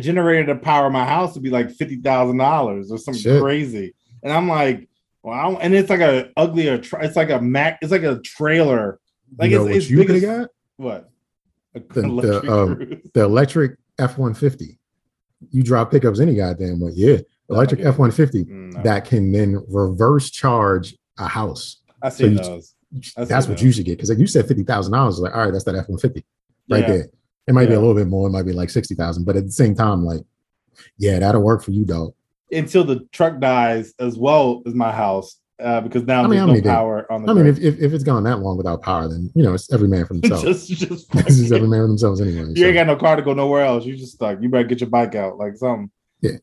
Generator 0.00 0.54
to 0.54 0.60
power 0.60 0.90
my 0.90 1.04
house 1.04 1.34
would 1.34 1.42
be 1.42 1.50
like 1.50 1.70
fifty 1.70 1.96
thousand 1.96 2.38
dollars 2.38 2.90
or 2.90 2.98
something 2.98 3.22
Shit. 3.22 3.40
crazy, 3.40 3.94
and 4.22 4.32
I'm 4.32 4.48
like, 4.48 4.88
wow. 5.22 5.58
And 5.60 5.74
it's 5.74 5.90
like 5.90 6.00
a 6.00 6.30
uglier. 6.36 6.78
Tra- 6.78 7.04
it's 7.04 7.14
like 7.14 7.30
a 7.30 7.40
Mac. 7.40 7.78
It's 7.82 7.92
like 7.92 8.02
a 8.02 8.18
trailer. 8.20 8.98
Like 9.38 9.50
you 9.50 9.58
know 9.58 9.64
it's, 9.66 9.68
what 9.68 9.76
it's 9.76 9.90
you 9.90 10.04
could 10.04 10.22
have 10.22 10.40
got? 10.40 10.50
What? 10.76 11.10
The- 11.74 11.80
the, 11.80 12.02
electric 12.02 12.50
um. 12.50 13.00
The 13.14 13.22
electric 13.24 13.78
F 13.98 14.18
one 14.18 14.34
fifty. 14.34 14.78
You 15.50 15.62
drop 15.62 15.90
pickups 15.90 16.20
any 16.20 16.34
goddamn 16.34 16.80
way. 16.80 16.92
Yeah, 16.94 17.18
electric 17.48 17.80
F 17.80 17.98
one 17.98 18.10
fifty 18.10 18.44
Mm, 18.44 18.82
that 18.84 19.04
can 19.06 19.32
then 19.32 19.62
reverse 19.68 20.30
charge 20.30 20.94
a 21.18 21.26
house. 21.26 21.78
I 22.02 22.08
so 22.10 22.24
see 22.24 22.30
you- 22.32 22.38
those. 22.38 22.74
I 23.16 23.24
see 23.24 23.28
That's 23.28 23.46
what 23.48 23.62
you 23.62 23.72
should 23.72 23.86
get 23.86 23.96
because 23.96 24.10
like 24.10 24.18
you 24.18 24.26
said 24.26 24.46
fifty 24.46 24.64
thousand 24.64 24.92
dollars. 24.92 25.18
Like 25.18 25.34
all 25.34 25.44
right, 25.44 25.50
that's 25.52 25.64
that 25.64 25.74
F 25.74 25.88
one 25.88 25.98
fifty 25.98 26.24
right 26.68 26.80
Yeah. 26.82 26.88
there. 26.88 27.08
It 27.48 27.54
might 27.54 27.66
be 27.66 27.74
a 27.74 27.80
little 27.80 27.94
bit 27.94 28.06
more. 28.06 28.28
It 28.28 28.32
might 28.32 28.44
be 28.44 28.52
like 28.52 28.70
sixty 28.70 28.94
thousand, 28.94 29.24
but 29.24 29.34
at 29.36 29.46
the 29.46 29.52
same 29.52 29.74
time, 29.74 30.04
like 30.04 30.20
yeah, 30.98 31.18
that'll 31.18 31.42
work 31.42 31.62
for 31.62 31.70
you, 31.70 31.84
dog. 31.86 32.12
Until 32.52 32.84
the 32.84 33.00
truck 33.12 33.40
dies 33.40 33.94
as 33.98 34.18
well 34.18 34.62
as 34.66 34.74
my 34.74 34.92
house, 34.92 35.38
uh, 35.60 35.80
because 35.80 36.04
now 36.04 36.24
I 36.24 36.26
mean, 36.26 36.46
there's 36.46 36.62
no 36.62 36.70
power 36.70 37.10
on 37.10 37.22
the 37.22 37.30
I 37.30 37.34
mean, 37.34 37.44
grid. 37.44 37.58
if, 37.58 37.74
if, 37.74 37.80
if 37.80 37.92
it's 37.92 38.04
gone 38.04 38.24
that 38.24 38.40
long 38.40 38.56
without 38.56 38.82
power, 38.82 39.08
then 39.08 39.30
you 39.34 39.42
know 39.42 39.54
it's 39.54 39.72
every 39.72 39.88
man 39.88 40.06
for 40.06 40.14
themselves. 40.20 40.66
just, 40.66 41.10
just 41.12 41.52
every 41.52 41.68
man 41.68 41.82
for 41.82 41.88
themselves 41.88 42.20
anyway. 42.20 42.48
you 42.48 42.56
so. 42.56 42.64
ain't 42.64 42.74
got 42.74 42.86
no 42.86 42.96
car 42.96 43.16
to 43.16 43.22
go 43.22 43.34
nowhere 43.34 43.64
else. 43.64 43.84
You 43.84 43.96
just 43.96 44.14
stuck. 44.14 44.40
You 44.40 44.48
better 44.48 44.64
get 44.64 44.80
your 44.80 44.90
bike 44.90 45.14
out, 45.14 45.38
like 45.38 45.56
something. 45.56 45.90
Yeah. 46.20 46.38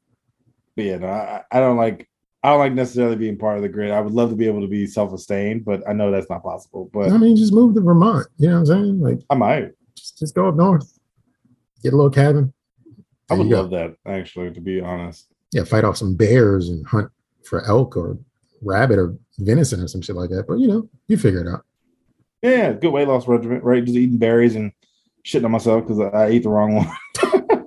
But 0.76 0.86
yeah, 0.86 0.98
no, 0.98 1.08
I, 1.08 1.44
I 1.52 1.60
don't 1.60 1.78
like. 1.78 2.08
I 2.42 2.52
don't 2.52 2.60
like 2.60 2.74
necessarily 2.74 3.18
being 3.18 3.38
part 3.38 3.58
of 3.58 3.64
the 3.64 3.70
grid. 3.70 3.92
I 3.92 4.00
would 4.00 4.14
love 4.14 4.30
to 4.30 4.36
be 4.36 4.48
able 4.48 4.62
to 4.62 4.68
be 4.68 4.88
self-sustained, 4.88 5.66
but 5.66 5.84
I 5.86 5.92
know 5.92 6.10
that's 6.10 6.30
not 6.30 6.42
possible. 6.42 6.90
But 6.94 7.12
I 7.12 7.18
mean, 7.18 7.36
just 7.36 7.52
move 7.52 7.76
to 7.76 7.82
Vermont. 7.82 8.28
You 8.38 8.48
know 8.48 8.54
what 8.54 8.60
I'm 8.60 8.66
saying? 8.66 9.02
Like, 9.02 9.20
I 9.30 9.36
might. 9.36 9.72
just, 9.96 10.20
just 10.20 10.36
go 10.36 10.48
up 10.48 10.56
north, 10.56 10.98
get 11.84 11.92
a 11.92 11.98
little 11.98 12.10
cabin. 12.10 12.54
I 13.30 13.34
would 13.36 13.48
love 13.48 13.72
that 13.72 13.96
actually, 14.06 14.52
to 14.54 14.62
be 14.62 14.80
honest. 14.80 15.28
Yeah, 15.52 15.64
fight 15.64 15.84
off 15.84 15.98
some 15.98 16.16
bears 16.16 16.70
and 16.70 16.86
hunt 16.88 17.12
for 17.44 17.66
elk 17.66 17.98
or 17.98 18.18
rabbit 18.62 19.00
or 19.00 19.16
venison 19.38 19.82
or 19.82 19.88
some 19.88 20.02
shit 20.02 20.16
like 20.16 20.30
that. 20.32 20.46
But 20.48 20.56
you 20.60 20.68
know, 20.68 20.90
you 21.08 21.18
figure 21.18 21.42
it 21.42 21.48
out. 21.48 21.66
Yeah, 22.42 22.74
good 22.74 22.92
weight 22.92 23.08
loss 23.08 23.28
regimen, 23.28 23.62
right? 23.62 23.84
Just 23.84 23.98
eating 23.98 24.18
berries 24.18 24.56
and 24.56 24.72
shitting 25.26 25.46
on 25.46 25.52
myself 25.52 25.84
because 25.84 26.00
I, 26.00 26.08
I 26.08 26.26
ate 26.28 26.44
the 26.44 26.50
wrong 26.50 26.76
one. 26.76 26.88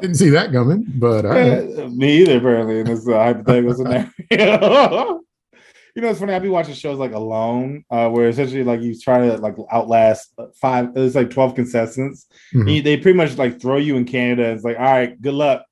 Didn't 0.00 0.16
see 0.16 0.30
that 0.30 0.52
coming, 0.52 0.84
but 0.96 1.24
right. 1.24 1.78
Uh, 1.78 1.88
Me 1.90 2.18
either, 2.22 2.38
apparently, 2.38 2.80
in 2.80 2.86
this 2.86 3.08
uh, 3.08 3.12
hypothetical 3.12 3.74
scenario. 3.74 4.10
you 4.30 6.02
know, 6.02 6.10
it's 6.10 6.18
funny. 6.18 6.34
I 6.34 6.38
be 6.38 6.48
watching 6.50 6.74
shows 6.74 6.98
like 6.98 7.12
Alone, 7.12 7.82
uh, 7.90 8.08
where 8.10 8.28
essentially 8.28 8.62
like 8.64 8.82
you 8.82 8.98
try 8.98 9.26
to 9.28 9.36
like 9.38 9.54
outlast 9.72 10.34
five. 10.60 10.90
It's 10.96 11.14
like 11.14 11.30
twelve 11.30 11.54
contestants. 11.54 12.26
Mhm. 12.54 12.60
And 12.62 12.70
you- 12.70 12.82
they 12.82 12.96
pretty 12.98 13.16
much 13.16 13.38
like 13.38 13.60
throw 13.60 13.76
you 13.78 13.96
in 13.96 14.04
Canada. 14.04 14.50
It's 14.50 14.64
like, 14.64 14.76
all 14.76 14.82
right, 14.84 15.18
good 15.22 15.32
luck, 15.34 15.64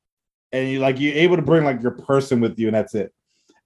and 0.54 0.68
you 0.70 0.78
like 0.78 1.00
you're 1.00 1.14
able 1.14 1.36
to 1.36 1.42
bring 1.42 1.64
like 1.64 1.82
your 1.82 1.92
person 1.92 2.40
with 2.40 2.58
you, 2.58 2.68
and 2.68 2.76
that's 2.76 2.94
it. 2.94 3.12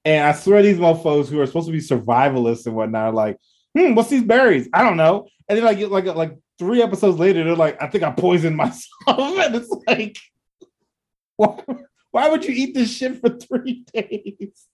And 0.05 0.25
I 0.25 0.33
swear 0.33 0.63
these 0.63 0.79
mofos 0.79 1.29
who 1.29 1.41
are 1.41 1.47
supposed 1.47 1.67
to 1.67 1.73
be 1.73 1.79
survivalists 1.81 2.67
and 2.67 2.75
whatnot 2.75 3.09
are 3.09 3.13
like, 3.13 3.37
hmm, 3.77 3.95
what's 3.95 4.09
these 4.11 4.23
berries? 4.23 4.69
I 4.73 4.83
don't 4.83 4.97
know. 4.97 5.29
And 5.49 5.59
then 5.59 5.65
like 5.65 5.79
like 5.91 6.17
like 6.17 6.39
three 6.59 6.83
episodes 6.83 7.19
later, 7.19 7.45
they're 7.45 7.55
like, 7.57 7.81
I 7.83 7.87
think 7.89 8.05
I 8.05 8.11
poisoned 8.11 8.57
myself, 8.65 8.83
and 9.07 9.55
it's 9.55 9.71
like, 9.87 10.17
why, 11.37 11.59
why 12.11 12.29
would 12.31 12.45
you 12.45 12.55
eat 12.55 12.75
this 12.75 12.93
shit 12.95 13.21
for 13.21 13.31
three 13.31 13.85
days? 13.93 14.67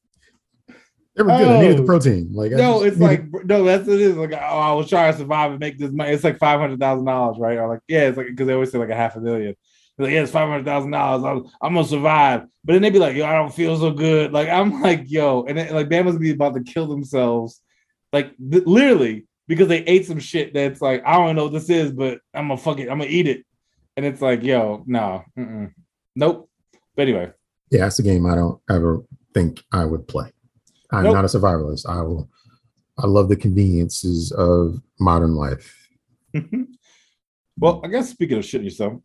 They 1.17 1.23
were 1.23 1.29
good. 1.31 1.47
I 1.49 1.61
needed 1.61 1.79
the 1.79 1.83
Oh. 1.83 1.87
protein. 1.87 2.31
Like, 2.33 2.51
No, 2.53 2.83
it's 2.83 2.97
needed- 2.97 3.33
like 3.33 3.45
no, 3.47 3.63
that's 3.65 3.87
what 3.87 3.95
it 3.95 4.01
is. 4.01 4.17
Like, 4.17 4.33
oh, 4.33 4.37
I 4.37 4.73
was 4.73 4.89
trying 4.89 5.13
to 5.13 5.19
survive 5.19 5.53
and 5.53 5.61
make 5.61 5.79
this 5.79 5.93
money. 5.93 6.11
It's 6.13 6.25
like 6.25 6.39
five 6.39 6.59
hundred 6.59 6.81
thousand 6.81 7.05
dollars, 7.05 7.37
right? 7.39 7.57
Or 7.59 7.69
like, 7.69 7.81
yeah, 7.89 8.09
it's 8.09 8.17
like 8.17 8.27
because 8.27 8.47
they 8.49 8.53
always 8.55 8.73
say 8.73 8.79
like 8.79 8.89
a 8.91 8.97
half 8.97 9.15
a 9.17 9.21
million. 9.21 9.55
They're 9.97 10.07
like, 10.07 10.15
yeah, 10.15 10.23
it's 10.23 10.33
five 10.33 10.49
hundred 10.49 10.65
thousand 10.65 10.91
dollars. 10.91 11.51
I'm, 11.61 11.75
gonna 11.75 11.87
survive. 11.87 12.47
But 12.65 12.73
then 12.73 12.83
they'd 12.83 12.93
be 12.93 12.99
like, 12.99 13.17
yo, 13.17 13.27
I 13.27 13.35
don't 13.35 13.55
feel 13.55 13.79
so 13.79 13.93
good. 13.93 14.33
Like, 14.33 14.49
I'm 14.49 14.81
like, 14.83 15.05
yo, 15.07 15.45
and 15.45 15.59
then, 15.59 15.73
like 15.75 15.89
Bama's 15.89 16.19
be 16.19 16.33
about 16.33 16.55
to 16.55 16.63
kill 16.63 16.87
themselves, 16.87 17.61
like 18.13 18.35
th- 18.39 18.67
literally 18.67 19.27
because 19.47 19.69
they 19.69 19.85
ate 19.85 20.07
some 20.07 20.19
shit 20.19 20.55
that's 20.55 20.81
like, 20.81 21.03
I 21.05 21.15
don't 21.17 21.37
know 21.37 21.45
what 21.45 21.53
this 21.53 21.71
is, 21.71 21.93
but 21.93 22.21
I'm 22.33 22.49
gonna 22.49 22.57
fuck 22.57 22.79
it. 22.79 22.89
I'm 22.89 22.99
gonna 22.99 23.11
eat 23.11 23.29
it. 23.29 23.45
And 23.97 24.05
it's 24.05 24.21
like, 24.21 24.43
yo, 24.43 24.83
no, 24.87 25.23
nope. 26.17 26.51
But 26.97 27.03
anyway, 27.03 27.31
yeah, 27.71 27.81
that's 27.81 27.99
a 27.99 28.03
game 28.03 28.27
I 28.27 28.35
don't 28.35 28.61
ever 28.69 29.03
think 29.33 29.63
I 29.73 29.85
would 29.85 30.09
play. 30.09 30.31
I'm 30.91 31.05
Nope. 31.05 31.15
not 31.15 31.25
a 31.25 31.29
survivalist. 31.29 31.89
I 31.89 32.03
will. 32.03 32.29
I 32.99 33.07
love 33.07 33.29
the 33.29 33.37
conveniences 33.37 34.31
of 34.31 34.81
modern 35.01 35.35
life. 35.35 35.89
well, 37.59 37.81
I 37.83 37.89
guess 37.89 38.11
speaking 38.11 38.39
of 38.39 38.45
shitting 38.45 38.65
yourself, 38.65 39.01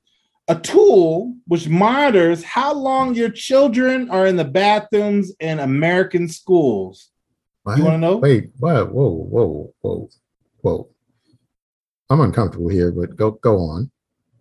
a 0.50 0.56
tool 0.56 1.36
which 1.48 1.70
monitors 1.70 2.44
how 2.44 2.74
long 2.74 3.14
your 3.14 3.30
children 3.30 4.10
are 4.10 4.26
in 4.26 4.36
the 4.36 4.44
bathrooms 4.44 5.32
in 5.40 5.60
American 5.60 6.28
schools. 6.28 7.12
What? 7.64 7.78
You 7.78 7.84
want 7.84 7.94
to 7.94 8.00
know? 8.00 8.18
Wait, 8.18 8.50
what? 8.58 8.92
Whoa, 8.92 9.12
whoa, 9.12 9.74
whoa, 9.82 10.10
whoa. 10.62 10.90
I'm 12.10 12.22
uncomfortable 12.22 12.70
here, 12.70 12.92
but 12.92 13.16
go 13.16 13.32
go 13.32 13.58
on. 13.58 13.92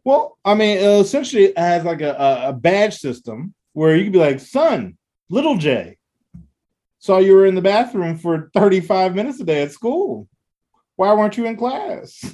Well, 0.02 0.38
I 0.42 0.54
mean, 0.54 0.78
uh, 0.78 1.00
essentially, 1.00 1.44
it 1.44 1.58
has 1.58 1.84
like 1.84 2.00
a, 2.00 2.14
a, 2.14 2.48
a 2.48 2.52
badge 2.54 2.96
system 2.96 3.54
where 3.74 3.94
you 3.94 4.04
can 4.04 4.12
be 4.12 4.18
like, 4.18 4.40
son, 4.40 4.96
little 5.28 5.58
J, 5.58 5.98
saw 6.98 7.18
you 7.18 7.34
were 7.34 7.44
in 7.44 7.54
the 7.54 7.60
bathroom 7.60 8.16
for 8.16 8.50
35 8.54 9.14
minutes 9.14 9.40
a 9.40 9.44
day 9.44 9.62
at 9.62 9.72
school. 9.72 10.26
Why 10.96 11.12
weren't 11.12 11.36
you 11.36 11.44
in 11.44 11.56
class? 11.56 12.24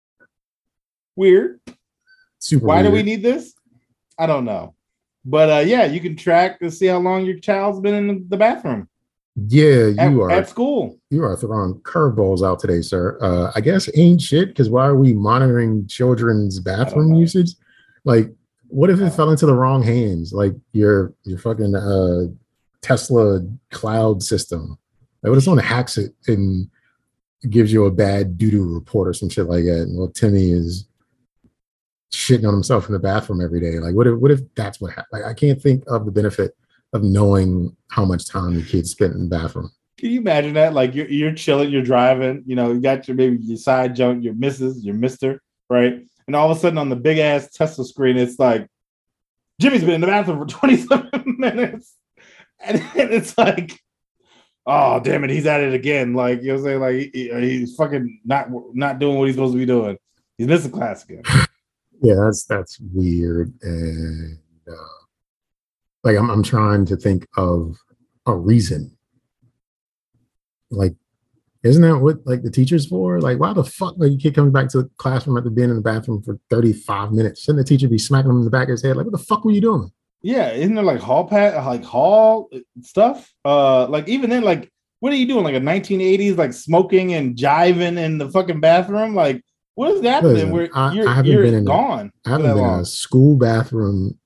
Weird. 1.16 1.60
Super. 2.40 2.66
Why 2.66 2.82
do 2.82 2.90
we 2.90 3.02
need 3.02 3.22
this? 3.22 3.54
I 4.18 4.26
don't 4.26 4.44
know. 4.44 4.74
But 5.24 5.50
uh, 5.50 5.58
yeah, 5.60 5.84
you 5.84 6.00
can 6.00 6.16
track 6.16 6.58
to 6.60 6.70
see 6.70 6.86
how 6.86 6.98
long 6.98 7.24
your 7.24 7.38
child's 7.38 7.80
been 7.80 7.94
in 7.94 8.26
the 8.28 8.36
bathroom 8.36 8.88
Yeah, 9.36 9.90
at, 9.98 10.10
you 10.10 10.22
are. 10.22 10.30
at 10.30 10.48
school. 10.48 10.98
You 11.10 11.24
are 11.24 11.36
throwing 11.36 11.74
curveballs 11.80 12.46
out 12.46 12.58
today, 12.58 12.80
sir. 12.80 13.18
Uh, 13.20 13.52
I 13.54 13.60
guess 13.60 13.88
ain't 13.96 14.22
shit 14.22 14.48
because 14.48 14.70
why 14.70 14.86
are 14.86 14.96
we 14.96 15.12
monitoring 15.12 15.86
children's 15.86 16.58
bathroom 16.58 17.14
usage? 17.14 17.50
Like, 18.04 18.32
what 18.68 18.88
if 18.88 19.00
it 19.00 19.10
fell 19.10 19.30
into 19.30 19.44
the 19.46 19.54
wrong 19.54 19.82
hands? 19.82 20.32
Like 20.32 20.54
your 20.72 21.12
your 21.24 21.38
fucking 21.38 21.74
uh, 21.74 22.26
Tesla 22.80 23.40
cloud 23.70 24.22
system. 24.22 24.78
Like, 25.22 25.30
what 25.30 25.36
if 25.38 25.44
someone 25.44 25.62
hacks 25.62 25.98
it 25.98 26.14
and 26.28 26.70
gives 27.50 27.72
you 27.72 27.84
a 27.84 27.90
bad 27.90 28.38
doo 28.38 28.50
doo 28.50 28.64
report 28.74 29.08
or 29.08 29.12
some 29.12 29.28
shit 29.28 29.46
like 29.46 29.64
that? 29.64 29.82
And 29.82 29.98
well, 29.98 30.08
Timmy 30.08 30.50
is 30.50 30.86
shitting 32.12 32.46
on 32.46 32.54
himself 32.54 32.86
in 32.86 32.92
the 32.92 32.98
bathroom 32.98 33.40
every 33.40 33.60
day. 33.60 33.78
Like, 33.78 33.94
what 33.94 34.06
if 34.06 34.18
what 34.18 34.30
if 34.30 34.40
that's 34.54 34.80
what 34.80 34.90
happened? 34.90 35.06
Like, 35.12 35.24
I 35.24 35.34
can't 35.34 35.60
think 35.60 35.84
of 35.86 36.04
the 36.04 36.10
benefit 36.10 36.56
of 36.92 37.02
knowing 37.02 37.76
how 37.90 38.04
much 38.04 38.26
time 38.26 38.52
your 38.54 38.64
kids 38.64 38.90
spent 38.90 39.14
in 39.14 39.28
the 39.28 39.36
bathroom. 39.36 39.70
Can 39.98 40.10
you 40.10 40.20
imagine 40.20 40.54
that? 40.54 40.72
Like 40.72 40.94
you're 40.94 41.08
you're 41.08 41.34
chilling, 41.34 41.70
you're 41.70 41.82
driving, 41.82 42.42
you 42.46 42.56
know, 42.56 42.72
you 42.72 42.80
got 42.80 43.06
your 43.06 43.16
maybe 43.16 43.36
your 43.42 43.58
side 43.58 43.94
junk, 43.94 44.24
your 44.24 44.34
missus, 44.34 44.82
your 44.84 44.94
mister, 44.94 45.42
right? 45.68 46.04
And 46.26 46.34
all 46.34 46.50
of 46.50 46.56
a 46.56 46.60
sudden 46.60 46.78
on 46.78 46.88
the 46.88 46.96
big 46.96 47.18
ass 47.18 47.50
Tesla 47.52 47.84
screen, 47.84 48.16
it's 48.16 48.38
like 48.38 48.66
Jimmy's 49.60 49.82
been 49.82 49.90
in 49.96 50.00
the 50.00 50.06
bathroom 50.06 50.38
for 50.38 50.46
27 50.58 51.36
minutes. 51.38 51.94
And 52.64 52.82
it's 52.94 53.36
like, 53.36 53.78
oh 54.66 55.00
damn 55.00 55.22
it, 55.24 55.30
he's 55.30 55.46
at 55.46 55.60
it 55.60 55.74
again. 55.74 56.14
Like 56.14 56.40
you 56.42 56.48
know 56.48 56.54
what 56.54 56.58
I'm 56.60 56.64
saying? 56.64 56.80
Like 56.80 57.10
he- 57.14 57.58
he's 57.58 57.76
fucking 57.76 58.20
not 58.24 58.48
not 58.74 58.98
doing 58.98 59.18
what 59.18 59.26
he's 59.26 59.34
supposed 59.36 59.52
to 59.54 59.58
be 59.58 59.66
doing. 59.66 59.98
He's 60.38 60.46
missing 60.46 60.70
class 60.72 61.04
again. 61.04 61.22
Yeah 62.02 62.14
that's 62.14 62.44
that's 62.44 62.78
weird 62.92 63.52
and 63.62 64.38
uh, 64.70 65.04
like 66.04 66.16
I'm, 66.16 66.30
I'm 66.30 66.42
trying 66.42 66.84
to 66.86 66.96
think 66.96 67.26
of 67.36 67.76
a 68.26 68.34
reason 68.34 68.96
like 70.70 70.94
isn't 71.62 71.82
that 71.82 71.98
what 71.98 72.26
like 72.26 72.42
the 72.42 72.50
teacher's 72.50 72.86
for 72.86 73.20
like 73.20 73.38
why 73.38 73.52
the 73.52 73.64
fuck 73.64 73.94
like 73.98 74.12
you 74.12 74.18
kid 74.18 74.34
comes 74.34 74.52
back 74.52 74.68
to 74.70 74.82
the 74.82 74.90
classroom 74.96 75.36
after 75.36 75.50
being 75.50 75.70
in 75.70 75.76
the 75.76 75.82
bathroom 75.82 76.22
for 76.22 76.38
35 76.50 77.12
minutes 77.12 77.42
shouldn't 77.42 77.66
the 77.66 77.68
teacher 77.68 77.88
be 77.88 77.98
smacking 77.98 78.30
him 78.30 78.38
in 78.38 78.44
the 78.44 78.50
back 78.50 78.68
of 78.68 78.72
his 78.72 78.82
head 78.82 78.96
like 78.96 79.04
what 79.04 79.12
the 79.12 79.18
fuck 79.18 79.44
were 79.44 79.50
you 79.52 79.60
doing 79.60 79.90
Yeah, 80.22 80.52
isn't 80.52 80.74
there 80.74 80.84
like 80.84 81.00
hall 81.00 81.24
pat 81.26 81.54
like 81.64 81.84
hall 81.84 82.50
stuff? 82.82 83.32
Uh 83.44 83.86
like 83.88 84.08
even 84.08 84.28
then, 84.30 84.42
like 84.42 84.70
what 85.00 85.12
are 85.12 85.16
you 85.16 85.26
doing? 85.26 85.44
Like 85.44 85.54
a 85.54 85.60
1980s, 85.60 86.36
like 86.36 86.52
smoking 86.52 87.14
and 87.14 87.34
jiving 87.36 87.96
in 87.98 88.18
the 88.18 88.28
fucking 88.28 88.60
bathroom? 88.60 89.14
Like 89.14 89.42
what 89.80 89.92
is 89.92 90.00
that? 90.02 90.22
Listen, 90.22 90.50
Where 90.50 90.68
I- 90.74 90.92
you're, 90.92 91.08
I 91.08 91.14
haven't 91.14 91.36
been 91.42 91.54
in 91.54 91.62
a- 91.62 91.64
gone. 91.64 92.12
i 92.26 92.30
haven't 92.30 92.54
been 92.54 92.58
in 92.64 92.80
a 92.80 92.84
school 92.84 93.36
bathroom 93.36 94.18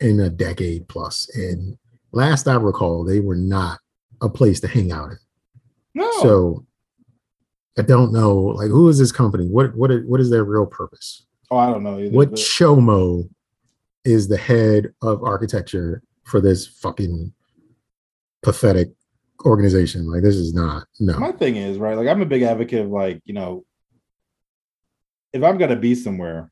in 0.00 0.20
a 0.20 0.28
decade 0.28 0.86
plus 0.88 1.28
and 1.34 1.76
last 2.12 2.46
i 2.46 2.54
recall 2.54 3.04
they 3.04 3.18
were 3.20 3.34
not 3.36 3.80
a 4.22 4.28
place 4.28 4.60
to 4.60 4.68
hang 4.68 4.92
out 4.92 5.10
in 5.10 5.18
No. 5.94 6.10
So 6.22 6.64
I 7.78 7.82
don't 7.82 8.12
know, 8.12 8.34
like, 8.36 8.68
who 8.68 8.88
is 8.88 8.98
this 8.98 9.12
company? 9.12 9.46
What 9.46 9.74
what 9.76 9.90
is, 9.90 10.04
what 10.06 10.20
is 10.20 10.30
their 10.30 10.44
real 10.44 10.66
purpose? 10.66 11.24
oh, 11.50 11.56
I 11.56 11.70
don't 11.70 11.82
know 11.84 11.98
either. 11.98 12.14
What 12.16 12.30
but- 12.30 12.38
chomo 12.38 13.28
is 14.04 14.28
the 14.28 14.36
head 14.36 14.88
of 15.02 15.22
architecture 15.22 16.02
for 16.24 16.40
this 16.40 16.66
fucking 16.66 17.32
pathetic 18.42 18.88
organization. 19.44 20.10
Like 20.10 20.22
this 20.22 20.36
is 20.36 20.52
not 20.54 20.84
no. 21.00 21.18
My 21.18 21.32
thing 21.32 21.56
is 21.56 21.78
right. 21.78 21.96
Like 21.96 22.08
I'm 22.08 22.20
a 22.22 22.26
big 22.26 22.42
advocate 22.42 22.80
of 22.84 22.90
like 22.90 23.20
you 23.24 23.34
know, 23.34 23.64
if 25.32 25.42
I'm 25.42 25.58
gonna 25.58 25.76
be 25.76 25.94
somewhere, 25.94 26.50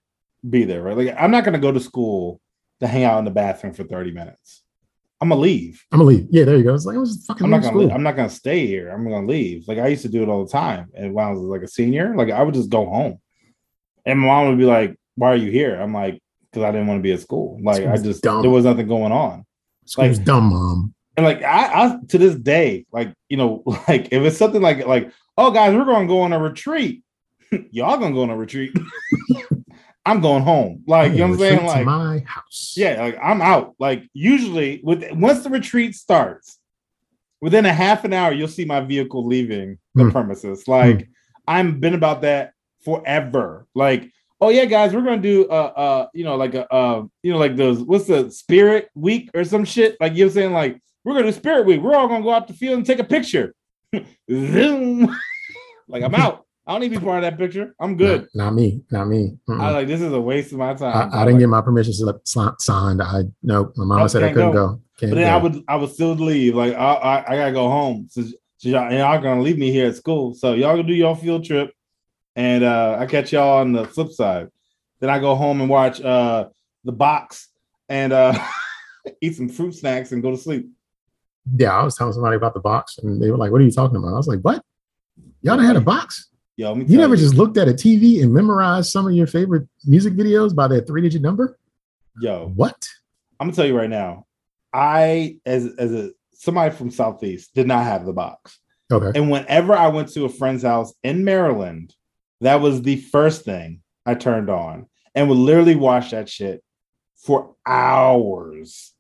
be 0.48 0.64
there. 0.64 0.82
Right. 0.82 0.96
Like 0.96 1.16
I'm 1.18 1.30
not 1.30 1.44
gonna 1.44 1.58
go 1.58 1.72
to 1.72 1.80
school 1.80 2.40
to 2.80 2.86
hang 2.86 3.04
out 3.04 3.18
in 3.18 3.24
the 3.24 3.30
bathroom 3.30 3.72
for 3.72 3.84
30 3.84 4.12
minutes. 4.12 4.62
I'm 5.20 5.30
gonna 5.30 5.40
leave. 5.40 5.82
I'm 5.92 5.98
gonna 6.00 6.10
leave. 6.10 6.26
Yeah, 6.30 6.44
there 6.44 6.56
you 6.58 6.64
go. 6.64 6.74
It's 6.74 6.84
like 6.84 6.96
I 6.96 6.98
was 7.00 7.24
fucking 7.26 7.44
I'm 7.44 7.50
not 7.50 7.62
gonna. 7.62 7.78
li- 7.78 7.90
I'm 7.90 8.02
not 8.02 8.16
gonna 8.16 8.28
stay 8.28 8.66
here. 8.66 8.90
I'm 8.90 9.08
gonna 9.08 9.26
leave. 9.26 9.66
Like 9.66 9.78
I 9.78 9.88
used 9.88 10.02
to 10.02 10.10
do 10.10 10.22
it 10.22 10.28
all 10.28 10.44
the 10.44 10.52
time. 10.52 10.88
And 10.94 11.14
when 11.14 11.24
I 11.24 11.30
was 11.30 11.40
like 11.40 11.62
a 11.62 11.68
senior, 11.68 12.14
like 12.14 12.30
I 12.30 12.42
would 12.42 12.54
just 12.54 12.68
go 12.68 12.84
home, 12.84 13.18
and 14.04 14.20
my 14.20 14.26
mom 14.26 14.48
would 14.48 14.58
be 14.58 14.64
like, 14.66 14.94
"Why 15.14 15.28
are 15.32 15.36
you 15.36 15.50
here?" 15.50 15.80
I'm 15.80 15.94
like, 15.94 16.20
"Because 16.50 16.64
I 16.64 16.70
didn't 16.70 16.86
want 16.88 16.98
to 16.98 17.02
be 17.02 17.12
at 17.12 17.20
school. 17.20 17.58
Like 17.62 17.78
I 17.82 17.94
School's 17.94 18.02
just 18.02 18.22
dumb. 18.22 18.42
there 18.42 18.50
was 18.50 18.66
nothing 18.66 18.88
going 18.88 19.12
on." 19.12 19.46
School's 19.86 20.18
like- 20.18 20.26
dumb, 20.26 20.50
mom. 20.50 20.94
And 21.16 21.24
like 21.24 21.42
I, 21.42 21.84
I 21.86 21.98
to 22.08 22.18
this 22.18 22.34
day, 22.34 22.84
like 22.92 23.14
you 23.30 23.38
know, 23.38 23.62
like 23.88 24.08
if 24.12 24.22
it's 24.22 24.36
something 24.36 24.60
like 24.60 24.86
like, 24.86 25.10
oh 25.38 25.50
guys, 25.50 25.74
we're 25.74 25.86
gonna 25.86 26.06
go 26.06 26.20
on 26.20 26.34
a 26.34 26.38
retreat. 26.38 27.02
Y'all 27.70 27.98
gonna 27.98 28.14
go 28.14 28.22
on 28.22 28.30
a 28.30 28.36
retreat. 28.36 28.76
I'm 30.06 30.20
going 30.20 30.42
home. 30.44 30.84
Like 30.86 31.12
you 31.12 31.18
know 31.18 31.28
what 31.28 31.32
I'm 31.34 31.38
saying? 31.38 31.66
Like 31.66 31.86
my 31.86 32.18
house. 32.26 32.74
yeah, 32.76 33.00
like 33.02 33.18
I'm 33.22 33.42
out. 33.42 33.74
Like 33.78 34.04
usually 34.12 34.80
with 34.84 35.04
once 35.12 35.42
the 35.42 35.50
retreat 35.50 35.94
starts, 35.96 36.58
within 37.40 37.66
a 37.66 37.72
half 37.72 38.04
an 38.04 38.12
hour, 38.12 38.32
you'll 38.32 38.46
see 38.48 38.64
my 38.64 38.80
vehicle 38.80 39.26
leaving 39.26 39.78
the 39.94 40.04
Hmm. 40.04 40.10
premises. 40.10 40.68
Like 40.68 41.08
I'm 41.48 41.80
been 41.80 41.94
about 41.94 42.22
that 42.22 42.52
forever. 42.84 43.66
Like, 43.74 44.10
oh 44.40 44.50
yeah, 44.50 44.64
guys, 44.64 44.94
we're 44.94 45.02
gonna 45.02 45.18
do 45.22 45.46
uh 45.48 45.72
uh 45.76 46.08
you 46.14 46.22
know 46.24 46.36
like 46.36 46.54
a 46.54 46.72
uh 46.72 47.02
you 47.24 47.32
know 47.32 47.38
like 47.38 47.56
those 47.56 47.80
what's 47.82 48.06
the 48.06 48.30
spirit 48.30 48.88
week 48.94 49.30
or 49.34 49.42
some 49.44 49.64
shit. 49.64 49.96
Like 50.00 50.12
you 50.14 50.18
know 50.20 50.24
what 50.26 50.30
I'm 50.30 50.34
saying? 50.34 50.52
Like 50.52 50.80
we're 51.04 51.14
gonna 51.14 51.26
do 51.26 51.32
spirit 51.32 51.66
week. 51.66 51.80
We're 51.80 51.96
all 51.96 52.06
gonna 52.08 52.22
go 52.22 52.30
out 52.30 52.46
the 52.46 52.54
field 52.54 52.76
and 52.78 52.86
take 52.86 53.00
a 53.00 53.04
picture. 53.04 53.54
Zoom. 54.30 55.16
like 55.88 56.02
I'm 56.04 56.14
out. 56.14 56.45
I 56.66 56.72
don't 56.72 56.80
need 56.80 56.92
to 56.92 56.98
be 56.98 57.04
part 57.04 57.22
of 57.22 57.30
that 57.30 57.38
picture. 57.38 57.74
I'm 57.78 57.96
good. 57.96 58.22
Not, 58.34 58.46
not 58.46 58.54
me. 58.54 58.82
Not 58.90 59.06
me. 59.06 59.38
Mm-mm. 59.48 59.60
I 59.60 59.70
like 59.70 59.86
this 59.86 60.00
is 60.00 60.12
a 60.12 60.20
waste 60.20 60.50
of 60.50 60.58
my 60.58 60.74
time. 60.74 61.12
I, 61.12 61.22
I 61.22 61.24
didn't 61.24 61.38
get 61.38 61.48
my 61.48 61.60
permission 61.60 61.92
slip 61.92 62.26
signed. 62.26 63.00
I 63.00 63.22
no. 63.42 63.72
My 63.76 63.84
mama 63.84 64.08
said 64.08 64.24
I 64.24 64.32
couldn't 64.32 64.52
go. 64.52 64.68
go. 64.68 64.82
But 65.00 65.10
then 65.10 65.16
go. 65.16 65.28
I 65.28 65.36
would 65.36 65.64
I 65.68 65.76
would 65.76 65.90
still 65.90 66.14
leave. 66.14 66.56
Like 66.56 66.74
I 66.74 66.94
I, 66.94 67.32
I 67.32 67.36
gotta 67.36 67.52
go 67.52 67.68
home. 67.68 68.08
So, 68.10 68.22
so 68.58 68.68
y'all, 68.68 68.92
y'all 68.92 69.20
gonna 69.20 69.42
leave 69.42 69.58
me 69.58 69.70
here 69.70 69.86
at 69.86 69.96
school. 69.96 70.34
So 70.34 70.54
y'all 70.54 70.74
gonna 70.74 70.88
do 70.88 70.94
your 70.94 71.14
field 71.14 71.44
trip, 71.44 71.72
and 72.34 72.64
uh, 72.64 72.96
I 72.98 73.06
catch 73.06 73.32
y'all 73.32 73.58
on 73.58 73.72
the 73.72 73.84
flip 73.84 74.10
side. 74.10 74.48
Then 74.98 75.10
I 75.10 75.20
go 75.20 75.36
home 75.36 75.60
and 75.60 75.70
watch 75.70 76.00
uh, 76.00 76.48
the 76.82 76.92
box 76.92 77.48
and 77.88 78.12
uh, 78.12 78.36
eat 79.20 79.36
some 79.36 79.48
fruit 79.48 79.74
snacks 79.74 80.10
and 80.10 80.20
go 80.20 80.32
to 80.32 80.36
sleep. 80.36 80.68
yeah, 81.56 81.78
I 81.78 81.84
was 81.84 81.94
telling 81.94 82.12
somebody 82.12 82.34
about 82.34 82.54
the 82.54 82.60
box, 82.60 82.98
and 82.98 83.22
they 83.22 83.30
were 83.30 83.36
like, 83.36 83.52
"What 83.52 83.60
are 83.60 83.64
you 83.64 83.70
talking 83.70 83.98
about?" 83.98 84.14
I 84.14 84.16
was 84.16 84.26
like, 84.26 84.40
"What? 84.40 84.64
Y'all 85.42 85.56
done 85.56 85.64
had 85.64 85.76
a 85.76 85.80
box? 85.80 86.28
Yo, 86.56 86.74
You 86.74 86.96
never 86.96 87.16
just 87.16 87.34
looked 87.34 87.58
at 87.58 87.68
a 87.68 87.72
TV 87.72 88.22
and 88.22 88.32
memorized 88.32 88.90
some 88.90 89.06
of 89.06 89.12
your 89.12 89.26
favorite 89.26 89.68
music 89.84 90.14
videos 90.14 90.54
by 90.54 90.66
that 90.68 90.86
three-digit 90.86 91.20
number? 91.22 91.58
yo. 92.20 92.50
What? 92.54 92.88
I'm 93.38 93.48
gonna 93.48 93.56
tell 93.56 93.66
you 93.66 93.76
right 93.76 93.90
now. 93.90 94.24
I 94.72 95.36
as 95.44 95.66
as 95.78 95.92
a 95.92 96.10
somebody 96.32 96.74
from 96.74 96.90
Southeast 96.90 97.54
did 97.54 97.66
not 97.66 97.84
have 97.84 98.06
the 98.06 98.12
box. 98.14 98.58
Okay. 98.90 99.18
And 99.18 99.30
whenever 99.30 99.74
I 99.74 99.88
went 99.88 100.08
to 100.12 100.24
a 100.24 100.28
friend's 100.30 100.62
house 100.62 100.94
in 101.02 101.24
Maryland, 101.24 101.94
that 102.40 102.60
was 102.62 102.80
the 102.80 102.96
first 102.96 103.44
thing 103.44 103.82
I 104.06 104.14
turned 104.14 104.48
on 104.48 104.86
and 105.14 105.28
would 105.28 105.36
literally 105.38 105.76
watch 105.76 106.12
that 106.12 106.28
shit 106.30 106.62
for 107.16 107.54
hours, 107.66 108.94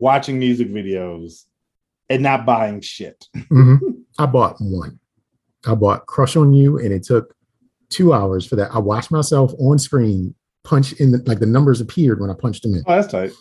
watching 0.00 0.38
music 0.40 0.68
videos 0.70 1.44
and 2.10 2.22
not 2.24 2.44
buying 2.46 2.80
shit. 2.80 3.26
Mhm. 3.36 3.78
I 4.18 4.26
bought 4.26 4.56
one. 4.60 4.98
I 5.66 5.74
bought 5.74 6.06
Crush 6.06 6.36
on 6.36 6.52
You, 6.52 6.78
and 6.78 6.92
it 6.92 7.02
took 7.04 7.34
two 7.90 8.12
hours 8.12 8.46
for 8.46 8.56
that. 8.56 8.70
I 8.72 8.78
watched 8.78 9.10
myself 9.10 9.52
on 9.58 9.78
screen 9.78 10.34
punch 10.64 10.94
in 10.94 11.12
the, 11.12 11.22
like 11.26 11.38
the 11.38 11.46
numbers 11.46 11.80
appeared 11.80 12.20
when 12.20 12.30
I 12.30 12.34
punched 12.34 12.62
them 12.62 12.74
in. 12.74 12.82
Oh, 12.86 12.96
that's 12.96 13.12
tight. 13.12 13.32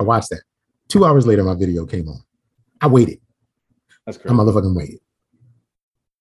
I 0.00 0.02
watched 0.02 0.30
that. 0.30 0.42
Two 0.88 1.04
hours 1.04 1.26
later, 1.26 1.42
my 1.44 1.54
video 1.54 1.86
came 1.86 2.08
on. 2.08 2.22
I 2.80 2.88
waited. 2.88 3.20
That's 4.04 4.18
crazy. 4.18 4.34
I 4.34 4.38
motherfucking 4.38 4.76
waited. 4.76 4.98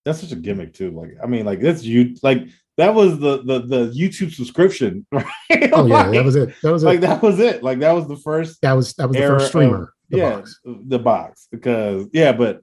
That's 0.05 0.19
such 0.19 0.31
a 0.31 0.35
gimmick 0.35 0.73
too. 0.73 0.91
Like, 0.91 1.17
I 1.21 1.27
mean, 1.27 1.45
like 1.45 1.59
that's 1.59 1.83
you 1.83 2.15
like 2.23 2.47
that 2.77 2.93
was 2.93 3.19
the 3.19 3.43
the 3.43 3.59
the 3.59 3.91
YouTube 3.91 4.33
subscription, 4.33 5.05
right? 5.11 5.25
Oh 5.71 5.85
yeah, 5.85 6.03
like, 6.03 6.11
that 6.11 6.25
was 6.25 6.35
it. 6.35 6.53
That 6.61 6.71
was 6.71 6.83
like 6.83 6.97
it. 6.97 7.01
that 7.01 7.21
was 7.21 7.39
it. 7.39 7.63
Like 7.63 7.79
that 7.79 7.93
was 7.93 8.07
the 8.07 8.17
first 8.17 8.61
That 8.61 8.73
was 8.73 8.93
that 8.95 9.07
was 9.07 9.17
the 9.17 9.27
first 9.27 9.47
streamer. 9.47 9.93
the 10.09 10.17
yeah, 10.17 10.35
box. 10.35 10.59
the 10.63 10.99
box 10.99 11.47
because 11.51 12.07
yeah, 12.13 12.31
but 12.31 12.61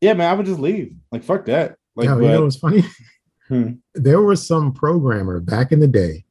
yeah, 0.00 0.14
man, 0.14 0.30
I 0.30 0.34
would 0.34 0.46
just 0.46 0.60
leave. 0.60 0.94
Like 1.10 1.24
fuck 1.24 1.46
that. 1.46 1.76
Like, 1.94 2.06
Yo, 2.06 2.16
but, 2.16 2.22
you 2.24 2.28
know 2.32 2.42
what's 2.44 2.56
funny? 2.56 2.84
Hmm. 3.48 3.72
There 3.94 4.22
was 4.22 4.46
some 4.46 4.72
programmer 4.72 5.40
back 5.40 5.72
in 5.72 5.80
the 5.80 5.88
day 5.88 6.24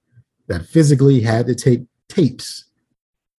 that 0.47 0.65
physically 0.65 1.19
had 1.21 1.45
to 1.47 1.55
take 1.55 1.81
tapes 2.09 2.65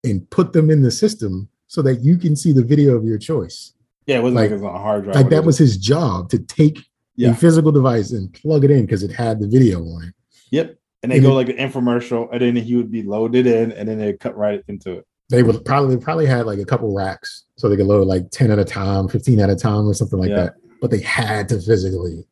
and 0.04 0.28
put 0.30 0.52
them 0.52 0.70
in 0.70 0.82
the 0.82 0.90
system 0.90 1.48
so 1.66 1.82
that 1.82 2.00
you 2.02 2.16
can 2.16 2.36
see 2.36 2.52
the 2.52 2.62
video 2.64 2.94
of 2.96 3.04
your 3.04 3.18
choice. 3.18 3.72
yeah, 4.06 4.18
it 4.18 4.22
wasn't 4.22 4.36
like, 4.36 4.50
like- 4.50 4.50
it 4.50 4.54
was 4.54 4.62
on 4.70 4.74
a 4.74 4.78
hard 4.78 5.04
drive. 5.04 5.16
Like 5.16 5.30
that 5.30 5.44
was 5.44 5.58
his 5.58 5.76
job 5.78 6.28
to 6.30 6.38
take 6.38 6.78
Yeah. 7.16 7.30
a 7.30 7.34
physical 7.34 7.72
device 7.72 8.12
and 8.12 8.32
plug 8.32 8.64
it 8.64 8.70
in 8.70 8.82
because 8.84 9.02
it 9.02 9.10
had 9.12 9.40
the 9.40 9.48
video 9.48 9.80
on 9.80 10.04
it. 10.04 10.14
yep. 10.50 10.76
And 11.02 11.10
they 11.10 11.18
go 11.18 11.34
like 11.34 11.48
an 11.48 11.56
infomercial, 11.56 12.28
and 12.30 12.40
then 12.40 12.54
he 12.54 12.76
would 12.76 12.90
be 12.90 13.02
loaded 13.02 13.44
in, 13.48 13.72
and 13.72 13.88
then 13.88 13.98
they 13.98 14.12
cut 14.12 14.36
right 14.36 14.62
into 14.68 14.92
it. 14.92 15.06
They 15.30 15.42
would 15.42 15.64
probably 15.64 15.96
probably 15.96 16.26
had 16.26 16.46
like 16.46 16.60
a 16.60 16.64
couple 16.64 16.94
racks 16.94 17.44
so 17.56 17.68
they 17.68 17.76
could 17.76 17.86
load 17.86 18.06
like 18.06 18.30
10 18.30 18.52
at 18.52 18.58
a 18.60 18.64
time, 18.64 19.08
15 19.08 19.40
at 19.40 19.50
a 19.50 19.56
time, 19.56 19.88
or 19.88 19.94
something 19.94 20.18
like 20.20 20.28
Yeah. 20.30 20.36
that. 20.36 20.54
But 20.82 20.90
they 20.90 21.00
had 21.00 21.48
to 21.50 21.60
physically 21.60 22.26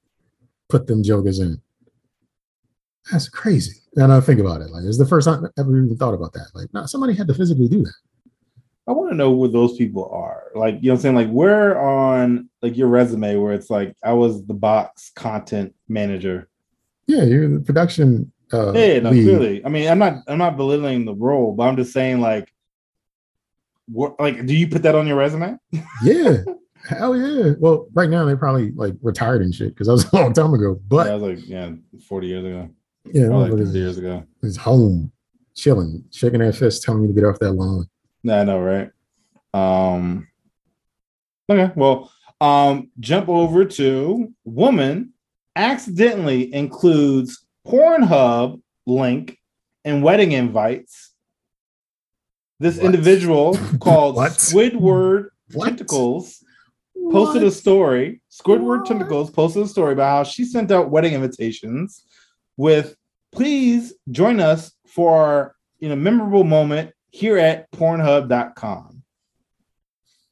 put 0.69 0.89
them 0.89 1.05
jokers 1.05 1.39
in. 1.39 1.63
That's 3.13 3.29
crazy. 3.29 3.81
And 3.95 4.13
I 4.13 4.21
think 4.21 4.41
about 4.41 4.61
it. 4.61 4.71
Like 4.71 4.85
it's 4.85 4.99
the 4.99 5.07
first 5.07 5.27
time 5.27 5.45
I 5.45 5.49
ever 5.61 5.71
even 5.77 5.97
thought 5.97 6.15
about 6.15 6.33
that. 6.33 6.49
Like, 6.53 6.67
no, 6.75 6.85
somebody 6.87 7.15
had 7.15 7.29
to 7.29 7.35
physically 7.35 7.69
do 7.69 7.85
that. 7.85 7.95
I 8.89 8.93
want 8.93 9.11
to 9.11 9.17
know 9.17 9.31
where 9.31 9.49
those 9.49 9.77
people 9.77 10.11
are. 10.13 10.47
Like, 10.57 10.75
you 10.81 10.89
know 10.89 10.95
what 10.95 10.99
I'm 10.99 11.03
saying? 11.03 11.15
Like, 11.15 11.31
where 11.31 11.81
on 11.81 12.49
like 12.61 12.77
your 12.77 12.89
resume 12.89 13.37
where 13.37 13.53
it's 13.53 13.71
like 13.71 13.95
I 14.03 14.15
was 14.15 14.45
the 14.45 14.55
box 14.55 15.13
content 15.15 15.73
manager. 15.89 16.49
Yeah, 17.07 17.23
you're 17.23 17.49
the 17.49 17.61
production 17.61 18.33
uh 18.53 18.73
Yeah, 18.73 18.99
no, 18.99 19.11
lead. 19.11 19.23
clearly. 19.23 19.65
I 19.65 19.69
mean, 19.69 19.89
I'm 19.89 20.01
not 20.01 20.25
I'm 20.27 20.39
not 20.39 20.57
belittling 20.57 21.05
the 21.05 21.15
role, 21.15 21.55
but 21.55 21.69
I'm 21.69 21.77
just 21.77 21.93
saying 21.93 22.21
like 22.21 22.53
what 23.87 24.19
like 24.19 24.45
do 24.45 24.57
you 24.57 24.67
put 24.67 24.83
that 24.83 24.97
on 24.97 25.07
your 25.07 25.17
resume? 25.17 25.57
Yeah. 26.03 26.39
Hell 26.89 27.17
yeah. 27.17 27.53
Well, 27.59 27.87
right 27.93 28.09
now 28.11 28.25
they're 28.25 28.37
probably 28.37 28.73
like 28.73 28.95
retired 29.03 29.43
and 29.43 29.55
shit 29.55 29.69
because 29.75 29.87
that 29.87 29.93
was 29.93 30.05
a 30.13 30.17
long 30.17 30.33
time 30.33 30.55
ago. 30.55 30.81
But 30.89 31.05
that 31.05 31.21
was 31.21 31.39
like 31.39 31.49
yeah, 31.49 31.71
40 32.09 32.27
years 32.27 32.45
ago. 32.45 32.71
yeah, 33.13 33.29
like 33.29 33.53
50 33.57 33.79
years 33.79 33.99
ago. 33.99 34.25
is 34.43 34.57
home, 34.57 35.13
chilling, 35.55 36.05
shaking 36.11 36.41
their 36.41 36.53
fist, 36.53 36.83
telling 36.83 37.03
you 37.03 37.09
to 37.09 37.15
get 37.15 37.25
off 37.25 37.39
that 37.41 37.53
lawn. 37.53 37.89
Yeah, 38.23 38.41
I 38.41 38.45
know, 38.45 38.61
right? 38.61 38.91
Um 39.55 40.29
okay, 41.51 41.73
well, 41.77 42.11
um 42.41 42.91
jump 43.01 43.29
over 43.29 43.65
to 43.65 44.33
woman 44.45 45.13
accidentally 45.57 46.53
includes 46.55 47.45
Pornhub 47.67 48.61
link 48.87 49.39
and 49.85 50.03
wedding 50.03 50.33
invites. 50.33 51.13
This 52.59 52.77
What? 52.77 52.87
individual 52.87 53.57
called? 53.81 54.17
Squidward 54.17 55.29
What? 55.53 55.67
Tentacles 55.69 56.40
posted 57.11 57.43
a 57.43 57.51
story. 57.51 58.23
Squidward 58.31 58.79
What? 58.79 58.87
Tentacles 58.87 59.31
posted 59.31 59.63
a 59.63 59.69
story 59.69 59.93
about 59.93 60.11
how 60.11 60.25
she 60.25 60.45
sent 60.45 60.71
out 60.71 60.91
wedding 60.91 61.15
invitations 61.15 62.05
with 62.57 62.97
please 63.33 63.95
join 64.11 64.41
us 64.41 64.73
for 64.87 65.17
our 65.17 65.57
you 65.79 65.89
know 65.89 65.97
memorable 65.97 66.45
moment 66.45 66.93
here 67.11 67.39
at 67.39 67.71
pornhub.com. 67.73 69.03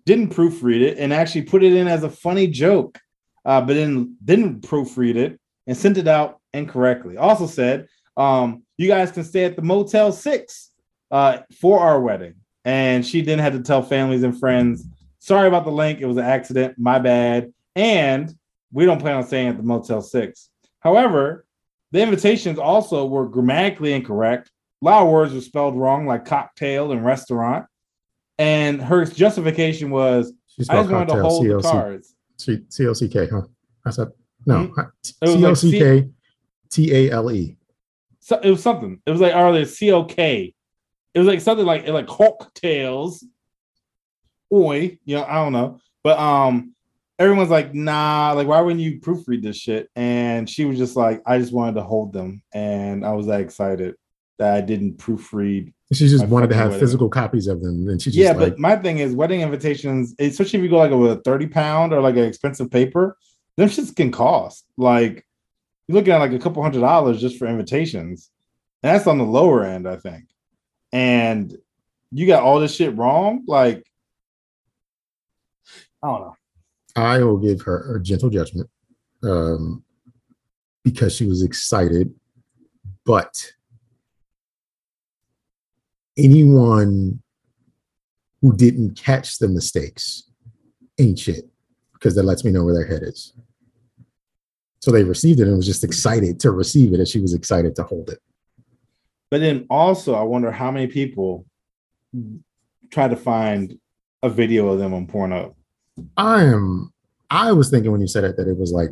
Didn't 0.04 0.34
proofread 0.34 0.80
it 0.80 0.98
and 0.98 1.12
actually 1.12 1.42
put 1.42 1.62
it 1.62 1.74
in 1.74 1.86
as 1.86 2.02
a 2.02 2.10
funny 2.10 2.46
joke, 2.46 2.98
uh, 3.44 3.60
but 3.60 3.74
then 3.74 4.16
didn't 4.24 4.62
proofread 4.62 5.16
it 5.16 5.40
and 5.66 5.76
sent 5.76 5.98
it 5.98 6.08
out 6.08 6.40
incorrectly. 6.54 7.16
Also 7.16 7.46
said, 7.46 7.88
um, 8.16 8.62
you 8.76 8.88
guys 8.88 9.12
can 9.12 9.24
stay 9.24 9.44
at 9.44 9.54
the 9.54 9.62
Motel 9.62 10.12
6 10.12 10.70
uh, 11.10 11.38
for 11.60 11.80
our 11.80 12.00
wedding. 12.00 12.34
And 12.64 13.06
she 13.06 13.22
then 13.22 13.38
had 13.38 13.52
to 13.52 13.60
tell 13.60 13.82
families 13.82 14.22
and 14.22 14.38
friends 14.38 14.84
sorry 15.18 15.48
about 15.48 15.64
the 15.64 15.70
link. 15.70 16.00
It 16.00 16.06
was 16.06 16.16
an 16.16 16.24
accident. 16.24 16.78
My 16.78 16.98
bad. 16.98 17.52
And 17.76 18.34
we 18.72 18.84
don't 18.84 19.00
plan 19.00 19.16
on 19.16 19.26
staying 19.26 19.48
at 19.48 19.56
the 19.56 19.62
Motel 19.62 20.02
6. 20.02 20.50
However, 20.80 21.44
the 21.92 22.02
invitations 22.02 22.58
also 22.58 23.06
were 23.06 23.26
grammatically 23.28 23.92
incorrect. 23.92 24.50
A 24.82 24.84
lot 24.84 25.02
of 25.02 25.08
words 25.08 25.32
were 25.34 25.40
spelled 25.40 25.76
wrong, 25.76 26.06
like 26.06 26.24
cocktail 26.24 26.92
and 26.92 27.04
restaurant. 27.04 27.66
And 28.38 28.80
her 28.80 29.04
justification 29.04 29.90
was, 29.90 30.32
I 30.68 30.76
just 30.82 30.90
wanted 30.90 31.08
to 31.14 31.22
hold 31.22 31.46
the 31.46 31.60
cards. 31.62 32.14
C- 32.36 32.58
CLCK, 32.68 33.30
huh? 33.30 33.42
I 33.84 33.90
said, 33.90 34.08
no, 34.46 34.66
Hmm? 34.66 34.80
uh, 34.80 34.84
It 35.22 35.28
was 35.28 35.36
like 35.36 35.56
C- 35.56 35.78
CLCK, 35.80 36.12
T 36.70 36.94
A 36.94 37.10
L 37.10 37.32
E. 37.32 37.56
So 38.20 38.38
it 38.40 38.50
was 38.50 38.62
something. 38.62 39.00
It 39.06 39.10
was 39.10 39.20
like, 39.20 39.34
are 39.34 39.52
they 39.52 39.64
COK 39.64 40.18
it 41.14 41.18
was 41.18 41.26
like 41.26 41.40
something 41.40 41.64
like 41.66 41.88
like 41.88 42.06
Hawk 42.08 42.52
Tales. 42.54 43.24
Oi, 44.52 44.98
you 45.04 45.16
know, 45.16 45.24
I 45.24 45.34
don't 45.34 45.52
know. 45.52 45.80
But 46.02 46.18
um 46.18 46.74
everyone's 47.18 47.50
like, 47.50 47.74
nah, 47.74 48.32
like 48.32 48.46
why 48.46 48.60
wouldn't 48.60 48.80
you 48.80 49.00
proofread 49.00 49.42
this 49.42 49.56
shit? 49.56 49.90
And 49.96 50.48
she 50.48 50.64
was 50.64 50.78
just 50.78 50.96
like, 50.96 51.22
I 51.26 51.38
just 51.38 51.52
wanted 51.52 51.74
to 51.74 51.82
hold 51.82 52.12
them. 52.12 52.42
And 52.52 53.04
I 53.04 53.12
was 53.12 53.26
that 53.26 53.40
excited 53.40 53.96
that 54.38 54.54
I 54.54 54.60
didn't 54.60 54.98
proofread. 54.98 55.72
She 55.92 56.06
just 56.06 56.26
wanted 56.26 56.50
to 56.50 56.56
have 56.56 56.72
it. 56.72 56.78
physical 56.78 57.08
copies 57.08 57.46
of 57.46 57.62
them, 57.62 57.88
and 57.88 58.00
she 58.00 58.10
just 58.10 58.18
yeah, 58.18 58.32
like, 58.32 58.50
but 58.50 58.58
my 58.58 58.76
thing 58.76 58.98
is 58.98 59.14
wedding 59.14 59.40
invitations, 59.40 60.14
especially 60.18 60.58
if 60.58 60.62
you 60.62 60.68
go 60.68 60.76
like 60.76 60.90
with 60.90 61.18
a 61.18 61.22
30 61.22 61.46
pound 61.46 61.92
or 61.94 62.00
like 62.02 62.14
an 62.14 62.24
expensive 62.24 62.70
paper, 62.70 63.16
them 63.56 63.70
shits 63.70 63.94
can 63.96 64.12
cost. 64.12 64.66
Like 64.76 65.26
you're 65.88 65.96
looking 65.96 66.12
at 66.12 66.18
like 66.18 66.32
a 66.32 66.38
couple 66.38 66.62
hundred 66.62 66.80
dollars 66.80 67.20
just 67.20 67.38
for 67.38 67.46
invitations. 67.46 68.30
And 68.82 68.94
that's 68.94 69.06
on 69.06 69.18
the 69.18 69.24
lower 69.24 69.64
end, 69.64 69.88
I 69.88 69.96
think. 69.96 70.24
And 70.92 71.56
you 72.12 72.26
got 72.26 72.42
all 72.42 72.60
this 72.60 72.74
shit 72.74 72.96
wrong. 72.96 73.44
Like, 73.46 73.84
I 76.02 76.06
don't 76.06 76.20
know. 76.20 76.36
I 76.96 77.18
will 77.22 77.38
give 77.38 77.62
her 77.62 77.96
a 77.96 78.02
gentle 78.02 78.30
judgment 78.30 78.68
um, 79.22 79.84
because 80.84 81.14
she 81.14 81.26
was 81.26 81.42
excited. 81.42 82.14
But 83.04 83.52
anyone 86.16 87.22
who 88.42 88.56
didn't 88.56 88.96
catch 88.96 89.38
the 89.38 89.48
mistakes 89.48 90.30
ain't 90.98 91.18
shit 91.18 91.48
because 91.92 92.14
that 92.14 92.24
lets 92.24 92.44
me 92.44 92.50
know 92.50 92.64
where 92.64 92.74
their 92.74 92.86
head 92.86 93.02
is. 93.02 93.32
So 94.80 94.92
they 94.92 95.02
received 95.02 95.40
it 95.40 95.48
and 95.48 95.56
was 95.56 95.66
just 95.66 95.84
excited 95.84 96.38
to 96.40 96.52
receive 96.52 96.92
it 96.92 97.00
as 97.00 97.10
she 97.10 97.20
was 97.20 97.34
excited 97.34 97.74
to 97.76 97.82
hold 97.82 98.10
it. 98.10 98.20
But 99.30 99.40
then 99.40 99.66
also, 99.68 100.14
I 100.14 100.22
wonder 100.22 100.50
how 100.50 100.70
many 100.70 100.86
people 100.86 101.44
try 102.90 103.08
to 103.08 103.16
find 103.16 103.78
a 104.22 104.30
video 104.30 104.68
of 104.68 104.78
them 104.78 104.94
on 104.94 105.06
Pornhub. 105.06 105.54
I 106.16 106.44
am, 106.44 106.92
I 107.30 107.52
was 107.52 107.70
thinking 107.70 107.90
when 107.92 108.00
you 108.00 108.06
said 108.06 108.24
it 108.24 108.36
that 108.36 108.48
it 108.48 108.56
was 108.56 108.72
like 108.72 108.90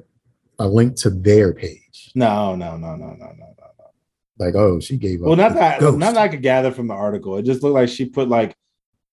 a 0.59 0.67
link 0.69 0.97
to 0.97 1.11
their 1.11 1.53
page. 1.53 2.13
No, 2.15 2.55
no, 2.57 2.77
no, 2.77 2.97
no, 2.97 3.07
no, 3.09 3.15
no, 3.17 3.33
no. 3.39 3.53
Like, 4.39 4.55
oh, 4.55 4.81
she 4.81 4.97
gave 4.99 5.23
up. 5.23 5.29
Well, 5.29 5.37
not 5.37 5.55
that 5.55 5.81
ghost. 5.81 5.97
not 5.99 6.15
that 6.15 6.21
I 6.23 6.29
could 6.29 6.43
gather 6.43 6.71
from 6.71 6.89
the 6.89 6.95
article. 6.95 7.37
It 7.39 7.45
just 7.45 7.63
looked 7.63 7.75
like 7.75 7.89
she 7.89 8.05
put 8.07 8.29
like, 8.29 8.55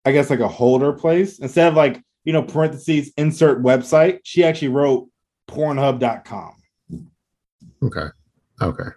I 0.03 0.11
guess 0.11 0.31
like 0.31 0.39
a 0.39 0.47
holder 0.47 0.93
place 0.93 1.37
instead 1.39 1.67
of 1.67 1.75
like 1.75 2.01
you 2.23 2.33
know 2.33 2.41
parentheses 2.41 3.11
insert 3.17 3.61
website. 3.63 4.19
She 4.23 4.43
actually 4.43 4.69
wrote 4.69 5.07
Pornhub.com, 5.47 6.53
Okay. 7.83 8.07
Okay. 8.61 8.89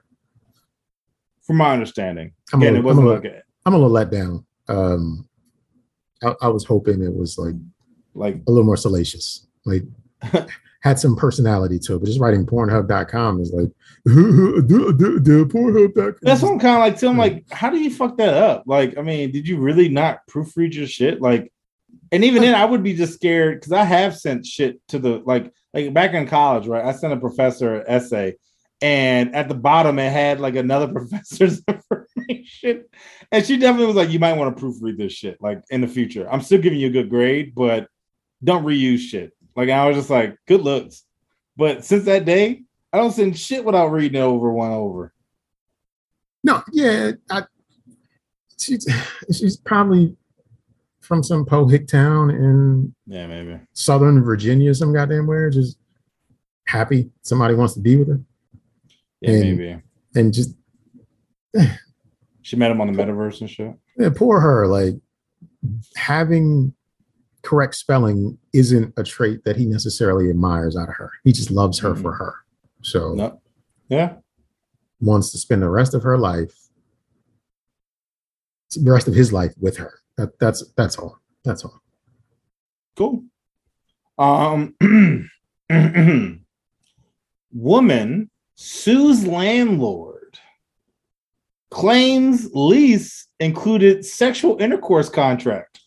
from 1.43 1.57
my 1.57 1.73
understanding. 1.75 2.33
I'm 2.55 2.63
Again, 2.63 2.77
a- 2.77 2.79
it 2.79 2.85
wasn't 2.85 3.07
I'm 3.09 3.11
a- 3.13 3.15
like 3.21 3.43
I'm 3.67 3.75
a 3.75 3.77
little 3.77 3.91
let 3.93 4.11
down. 4.11 4.47
Um, 4.69 5.29
I, 6.23 6.35
I 6.43 6.49
was 6.49 6.65
hoping 6.65 7.03
it 7.03 7.13
was 7.15 7.37
like 7.37 7.55
like 8.15 8.37
a 8.47 8.51
little 8.51 8.65
more 8.65 8.77
salacious, 8.77 9.47
like 9.65 9.83
had 10.81 10.99
some 10.99 11.17
personality 11.17 11.79
to 11.79 11.95
it. 11.95 11.99
But 11.99 12.07
just 12.07 12.21
writing 12.21 12.45
Pornhub.com 12.45 13.41
is 13.41 13.53
like 13.53 13.71
Pornhub.com. 14.07 16.19
that's 16.23 16.43
what 16.43 16.53
I'm 16.53 16.61
kind 16.61 16.77
of 16.77 16.81
like. 16.81 16.99
telling 16.99 17.15
I'm 17.15 17.19
like, 17.19 17.51
how 17.51 17.71
do 17.71 17.79
you 17.79 17.91
fuck 17.91 18.19
that 18.19 18.35
up? 18.35 18.65
Like, 18.67 18.99
I 18.99 19.03
mean, 19.03 19.33
did 19.33 19.49
you 19.49 19.57
really 19.57 19.89
not 19.89 20.21
proofread 20.29 20.75
your 20.75 20.87
shit? 20.87 21.23
Like, 21.23 21.51
and 22.13 22.23
even 22.23 22.43
then, 22.43 22.55
I 22.55 22.67
would 22.67 22.83
be 22.83 22.95
just 22.95 23.15
scared 23.15 23.61
because 23.61 23.73
I 23.73 23.85
have 23.85 24.17
sent 24.17 24.47
shit 24.47 24.81
to 24.89 24.99
the 24.99 25.23
like 25.25 25.53
like 25.73 25.93
back 25.95 26.15
in 26.15 26.29
college, 26.29 26.67
right? 26.67 26.85
I 26.85 26.93
sent 26.93 27.13
a 27.13 27.17
professor 27.17 27.77
an 27.77 27.85
essay, 27.89 28.37
and 28.81 29.35
at 29.35 29.49
the 29.49 29.55
bottom 29.55 29.99
it 29.99 30.13
had 30.13 30.39
like 30.39 30.57
another 30.57 30.89
professor's 30.93 31.63
information, 31.67 32.85
and 33.33 33.45
she 33.45 33.57
definitely 33.57 33.87
was 33.87 33.97
like, 33.97 34.11
"You 34.11 34.19
might 34.19 34.35
want 34.35 34.57
to 34.57 34.63
proofread 34.63 34.99
this 34.99 35.13
shit 35.13 35.39
like 35.41 35.63
in 35.71 35.81
the 35.81 35.89
future. 35.89 36.29
I'm 36.31 36.43
still 36.43 36.61
giving 36.61 36.79
you 36.79 36.89
a 36.89 36.91
good 36.91 37.11
grade, 37.11 37.55
but 37.55 37.89
don't 38.45 38.65
reuse 38.65 38.99
shit." 39.01 39.33
Like 39.57 39.71
I 39.71 39.87
was 39.89 39.97
just 39.97 40.11
like, 40.11 40.37
"Good 40.47 40.61
looks," 40.63 41.05
but 41.57 41.85
since 41.85 42.05
that 42.05 42.25
day, 42.25 42.63
I 42.93 42.99
don't 42.99 43.11
send 43.13 43.37
shit 43.39 43.65
without 43.65 43.89
reading 43.89 44.21
it 44.21 44.25
over 44.25 44.53
one 44.53 44.71
over. 44.73 45.13
No, 46.45 46.63
yeah, 46.73 47.13
I, 47.31 47.45
she's 48.59 48.87
she's 49.33 49.57
probably 49.57 50.15
from 51.01 51.23
some 51.23 51.45
pohick 51.45 51.87
town 51.89 52.31
in 52.31 52.95
Yeah, 53.07 53.27
maybe. 53.27 53.61
Southern 53.75 54.23
Virginia, 54.25 54.75
some 54.75 54.93
goddamn 54.93 55.27
where, 55.27 55.51
just 55.51 55.77
happy 56.67 57.11
somebody 57.23 57.55
wants 57.55 57.75
to 57.75 57.81
be 57.81 57.97
with 57.97 58.09
her, 58.09 58.21
Yeah, 59.21 59.31
And- 59.31 59.59
maybe. 59.59 59.83
and 60.15 60.33
just 60.33 60.55
She 62.43 62.57
met 62.57 62.71
him 62.71 62.81
on 62.81 62.93
the 62.93 63.03
metaverse 63.03 63.41
and 63.41 63.51
shit. 63.51 63.75
yeah, 63.99 64.11
poor 64.15 64.41
her. 64.41 64.67
Like 64.67 64.95
having 65.97 66.75
correct 67.45 67.75
spelling 67.75 68.39
isn't 68.53 68.93
a 68.97 69.03
trait 69.05 69.45
that 69.45 69.57
he 69.57 69.67
necessarily 69.67 70.31
admires 70.31 70.77
out 70.77 70.89
of 70.89 70.95
her. 70.97 71.11
He 71.25 71.33
just 71.33 71.51
loves 71.51 71.79
her 71.81 71.95
for 71.95 72.13
her. 72.13 72.35
So 72.83 73.15
No. 73.15 73.41
Yeah. 73.89 74.15
wants 75.01 75.31
to 75.33 75.39
spend 75.39 75.63
the 75.63 75.69
rest 75.71 75.95
of 75.95 76.03
her 76.03 76.17
life, 76.19 76.55
the 78.75 78.91
rest 78.91 79.07
of 79.09 79.15
his 79.15 79.33
life 79.33 79.53
with 79.61 79.77
her. 79.77 79.93
That, 80.17 80.39
that's 80.39 80.65
that's 80.77 80.97
all. 80.99 81.19
That's 81.45 81.65
all. 81.65 81.81
Cool. 82.97 83.25
Um 84.19 84.75
woman 87.53 88.31
sues 88.55 89.27
landlord 89.27 90.39
claims 91.71 92.49
lease 92.55 93.27
included 93.41 94.05
sexual 94.05 94.57
intercourse 94.61 95.09
contract. 95.09 95.81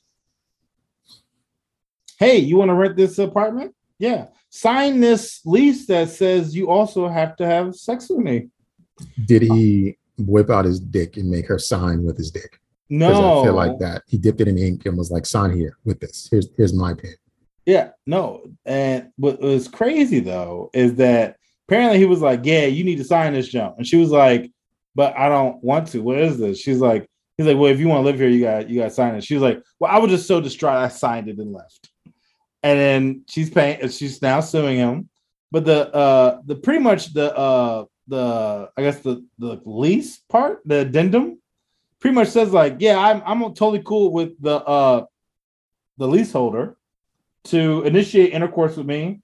Hey, 2.17 2.37
you 2.37 2.57
want 2.57 2.69
to 2.69 2.75
rent 2.75 2.95
this 2.95 3.17
apartment? 3.19 3.73
Yeah. 3.99 4.27
Sign 4.49 4.99
this 4.99 5.41
lease 5.45 5.85
that 5.87 6.09
says 6.09 6.55
you 6.55 6.69
also 6.69 7.07
have 7.07 7.35
to 7.37 7.45
have 7.45 7.75
sex 7.75 8.09
with 8.09 8.19
me. 8.19 8.49
Did 9.25 9.43
he 9.43 9.97
whip 10.17 10.49
out 10.49 10.65
his 10.65 10.79
dick 10.79 11.17
and 11.17 11.29
make 11.29 11.47
her 11.47 11.59
sign 11.59 12.03
with 12.03 12.17
his 12.17 12.31
dick? 12.31 12.59
No. 12.89 13.41
I 13.41 13.43
feel 13.43 13.53
like 13.53 13.77
that. 13.79 14.03
He 14.07 14.17
dipped 14.17 14.41
it 14.41 14.47
in 14.47 14.57
ink 14.57 14.85
and 14.85 14.97
was 14.97 15.11
like, 15.11 15.25
"Sign 15.25 15.55
here 15.55 15.77
with 15.83 15.99
this. 15.99 16.27
Here's 16.31 16.47
here's 16.55 16.73
my 16.73 16.93
pen." 16.93 17.15
Yeah, 17.67 17.89
no. 18.05 18.43
And 18.65 19.11
what 19.17 19.41
was 19.41 19.67
crazy 19.67 20.21
though 20.21 20.69
is 20.73 20.95
that 20.95 21.35
apparently 21.67 21.99
he 21.99 22.05
was 22.05 22.21
like, 22.21 22.41
Yeah, 22.43 22.65
you 22.65 22.85
need 22.85 22.97
to 22.97 23.03
sign 23.03 23.33
this 23.33 23.49
jump. 23.49 23.77
And 23.77 23.85
she 23.85 23.97
was 23.97 24.09
like, 24.09 24.51
But 24.95 25.17
I 25.17 25.27
don't 25.29 25.61
want 25.61 25.89
to. 25.89 26.01
What 26.01 26.17
is 26.17 26.37
this? 26.37 26.59
She's 26.59 26.79
like, 26.79 27.09
He's 27.37 27.45
like, 27.45 27.57
Well, 27.57 27.71
if 27.71 27.79
you 27.79 27.89
want 27.89 27.99
to 27.99 28.05
live 28.05 28.19
here, 28.19 28.29
you 28.29 28.41
got 28.41 28.69
you 28.69 28.79
got 28.79 28.85
to 28.85 28.89
sign 28.89 29.15
it. 29.15 29.23
She 29.25 29.33
was 29.33 29.43
like, 29.43 29.61
Well, 29.79 29.91
I 29.91 29.99
was 29.99 30.11
just 30.11 30.27
so 30.27 30.39
distraught, 30.39 30.77
I 30.77 30.87
signed 30.87 31.27
it 31.27 31.39
and 31.39 31.51
left. 31.51 31.89
And 32.63 32.79
then 32.79 33.23
she's 33.27 33.49
paying, 33.49 33.87
she's 33.89 34.21
now 34.21 34.39
suing 34.39 34.77
him. 34.77 35.09
But 35.51 35.65
the 35.65 35.93
uh 35.93 36.41
the 36.45 36.55
pretty 36.55 36.79
much 36.79 37.13
the 37.13 37.35
uh 37.35 37.85
the 38.07 38.69
I 38.75 38.81
guess 38.81 38.99
the 38.99 39.25
the 39.39 39.61
lease 39.65 40.17
part, 40.29 40.61
the 40.65 40.79
addendum, 40.79 41.39
pretty 41.99 42.15
much 42.15 42.29
says 42.29 42.51
like, 42.51 42.77
yeah, 42.79 42.97
I'm 42.97 43.21
I'm 43.25 43.41
totally 43.53 43.81
cool 43.83 44.11
with 44.11 44.41
the 44.41 44.55
uh 44.55 45.05
the 45.97 46.07
leaseholder 46.07 46.77
to 47.45 47.83
initiate 47.83 48.33
intercourse 48.33 48.75
with 48.75 48.85
me, 48.85 49.21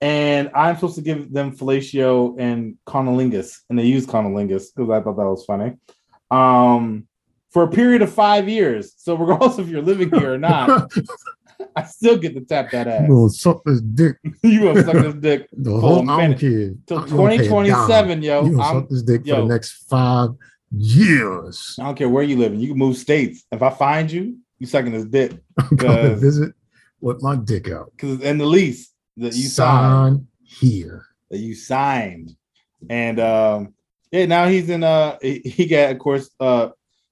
and 0.00 0.50
I'm 0.54 0.74
supposed 0.74 0.96
to 0.96 1.02
give 1.02 1.32
them 1.32 1.56
fellatio 1.56 2.36
and 2.38 2.76
cunnilingus, 2.86 3.60
and 3.70 3.78
they 3.78 3.84
use 3.84 4.06
cunnilingus 4.06 4.66
because 4.74 4.90
I 4.90 5.00
thought 5.00 5.16
that 5.16 5.24
was 5.24 5.44
funny. 5.44 5.76
Um, 6.30 7.06
for 7.50 7.62
a 7.62 7.68
period 7.68 8.02
of 8.02 8.12
five 8.12 8.48
years. 8.48 8.94
So 8.96 9.16
regardless 9.16 9.58
if 9.58 9.68
you're 9.68 9.80
living 9.80 10.10
here 10.10 10.34
or 10.34 10.38
not, 10.38 10.92
I 11.76 11.84
still 11.84 12.16
get 12.16 12.34
to 12.34 12.40
tap 12.40 12.70
that 12.70 12.86
ass. 12.86 13.06
Well, 13.08 13.28
suck 13.28 13.62
this 13.64 13.80
dick. 13.80 14.16
you 14.42 14.60
gonna 14.60 14.84
suck 14.84 14.94
this 14.94 15.14
dick 15.14 15.48
The 15.52 15.78
whole 15.78 16.08
I 16.08 16.26
don't 16.26 16.38
care. 16.38 16.50
till 16.50 16.60
You 16.60 16.76
don't 16.86 17.08
pay 17.08 17.46
a 17.46 17.50
dime. 17.50 17.66
2027, 17.66 18.22
yo. 18.22 18.44
You 18.44 18.50
gonna 18.52 18.62
I'm, 18.62 18.80
suck 18.80 18.88
this 18.88 19.02
dick 19.02 19.26
for 19.26 19.36
the 19.36 19.44
next 19.44 19.88
five 19.88 20.30
years. 20.70 21.76
I 21.80 21.84
don't 21.84 21.96
care 21.96 22.08
where 22.08 22.22
you 22.22 22.36
live. 22.36 22.54
You 22.54 22.68
can 22.68 22.78
move 22.78 22.96
states. 22.96 23.44
If 23.50 23.62
I 23.62 23.70
find 23.70 24.10
you, 24.10 24.38
you 24.58 24.66
sucking 24.66 24.92
this 24.92 25.04
dick 25.04 25.32
I'm 25.58 25.76
to 25.78 26.16
visit 26.16 26.54
with 27.00 27.22
my 27.22 27.36
dick 27.36 27.68
out. 27.68 27.92
because 27.92 28.20
in 28.22 28.38
the 28.38 28.46
lease 28.46 28.92
that 29.16 29.34
you 29.34 29.48
signed. 29.48 30.16
Sign 30.16 30.26
here. 30.42 31.06
that 31.30 31.38
you 31.38 31.54
signed. 31.54 32.36
And 32.88 33.20
um 33.20 33.74
yeah, 34.10 34.26
now 34.26 34.46
he's 34.48 34.70
in 34.70 34.82
uh 34.84 35.18
he, 35.20 35.40
he 35.44 35.66
got 35.66 35.90
of 35.90 35.98
course 35.98 36.30
uh 36.40 36.70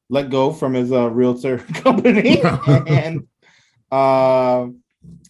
let 0.08 0.30
go 0.30 0.52
from 0.52 0.74
his 0.74 0.92
uh 0.92 1.10
realtor 1.10 1.58
company 1.58 2.40
and 2.86 3.26
uh 3.92 4.66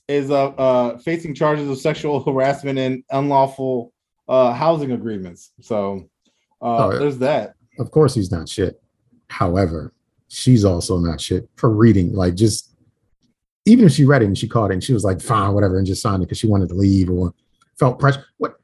is 0.08 0.30
uh, 0.30 0.48
uh 0.50 0.98
facing 0.98 1.34
charges 1.34 1.68
of 1.68 1.78
sexual 1.78 2.22
harassment 2.22 2.78
and 2.78 3.02
unlawful 3.10 3.92
uh 4.28 4.52
housing 4.52 4.92
agreements. 4.92 5.52
So 5.60 6.08
uh 6.62 6.86
Oh, 6.86 6.98
there's 6.98 7.18
that. 7.18 7.54
Of 7.78 7.90
course, 7.90 8.14
he's 8.14 8.30
not 8.30 8.48
shit. 8.48 8.80
However, 9.28 9.92
she's 10.28 10.64
also 10.64 10.98
not 10.98 11.20
shit 11.20 11.48
for 11.56 11.70
reading. 11.70 12.12
Like, 12.14 12.34
just 12.34 12.70
even 13.64 13.84
if 13.86 13.92
she 13.92 14.04
read 14.04 14.22
it 14.22 14.26
and 14.26 14.36
she 14.38 14.46
caught 14.48 14.70
it 14.70 14.74
and 14.74 14.84
she 14.84 14.92
was 14.92 15.04
like, 15.04 15.20
fine, 15.20 15.52
whatever, 15.54 15.78
and 15.78 15.86
just 15.86 16.02
signed 16.02 16.22
it 16.22 16.26
because 16.26 16.38
she 16.38 16.46
wanted 16.46 16.68
to 16.68 16.74
leave 16.74 17.08
or 17.10 17.32
felt 17.78 17.98
pressure. 17.98 18.24
What? 18.38 18.56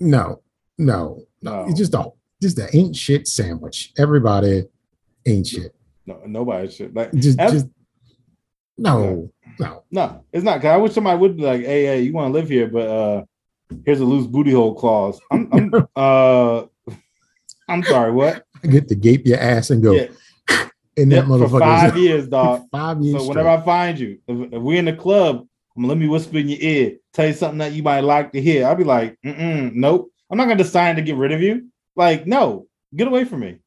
No, 0.00 0.42
no, 0.76 1.22
no. 1.42 1.64
It's 1.68 1.78
just 1.78 1.94
a 1.94 2.10
just 2.40 2.56
the 2.56 2.68
ain't 2.76 2.94
shit 2.94 3.26
sandwich. 3.26 3.92
Everybody 3.98 4.64
ain't 5.26 5.46
shit. 5.46 5.74
No, 6.06 6.20
nobody 6.26 6.70
should 6.70 6.94
like 6.94 7.12
Just, 7.14 7.38
that's- 7.38 7.62
just 7.62 7.66
no, 8.78 9.30
no. 9.58 9.82
no, 9.90 10.24
it's 10.32 10.44
not. 10.44 10.60
Cause 10.62 10.70
I 10.70 10.76
wish 10.76 10.92
somebody 10.94 11.18
would 11.18 11.36
be 11.36 11.42
like, 11.42 11.60
hey, 11.62 11.84
hey, 11.84 12.02
you 12.02 12.12
want 12.12 12.32
to 12.32 12.38
live 12.38 12.48
here, 12.48 12.68
but 12.68 12.88
uh 12.88 13.24
here's 13.84 14.00
a 14.00 14.04
loose 14.04 14.26
booty 14.26 14.52
hole 14.52 14.74
clause. 14.74 15.20
I'm, 15.30 15.48
I'm 15.52 15.86
uh 15.96 16.62
I'm 17.68 17.82
sorry, 17.84 18.12
what? 18.12 18.44
I 18.64 18.66
get 18.68 18.88
to 18.88 18.94
gape 18.94 19.26
your 19.26 19.38
ass 19.38 19.70
and 19.70 19.82
go 19.82 19.92
Yeah, 19.92 20.06
in 20.96 21.10
yeah, 21.10 21.20
that 21.20 21.26
for 21.26 21.38
motherfucker. 21.38 21.58
five 21.60 21.96
years, 21.98 22.26
dog. 22.28 22.62
five 22.72 23.00
years. 23.02 23.20
So 23.22 23.28
whenever 23.28 23.48
I 23.50 23.60
find 23.60 23.98
you, 23.98 24.18
if, 24.26 24.52
if 24.54 24.62
we 24.62 24.78
in 24.78 24.86
the 24.86 24.94
club, 24.94 25.46
I'm 25.76 25.82
gonna 25.82 25.88
let 25.88 25.98
me 25.98 26.08
whisper 26.08 26.38
in 26.38 26.48
your 26.48 26.58
ear, 26.60 26.96
tell 27.12 27.26
you 27.28 27.34
something 27.34 27.58
that 27.58 27.72
you 27.72 27.82
might 27.82 28.00
like 28.00 28.32
to 28.32 28.40
hear. 28.40 28.66
I'll 28.66 28.74
be 28.74 28.84
like, 28.84 29.16
Mm-mm, 29.24 29.74
nope. 29.74 30.10
I'm 30.30 30.36
not 30.38 30.44
gonna 30.44 30.56
decide 30.56 30.96
to 30.96 31.02
get 31.02 31.16
rid 31.16 31.32
of 31.32 31.40
you. 31.42 31.68
Like, 31.94 32.26
no, 32.26 32.66
get 32.96 33.06
away 33.08 33.24
from 33.24 33.40
me. 33.40 33.58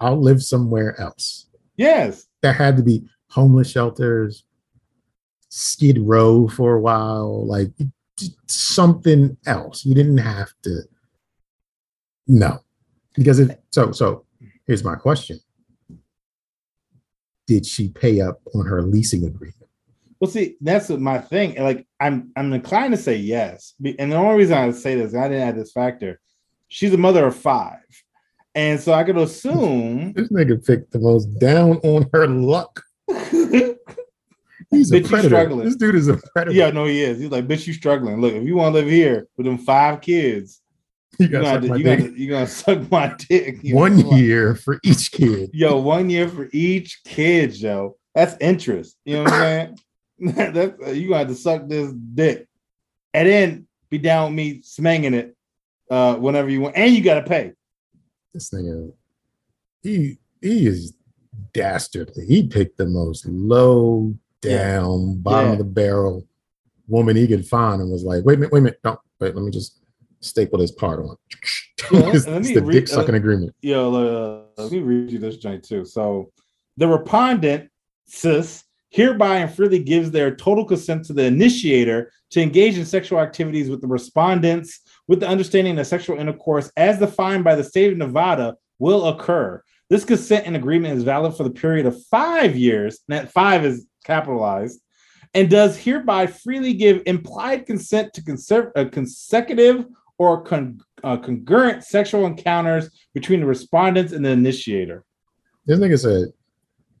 I'll 0.00 0.20
live 0.20 0.42
somewhere 0.42 1.00
else. 1.00 1.46
Yes. 1.76 2.26
There 2.42 2.52
had 2.52 2.76
to 2.78 2.82
be 2.82 3.04
homeless 3.30 3.70
shelters, 3.70 4.44
Skid 5.54 5.98
Row 6.00 6.48
for 6.48 6.76
a 6.76 6.80
while, 6.80 7.46
like 7.46 7.68
something 8.46 9.36
else. 9.44 9.84
You 9.84 9.94
didn't 9.94 10.16
have 10.16 10.48
to. 10.62 10.80
No, 12.26 12.60
because 13.14 13.38
it. 13.38 13.62
So 13.70 13.92
so 13.92 14.24
here's 14.66 14.82
my 14.82 14.94
question: 14.94 15.38
Did 17.46 17.66
she 17.66 17.88
pay 17.88 18.22
up 18.22 18.40
on 18.54 18.64
her 18.64 18.80
leasing 18.80 19.26
agreement? 19.26 19.68
Well, 20.20 20.30
see, 20.30 20.56
that's 20.62 20.88
my 20.88 21.18
thing. 21.18 21.62
Like, 21.62 21.86
I'm 22.00 22.32
I'm 22.34 22.50
inclined 22.54 22.94
to 22.94 23.00
say 23.00 23.16
yes, 23.16 23.74
and 23.98 24.10
the 24.10 24.16
only 24.16 24.38
reason 24.38 24.56
I 24.56 24.70
say 24.70 24.94
this, 24.94 25.14
I 25.14 25.28
didn't 25.28 25.48
add 25.48 25.56
this 25.56 25.72
factor. 25.72 26.18
She's 26.68 26.94
a 26.94 26.96
mother 26.96 27.26
of 27.26 27.36
five, 27.36 27.84
and 28.54 28.80
so 28.80 28.94
I 28.94 29.04
could 29.04 29.18
assume 29.18 30.14
This 30.14 30.30
nigga 30.30 30.66
picked 30.66 30.92
the 30.92 30.98
most 30.98 31.26
down 31.38 31.76
on 31.82 32.08
her 32.14 32.26
luck. 32.26 32.82
He's 34.72 34.90
Bitch, 34.90 35.02
you 35.02 35.08
predator. 35.08 35.28
struggling. 35.28 35.66
This 35.66 35.76
dude 35.76 35.94
is 35.94 36.08
a 36.08 36.18
predator. 36.34 36.56
yeah, 36.56 36.70
no, 36.70 36.86
he 36.86 37.02
is. 37.02 37.20
He's 37.20 37.30
like, 37.30 37.46
bitch, 37.46 37.66
you 37.66 37.74
struggling. 37.74 38.20
Look, 38.22 38.32
if 38.32 38.44
you 38.44 38.56
want 38.56 38.74
to 38.74 38.80
live 38.80 38.88
here 38.88 39.28
with 39.36 39.44
them 39.44 39.58
five 39.58 40.00
kids, 40.00 40.62
you 41.18 41.28
gotta 41.28 41.44
gotta, 41.44 41.60
suck 41.60 41.70
my 41.70 41.76
you 41.76 41.84
dick. 41.84 41.98
gotta, 41.98 42.18
you 42.18 42.30
gotta 42.30 42.46
suck 42.46 42.90
my 42.90 43.14
dick. 43.28 43.58
You 43.62 43.74
know? 43.74 43.80
One 43.80 43.98
year 44.16 44.54
for 44.54 44.80
each 44.82 45.12
kid. 45.12 45.50
Yo, 45.52 45.78
one 45.78 46.08
year 46.08 46.26
for 46.26 46.48
each 46.52 47.02
kid, 47.04 47.54
yo. 47.54 47.96
That's 48.14 48.34
interest. 48.40 48.96
You 49.04 49.16
know 49.16 49.24
what 49.24 49.32
I'm 49.34 49.40
saying? 49.40 49.78
That's 50.54 50.82
uh, 50.86 50.90
you 50.90 51.08
gonna 51.08 51.18
have 51.18 51.28
to 51.28 51.34
suck 51.34 51.68
this 51.68 51.92
dick, 51.92 52.48
and 53.12 53.28
then 53.28 53.66
be 53.90 53.98
down 53.98 54.30
with 54.30 54.36
me 54.36 54.62
smanging 54.62 55.14
it 55.14 55.36
uh 55.90 56.14
whenever 56.16 56.48
you 56.48 56.62
want, 56.62 56.76
and 56.76 56.94
you 56.94 57.02
gotta 57.02 57.28
pay. 57.28 57.52
This 58.32 58.50
nigga, 58.50 58.92
he 59.82 60.18
he 60.40 60.66
is 60.66 60.94
dastardly. 61.52 62.24
He 62.26 62.46
picked 62.46 62.78
the 62.78 62.86
most 62.86 63.26
low 63.26 64.14
down, 64.42 65.18
bottom 65.20 65.46
Yeah. 65.48 65.52
of 65.52 65.58
the 65.58 65.64
barrel 65.64 66.26
woman 66.88 67.16
he 67.16 67.26
could 67.26 67.46
find 67.46 67.80
and 67.80 67.90
was 67.90 68.02
like, 68.02 68.24
wait 68.24 68.34
a 68.34 68.36
minute, 68.38 68.52
wait 68.52 68.58
a 68.58 68.62
minute, 68.62 68.80
don't 68.84 68.98
wait, 69.20 69.34
let 69.34 69.44
me 69.44 69.50
just 69.50 69.80
staple 70.20 70.58
this 70.58 70.72
part 70.72 71.00
on. 71.00 71.16
Yeah, 71.90 72.10
it's, 72.14 72.26
let 72.28 72.38
it's 72.38 72.48
me 72.48 72.54
the 72.54 72.62
read- 72.62 72.72
dick 72.74 72.88
sucking 72.88 73.16
agreement. 73.16 73.54
Yo, 73.60 73.92
uh, 74.56 74.62
let 74.62 74.70
me 74.70 74.78
read 74.78 75.10
you 75.10 75.18
this 75.18 75.36
joint 75.36 75.64
too. 75.64 75.84
So, 75.84 76.30
the 76.76 76.86
respondent, 76.86 77.70
cis, 78.06 78.62
hereby 78.90 79.38
and 79.38 79.52
freely 79.52 79.82
gives 79.82 80.10
their 80.10 80.34
total 80.34 80.64
consent 80.64 81.04
to 81.06 81.12
the 81.12 81.24
initiator 81.24 82.12
to 82.30 82.40
engage 82.40 82.78
in 82.78 82.86
sexual 82.86 83.18
activities 83.18 83.68
with 83.68 83.80
the 83.80 83.88
respondents, 83.88 84.80
with 85.08 85.18
the 85.20 85.26
understanding 85.28 85.74
that 85.74 85.86
sexual 85.86 86.16
intercourse, 86.18 86.70
as 86.76 86.98
defined 87.00 87.42
by 87.42 87.56
the 87.56 87.64
state 87.64 87.90
of 87.92 87.98
Nevada, 87.98 88.56
will 88.78 89.08
occur. 89.08 89.60
This 89.90 90.04
consent 90.04 90.46
and 90.46 90.54
agreement 90.56 90.96
is 90.96 91.02
valid 91.02 91.34
for 91.34 91.42
the 91.42 91.50
period 91.50 91.84
of 91.84 92.00
five 92.06 92.56
years. 92.56 93.00
And 93.08 93.18
that 93.18 93.32
five 93.32 93.64
is 93.66 93.86
capitalized. 94.04 94.80
And 95.34 95.48
does 95.48 95.78
hereby 95.78 96.26
freely 96.26 96.74
give 96.74 97.02
implied 97.06 97.66
consent 97.66 98.12
to 98.14 98.22
conserv- 98.22 98.72
uh, 98.76 98.84
consecutive 98.90 99.86
or 100.18 100.42
con- 100.42 100.80
uh, 101.02 101.16
concurrent 101.16 101.84
sexual 101.84 102.26
encounters 102.26 102.90
between 103.14 103.40
the 103.40 103.46
respondents 103.46 104.12
and 104.12 104.24
the 104.24 104.30
initiator. 104.30 105.04
This 105.66 105.78
nigga 105.78 105.98
said, 105.98 106.28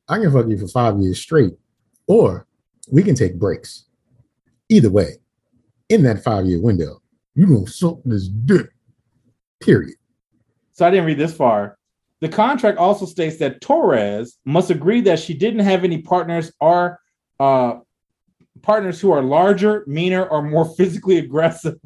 I 0.08 0.18
can 0.18 0.32
fuck 0.32 0.48
you 0.48 0.58
for 0.58 0.68
five 0.68 0.98
years 0.98 1.20
straight, 1.20 1.52
or 2.06 2.46
we 2.90 3.02
can 3.02 3.14
take 3.14 3.38
breaks. 3.38 3.86
Either 4.68 4.90
way, 4.90 5.18
in 5.88 6.02
that 6.02 6.24
five 6.24 6.46
year 6.46 6.60
window, 6.60 7.00
you 7.34 7.46
gonna 7.46 7.66
suck 7.66 7.98
this 8.04 8.28
dick. 8.28 8.66
Period. 9.60 9.94
So 10.72 10.86
I 10.86 10.90
didn't 10.90 11.06
read 11.06 11.18
this 11.18 11.34
far. 11.34 11.78
The 12.22 12.28
contract 12.28 12.78
also 12.78 13.04
states 13.04 13.38
that 13.38 13.60
Torres 13.60 14.38
must 14.44 14.70
agree 14.70 15.00
that 15.02 15.18
she 15.18 15.34
didn't 15.34 15.64
have 15.64 15.82
any 15.82 15.98
partners 16.02 16.52
or 16.60 17.00
uh, 17.40 17.80
partners 18.62 19.00
who 19.00 19.10
are 19.10 19.20
larger, 19.20 19.82
meaner, 19.88 20.24
or 20.24 20.40
more 20.40 20.64
physically 20.76 21.18
aggressive 21.18 21.80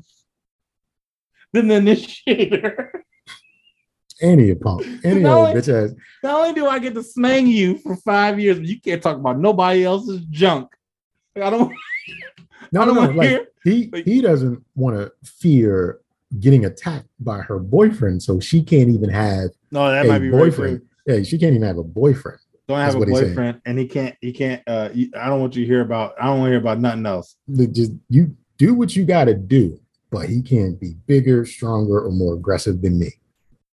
than 1.54 1.68
the 1.68 1.76
initiator. 1.76 3.02
Any 4.20 4.54
punk, 4.54 4.86
any 5.04 5.20
No, 5.22 5.46
old 5.46 5.56
it- 5.56 5.64
bitch 5.64 5.72
ass. 5.90 5.94
Not 6.22 6.34
only 6.40 6.52
do 6.52 6.66
I 6.66 6.80
get 6.80 6.92
to 6.94 7.00
smang 7.00 7.46
you 7.46 7.78
for 7.78 7.96
five 7.96 8.38
years, 8.38 8.58
but 8.58 8.68
you 8.68 8.78
can't 8.78 9.02
talk 9.02 9.16
about 9.16 9.38
nobody 9.38 9.84
else's 9.84 10.20
junk. 10.26 10.68
Like, 11.34 11.44
I 11.46 11.50
don't. 11.50 11.72
No, 12.72 12.82
I 12.82 12.84
don't 12.84 12.94
no. 12.96 13.00
wanna 13.02 13.12
Like 13.14 13.28
hear- 13.28 13.46
he 13.64 13.88
like- 13.92 14.04
he 14.04 14.20
doesn't 14.20 14.62
want 14.74 14.96
to 14.96 15.12
fear 15.24 16.00
getting 16.40 16.64
attacked 16.64 17.08
by 17.20 17.38
her 17.38 17.58
boyfriend, 17.58 18.22
so 18.22 18.40
she 18.40 18.62
can't 18.62 18.88
even 18.90 19.08
have 19.10 19.50
No, 19.70 19.90
that 19.90 20.06
might 20.06 20.18
be 20.18 20.28
right, 20.30 20.38
boyfriend. 20.38 20.80
too. 21.06 21.14
yeah, 21.14 21.22
she 21.22 21.38
can't 21.38 21.54
even 21.54 21.66
have 21.66 21.78
a 21.78 21.84
boyfriend. 21.84 22.38
Don't 22.68 22.78
have 22.80 22.94
a 22.96 22.98
what 22.98 23.08
he's 23.08 23.18
saying. 23.18 23.30
boyfriend, 23.30 23.60
and 23.64 23.78
he 23.78 23.86
can't. 23.86 24.16
He 24.20 24.32
can't. 24.32 24.60
Uh, 24.66 24.88
I 25.16 25.28
don't 25.28 25.40
want 25.40 25.54
you 25.54 25.62
to 25.64 25.66
hear 25.70 25.82
about. 25.82 26.14
I 26.20 26.26
don't 26.26 26.38
want 26.40 26.48
to 26.48 26.50
hear 26.52 26.60
about 26.60 26.80
nothing 26.80 27.06
else. 27.06 27.36
Just 27.72 27.92
you 28.08 28.36
do 28.58 28.74
what 28.74 28.96
you 28.96 29.04
got 29.04 29.26
to 29.26 29.34
do, 29.34 29.78
but 30.10 30.28
he 30.28 30.42
can't 30.42 30.80
be 30.80 30.94
bigger, 31.06 31.44
stronger, 31.46 32.00
or 32.00 32.10
more 32.10 32.34
aggressive 32.34 32.82
than 32.82 32.98
me 32.98 33.12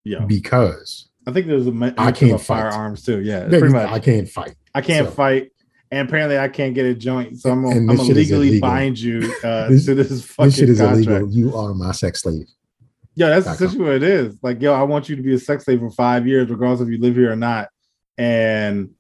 Yeah, 0.05 0.27
because 0.27 1.09
I 1.27 1.33
think 1.33 1.47
there's 1.47 1.67
a. 1.67 1.95
I 1.97 2.13
can't 2.13 2.39
fight. 2.39 2.71
firearms 2.71 3.03
too. 3.03 3.23
Yeah, 3.23 3.49
pretty 3.49 3.69
much. 3.71 3.89
I 3.89 3.99
can't 3.99 4.29
fight. 4.29 4.57
I 4.75 4.83
can't 4.83 5.07
So- 5.07 5.13
fight, 5.15 5.52
and 5.93 6.09
apparently 6.09 6.39
I 6.39 6.49
can't 6.49 6.75
get 6.75 6.87
a 6.87 6.95
joint. 6.95 7.39
So 7.39 7.51
I'm 7.53 7.63
gonna, 7.63 8.03
legally 8.03 8.59
bind 8.59 8.99
you 8.99 9.33
uh, 9.45 9.69
This- 9.69 9.85
to 9.87 9.95
this 9.95 10.25
fucking 10.25 10.47
This 10.47 10.57
shit 10.57 10.69
is 10.71 10.79
contract. 10.81 11.07
illegal. 11.09 11.31
You 11.31 11.57
are 11.57 11.75
my 11.75 11.93
sex 11.93 12.23
slave. 12.23 12.47
Yeah, 13.15 13.29
that's 13.29 13.47
essentially 13.47 13.85
what 13.85 13.93
it 13.97 14.03
is. 14.03 14.39
Like, 14.43 14.63
yo, 14.63 14.73
I 14.73 14.83
want 14.85 15.09
you 15.11 15.17
to 15.17 15.23
be 15.23 15.35
a 15.35 15.39
sex 15.39 15.67
slave 15.67 15.81
for 15.81 15.91
five 15.91 16.27
years, 16.27 16.49
regardless 16.49 16.81
if 16.81 16.89
you 16.89 16.99
live 16.99 17.15
here 17.15 17.31
or 17.31 17.37
not. 17.37 17.69
And 18.17 18.91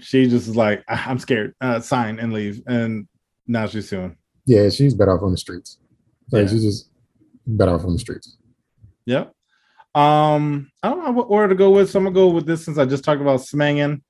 she 0.00 0.28
just 0.28 0.48
is 0.48 0.56
like, 0.56 0.82
"I- 0.88 1.04
I'm 1.06 1.18
scared. 1.20 1.54
Uh, 1.60 1.78
sign 1.80 2.18
and 2.18 2.32
leave. 2.32 2.60
And 2.66 3.06
now 3.46 3.66
she's 3.68 3.88
suing. 3.88 4.16
Yeah, 4.46 4.68
she's 4.68 4.94
better 4.94 5.12
off 5.16 5.22
on 5.22 5.30
the 5.30 5.38
streets. 5.38 5.78
Like 6.32 6.46
Yeah. 6.46 6.48
she's 6.50 6.62
just 6.64 6.90
better 7.46 7.72
off 7.72 7.84
on 7.84 7.92
the 7.92 7.98
streets. 8.00 8.36
Yep. 9.06 9.32
Um, 9.94 10.70
I 10.82 10.90
don't 10.90 11.04
know 11.04 11.12
what 11.12 11.24
order 11.30 11.48
to 11.48 11.54
go 11.54 11.70
with, 11.70 11.90
so 11.90 11.98
I'm 11.98 12.04
gonna 12.04 12.14
go 12.14 12.28
with 12.28 12.46
this 12.46 12.64
since 12.64 12.78
I 12.78 12.84
just 12.84 13.04
talked 13.04 13.20
about 13.22 13.42
smanging. 13.42 14.02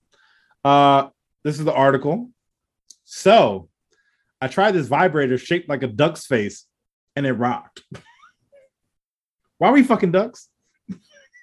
Uh, 0.64 1.08
this 1.48 1.58
is 1.58 1.64
the 1.64 1.72
article. 1.72 2.30
So, 3.04 3.70
I 4.40 4.48
tried 4.48 4.72
this 4.72 4.86
vibrator 4.86 5.38
shaped 5.38 5.66
like 5.66 5.82
a 5.82 5.86
duck's 5.86 6.26
face, 6.26 6.66
and 7.16 7.24
it 7.26 7.32
rocked. 7.32 7.82
Why 9.58 9.68
are 9.70 9.72
we 9.72 9.82
fucking 9.82 10.12
ducks? 10.12 10.50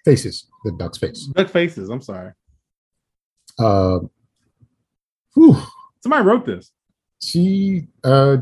Faces, 0.05 0.45
the 0.63 0.73
duck's 0.73 0.99
face. 0.99 1.25
Duck 1.33 1.49
faces. 1.49 1.89
I'm 1.89 2.01
sorry. 2.01 2.33
Uh, 3.57 3.99
whew, 5.33 5.57
Somebody 6.03 6.23
wrote 6.23 6.45
this. 6.45 6.71
she 7.19 7.87
uh 8.03 8.37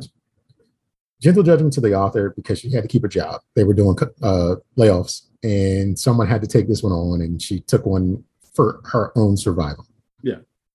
gentle 1.22 1.44
judgment 1.44 1.72
to 1.72 1.80
the 1.80 1.94
author 1.96 2.34
because 2.36 2.60
she 2.60 2.70
had 2.72 2.82
to 2.82 2.90
keep 2.90 3.04
her 3.04 3.08
job. 3.08 3.40
They 3.56 3.64
were 3.64 3.74
doing 3.74 3.96
uh 4.22 4.56
layoffs, 4.78 5.28
and 5.44 5.98
someone 5.98 6.28
had 6.28 6.42
to 6.42 6.48
take 6.48 6.68
this 6.68 6.84
one 6.84 6.92
on, 6.92 7.22
and 7.22 7.42
she 7.42 7.62
took 7.62 7.86
one 7.86 8.22
for 8.54 8.82
her 8.92 9.18
own 9.18 9.38
survival. 9.38 9.88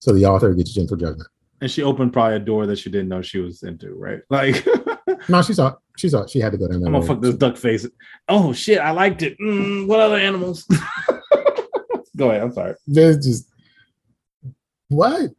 So 0.00 0.12
the 0.12 0.26
author 0.26 0.52
gets 0.54 0.72
gentle 0.72 0.96
judgment. 0.96 1.28
And 1.60 1.70
she 1.70 1.82
opened 1.82 2.12
probably 2.12 2.36
a 2.36 2.38
door 2.40 2.66
that 2.66 2.78
she 2.78 2.88
didn't 2.90 3.08
know 3.08 3.20
she 3.20 3.38
was 3.40 3.62
into, 3.64 3.92
right? 3.94 4.20
Like, 4.30 4.64
No, 5.28 5.42
she 5.42 5.54
saw. 5.54 5.74
She 5.96 6.08
saw. 6.08 6.26
She 6.26 6.38
had 6.38 6.52
to 6.52 6.58
go 6.58 6.68
down 6.68 6.80
that 6.80 6.86
I'm 6.86 6.92
gonna 6.92 7.04
fuck 7.06 7.20
this 7.20 7.34
duck 7.34 7.56
face. 7.56 7.86
Oh 8.28 8.52
shit, 8.52 8.78
I 8.78 8.92
liked 8.92 9.22
it. 9.22 9.36
Mm, 9.40 9.88
what 9.88 9.98
other 10.00 10.16
animals? 10.16 10.64
Go 12.16 12.30
ahead. 12.30 12.42
I'm 12.42 12.52
sorry. 12.52 12.74
There's 12.86 13.24
just 13.24 13.48
what 14.88 15.30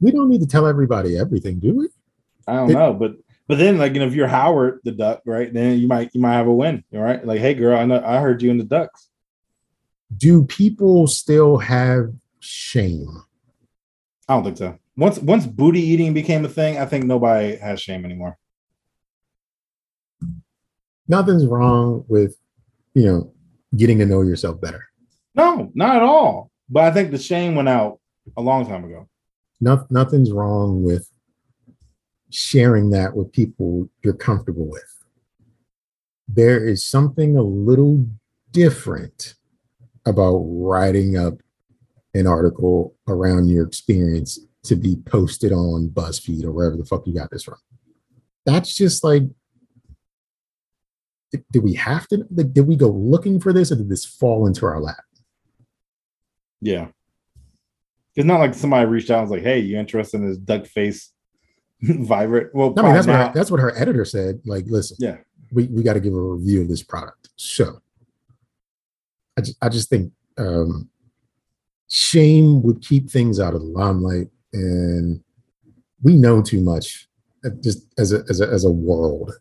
we 0.00 0.10
don't 0.10 0.28
need 0.28 0.40
to 0.40 0.46
tell 0.46 0.66
everybody 0.66 1.16
everything, 1.18 1.58
do 1.58 1.74
we? 1.74 1.88
I 2.46 2.54
don't 2.56 2.70
It- 2.70 2.74
know, 2.74 2.92
but 2.92 3.14
but 3.48 3.58
then 3.58 3.78
like 3.78 3.94
you 3.94 4.00
know, 4.00 4.06
if 4.06 4.14
you're 4.14 4.26
Howard 4.28 4.80
the 4.84 4.92
duck, 4.92 5.22
right? 5.26 5.52
Then 5.52 5.78
you 5.78 5.86
might 5.88 6.10
you 6.14 6.20
might 6.20 6.34
have 6.34 6.46
a 6.48 6.52
win, 6.54 6.84
all 6.92 7.00
right? 7.00 7.24
Like, 7.26 7.40
hey 7.40 7.54
girl, 7.54 7.78
I 7.78 7.84
know 7.86 8.02
I 8.04 8.20
heard 8.20 8.42
you 8.42 8.50
in 8.50 8.58
the 8.58 8.64
ducks. 8.64 9.08
Do 10.16 10.44
people 10.44 11.06
still 11.06 11.56
have 11.58 12.12
shame? 12.42 13.22
I 14.28 14.34
don't 14.34 14.44
think 14.44 14.56
so. 14.56 14.78
Once 14.96 15.18
once 15.18 15.46
booty 15.46 15.80
eating 15.80 16.12
became 16.12 16.44
a 16.44 16.48
thing, 16.48 16.78
I 16.78 16.86
think 16.86 17.04
nobody 17.04 17.56
has 17.56 17.80
shame 17.80 18.04
anymore. 18.04 18.38
Nothing's 21.08 21.46
wrong 21.46 22.04
with 22.08 22.36
you 22.94 23.06
know 23.06 23.32
getting 23.76 23.98
to 23.98 24.06
know 24.06 24.22
yourself 24.22 24.60
better. 24.60 24.84
No, 25.34 25.70
not 25.74 25.96
at 25.96 26.02
all. 26.02 26.50
But 26.68 26.84
I 26.84 26.90
think 26.90 27.10
the 27.10 27.18
shame 27.18 27.54
went 27.54 27.68
out 27.68 28.00
a 28.36 28.42
long 28.42 28.66
time 28.66 28.84
ago. 28.84 29.08
No, 29.60 29.86
nothing's 29.90 30.30
wrong 30.30 30.82
with 30.82 31.08
sharing 32.30 32.90
that 32.90 33.14
with 33.14 33.32
people 33.32 33.88
you're 34.02 34.14
comfortable 34.14 34.68
with. 34.68 35.04
There 36.28 36.66
is 36.66 36.84
something 36.84 37.36
a 37.36 37.42
little 37.42 38.06
different 38.50 39.34
about 40.06 40.38
writing 40.46 41.16
up 41.16 41.34
an 42.14 42.26
article 42.26 42.94
around 43.08 43.48
your 43.48 43.66
experience 43.66 44.38
to 44.64 44.76
be 44.76 44.96
posted 45.06 45.52
on 45.52 45.88
BuzzFeed 45.88 46.44
or 46.44 46.52
wherever 46.52 46.76
the 46.76 46.84
fuck 46.84 47.06
you 47.06 47.14
got 47.14 47.30
this 47.30 47.44
from. 47.44 47.56
That's 48.46 48.76
just 48.76 49.02
like, 49.02 49.22
did, 51.30 51.44
did 51.50 51.62
we 51.62 51.74
have 51.74 52.06
to? 52.08 52.24
Like, 52.30 52.52
did 52.52 52.66
we 52.66 52.76
go 52.76 52.88
looking 52.88 53.40
for 53.40 53.52
this, 53.52 53.72
or 53.72 53.76
did 53.76 53.88
this 53.88 54.04
fall 54.04 54.46
into 54.46 54.66
our 54.66 54.80
lap? 54.80 55.04
Yeah. 56.60 56.88
It's 58.14 58.26
not 58.26 58.40
like 58.40 58.54
somebody 58.54 58.86
reached 58.86 59.10
out 59.10 59.20
and 59.20 59.30
was 59.30 59.38
like, 59.38 59.42
hey, 59.42 59.60
you 59.60 59.78
interested 59.78 60.20
in 60.20 60.28
this 60.28 60.36
duck 60.36 60.66
face 60.66 61.12
vibrant? 61.82 62.54
Well, 62.54 62.74
I 62.76 62.82
mean, 62.82 62.94
that's 62.94 63.06
what 63.06 63.16
her, 63.16 63.32
that's 63.34 63.50
what 63.50 63.60
her 63.60 63.76
editor 63.76 64.04
said. 64.04 64.40
Like, 64.44 64.66
listen, 64.68 64.98
yeah. 65.00 65.16
we, 65.50 65.64
we 65.68 65.82
got 65.82 65.94
to 65.94 66.00
give 66.00 66.14
a 66.14 66.20
review 66.20 66.60
of 66.60 66.68
this 66.68 66.82
product. 66.82 67.30
So 67.36 67.80
I 69.38 69.40
just, 69.40 69.56
I 69.62 69.68
just 69.70 69.88
think 69.88 70.12
um, 70.36 70.90
shame 71.92 72.62
would 72.62 72.80
keep 72.80 73.10
things 73.10 73.38
out 73.38 73.54
of 73.54 73.60
the 73.60 73.66
limelight. 73.66 74.28
And 74.54 75.22
we 76.02 76.14
know 76.16 76.40
too 76.40 76.62
much 76.62 77.06
just 77.60 77.86
as 77.98 78.14
a, 78.14 78.24
as 78.30 78.40
a, 78.40 78.48
as 78.48 78.64
a 78.64 78.70
world, 78.70 79.32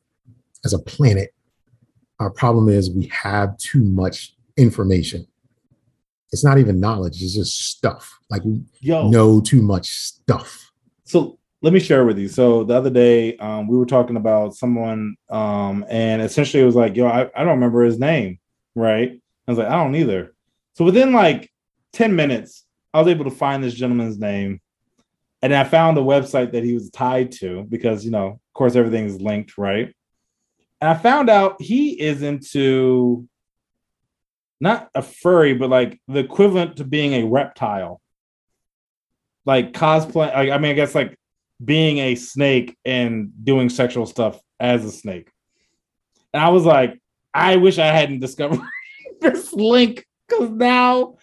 as 0.65 0.73
a 0.73 0.79
planet. 0.79 1.33
Our 2.19 2.29
problem 2.29 2.67
is 2.67 2.91
we 2.91 3.07
have 3.07 3.57
too 3.57 3.83
much 3.83 4.35
information. 4.57 5.25
It's 6.33 6.43
not 6.43 6.57
even 6.57 6.79
knowledge, 6.79 7.21
it's 7.23 7.35
just 7.35 7.69
stuff. 7.69 8.19
Like 8.29 8.43
we 8.43 8.61
Yo. 8.81 9.09
know 9.09 9.39
too 9.39 9.61
much 9.61 9.87
stuff. 9.89 10.71
So 11.05 11.39
let 11.61 11.71
me 11.71 11.79
share 11.79 12.03
with 12.05 12.17
you. 12.17 12.27
So 12.27 12.65
the 12.65 12.75
other 12.75 12.89
day, 12.89 13.37
um, 13.37 13.67
we 13.67 13.77
were 13.77 13.85
talking 13.85 14.17
about 14.17 14.55
someone, 14.55 15.15
um, 15.29 15.85
and 15.89 16.21
essentially 16.21 16.61
it 16.61 16.65
was 16.65 16.75
like, 16.75 16.97
yo, 16.97 17.07
I, 17.07 17.29
I 17.33 17.43
don't 17.43 17.55
remember 17.55 17.83
his 17.83 17.99
name, 17.99 18.39
right? 18.75 19.11
I 19.47 19.51
was 19.51 19.57
like, 19.57 19.67
I 19.67 19.81
don't 19.81 19.95
either. 19.95 20.33
So 20.73 20.83
within 20.83 21.13
like 21.13 21.51
10 21.93 22.15
minutes, 22.15 22.65
I 22.93 22.99
was 22.99 23.07
able 23.07 23.25
to 23.25 23.31
find 23.31 23.63
this 23.63 23.73
gentleman's 23.73 24.19
name. 24.19 24.61
And 25.41 25.53
I 25.53 25.63
found 25.63 25.97
the 25.97 26.03
website 26.03 26.51
that 26.51 26.63
he 26.63 26.73
was 26.73 26.89
tied 26.91 27.31
to 27.33 27.63
because, 27.63 28.05
you 28.05 28.11
know, 28.11 28.27
of 28.27 28.53
course, 28.53 28.75
everything 28.75 29.05
is 29.05 29.19
linked, 29.19 29.57
right? 29.57 29.93
And 30.79 30.89
I 30.89 30.93
found 30.93 31.29
out 31.29 31.61
he 31.61 31.99
is 31.99 32.21
into 32.21 33.27
not 34.59 34.89
a 34.93 35.01
furry, 35.01 35.53
but 35.53 35.69
like 35.69 35.99
the 36.07 36.19
equivalent 36.19 36.77
to 36.77 36.83
being 36.83 37.13
a 37.13 37.27
reptile. 37.27 37.99
Like 39.45 39.73
cosplay, 39.73 40.33
I, 40.33 40.51
I 40.51 40.57
mean, 40.59 40.71
I 40.71 40.75
guess 40.75 40.93
like 40.93 41.17
being 41.63 41.97
a 41.97 42.15
snake 42.15 42.77
and 42.85 43.31
doing 43.43 43.69
sexual 43.69 44.05
stuff 44.05 44.39
as 44.59 44.85
a 44.85 44.91
snake. 44.91 45.31
And 46.33 46.43
I 46.43 46.49
was 46.49 46.65
like, 46.65 47.01
I 47.33 47.55
wish 47.55 47.79
I 47.79 47.87
hadn't 47.87 48.19
discovered 48.19 48.61
this 49.21 49.51
link 49.53 50.05
because 50.27 50.51
now 50.51 51.15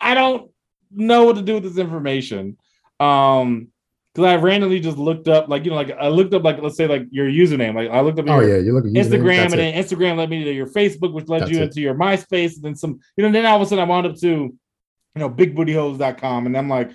I 0.00 0.14
don't 0.14 0.50
know 0.90 1.24
what 1.24 1.36
to 1.36 1.42
do 1.42 1.54
with 1.54 1.62
this 1.64 1.78
information. 1.78 2.56
Um, 3.00 3.68
because 4.14 4.30
I 4.30 4.36
randomly 4.36 4.80
just 4.80 4.96
looked 4.96 5.28
up, 5.28 5.48
like 5.50 5.66
you 5.66 5.70
know, 5.70 5.76
like 5.76 5.90
I 5.90 6.08
looked 6.08 6.32
up, 6.32 6.42
like 6.42 6.58
let's 6.62 6.74
say, 6.78 6.86
like 6.86 7.02
your 7.10 7.26
username. 7.26 7.74
Like 7.74 7.90
I 7.90 8.00
looked 8.00 8.18
up 8.18 8.24
Oh, 8.26 8.40
your 8.40 8.56
yeah. 8.56 8.64
you 8.64 8.72
look 8.72 8.84
Instagram, 8.86 9.44
and 9.44 9.54
it. 9.54 9.56
then 9.58 9.74
Instagram 9.74 10.16
led 10.16 10.30
me 10.30 10.42
to 10.42 10.52
your 10.54 10.68
Facebook, 10.68 11.12
which 11.12 11.28
led 11.28 11.42
That's 11.42 11.50
you 11.50 11.58
it. 11.58 11.64
into 11.64 11.82
your 11.82 11.94
MySpace, 11.94 12.54
and 12.54 12.62
then 12.62 12.74
some, 12.76 12.98
you 13.18 13.24
know, 13.24 13.30
then 13.30 13.44
all 13.44 13.56
of 13.56 13.62
a 13.62 13.66
sudden 13.66 13.84
I 13.84 13.86
wound 13.86 14.06
up 14.06 14.16
to, 14.16 14.26
you 14.26 14.58
know, 15.16 15.28
bigbootyhose.com. 15.28 16.46
And 16.46 16.56
I'm 16.56 16.68
like, 16.70 16.92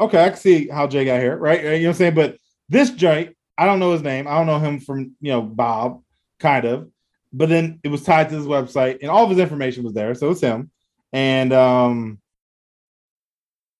okay, 0.00 0.24
I 0.24 0.30
can 0.30 0.38
see 0.38 0.68
how 0.68 0.86
Jay 0.86 1.04
got 1.04 1.20
here, 1.20 1.36
right? 1.36 1.62
You 1.62 1.68
know 1.70 1.78
what 1.80 1.86
I'm 1.88 1.94
saying? 1.94 2.14
But 2.14 2.38
this 2.66 2.88
joint, 2.88 3.36
I 3.58 3.66
don't 3.66 3.78
know 3.78 3.92
his 3.92 4.00
name. 4.02 4.26
I 4.26 4.34
don't 4.38 4.46
know 4.46 4.58
him 4.58 4.80
from, 4.80 5.14
you 5.20 5.32
know, 5.32 5.42
Bob, 5.42 6.02
kind 6.40 6.64
of. 6.64 6.90
But 7.34 7.50
then 7.50 7.78
it 7.84 7.88
was 7.88 8.04
tied 8.04 8.30
to 8.30 8.34
his 8.36 8.46
website, 8.46 9.00
and 9.02 9.10
all 9.10 9.24
of 9.24 9.28
his 9.30 9.38
information 9.38 9.84
was 9.84 9.92
there. 9.92 10.14
So 10.14 10.30
it's 10.30 10.40
him. 10.40 10.70
And 11.12 11.52
um 11.52 12.18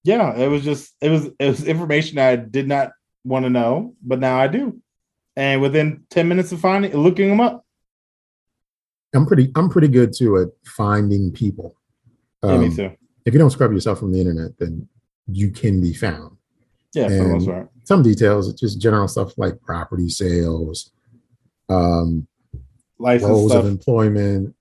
yeah, 0.04 0.36
it 0.36 0.48
was 0.48 0.64
just 0.64 0.92
it 1.00 1.10
was 1.10 1.26
it 1.38 1.48
was 1.48 1.64
information 1.64 2.18
I 2.18 2.36
did 2.36 2.66
not 2.68 2.92
want 3.24 3.44
to 3.44 3.50
know, 3.50 3.94
but 4.02 4.18
now 4.18 4.38
I 4.38 4.48
do. 4.48 4.80
And 5.36 5.62
within 5.62 6.04
10 6.10 6.28
minutes 6.28 6.52
of 6.52 6.60
finding 6.60 6.94
looking 6.94 7.28
them 7.28 7.40
up, 7.40 7.64
I'm 9.14 9.26
pretty 9.26 9.50
I'm 9.54 9.68
pretty 9.68 9.88
good 9.88 10.12
too 10.12 10.38
at 10.38 10.48
finding 10.64 11.30
people. 11.32 11.76
Yeah, 12.42 12.58
me 12.58 12.66
Um, 12.66 12.76
too. 12.76 12.90
If 13.24 13.32
you 13.32 13.38
don't 13.38 13.50
scrub 13.50 13.72
yourself 13.72 14.00
from 14.00 14.12
the 14.12 14.20
internet, 14.20 14.58
then 14.58 14.88
you 15.26 15.50
can 15.50 15.80
be 15.80 15.94
found. 15.94 16.36
Yeah, 16.92 17.08
for 17.08 17.28
most 17.28 17.46
part. 17.46 17.70
Some 17.84 18.02
details, 18.02 18.52
just 18.54 18.80
general 18.80 19.08
stuff 19.08 19.36
like 19.38 19.60
property 19.62 20.08
sales, 20.08 20.90
um, 21.68 22.26
License 22.98 23.28
roles 23.30 23.52
stuff, 23.52 23.64
of 23.64 23.70
employment, 23.70 24.54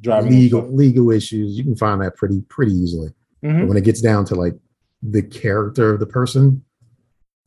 driving 0.00 0.32
legal 0.32 0.62
legal 0.74 1.10
issues. 1.10 1.56
You 1.56 1.64
can 1.64 1.76
find 1.76 2.00
that 2.02 2.16
pretty 2.16 2.42
pretty 2.48 2.72
easily. 2.72 3.10
Mhm. 3.44 3.60
But 3.60 3.68
when 3.68 3.76
it 3.76 3.84
gets 3.84 4.00
down 4.00 4.24
to 4.26 4.34
like 4.34 4.58
the 5.02 5.22
character 5.22 5.94
of 5.94 6.00
the 6.00 6.06
person, 6.06 6.62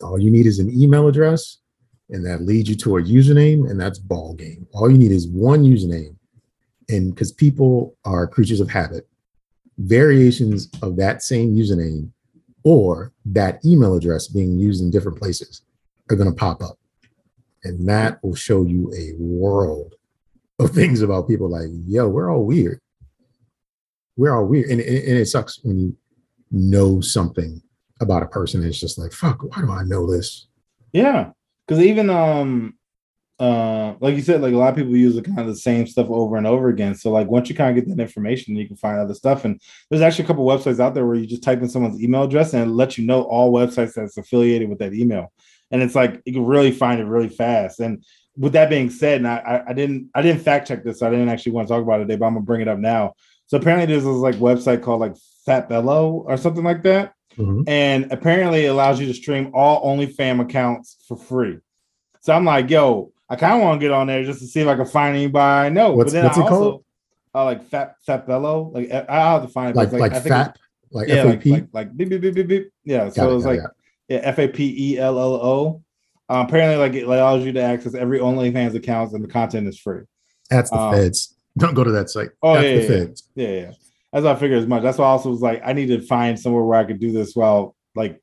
all 0.02 0.20
you 0.20 0.32
need 0.32 0.46
is 0.46 0.60
an 0.60 0.70
email 0.70 1.08
address, 1.08 1.58
and 2.10 2.26
that 2.26 2.44
leads 2.44 2.70
you 2.70 2.76
to 2.76 2.98
a 2.98 3.04
username, 3.04 3.70
and 3.70 3.80
that's 3.80 4.00
ball 4.00 4.34
game. 4.34 4.68
All 4.74 4.90
you 4.90 4.98
need 4.98 5.12
is 5.12 5.28
one 5.28 5.64
username, 5.64 6.16
and 6.90 7.14
because 7.14 7.32
people 7.32 7.96
are 8.06 8.28
creatures 8.28 8.60
of 8.60 8.70
habit, 8.70 9.08
variations 9.78 10.70
of 10.82 10.96
that 10.98 11.22
same 11.22 11.56
username 11.56 12.10
or 12.64 13.12
that 13.26 13.64
email 13.66 13.96
address 13.96 14.28
being 14.28 14.58
used 14.58 14.82
in 14.82 14.90
different 14.90 15.18
places 15.18 15.62
are 16.10 16.16
going 16.16 16.30
to 16.30 16.36
pop 16.36 16.62
up, 16.64 16.78
and 17.64 17.88
that 17.88 18.24
will 18.24 18.36
show 18.36 18.64
you 18.66 18.92
a 18.94 19.14
world 19.22 19.96
of 20.60 20.72
things 20.72 21.02
about 21.02 21.28
people. 21.28 21.50
Like, 21.50 21.70
yo, 21.88 22.08
we're 22.08 22.32
all 22.32 22.46
weird. 22.46 22.80
We're 24.16 24.36
all 24.36 24.46
weird, 24.46 24.70
and, 24.70 24.80
and, 24.80 24.98
and 24.98 25.18
it 25.18 25.28
sucks 25.28 25.60
when 25.64 25.80
you 25.80 25.98
know 26.52 27.02
something 27.02 27.62
about 28.00 28.24
a 28.24 28.28
person. 28.28 28.64
It's 28.64 28.80
just 28.80 28.98
like, 28.98 29.12
fuck, 29.12 29.42
why 29.42 29.62
do 29.62 29.72
I 29.72 29.84
know 29.84 30.10
this? 30.10 30.48
Yeah, 30.92 31.32
because 31.68 31.84
even 31.84 32.12
um, 32.12 32.76
uh, 33.40 33.96
like 34.00 34.16
you 34.16 34.22
said, 34.22 34.42
like 34.42 34.54
a 34.54 34.58
lot 34.58 34.70
of 34.70 34.76
people 34.76 34.96
use 34.96 35.16
the 35.16 35.22
kind 35.22 35.40
of 35.40 35.48
the 35.48 35.56
same 35.56 35.88
stuff 35.88 36.08
over 36.10 36.38
and 36.38 36.46
over 36.46 36.70
again. 36.70 36.96
So 36.96 37.12
like 37.12 37.28
once 37.28 37.50
you 37.50 37.56
kind 37.56 37.76
of 37.76 37.84
get 37.84 37.94
that 37.94 38.02
information, 38.02 38.56
you 38.56 38.68
can 38.68 38.78
find 38.78 39.00
other 39.00 39.16
stuff. 39.16 39.44
And 39.44 39.60
there's 39.90 40.02
actually 40.02 40.26
a 40.26 40.28
couple 40.28 40.46
websites 40.46 40.80
out 40.80 40.94
there 40.94 41.06
where 41.06 41.16
you 41.16 41.26
just 41.26 41.44
type 41.44 41.62
in 41.62 41.70
someone's 41.70 42.02
email 42.02 42.24
address 42.24 42.54
and 42.54 42.64
it 42.64 42.74
lets 42.74 42.98
you 42.98 43.06
know 43.06 43.24
all 43.24 43.52
websites 43.52 43.96
that's 43.96 44.18
affiliated 44.18 44.70
with 44.70 44.80
that 44.80 44.94
email. 44.94 45.34
And 45.72 45.82
it's 45.82 45.96
like 45.96 46.22
you 46.26 46.34
can 46.34 46.46
really 46.46 46.72
find 46.72 47.02
it 47.02 47.06
really 47.06 47.30
fast. 47.30 47.80
And 47.80 48.06
with 48.38 48.54
that 48.54 48.70
being 48.70 48.90
said, 48.90 49.18
and 49.18 49.28
I, 49.28 49.64
I, 49.68 49.74
didn't 49.74 50.10
I 50.16 50.22
didn't 50.22 50.42
fact 50.42 50.68
check 50.68 50.84
this, 50.84 51.00
so 51.00 51.08
I 51.08 51.10
didn't 51.12 51.30
actually 51.30 51.52
want 51.54 51.68
to 51.68 51.74
talk 51.74 51.84
about 51.84 52.00
it 52.02 52.06
today, 52.06 52.16
but 52.16 52.26
I'm 52.26 52.34
gonna 52.34 52.46
bring 52.46 52.62
it 52.62 52.68
up 52.68 52.80
now. 52.80 53.14
So 53.46 53.58
apparently 53.58 53.86
there's 53.86 54.04
this 54.04 54.12
like 54.12 54.36
website 54.36 54.82
called 54.82 55.02
like 55.02 55.14
Fapello 55.48 56.24
or 56.26 56.38
something 56.38 56.64
like 56.64 56.82
that 56.84 57.14
Mhm. 57.38 57.64
and 57.68 58.12
apparently 58.12 58.66
it 58.66 58.70
allows 58.70 59.00
you 59.00 59.08
to 59.08 59.14
stream 59.14 59.52
all 59.54 59.84
OnlyFans 59.98 60.42
accounts 60.42 60.98
for 61.08 61.18
free. 61.18 61.58
So 62.22 62.34
I'm 62.34 62.46
like, 62.46 62.70
yo, 62.70 63.12
I 63.30 63.36
kind 63.36 63.56
of 63.56 63.62
want 63.62 63.82
to 63.82 63.86
get 63.86 63.92
on 63.92 64.08
there 64.08 64.24
just 64.24 64.40
to 64.40 64.46
see 64.48 64.62
if 64.62 64.68
I 64.68 64.76
can 64.76 64.86
find 64.86 65.16
anybody 65.16 65.68
I 65.68 65.70
know. 65.70 65.94
What's- 65.94 66.12
but 66.14 66.18
then 66.18 66.24
what's 66.26 66.38
I 66.38 66.42
it 66.42 66.44
also, 66.44 66.56
called? 66.72 66.84
Uh, 67.36 67.46
like 67.46 67.64
Fat 67.66 67.96
Fat 68.06 68.28
Bello. 68.28 68.72
Like 68.74 68.92
I- 68.92 69.06
I'll 69.10 69.40
have 69.40 69.48
to 69.48 69.52
find 69.54 69.72
it. 69.72 69.76
Like 69.76 69.92
like, 69.92 70.12
I 70.14 70.20
think 70.20 70.26
it's- 70.28 70.48
FAP, 70.48 70.58
like 70.92 71.08
yeah, 71.08 71.24
like 71.24 71.42
FAP. 71.44 71.52
like 71.52 71.68
like 71.74 71.98
beep 71.98 72.10
beep 72.10 72.22
beep 72.22 72.36
beep 72.36 72.48
beep. 72.48 72.70
Yeah, 72.86 73.06
Got 73.06 73.16
so 73.16 73.32
it, 73.34 73.36
it's 73.38 73.46
like 73.46 73.60
it. 73.60 73.66
yeah, 74.10 74.18
F 74.24 74.38
A 74.40 74.48
P 74.48 74.92
E 74.94 75.00
L 75.00 75.18
L 75.20 75.34
O. 75.34 75.82
Um, 76.30 76.46
apparently, 76.46 76.78
like 76.78 76.94
it 76.94 77.04
allows 77.04 77.46
you 77.46 77.52
to 77.52 77.62
access 77.62 77.94
every 77.94 78.20
OnlyFans 78.20 78.76
accounts 78.76 79.14
and 79.14 79.24
the 79.24 79.28
content 79.28 79.68
is 79.68 79.80
free. 79.80 80.04
That's 80.50 80.70
the 80.70 80.78
um, 80.78 80.94
feds. 80.94 81.36
Don't 81.58 81.74
go 81.74 81.84
to 81.84 81.92
that 81.92 82.10
site. 82.10 82.30
Oh, 82.42 82.54
That's 82.54 82.66
yeah, 82.66 82.76
the 82.76 82.82
yeah, 82.82 82.88
feds. 82.88 83.30
Yeah, 83.36 83.48
yeah. 83.48 83.72
That's 84.12 84.24
what 84.24 84.36
I 84.36 84.40
figured 84.40 84.60
as 84.60 84.68
much. 84.68 84.84
That's 84.84 84.98
why 84.98 85.06
I 85.06 85.10
also 85.10 85.30
was 85.30 85.42
like, 85.42 85.62
I 85.66 85.74
need 85.74 85.88
to 85.88 86.02
find 86.02 86.40
somewhere 86.40 86.64
where 86.64 86.80
I 86.80 86.84
could 86.84 87.00
do 87.00 87.12
this 87.12 87.36
while 87.36 87.76
like 87.96 88.22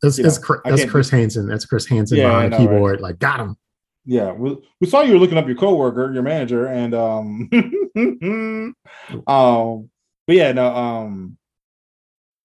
That's, 0.00 0.16
that's, 0.16 0.40
know, 0.40 0.60
that's 0.64 0.84
Chris 0.84 1.10
Hansen. 1.10 1.46
That's 1.46 1.64
Chris 1.64 1.86
Hansen 1.86 2.18
Yeah, 2.18 2.28
behind 2.28 2.52
the 2.52 2.58
know, 2.58 2.64
right? 2.64 2.72
keyboard. 2.72 3.00
Like, 3.00 3.18
got 3.18 3.40
him. 3.40 3.56
Yeah, 4.04 4.32
we, 4.32 4.56
we 4.80 4.88
saw 4.88 5.02
you 5.02 5.12
were 5.12 5.18
looking 5.18 5.38
up 5.38 5.46
your 5.46 5.56
coworker, 5.56 6.12
your 6.12 6.22
manager, 6.22 6.66
and 6.66 6.92
um, 6.94 7.48
um, 9.26 9.90
but 10.26 10.36
yeah, 10.36 10.52
no, 10.52 10.74
um, 10.74 11.36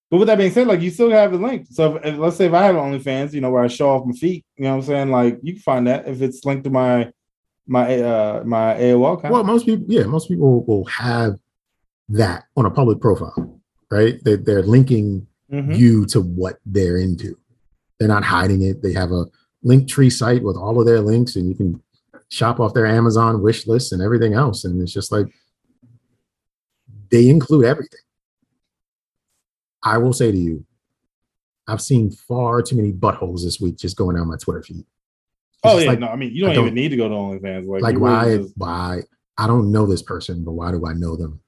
but 0.10 0.18
with 0.18 0.28
that 0.28 0.38
being 0.38 0.52
said, 0.52 0.68
like 0.68 0.82
you 0.82 0.90
still 0.90 1.10
have 1.12 1.32
the 1.32 1.38
link. 1.38 1.68
So 1.70 1.98
if, 1.98 2.06
if- 2.06 2.18
let's 2.20 2.38
say 2.38 2.46
if 2.46 2.54
I 2.54 2.64
have 2.64 2.76
OnlyFans, 2.76 3.34
you 3.34 3.42
know, 3.42 3.50
where 3.52 3.64
I 3.64 3.68
show 3.68 3.90
off 3.90 4.06
my 4.06 4.14
feet, 4.14 4.46
you 4.56 4.64
know 4.64 4.72
what 4.72 4.76
I'm 4.78 4.84
saying? 4.84 5.12
Like 5.12 5.40
you 5.44 5.54
can 5.54 5.62
find 5.62 5.88
that 5.88 6.08
if 6.08 6.22
it's 6.22 6.44
linked 6.46 6.64
to 6.66 6.70
my 6.70 7.12
my 7.68 8.00
uh 8.00 8.44
my 8.46 8.76
AOL 8.76 9.18
account. 9.18 9.34
Well, 9.34 9.44
most 9.44 9.66
people, 9.66 9.86
yeah, 9.90 10.04
most 10.04 10.28
people 10.30 10.64
will 10.66 10.86
have 10.86 11.38
that 12.10 12.46
on 12.56 12.66
a 12.66 12.72
public 12.72 13.02
profile, 13.02 13.60
right? 13.92 14.24
They, 14.24 14.36
they're 14.38 14.64
linking 14.64 15.28
Mhm. 15.52 15.78
you 15.78 16.06
to 16.08 16.20
what 16.22 16.60
they're 16.66 16.98
into. 16.98 17.38
They're 18.00 18.08
not 18.08 18.24
hiding 18.24 18.62
it. 18.64 18.82
They 18.82 18.94
have 18.94 19.12
a 19.12 19.26
Linktree 19.66 20.12
site 20.12 20.44
with 20.44 20.56
all 20.58 20.80
of 20.80 20.86
their 20.86 21.02
links, 21.02 21.36
and 21.36 21.48
you 21.50 21.56
can 21.56 21.82
shop 22.30 22.60
off 22.60 22.74
their 22.74 22.86
Amazon 22.86 23.42
wish 23.42 23.66
list 23.68 23.92
and 23.94 24.02
everything 24.02 24.34
else. 24.34 24.64
And 24.66 24.82
it's 24.82 24.92
just 24.94 25.12
like 25.12 25.28
they 27.10 27.30
include 27.30 27.66
everything. 27.66 28.00
I 29.84 29.98
will 29.98 30.14
say 30.14 30.32
to 30.32 30.38
you, 30.38 30.66
I've 31.68 31.82
seen 31.82 32.12
far 32.12 32.62
too 32.62 32.76
many 32.76 32.94
buttholes 32.94 33.44
this 33.44 33.60
week 33.60 33.78
just 33.78 33.98
going 33.98 34.16
down 34.16 34.28
my 34.28 34.38
Twitter 34.38 34.64
feed. 34.64 34.80
It's 34.80 34.86
Oh 35.64 35.78
yeah, 35.80 35.90
like, 35.90 36.00
no, 36.00 36.08
I 36.08 36.16
mean 36.16 36.34
you 36.34 36.46
don't, 36.46 36.56
don't- 36.56 36.66
even 36.66 36.76
need 36.76 36.90
to 36.90 36.98
go 36.98 37.10
to 37.10 37.16
OnlyFans. 37.16 37.68
Like, 37.68 37.82
like 37.82 37.98
why 38.00 38.26
really 38.26 38.44
just- 38.44 38.58
why 38.58 39.02
I 39.38 39.48
don't 39.48 39.72
know 39.72 39.86
this 39.86 40.02
person, 40.02 40.44
but 40.44 40.54
why 40.54 40.72
do 40.72 40.86
I 40.86 40.94
know 40.94 41.16
them 41.16 41.42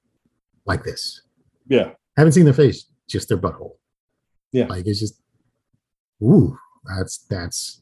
like 0.66 0.84
this? 0.84 1.22
yeah, 1.68 1.90
haven't 2.16 2.32
seen 2.32 2.44
their 2.44 2.54
face, 2.54 2.86
just 3.08 3.28
their 3.28 3.38
butthole. 3.38 3.72
Yeah. 4.52 4.66
Like 4.66 4.86
it's 4.86 4.98
just 5.00 5.20
ooh, 6.22 6.58
that's 6.84 7.18
that's 7.30 7.80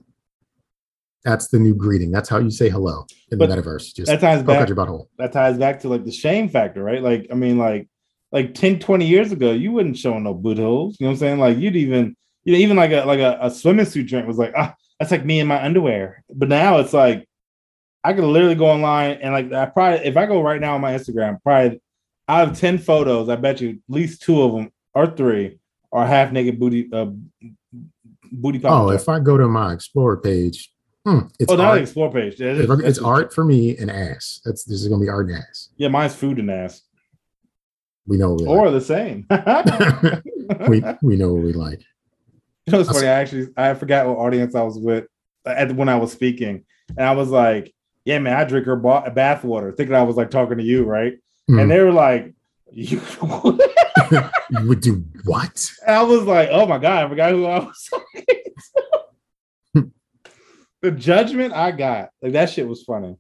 that's 1.25 1.49
the 1.49 1.59
new 1.59 1.75
greeting. 1.75 2.11
That's 2.11 2.29
how 2.29 2.39
you 2.39 2.51
say 2.51 2.69
hello 2.69 3.05
in 3.33 3.39
But 3.39 3.49
the 3.49 3.57
metaverse. 3.57 3.95
Just 3.95 4.07
that 4.07 4.21
ties 4.21 4.43
back. 4.43 4.69
your 4.69 4.77
butthole. 4.77 5.09
That 5.19 5.33
ties 5.33 5.59
back 5.59 5.81
to 5.81 5.89
like 5.89 6.05
the 6.05 6.13
shame 6.13 6.49
factor, 6.49 6.83
right? 6.83 7.03
Like, 7.03 7.27
I 7.31 7.35
mean, 7.35 7.59
like, 7.59 7.89
like 8.33 8.55
10, 8.55 8.79
20 8.81 9.07
years 9.07 9.33
ago, 9.33 9.53
you 9.53 9.73
wouldn't 9.73 9.97
show 9.97 10.19
no 10.19 10.35
boot 10.35 10.59
holes. 10.59 10.97
You 11.01 11.05
know 11.07 11.11
what 11.11 11.15
I'm 11.15 11.19
saying? 11.19 11.39
Like, 11.39 11.59
you'd 11.59 11.77
even, 11.77 12.17
you 12.45 12.53
know, 12.53 12.59
even 12.59 12.77
like 12.77 12.91
a 12.93 13.05
like 13.05 13.21
a, 13.21 13.39
a 13.41 13.51
swimming 13.51 13.87
suit 13.87 14.07
drink 14.09 14.27
was 14.27 14.39
like, 14.39 14.53
ah, 14.57 14.75
that's 14.99 15.11
like 15.11 15.25
me 15.25 15.41
in 15.41 15.47
my 15.47 15.63
underwear. 15.63 16.23
But 16.35 16.49
now 16.49 16.79
it's 16.79 16.93
like, 16.93 17.27
I 18.05 18.13
could 18.13 18.25
literally 18.25 18.55
go 18.55 18.67
online 18.67 19.19
and 19.23 19.33
like, 19.33 19.53
I 19.53 19.67
probably, 19.67 20.07
if 20.07 20.17
I 20.17 20.27
go 20.27 20.41
right 20.43 20.61
now 20.61 20.75
on 20.75 20.81
my 20.81 20.93
Instagram, 20.93 21.43
probably 21.43 21.81
out 22.29 22.49
of 22.49 22.59
10 22.59 22.79
photos, 22.79 23.29
I 23.29 23.37
bet 23.37 23.61
you 23.61 23.71
at 23.71 23.77
least 23.89 24.23
two 24.23 24.43
of 24.43 24.53
them 24.53 24.71
or 24.95 25.07
three 25.07 25.59
are 25.93 26.07
half 26.07 26.31
naked 26.33 26.59
booty, 26.61 26.89
uh, 26.93 27.07
booty 28.31 28.59
pop. 28.59 28.73
Oh, 28.83 28.91
if 28.91 29.09
I 29.09 29.19
go 29.21 29.37
to 29.37 29.49
my 29.49 29.73
Explorer 29.73 30.19
page, 30.19 30.71
hmm, 31.07 31.21
it's 31.41 31.51
oh, 31.51 31.57
not 31.57 31.67
art. 31.69 31.81
explore 31.81 32.13
page. 32.13 32.39
Yeah, 32.41 32.49
If 32.53 32.71
I- 32.71 32.77
that's- 32.77 32.91
it's 32.97 32.99
art 32.99 33.33
for 33.33 33.45
me 33.45 33.77
and 33.79 33.91
ass. 33.91 34.41
That's 34.45 34.65
this 34.65 34.81
is 34.83 34.89
gonna 34.89 35.03
be 35.03 35.09
art 35.09 35.29
and 35.29 35.39
ass. 35.39 35.71
Yeah, 35.77 35.89
mine's 35.89 36.15
food 36.15 36.39
and 36.39 36.51
ass. 36.51 36.83
We 38.09 38.17
know 38.17 38.33
we 38.33 38.47
Or 38.47 38.71
the 38.71 38.81
same. 38.81 39.27
we 40.69 40.83
we 41.03 41.17
know 41.17 41.35
what 41.35 41.43
we 41.43 41.53
like. 41.53 41.83
You 42.67 42.73
know, 42.73 42.81
it's 42.81 42.91
funny. 42.91 43.07
I 43.07 43.21
actually 43.21 43.49
I 43.57 43.75
forgot 43.75 44.07
what 44.07 44.17
audience 44.17 44.55
I 44.55 44.63
was 44.63 44.79
with 44.79 45.05
at 45.45 45.73
when 45.73 45.89
I 45.89 45.97
was 45.97 46.11
speaking, 46.11 46.65
and 46.97 47.07
I 47.07 47.13
was 47.13 47.29
like, 47.29 47.75
"Yeah, 48.07 48.19
man, 48.19 48.35
I 48.35 48.45
drink 48.45 48.67
her 48.67 48.77
ba- 48.77 49.13
bath 49.15 49.45
water," 49.45 49.73
thinking 49.73 49.95
I 49.95 50.03
was 50.03 50.17
like 50.17 50.31
talking 50.31 50.57
to 50.57 50.65
you, 50.65 50.85
right? 50.85 51.19
Hmm. 51.49 51.59
And 51.61 51.71
they 51.71 51.81
were 51.83 51.93
like, 51.93 52.35
"You." 52.73 53.01
You 54.51 54.67
would 54.67 54.81
do 54.81 55.05
what? 55.25 55.71
And 55.87 55.95
I 55.95 56.03
was 56.03 56.23
like, 56.23 56.49
"Oh 56.51 56.65
my 56.67 56.79
god, 56.79 57.05
I 57.05 57.09
forgot 57.11 57.33
who 57.33 57.45
I 57.45 57.59
was." 57.59 57.91
talking 57.91 58.25
to." 59.75 59.93
the 60.81 60.91
judgment 60.93 61.53
I 61.53 61.73
got, 61.73 62.11
like 62.23 62.33
that 62.33 62.49
shit 62.49 62.67
was 62.67 62.85
funny. 62.85 63.19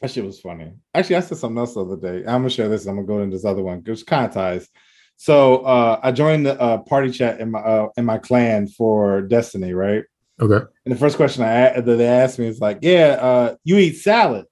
That 0.00 0.10
shit 0.10 0.24
was 0.24 0.40
funny. 0.40 0.72
Actually, 0.94 1.16
I 1.16 1.20
said 1.20 1.38
something 1.38 1.58
else 1.58 1.74
the 1.74 1.84
other 1.84 1.96
day. 1.96 2.18
I'm 2.18 2.40
gonna 2.40 2.50
share 2.50 2.68
this. 2.68 2.86
I'm 2.86 2.96
gonna 2.96 3.06
go 3.06 3.20
into 3.20 3.36
this 3.36 3.44
other 3.44 3.62
one. 3.62 3.82
Which 3.84 4.06
kind 4.06 4.26
of 4.26 4.32
ties. 4.32 4.68
So 5.16 5.58
uh, 5.58 5.98
I 6.02 6.12
joined 6.12 6.46
the 6.46 6.60
uh, 6.60 6.78
party 6.78 7.10
chat 7.10 7.40
in 7.40 7.50
my 7.50 7.58
uh, 7.58 7.88
in 7.96 8.04
my 8.04 8.18
clan 8.18 8.68
for 8.68 9.22
Destiny, 9.22 9.74
right? 9.74 10.04
Okay. 10.40 10.64
And 10.84 10.94
the 10.94 10.98
first 10.98 11.16
question 11.16 11.42
I 11.42 11.80
that 11.80 11.84
they 11.84 12.06
asked 12.06 12.38
me 12.38 12.46
is 12.46 12.60
like, 12.60 12.78
"Yeah, 12.82 13.18
uh, 13.20 13.56
you 13.64 13.76
eat 13.78 13.96
salad." 13.96 14.46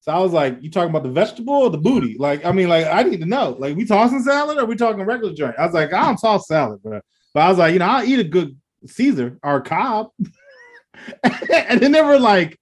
So 0.00 0.12
I 0.12 0.18
was 0.18 0.32
like, 0.32 0.62
"You 0.62 0.70
talking 0.70 0.90
about 0.90 1.04
the 1.04 1.10
vegetable 1.10 1.54
or 1.54 1.70
the 1.70 1.78
booty?" 1.78 2.16
Like, 2.18 2.44
I 2.44 2.52
mean, 2.52 2.68
like 2.68 2.86
I 2.86 3.02
need 3.02 3.20
to 3.20 3.26
know. 3.26 3.56
Like, 3.58 3.76
we 3.76 3.86
tossing 3.86 4.22
salad 4.22 4.58
or 4.58 4.66
we 4.66 4.76
talking 4.76 5.02
regular 5.02 5.32
joint? 5.32 5.54
I 5.58 5.64
was 5.64 5.74
like, 5.74 5.94
"I 5.94 6.04
don't 6.04 6.18
toss 6.18 6.46
salad, 6.46 6.82
bro." 6.82 7.00
But 7.32 7.40
I 7.40 7.48
was 7.48 7.58
like, 7.58 7.72
you 7.72 7.78
know, 7.78 7.86
I'll 7.86 8.04
eat 8.04 8.18
a 8.18 8.24
good 8.24 8.58
Caesar 8.86 9.38
or 9.42 9.60
Cobb. 9.60 10.08
and 11.22 11.80
then 11.80 11.92
they 11.92 12.02
were 12.02 12.18
like, 12.18 12.58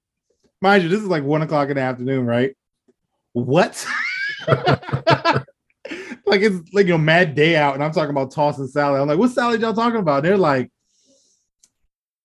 mind 0.61 0.83
you, 0.83 0.89
this 0.89 1.01
is 1.01 1.07
like 1.09 1.25
one 1.25 1.43
o'clock 1.43 1.69
in 1.69 1.77
the 1.77 1.83
afternoon, 1.83 2.27
right? 2.27 2.57
What? 3.33 3.87
like 4.49 6.43
it's 6.43 6.73
like 6.73 6.87
you 6.87 6.93
know, 6.93 6.99
mad 6.99 7.35
day 7.35 7.57
out, 7.57 7.75
and 7.75 7.85
I'm 7.85 7.93
talking 7.93 8.11
about 8.11 8.31
tossing 8.31 8.67
salad. 8.67 9.01
I'm 9.01 9.09
like, 9.09 9.19
what 9.19 9.31
salad 9.31 9.61
y'all 9.61 9.73
talking 9.75 10.01
about? 10.01 10.23
they're 10.23 10.37
like, 10.37 10.71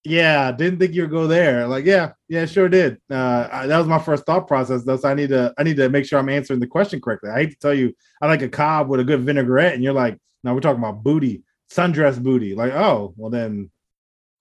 yeah, 0.04 0.52
didn't 0.52 0.80
think 0.80 0.94
you'd 0.94 1.12
go 1.12 1.28
there. 1.28 1.68
Like, 1.68 1.86
yeah, 1.86 2.12
yeah, 2.28 2.46
sure 2.46 2.68
did. 2.68 2.98
Uh, 3.10 3.48
I, 3.52 3.68
that 3.68 3.78
was 3.78 3.88
my 3.88 4.00
first 4.00 4.26
thought 4.26 4.48
process, 4.48 4.84
though. 4.84 4.98
So 4.98 5.10
I 5.10 5.14
need 5.14 5.30
to, 5.30 5.54
I 5.58 5.64
need 5.64 5.78
to 5.78 5.90
make 5.90 6.06
sure 6.06 6.20
I'm 6.20 6.30
answering 6.30 6.60
the 6.60 6.68
question 6.68 7.00
correctly. 7.00 7.30
I 7.30 7.40
hate 7.40 7.52
to 7.52 7.58
tell 7.58 7.74
you, 7.74 7.96
I 8.22 8.28
like 8.28 8.42
a 8.42 8.50
Cobb 8.50 8.90
with 8.90 9.00
a 9.00 9.06
good 9.06 9.22
vinaigrette, 9.22 9.74
and 9.74 9.84
you're 9.84 9.94
like, 9.94 10.18
no, 10.44 10.54
we're 10.54 10.60
talking 10.60 10.84
about 10.84 11.04
booty, 11.04 11.44
sundress 11.72 12.22
booty. 12.22 12.54
Like, 12.54 12.74
oh, 12.74 13.14
well 13.16 13.30
then, 13.30 13.72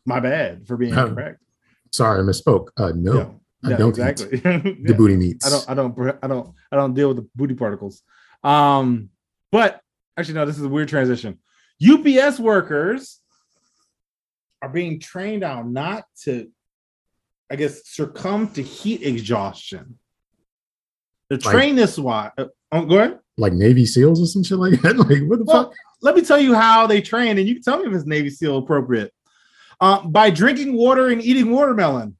my 0.04 0.18
bad 0.18 0.66
for 0.66 0.76
being 0.76 0.96
Um, 0.96 1.10
incorrect. 1.10 1.38
Sorry, 1.92 2.18
I 2.18 2.22
misspoke. 2.22 2.68
Uh 2.76 2.92
no, 2.96 3.14
Yeah, 3.14 3.28
I 3.64 3.70
yeah, 3.70 3.76
don't 3.76 3.90
exactly. 3.90 4.38
the 4.38 4.76
Yeah. 4.86 4.96
booty 4.96 5.16
meats. 5.16 5.46
I 5.46 5.50
don't, 5.50 5.70
I 5.70 5.74
don't, 5.74 6.16
I 6.22 6.26
don't, 6.26 6.54
I 6.72 6.76
don't 6.76 6.94
deal 6.94 7.08
with 7.08 7.18
the 7.18 7.28
booty 7.36 7.54
particles. 7.54 8.02
Um, 8.42 9.10
but 9.52 9.80
actually, 10.16 10.34
no, 10.34 10.46
this 10.46 10.58
is 10.58 10.64
a 10.64 10.68
weird 10.68 10.88
transition. 10.88 11.38
UPS 11.86 12.38
workers 12.40 13.20
are 14.60 14.68
being 14.68 14.98
trained 15.00 15.44
on 15.44 15.72
not 15.72 16.04
to, 16.24 16.48
I 17.50 17.56
guess, 17.56 17.88
succumb 17.88 18.48
to 18.50 18.62
heat 18.62 19.02
exhaustion. 19.02 19.98
Like- 21.30 21.40
trained 21.40 21.78
this 21.78 21.98
why. 21.98 22.30
Uh, 22.36 22.46
oh, 22.72 22.84
go 22.84 22.98
ahead. 22.98 23.18
like 23.38 23.52
Navy 23.52 23.86
SEALs 23.86 24.20
or 24.20 24.26
some 24.26 24.42
shit 24.42 24.58
like 24.58 24.80
that. 24.82 24.96
Like 25.08 25.22
what 25.28 25.38
the 25.38 25.44
Well, 25.44 25.64
fuck? 25.64 25.72
let 26.02 26.14
me 26.14 26.22
tell 26.22 26.38
you 26.38 26.54
how 26.54 26.86
they 26.86 27.00
train, 27.00 27.38
and 27.38 27.48
you 27.48 27.54
can 27.54 27.62
tell 27.62 27.78
me 27.78 27.86
if 27.88 27.94
it's 27.94 28.06
Navy 28.06 28.28
SEAL 28.28 28.58
appropriate. 28.58 29.12
Uh, 29.80 30.06
by 30.06 30.30
drinking 30.30 30.74
water 30.74 31.08
and 31.08 31.22
eating 31.22 31.50
watermelon. 31.50 32.16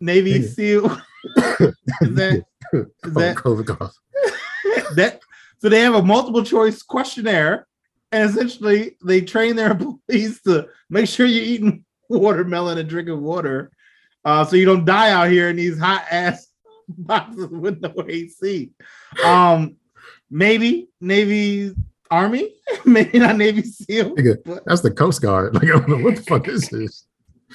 Navy. 0.00 0.42
SEAL. 0.42 0.86
is 1.36 2.14
that, 2.14 2.44
is 2.72 2.86
Oh, 3.06 3.20
that 3.20 3.36
COVID 3.36 3.66
that 4.96 5.20
so 5.58 5.68
they 5.68 5.80
have 5.80 5.94
a 5.94 6.02
multiple 6.02 6.42
choice 6.44 6.82
questionnaire 6.82 7.66
and 8.12 8.28
essentially 8.28 8.96
they 9.04 9.20
train 9.20 9.56
their 9.56 9.70
employees 9.72 10.40
to 10.42 10.68
make 10.90 11.08
sure 11.08 11.26
you're 11.26 11.44
eating 11.44 11.84
watermelon 12.08 12.78
and 12.78 12.88
drinking 12.88 13.20
water 13.22 13.70
uh, 14.24 14.44
so 14.44 14.56
you 14.56 14.64
don't 14.64 14.84
die 14.84 15.10
out 15.10 15.30
here 15.30 15.48
in 15.50 15.56
these 15.56 15.78
hot 15.78 16.04
ass 16.10 16.48
boxes 16.88 17.48
with 17.48 17.80
no 17.80 17.94
AC. 18.08 18.70
Um, 19.24 19.76
maybe 20.30 20.88
Navy 21.00 21.72
Army, 22.10 22.54
maybe 22.84 23.20
not 23.20 23.36
Navy 23.36 23.62
SEAL. 23.62 24.16
Nigga, 24.16 24.62
That's 24.66 24.80
the 24.80 24.90
Coast 24.90 25.22
Guard. 25.22 25.54
Like 25.54 25.64
I 25.64 25.78
don't 25.78 25.88
know 25.88 25.98
what 25.98 26.16
the 26.16 26.22
fuck 26.22 26.48
is 26.48 26.68
this 26.68 26.72
is. 26.72 27.06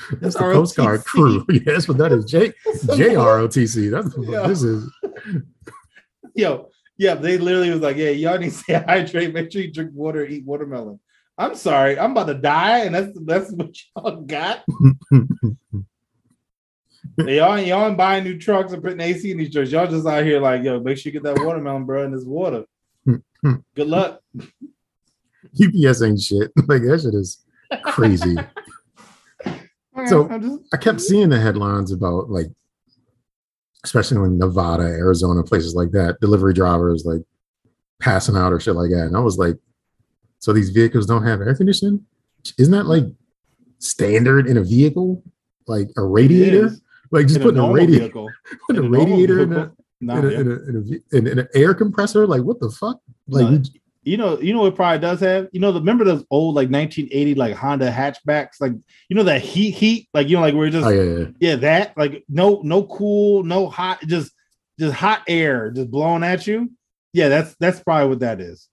That's 0.22 0.36
the 0.36 0.42
ROTC. 0.44 1.04
crew. 1.06 1.46
Yeah, 1.50 1.60
that's 1.66 1.88
what 1.88 1.98
that 1.98 2.12
is. 2.12 2.26
J 2.26 2.52
some- 2.76 2.98
JROTC. 2.98 3.92
That's 3.92 4.16
what 4.18 4.28
Yeah. 4.30 4.48
this 4.48 4.64
is. 4.64 4.90
Yo, 6.36 6.70
yeah, 6.98 7.16
they 7.16 7.38
literally 7.38 7.70
was 7.72 7.82
like, 7.82 7.98
yeah, 7.98 8.10
y'all 8.12 8.38
need 8.38 8.52
to 8.52 8.56
stay 8.56 8.74
hydrated. 8.76 9.34
Make 9.34 9.52
sure 9.52 9.62
you 9.62 9.72
drink 9.72 9.92
water, 9.94 10.26
eat 10.26 10.46
watermelon. 10.46 11.00
I'm 11.38 11.56
sorry, 11.56 11.98
I'm 12.00 12.12
about 12.12 12.28
to 12.28 12.36
die, 12.36 12.80
and 12.86 12.94
that's 12.96 13.18
that's 13.26 13.52
what 13.52 13.70
y'all 13.96 14.22
got. 14.22 14.64
y'all, 17.18 17.60
y'all 17.60 17.88
ain't 17.88 17.98
buying 17.98 18.24
new 18.24 18.38
trucks 18.38 18.72
and 18.74 18.84
putting 18.84 19.00
AC 19.02 19.32
in 19.32 19.38
these 19.38 19.52
trucks. 19.54 19.72
Y'all 19.72 19.88
just 19.88 20.06
out 20.08 20.24
here 20.24 20.40
like, 20.40 20.64
yo, 20.64 20.80
make 20.80 20.98
sure 20.98 21.12
you 21.12 21.20
get 21.20 21.24
that 21.36 21.44
watermelon, 21.46 21.86
bro, 21.86 22.04
and 22.06 22.14
this 22.14 22.26
water. 22.26 22.66
Good 23.06 23.88
luck. 23.88 24.22
UPS 24.40 26.02
ain't 26.04 26.22
shit. 26.22 26.52
Like 26.68 26.84
that 26.84 27.02
shit 27.04 27.16
is 27.16 27.40
crazy. 27.84 28.36
So- 30.08 30.30
I'm 30.30 30.42
just, 30.42 30.60
I 30.74 30.78
kept 30.78 31.02
seeing 31.02 31.30
the 31.30 31.40
headlines 31.40 31.92
about 31.92 32.30
like, 32.30 32.48
especially 33.84 34.18
in 34.18 34.38
Nevada, 34.38 34.84
Arizona, 34.84 35.44
places 35.44 35.76
like 35.76 35.92
that, 35.92 36.20
delivery 36.22 36.54
drivers 36.54 37.04
like 37.06 37.22
passing 38.00 38.36
out 38.38 38.54
or 38.54 38.60
shit 38.60 38.76
like 38.76 38.90
that. 38.92 39.06
And 39.08 39.18
I 39.18 39.20
was 39.20 39.38
like, 39.38 39.58
so 40.40 40.54
these 40.54 40.70
vehicles 40.70 41.06
don't 41.06 41.24
have 41.24 41.42
air 41.42 41.56
conditioning? 41.56 42.06
Isn't 42.58 42.72
that 42.74 42.86
like 42.86 43.06
standard 43.80 44.48
in 44.48 44.58
a 44.58 44.64
vehicle? 44.64 45.24
Like 45.68 45.90
a 45.98 46.04
radiator? 46.04 46.72
Like 47.12 47.28
just 47.28 47.38
In 47.38 47.44
putting 47.44 47.58
a, 47.58 47.62
normal 47.62 47.76
radiator, 47.76 48.04
vehicle. 48.06 48.30
put 48.68 48.78
a 48.78 48.80
In 48.80 48.86
a 48.86 48.90
radiator 48.90 49.40
in, 49.42 49.54
a. 49.54 49.72
Nah, 50.00 50.18
in, 50.18 50.26
a, 50.26 50.32
yeah. 50.32 50.40
in, 50.40 50.48
a, 50.48 50.52
in, 50.52 50.76
a 51.14 51.18
in, 51.18 51.28
in 51.28 51.40
an 51.40 51.48
air 51.54 51.74
compressor? 51.76 52.26
Like 52.26 52.42
what 52.44 52.60
the 52.60 52.72
fuck? 52.72 53.00
Like 53.28 53.44
No, 53.46 53.52
we- 53.52 53.81
you 54.04 54.18
know, 54.18 54.40
you 54.40 54.54
know 54.54 54.62
what 54.62 54.74
it 54.74 54.76
probably 54.76 55.00
does 55.00 55.20
have. 55.20 55.48
You 55.52 55.60
know, 55.60 55.72
the 55.72 55.80
remember 55.80 56.04
those 56.04 56.26
old 56.32 56.56
like 56.56 56.70
1980 56.70 57.36
like 57.36 57.56
Honda 57.56 57.92
hatchbacks, 57.92 58.60
like 58.60 58.74
you 59.10 59.16
know 59.16 59.24
that 59.24 59.42
heat 59.42 59.72
heat, 59.72 60.10
like 60.14 60.28
you 60.28 60.38
know, 60.38 60.42
like 60.42 60.56
we're 60.56 60.70
just 60.70 60.88
oh 60.88 60.90
yeah, 60.90 61.02
yeah, 61.02 61.20
yeah. 61.20 61.28
yeah, 61.40 61.56
that 61.58 61.98
like 61.98 62.24
no 62.28 62.62
no 62.64 62.84
cool, 62.84 63.44
no 63.44 63.68
hot, 63.70 64.02
just 64.08 64.32
just 64.80 64.96
hot 64.96 65.22
air 65.28 65.70
just 65.72 65.92
blowing 65.92 66.24
at 66.24 66.48
you. 66.48 66.72
Yeah, 67.14 67.30
that's 67.30 67.56
that's 67.60 67.80
probably 67.80 68.10
what 68.10 68.20
that 68.20 68.42
is. 68.42 68.68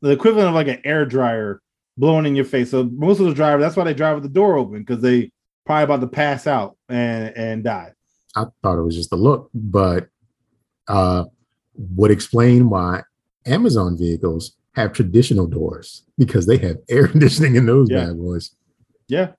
The 0.00 0.10
equivalent 0.10 0.48
of 0.48 0.54
like 0.54 0.68
an 0.68 0.80
air 0.84 1.04
dryer 1.04 1.60
blowing 1.96 2.26
in 2.26 2.36
your 2.36 2.44
face. 2.44 2.70
So 2.70 2.84
most 2.84 3.18
of 3.18 3.26
the 3.26 3.34
drivers, 3.34 3.62
that's 3.62 3.76
why 3.76 3.84
they 3.84 3.94
drive 3.94 4.14
with 4.14 4.22
the 4.22 4.28
door 4.28 4.56
open 4.56 4.80
because 4.80 5.02
they 5.02 5.32
probably 5.66 5.84
about 5.84 6.00
to 6.00 6.06
pass 6.06 6.46
out 6.46 6.76
and 6.88 7.36
and 7.36 7.64
die. 7.64 7.92
I 8.36 8.44
thought 8.62 8.78
it 8.78 8.82
was 8.82 8.94
just 8.94 9.12
a 9.12 9.16
look, 9.16 9.50
but 9.52 10.08
uh, 10.86 11.24
would 11.74 12.12
explain 12.12 12.70
why 12.70 13.02
Amazon 13.46 13.96
vehicles 13.98 14.56
have 14.78 14.92
traditional 14.92 15.46
doors 15.46 16.04
because 16.16 16.46
they 16.46 16.56
have 16.58 16.76
air 16.88 17.06
conditioning 17.14 17.56
in 17.56 17.66
those 17.66 17.90
Yeah. 17.90 18.06
bad 18.06 18.18
boys. 18.18 18.50
Yeah. 19.08 19.32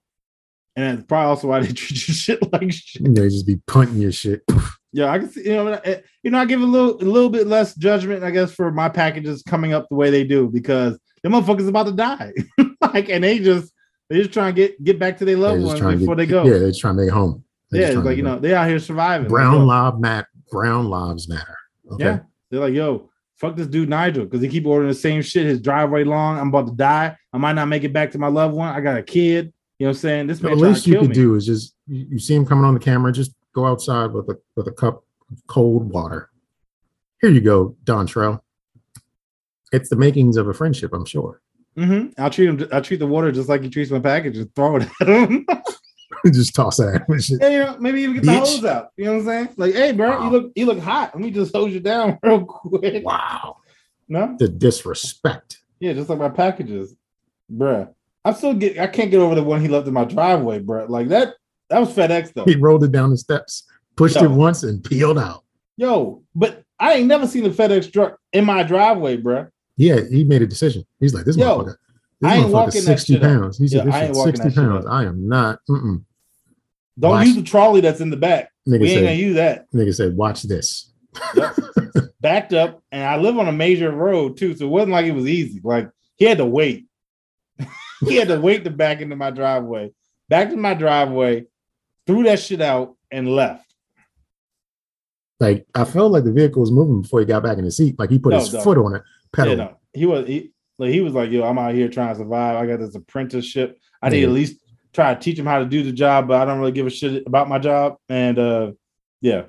And 0.76 0.98
that's 1.00 1.08
probably 1.08 1.30
also 1.30 1.48
why 1.48 1.60
they 1.62 1.68
treat 1.74 2.08
you 2.08 2.14
shit 2.14 2.52
like 2.54 2.72
shit. 2.72 3.04
They 3.16 3.28
just 3.30 3.48
be 3.48 3.58
punting 3.68 3.98
your 4.02 4.12
shit. 4.12 4.42
Yeah, 4.92 5.12
I 5.12 5.20
can 5.20 5.30
see. 5.30 5.46
You 5.46 5.54
know, 5.54 5.80
you 6.24 6.32
know, 6.32 6.40
I 6.40 6.46
give 6.46 6.62
a 6.62 6.66
little, 6.66 6.96
a 6.96 7.06
little 7.06 7.30
bit 7.30 7.46
less 7.46 7.76
judgment, 7.76 8.24
I 8.24 8.32
guess, 8.32 8.52
for 8.52 8.72
my 8.72 8.90
packages 8.90 9.44
coming 9.44 9.72
up 9.72 9.88
the 9.88 9.94
way 9.96 10.10
they 10.10 10.24
do 10.24 10.48
because 10.48 10.98
the 11.22 11.30
motherfuckers 11.30 11.68
about 11.68 11.86
to 11.86 11.92
die. 11.92 12.34
like, 12.82 13.08
and 13.08 13.24
they 13.24 13.38
just 13.38 13.72
they 14.10 14.18
just 14.18 14.34
trying 14.34 14.56
to 14.56 14.60
get 14.60 14.84
get 14.84 14.98
back 14.98 15.20
to 15.20 15.26
their 15.26 15.38
loved 15.38 15.62
ones 15.62 15.80
before 15.80 16.16
get- 16.16 16.18
they 16.18 16.26
go. 16.26 16.44
Yeah, 16.44 16.58
they're 16.58 16.72
trying 16.74 16.96
to 16.96 17.02
make 17.04 17.10
it 17.10 17.14
home. 17.14 17.44
They're 17.70 17.82
Yeah, 17.84 17.88
it's 18.00 18.04
like 18.04 18.18
you 18.18 18.24
know 18.24 18.40
they 18.40 18.56
out 18.56 18.68
here 18.68 18.80
surviving. 18.80 19.28
Brown 19.28 19.54
yo, 19.60 19.66
lives 19.66 20.00
matter. 20.00 20.28
Brown 20.52 20.90
lives 20.90 21.30
matter. 21.30 21.58
Okay. 21.92 22.06
Yeah, 22.06 22.20
they're 22.50 22.62
like, 22.62 22.74
yo, 22.74 23.09
fuck 23.40 23.56
this 23.56 23.68
dude 23.68 23.90
Nigel 23.90 24.26
because 24.26 24.42
he 24.42 24.50
keep 24.50 24.66
ordering 24.66 24.90
the 24.90 24.96
same 24.96 25.22
shit. 25.22 25.46
His 25.46 25.62
driveway 25.62 26.04
long. 26.04 26.38
I'm 26.38 26.50
about 26.50 26.68
to 26.68 26.74
die. 26.74 27.16
I 27.34 27.38
might 27.38 27.54
not 27.54 27.68
make 27.68 27.84
it 27.84 27.94
back 27.94 28.12
to 28.12 28.20
my 28.20 28.28
loved 28.28 28.54
one. 28.54 28.74
I 28.74 28.82
got 28.82 28.98
a 28.98 29.04
kid. 29.04 29.54
You 29.80 29.86
know 29.86 29.92
what 29.92 29.98
I'm 29.98 30.02
saying? 30.02 30.28
This 30.28 30.42
man 30.42 30.58
trying 30.58 30.74
least 30.74 30.88
you 30.88 31.00
could 31.00 31.10
me. 31.10 31.16
do 31.16 31.36
is 31.36 31.46
just 31.46 31.74
you, 31.88 32.06
you 32.12 32.20
see 32.20 32.36
him 32.36 32.46
coming 32.46 32.66
on 32.66 32.74
the 32.74 32.80
camera, 32.80 33.12
just 33.12 33.34
go 33.54 33.66
outside 33.66 34.12
with 34.12 34.30
a 34.30 34.38
with 34.56 34.68
a 34.68 34.72
cup 34.72 35.04
of 35.32 35.48
cold 35.48 35.90
water. 35.90 36.30
Here 37.22 37.30
you 37.30 37.42
go, 37.42 37.76
Dontrell. 37.86 38.42
It's 39.72 39.90
the 39.90 39.96
makings 39.96 40.36
of 40.36 40.48
a 40.48 40.54
friendship, 40.54 40.94
I'm 40.94 41.06
sure. 41.06 41.42
Mm-hmm. 41.78 42.22
I'll 42.22 42.30
treat 42.30 42.50
him. 42.50 42.68
I 42.74 42.82
treat 42.82 43.00
the 43.00 43.08
water 43.08 43.32
just 43.32 43.48
like 43.48 43.62
he 43.62 43.70
treats 43.70 43.92
my 43.92 44.00
package 44.00 44.38
and 44.38 44.54
throw 44.54 44.78
it 44.78 44.90
at 45.00 45.08
him. 45.08 45.46
just 46.34 46.56
toss 46.56 46.78
that. 46.78 47.06
shit. 47.22 47.40
yeah, 47.42 47.50
you 47.50 47.60
know, 47.60 47.78
maybe 47.80 48.02
even 48.02 48.16
get 48.16 48.26
the 48.26 48.34
hose 48.40 48.64
out. 48.66 48.90
You 48.98 49.06
know 49.06 49.12
what 49.14 49.20
I'm 49.20 49.26
saying? 49.26 49.50
Like, 49.58 49.74
hey, 49.74 49.92
bro, 49.92 50.10
Wow. 50.10 50.24
you 50.26 50.30
look 50.30 50.52
you 50.56 50.66
look 50.66 50.80
hot. 50.80 51.12
Let 51.14 51.24
me 51.24 51.32
just 51.32 51.54
hose 51.56 51.74
you 51.74 51.80
down 51.80 52.18
real 52.24 52.46
quick. 52.46 53.06
Wow, 53.06 53.58
No, 54.08 54.36
the 54.40 54.48
disrespect. 54.48 55.60
yeah, 55.80 55.94
just 55.94 56.10
like 56.10 56.20
my 56.20 56.30
packages, 56.30 56.96
bruh. 57.52 57.90
I'm 58.26 58.34
still 58.36 58.54
get. 58.54 58.78
I 58.80 58.88
can't 58.88 59.12
get 59.12 59.20
over 59.20 59.36
the 59.36 59.44
one 59.44 59.62
he 59.62 59.68
left 59.68 59.88
in 59.88 59.94
my 59.94 60.06
driveway, 60.06 60.60
bruh. 60.62 60.90
Like 60.90 61.08
that. 61.10 61.36
That 61.70 61.80
was 61.80 61.90
FedEx 61.94 62.34
though. 62.34 62.46
He 62.46 62.56
rolled 62.56 62.84
it 62.84 62.92
down 62.92 63.12
the 63.12 63.18
steps, 63.18 63.64
pushed 63.96 64.16
Yo. 64.16 64.24
it 64.26 64.32
once, 64.32 64.64
and 64.64 64.84
peeled 64.84 65.20
out. 65.20 65.44
Yo, 65.78 66.24
but 66.36 66.64
I 66.80 66.94
ain't 66.96 67.08
never 67.08 67.28
seen 67.28 67.46
a 67.46 67.50
FedEx 67.50 67.94
truck 67.94 68.18
in 68.34 68.44
my 68.44 68.64
driveway, 68.64 69.18
bruh. 69.18 69.50
Yeah, 69.78 70.00
he 70.10 70.24
made 70.24 70.42
a 70.42 70.48
decision. 70.48 70.84
He's 71.00 71.14
like, 71.14 71.26
this 71.26 71.38
Yo, 71.38 71.46
motherfucker. 71.60 71.76
This 72.22 72.32
I 72.32 72.36
ain't 72.36 72.50
walking 72.50 72.82
that 72.84 73.00
60 73.00 73.14
shit 73.14 73.24
up. 73.24 73.30
pounds. 73.30 73.58
He 73.58 73.68
said, 73.70 73.78
Yeah, 73.78 73.84
this 73.86 73.94
I 73.96 74.04
ain't 74.06 74.16
60 74.16 74.50
pounds. 74.56 74.86
I 74.88 75.06
am 75.06 75.26
not. 75.30 75.60
Mm-mm. 75.70 76.04
Don't 77.00 77.12
Watch. 77.12 77.28
use 77.28 77.36
the 77.38 77.44
trolley 77.44 77.82
that's 77.82 78.02
in 78.02 78.10
the 78.10 78.18
back. 78.18 78.52
Nigga 78.68 78.82
we 78.82 78.90
ain't 78.90 78.98
said, 79.00 79.04
gonna 79.04 79.14
use 79.16 79.36
that. 79.36 79.72
nigga 79.72 79.96
said, 79.96 80.16
watch 80.18 80.44
this. 80.44 80.92
Backed 82.22 82.54
up, 82.54 82.84
and 82.92 83.04
I 83.04 83.16
live 83.18 83.38
on 83.38 83.48
a 83.48 83.52
major 83.54 83.92
road 83.92 84.36
too, 84.38 84.56
so 84.56 84.66
it 84.66 84.70
wasn't 84.70 84.92
like 84.92 85.06
it 85.06 85.14
was 85.14 85.26
easy. 85.28 85.62
Like 85.64 85.90
he 86.18 86.26
had 86.26 86.38
to 86.40 86.46
wait. 86.46 86.88
he 88.06 88.16
had 88.16 88.28
to 88.28 88.40
wait 88.40 88.64
to 88.66 88.70
back 88.70 89.00
into 89.02 89.16
my 89.16 89.32
driveway. 89.32 89.92
Back 90.28 90.50
to 90.50 90.58
my 90.58 90.74
driveway, 90.74 91.46
threw 92.06 92.24
that 92.24 92.40
shit 92.40 92.62
out, 92.62 92.96
and 93.12 93.28
left. 93.30 93.74
Like, 95.40 95.66
I 95.74 95.86
felt 95.86 96.12
like 96.12 96.26
the 96.26 96.34
vehicle 96.34 96.60
was 96.60 96.72
moving 96.72 97.02
before 97.02 97.22
he 97.22 97.26
got 97.26 97.44
back 97.44 97.58
in 97.58 97.64
the 97.64 97.72
seat. 97.72 97.98
Like, 97.98 98.10
he 98.10 98.20
put 98.20 98.32
No, 98.34 98.40
his 98.40 98.54
no. 98.54 98.60
foot 98.62 98.78
on 98.78 98.96
it, 98.96 99.04
pedal. 99.34 99.56
Yeah, 99.56 99.64
no, 99.64 99.78
he 99.94 100.06
was 100.06 100.28
he 100.28 100.52
like 100.78 100.92
he 100.92 101.00
was 101.02 101.14
like, 101.14 101.32
yo, 101.32 101.44
I'm 101.44 101.58
out 101.58 101.74
here 101.74 101.88
trying 101.88 102.10
to 102.14 102.20
survive. 102.20 102.58
I 102.58 102.66
got 102.68 102.80
this 102.80 102.96
apprenticeship. 102.96 103.78
I 104.02 104.10
need 104.10 104.18
Yeah. 104.20 104.26
to 104.26 104.32
at 104.32 104.36
least 104.36 104.58
try 104.94 105.14
to 105.14 105.20
teach 105.20 105.38
them 105.38 105.46
how 105.46 105.60
to 105.60 105.66
do 105.66 105.84
the 105.84 105.92
job, 105.92 106.28
but 106.28 106.42
I 106.42 106.46
don't 106.46 106.60
really 106.60 106.72
give 106.72 106.88
a 106.88 106.90
shit 106.90 107.26
about 107.26 107.50
my 107.50 107.60
job. 107.60 107.98
And 108.08 108.40
uh 108.40 108.72
yeah. 109.22 109.46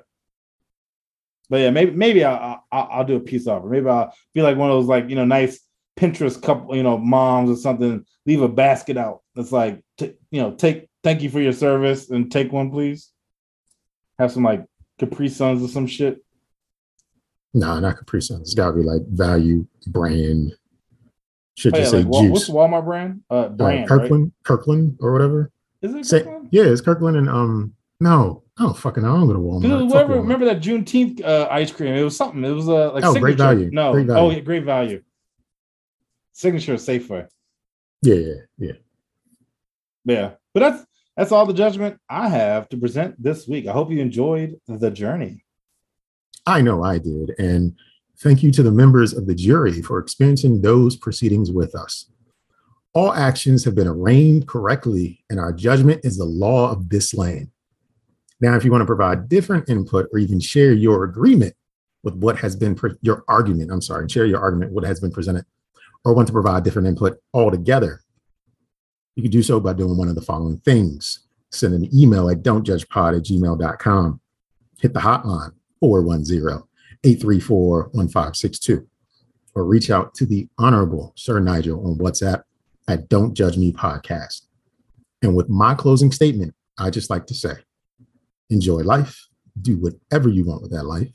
But 1.49 1.61
yeah, 1.61 1.69
maybe 1.71 1.91
maybe 1.91 2.23
I'll, 2.23 2.63
I'll 2.71 2.87
I'll 2.91 3.05
do 3.05 3.17
a 3.17 3.19
peace 3.19 3.47
offer. 3.47 3.67
Maybe 3.67 3.87
I'll 3.87 4.13
be 4.33 4.41
like 4.41 4.57
one 4.57 4.69
of 4.69 4.77
those 4.77 4.87
like 4.87 5.09
you 5.09 5.15
know 5.15 5.25
nice 5.25 5.59
Pinterest 5.97 6.41
couple 6.41 6.75
you 6.75 6.83
know 6.83 6.97
moms 6.97 7.49
or 7.49 7.55
something. 7.55 8.05
Leave 8.25 8.41
a 8.41 8.47
basket 8.47 8.97
out 8.97 9.21
that's 9.35 9.51
like 9.51 9.83
t- 9.97 10.13
you 10.29 10.41
know 10.41 10.51
take 10.51 10.87
thank 11.03 11.21
you 11.21 11.29
for 11.29 11.41
your 11.41 11.53
service 11.53 12.09
and 12.09 12.31
take 12.31 12.51
one 12.51 12.71
please. 12.71 13.11
Have 14.19 14.31
some 14.31 14.43
like 14.43 14.65
Capri 14.99 15.29
Suns 15.29 15.63
or 15.63 15.67
some 15.67 15.87
shit. 15.87 16.23
Nah, 17.53 17.79
not 17.79 17.97
Capri 17.97 18.21
Sun. 18.21 18.41
It's 18.41 18.53
got 18.53 18.71
to 18.71 18.77
be 18.77 18.83
like 18.83 19.01
value 19.07 19.67
brand. 19.87 20.53
Should 21.57 21.73
Oh, 21.75 21.77
yeah, 21.77 21.81
just 21.83 21.91
say 21.91 21.97
like, 21.99 22.07
Wal- 22.07 22.29
what's 22.29 22.47
the 22.47 22.53
Walmart 22.53 22.85
brand? 22.85 23.21
Uh, 23.29 23.33
Uh, 23.33 23.49
brand 23.49 23.79
right? 23.79 23.87
Kirkland, 23.87 24.31
Kirkland, 24.43 24.97
or 25.01 25.11
whatever. 25.13 25.51
Is 25.81 25.93
it 25.93 26.05
Say, 26.05 26.25
yeah, 26.51 26.63
it's 26.63 26.81
Kirkland 26.81 27.17
and 27.17 27.29
um. 27.29 27.73
No, 27.99 28.41
don't 28.57 28.75
fucking. 28.75 29.03
I 29.03 29.07
don't 29.09 29.27
go 29.27 29.33
to 29.33 29.39
Walmart. 29.39 29.61
Whoever 29.91 30.13
Walmart. 30.15 30.21
remember 30.21 30.45
that 30.45 30.59
Juneteenth 30.61 31.23
uh, 31.23 31.47
ice 31.51 31.71
cream? 31.71 31.93
It 31.93 32.01
was 32.03 32.17
something. 32.17 32.43
It 32.43 32.49
was 32.51 32.67
uh, 32.67 32.93
like 32.93 33.03
Oh, 33.03 33.13
Great 33.13 33.33
signature. 33.37 33.43
Value. 33.55 33.69
No, 33.71 33.91
Great 33.93 34.07
Value. 34.07 34.21
oh 34.21 34.31
yeah, 34.31 34.39
great 34.39 34.63
value. 34.63 35.03
Signature 36.33 36.75
Safeway. 36.75 37.27
Yeah, 38.01 38.15
yeah, 38.15 38.33
yeah. 38.57 38.71
Yeah, 40.05 40.31
but 40.53 40.61
that's 40.61 40.85
that's 41.15 41.31
all 41.31 41.45
the 41.45 41.53
judgment 41.53 41.99
I 42.09 42.29
have 42.29 42.69
to 42.69 42.77
present 42.77 43.21
this 43.21 43.47
week. 43.47 43.67
I 43.67 43.71
hope 43.73 43.91
you 43.91 43.99
enjoyed 43.99 44.55
the 44.67 44.89
journey. 44.89 45.43
I 46.47 46.61
know 46.61 46.83
I 46.83 46.97
did. 46.97 47.35
And 47.37 47.75
thank 48.21 48.43
you 48.43 48.51
to 48.51 48.63
the 48.63 48.71
members 48.71 49.13
of 49.13 49.25
the 49.25 49.35
jury 49.35 49.81
for 49.81 49.99
experiencing 49.99 50.61
those 50.61 50.95
proceedings 50.95 51.51
with 51.51 51.75
us. 51.75 52.05
All 52.93 53.13
actions 53.13 53.63
have 53.65 53.75
been 53.75 53.87
arraigned 53.87 54.47
correctly, 54.47 55.23
and 55.29 55.39
our 55.39 55.53
judgment 55.53 56.01
is 56.03 56.17
the 56.17 56.25
law 56.25 56.71
of 56.71 56.89
this 56.89 57.13
land. 57.13 57.49
Now, 58.41 58.55
if 58.55 58.65
you 58.65 58.71
want 58.71 58.81
to 58.81 58.87
provide 58.87 59.29
different 59.29 59.69
input 59.69 60.07
or 60.11 60.19
even 60.19 60.39
share 60.39 60.73
your 60.73 61.03
agreement 61.03 61.55
with 62.03 62.15
what 62.15 62.37
has 62.37 62.55
been 62.55 62.75
pre- 62.75 62.97
your 63.01 63.23
argument, 63.27 63.71
I'm 63.71 63.81
sorry, 63.81 64.09
share 64.09 64.25
your 64.25 64.39
argument, 64.39 64.71
what 64.71 64.83
has 64.83 64.99
been 64.99 65.11
presented, 65.11 65.45
or 66.03 66.13
want 66.13 66.27
to 66.27 66.33
provide 66.33 66.63
different 66.63 66.87
input 66.87 67.17
altogether, 67.33 68.01
you 69.15 69.23
can 69.23 69.31
do 69.31 69.43
so 69.43 69.59
by 69.59 69.73
doing 69.73 69.97
one 69.97 70.07
of 70.07 70.15
the 70.15 70.21
following 70.21 70.57
things. 70.57 71.27
Send 71.51 71.73
an 71.73 71.89
email 71.95 72.29
at 72.29 72.43
don'tjudgepod 72.43 73.17
at 73.17 73.23
gmail.com. 73.23 74.19
Hit 74.79 74.93
the 74.93 74.99
hotline 74.99 75.51
410-834-1562 77.03 78.85
or 79.53 79.65
reach 79.65 79.89
out 79.89 80.13
to 80.15 80.25
the 80.25 80.47
honorable 80.57 81.13
sir 81.15 81.39
nigel 81.39 81.85
on 81.85 81.97
whatsapp 81.97 82.43
at 82.87 83.09
don't 83.09 83.33
judge 83.33 83.57
me 83.57 83.71
podcast 83.71 84.41
and 85.21 85.35
with 85.35 85.49
my 85.49 85.73
closing 85.75 86.11
statement 86.11 86.53
i 86.77 86.89
just 86.89 87.09
like 87.09 87.25
to 87.27 87.33
say 87.33 87.53
enjoy 88.49 88.81
life 88.81 89.27
do 89.61 89.77
whatever 89.77 90.29
you 90.29 90.45
want 90.45 90.61
with 90.61 90.71
that 90.71 90.85
life 90.85 91.13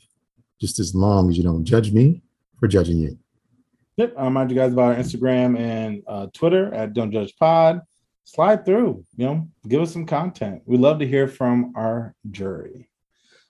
just 0.59 0.79
as 0.79 0.93
long 0.95 1.29
as 1.29 1.37
you 1.37 1.43
don't 1.43 1.65
judge 1.65 1.91
me 1.91 2.21
for 2.59 2.67
judging 2.67 2.97
you 2.97 3.17
Yep. 3.97 4.13
I 4.15 4.25
remind 4.25 4.51
you 4.51 4.55
guys 4.55 4.73
about 4.73 4.95
our 4.95 4.95
Instagram 4.95 5.57
and 5.57 6.03
uh, 6.07 6.27
Twitter 6.31 6.71
at 6.71 6.93
Don't 6.93 7.11
Judge 7.11 7.35
Pod. 7.35 7.81
Slide 8.25 8.63
through, 8.63 9.03
you 9.15 9.25
know, 9.25 9.47
give 9.67 9.81
us 9.81 9.91
some 9.91 10.05
content. 10.05 10.61
We 10.65 10.77
love 10.77 10.99
to 10.99 11.07
hear 11.07 11.27
from 11.27 11.73
our 11.75 12.13
jury. 12.29 12.89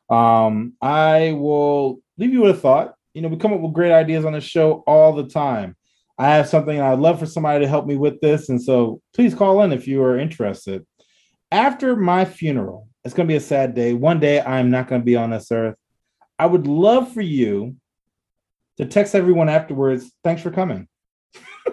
Um, 0.10 0.74
I 0.82 1.34
will 1.34 2.00
leave 2.18 2.34
you 2.34 2.42
with 2.42 2.58
a 2.58 2.60
thought. 2.60 2.96
You 3.14 3.22
know, 3.22 3.30
we 3.30 3.38
come 3.38 3.54
up 3.54 3.62
with 3.62 3.74
great 3.74 3.92
ideas 3.92 4.26
on 4.26 4.34
the 4.34 4.42
show 4.42 4.84
all 4.88 5.14
the 5.14 5.28
time. 5.28 5.76
I 6.18 6.36
have 6.36 6.48
something 6.48 6.80
I'd 6.80 7.00
love 7.00 7.20
for 7.20 7.26
somebody 7.26 7.64
to 7.64 7.70
help 7.70 7.86
me 7.86 7.96
with 7.96 8.20
this. 8.22 8.50
And 8.50 8.62
so 8.62 9.02
please 9.14 9.36
call 9.36 9.62
in 9.64 9.72
if 9.72 9.88
you 9.88 10.04
are 10.04 10.18
interested. 10.18 10.86
After 11.52 11.96
my 11.96 12.26
funeral, 12.26 12.88
it's 13.04 13.14
going 13.14 13.28
to 13.28 13.32
be 13.32 13.38
a 13.38 13.42
sad 13.42 13.76
day. 13.76 13.94
One 13.94 14.20
day 14.20 14.42
I'm 14.42 14.70
not 14.70 14.88
going 14.88 15.02
to 15.02 15.06
be 15.06 15.16
on 15.16 15.30
this 15.30 15.52
earth. 15.52 15.78
I 16.40 16.46
would 16.46 16.68
love 16.68 17.14
for 17.14 17.22
you 17.22 17.76
to 18.78 18.86
text 18.86 19.16
everyone 19.16 19.50
afterwards, 19.50 20.12
thanks 20.24 20.42
for 20.42 20.52
coming. 20.52 20.88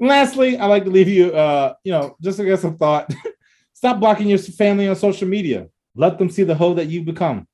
Lastly, 0.00 0.56
I 0.56 0.66
like 0.66 0.84
to 0.84 0.90
leave 0.90 1.08
you, 1.08 1.32
uh, 1.32 1.74
you 1.84 1.92
know, 1.92 2.16
just 2.20 2.38
to 2.38 2.44
get 2.44 2.60
some 2.60 2.76
thought. 2.76 3.12
Stop 3.72 4.00
blocking 4.00 4.28
your 4.28 4.38
family 4.38 4.88
on 4.88 4.96
social 4.96 5.28
media. 5.28 5.68
Let 5.94 6.18
them 6.18 6.30
see 6.30 6.42
the 6.42 6.54
hoe 6.54 6.74
that 6.74 6.88
you've 6.88 7.04
become. 7.04 7.46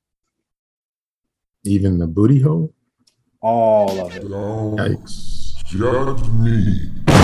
Even 1.69 1.99
the 1.99 2.07
booty 2.07 2.39
hole 2.39 2.73
All 3.41 3.99
of 4.01 4.15
it. 4.15 4.27
Don't 4.27 4.77
yikes 4.77 5.53
judge 5.65 6.27
me. 6.43 7.18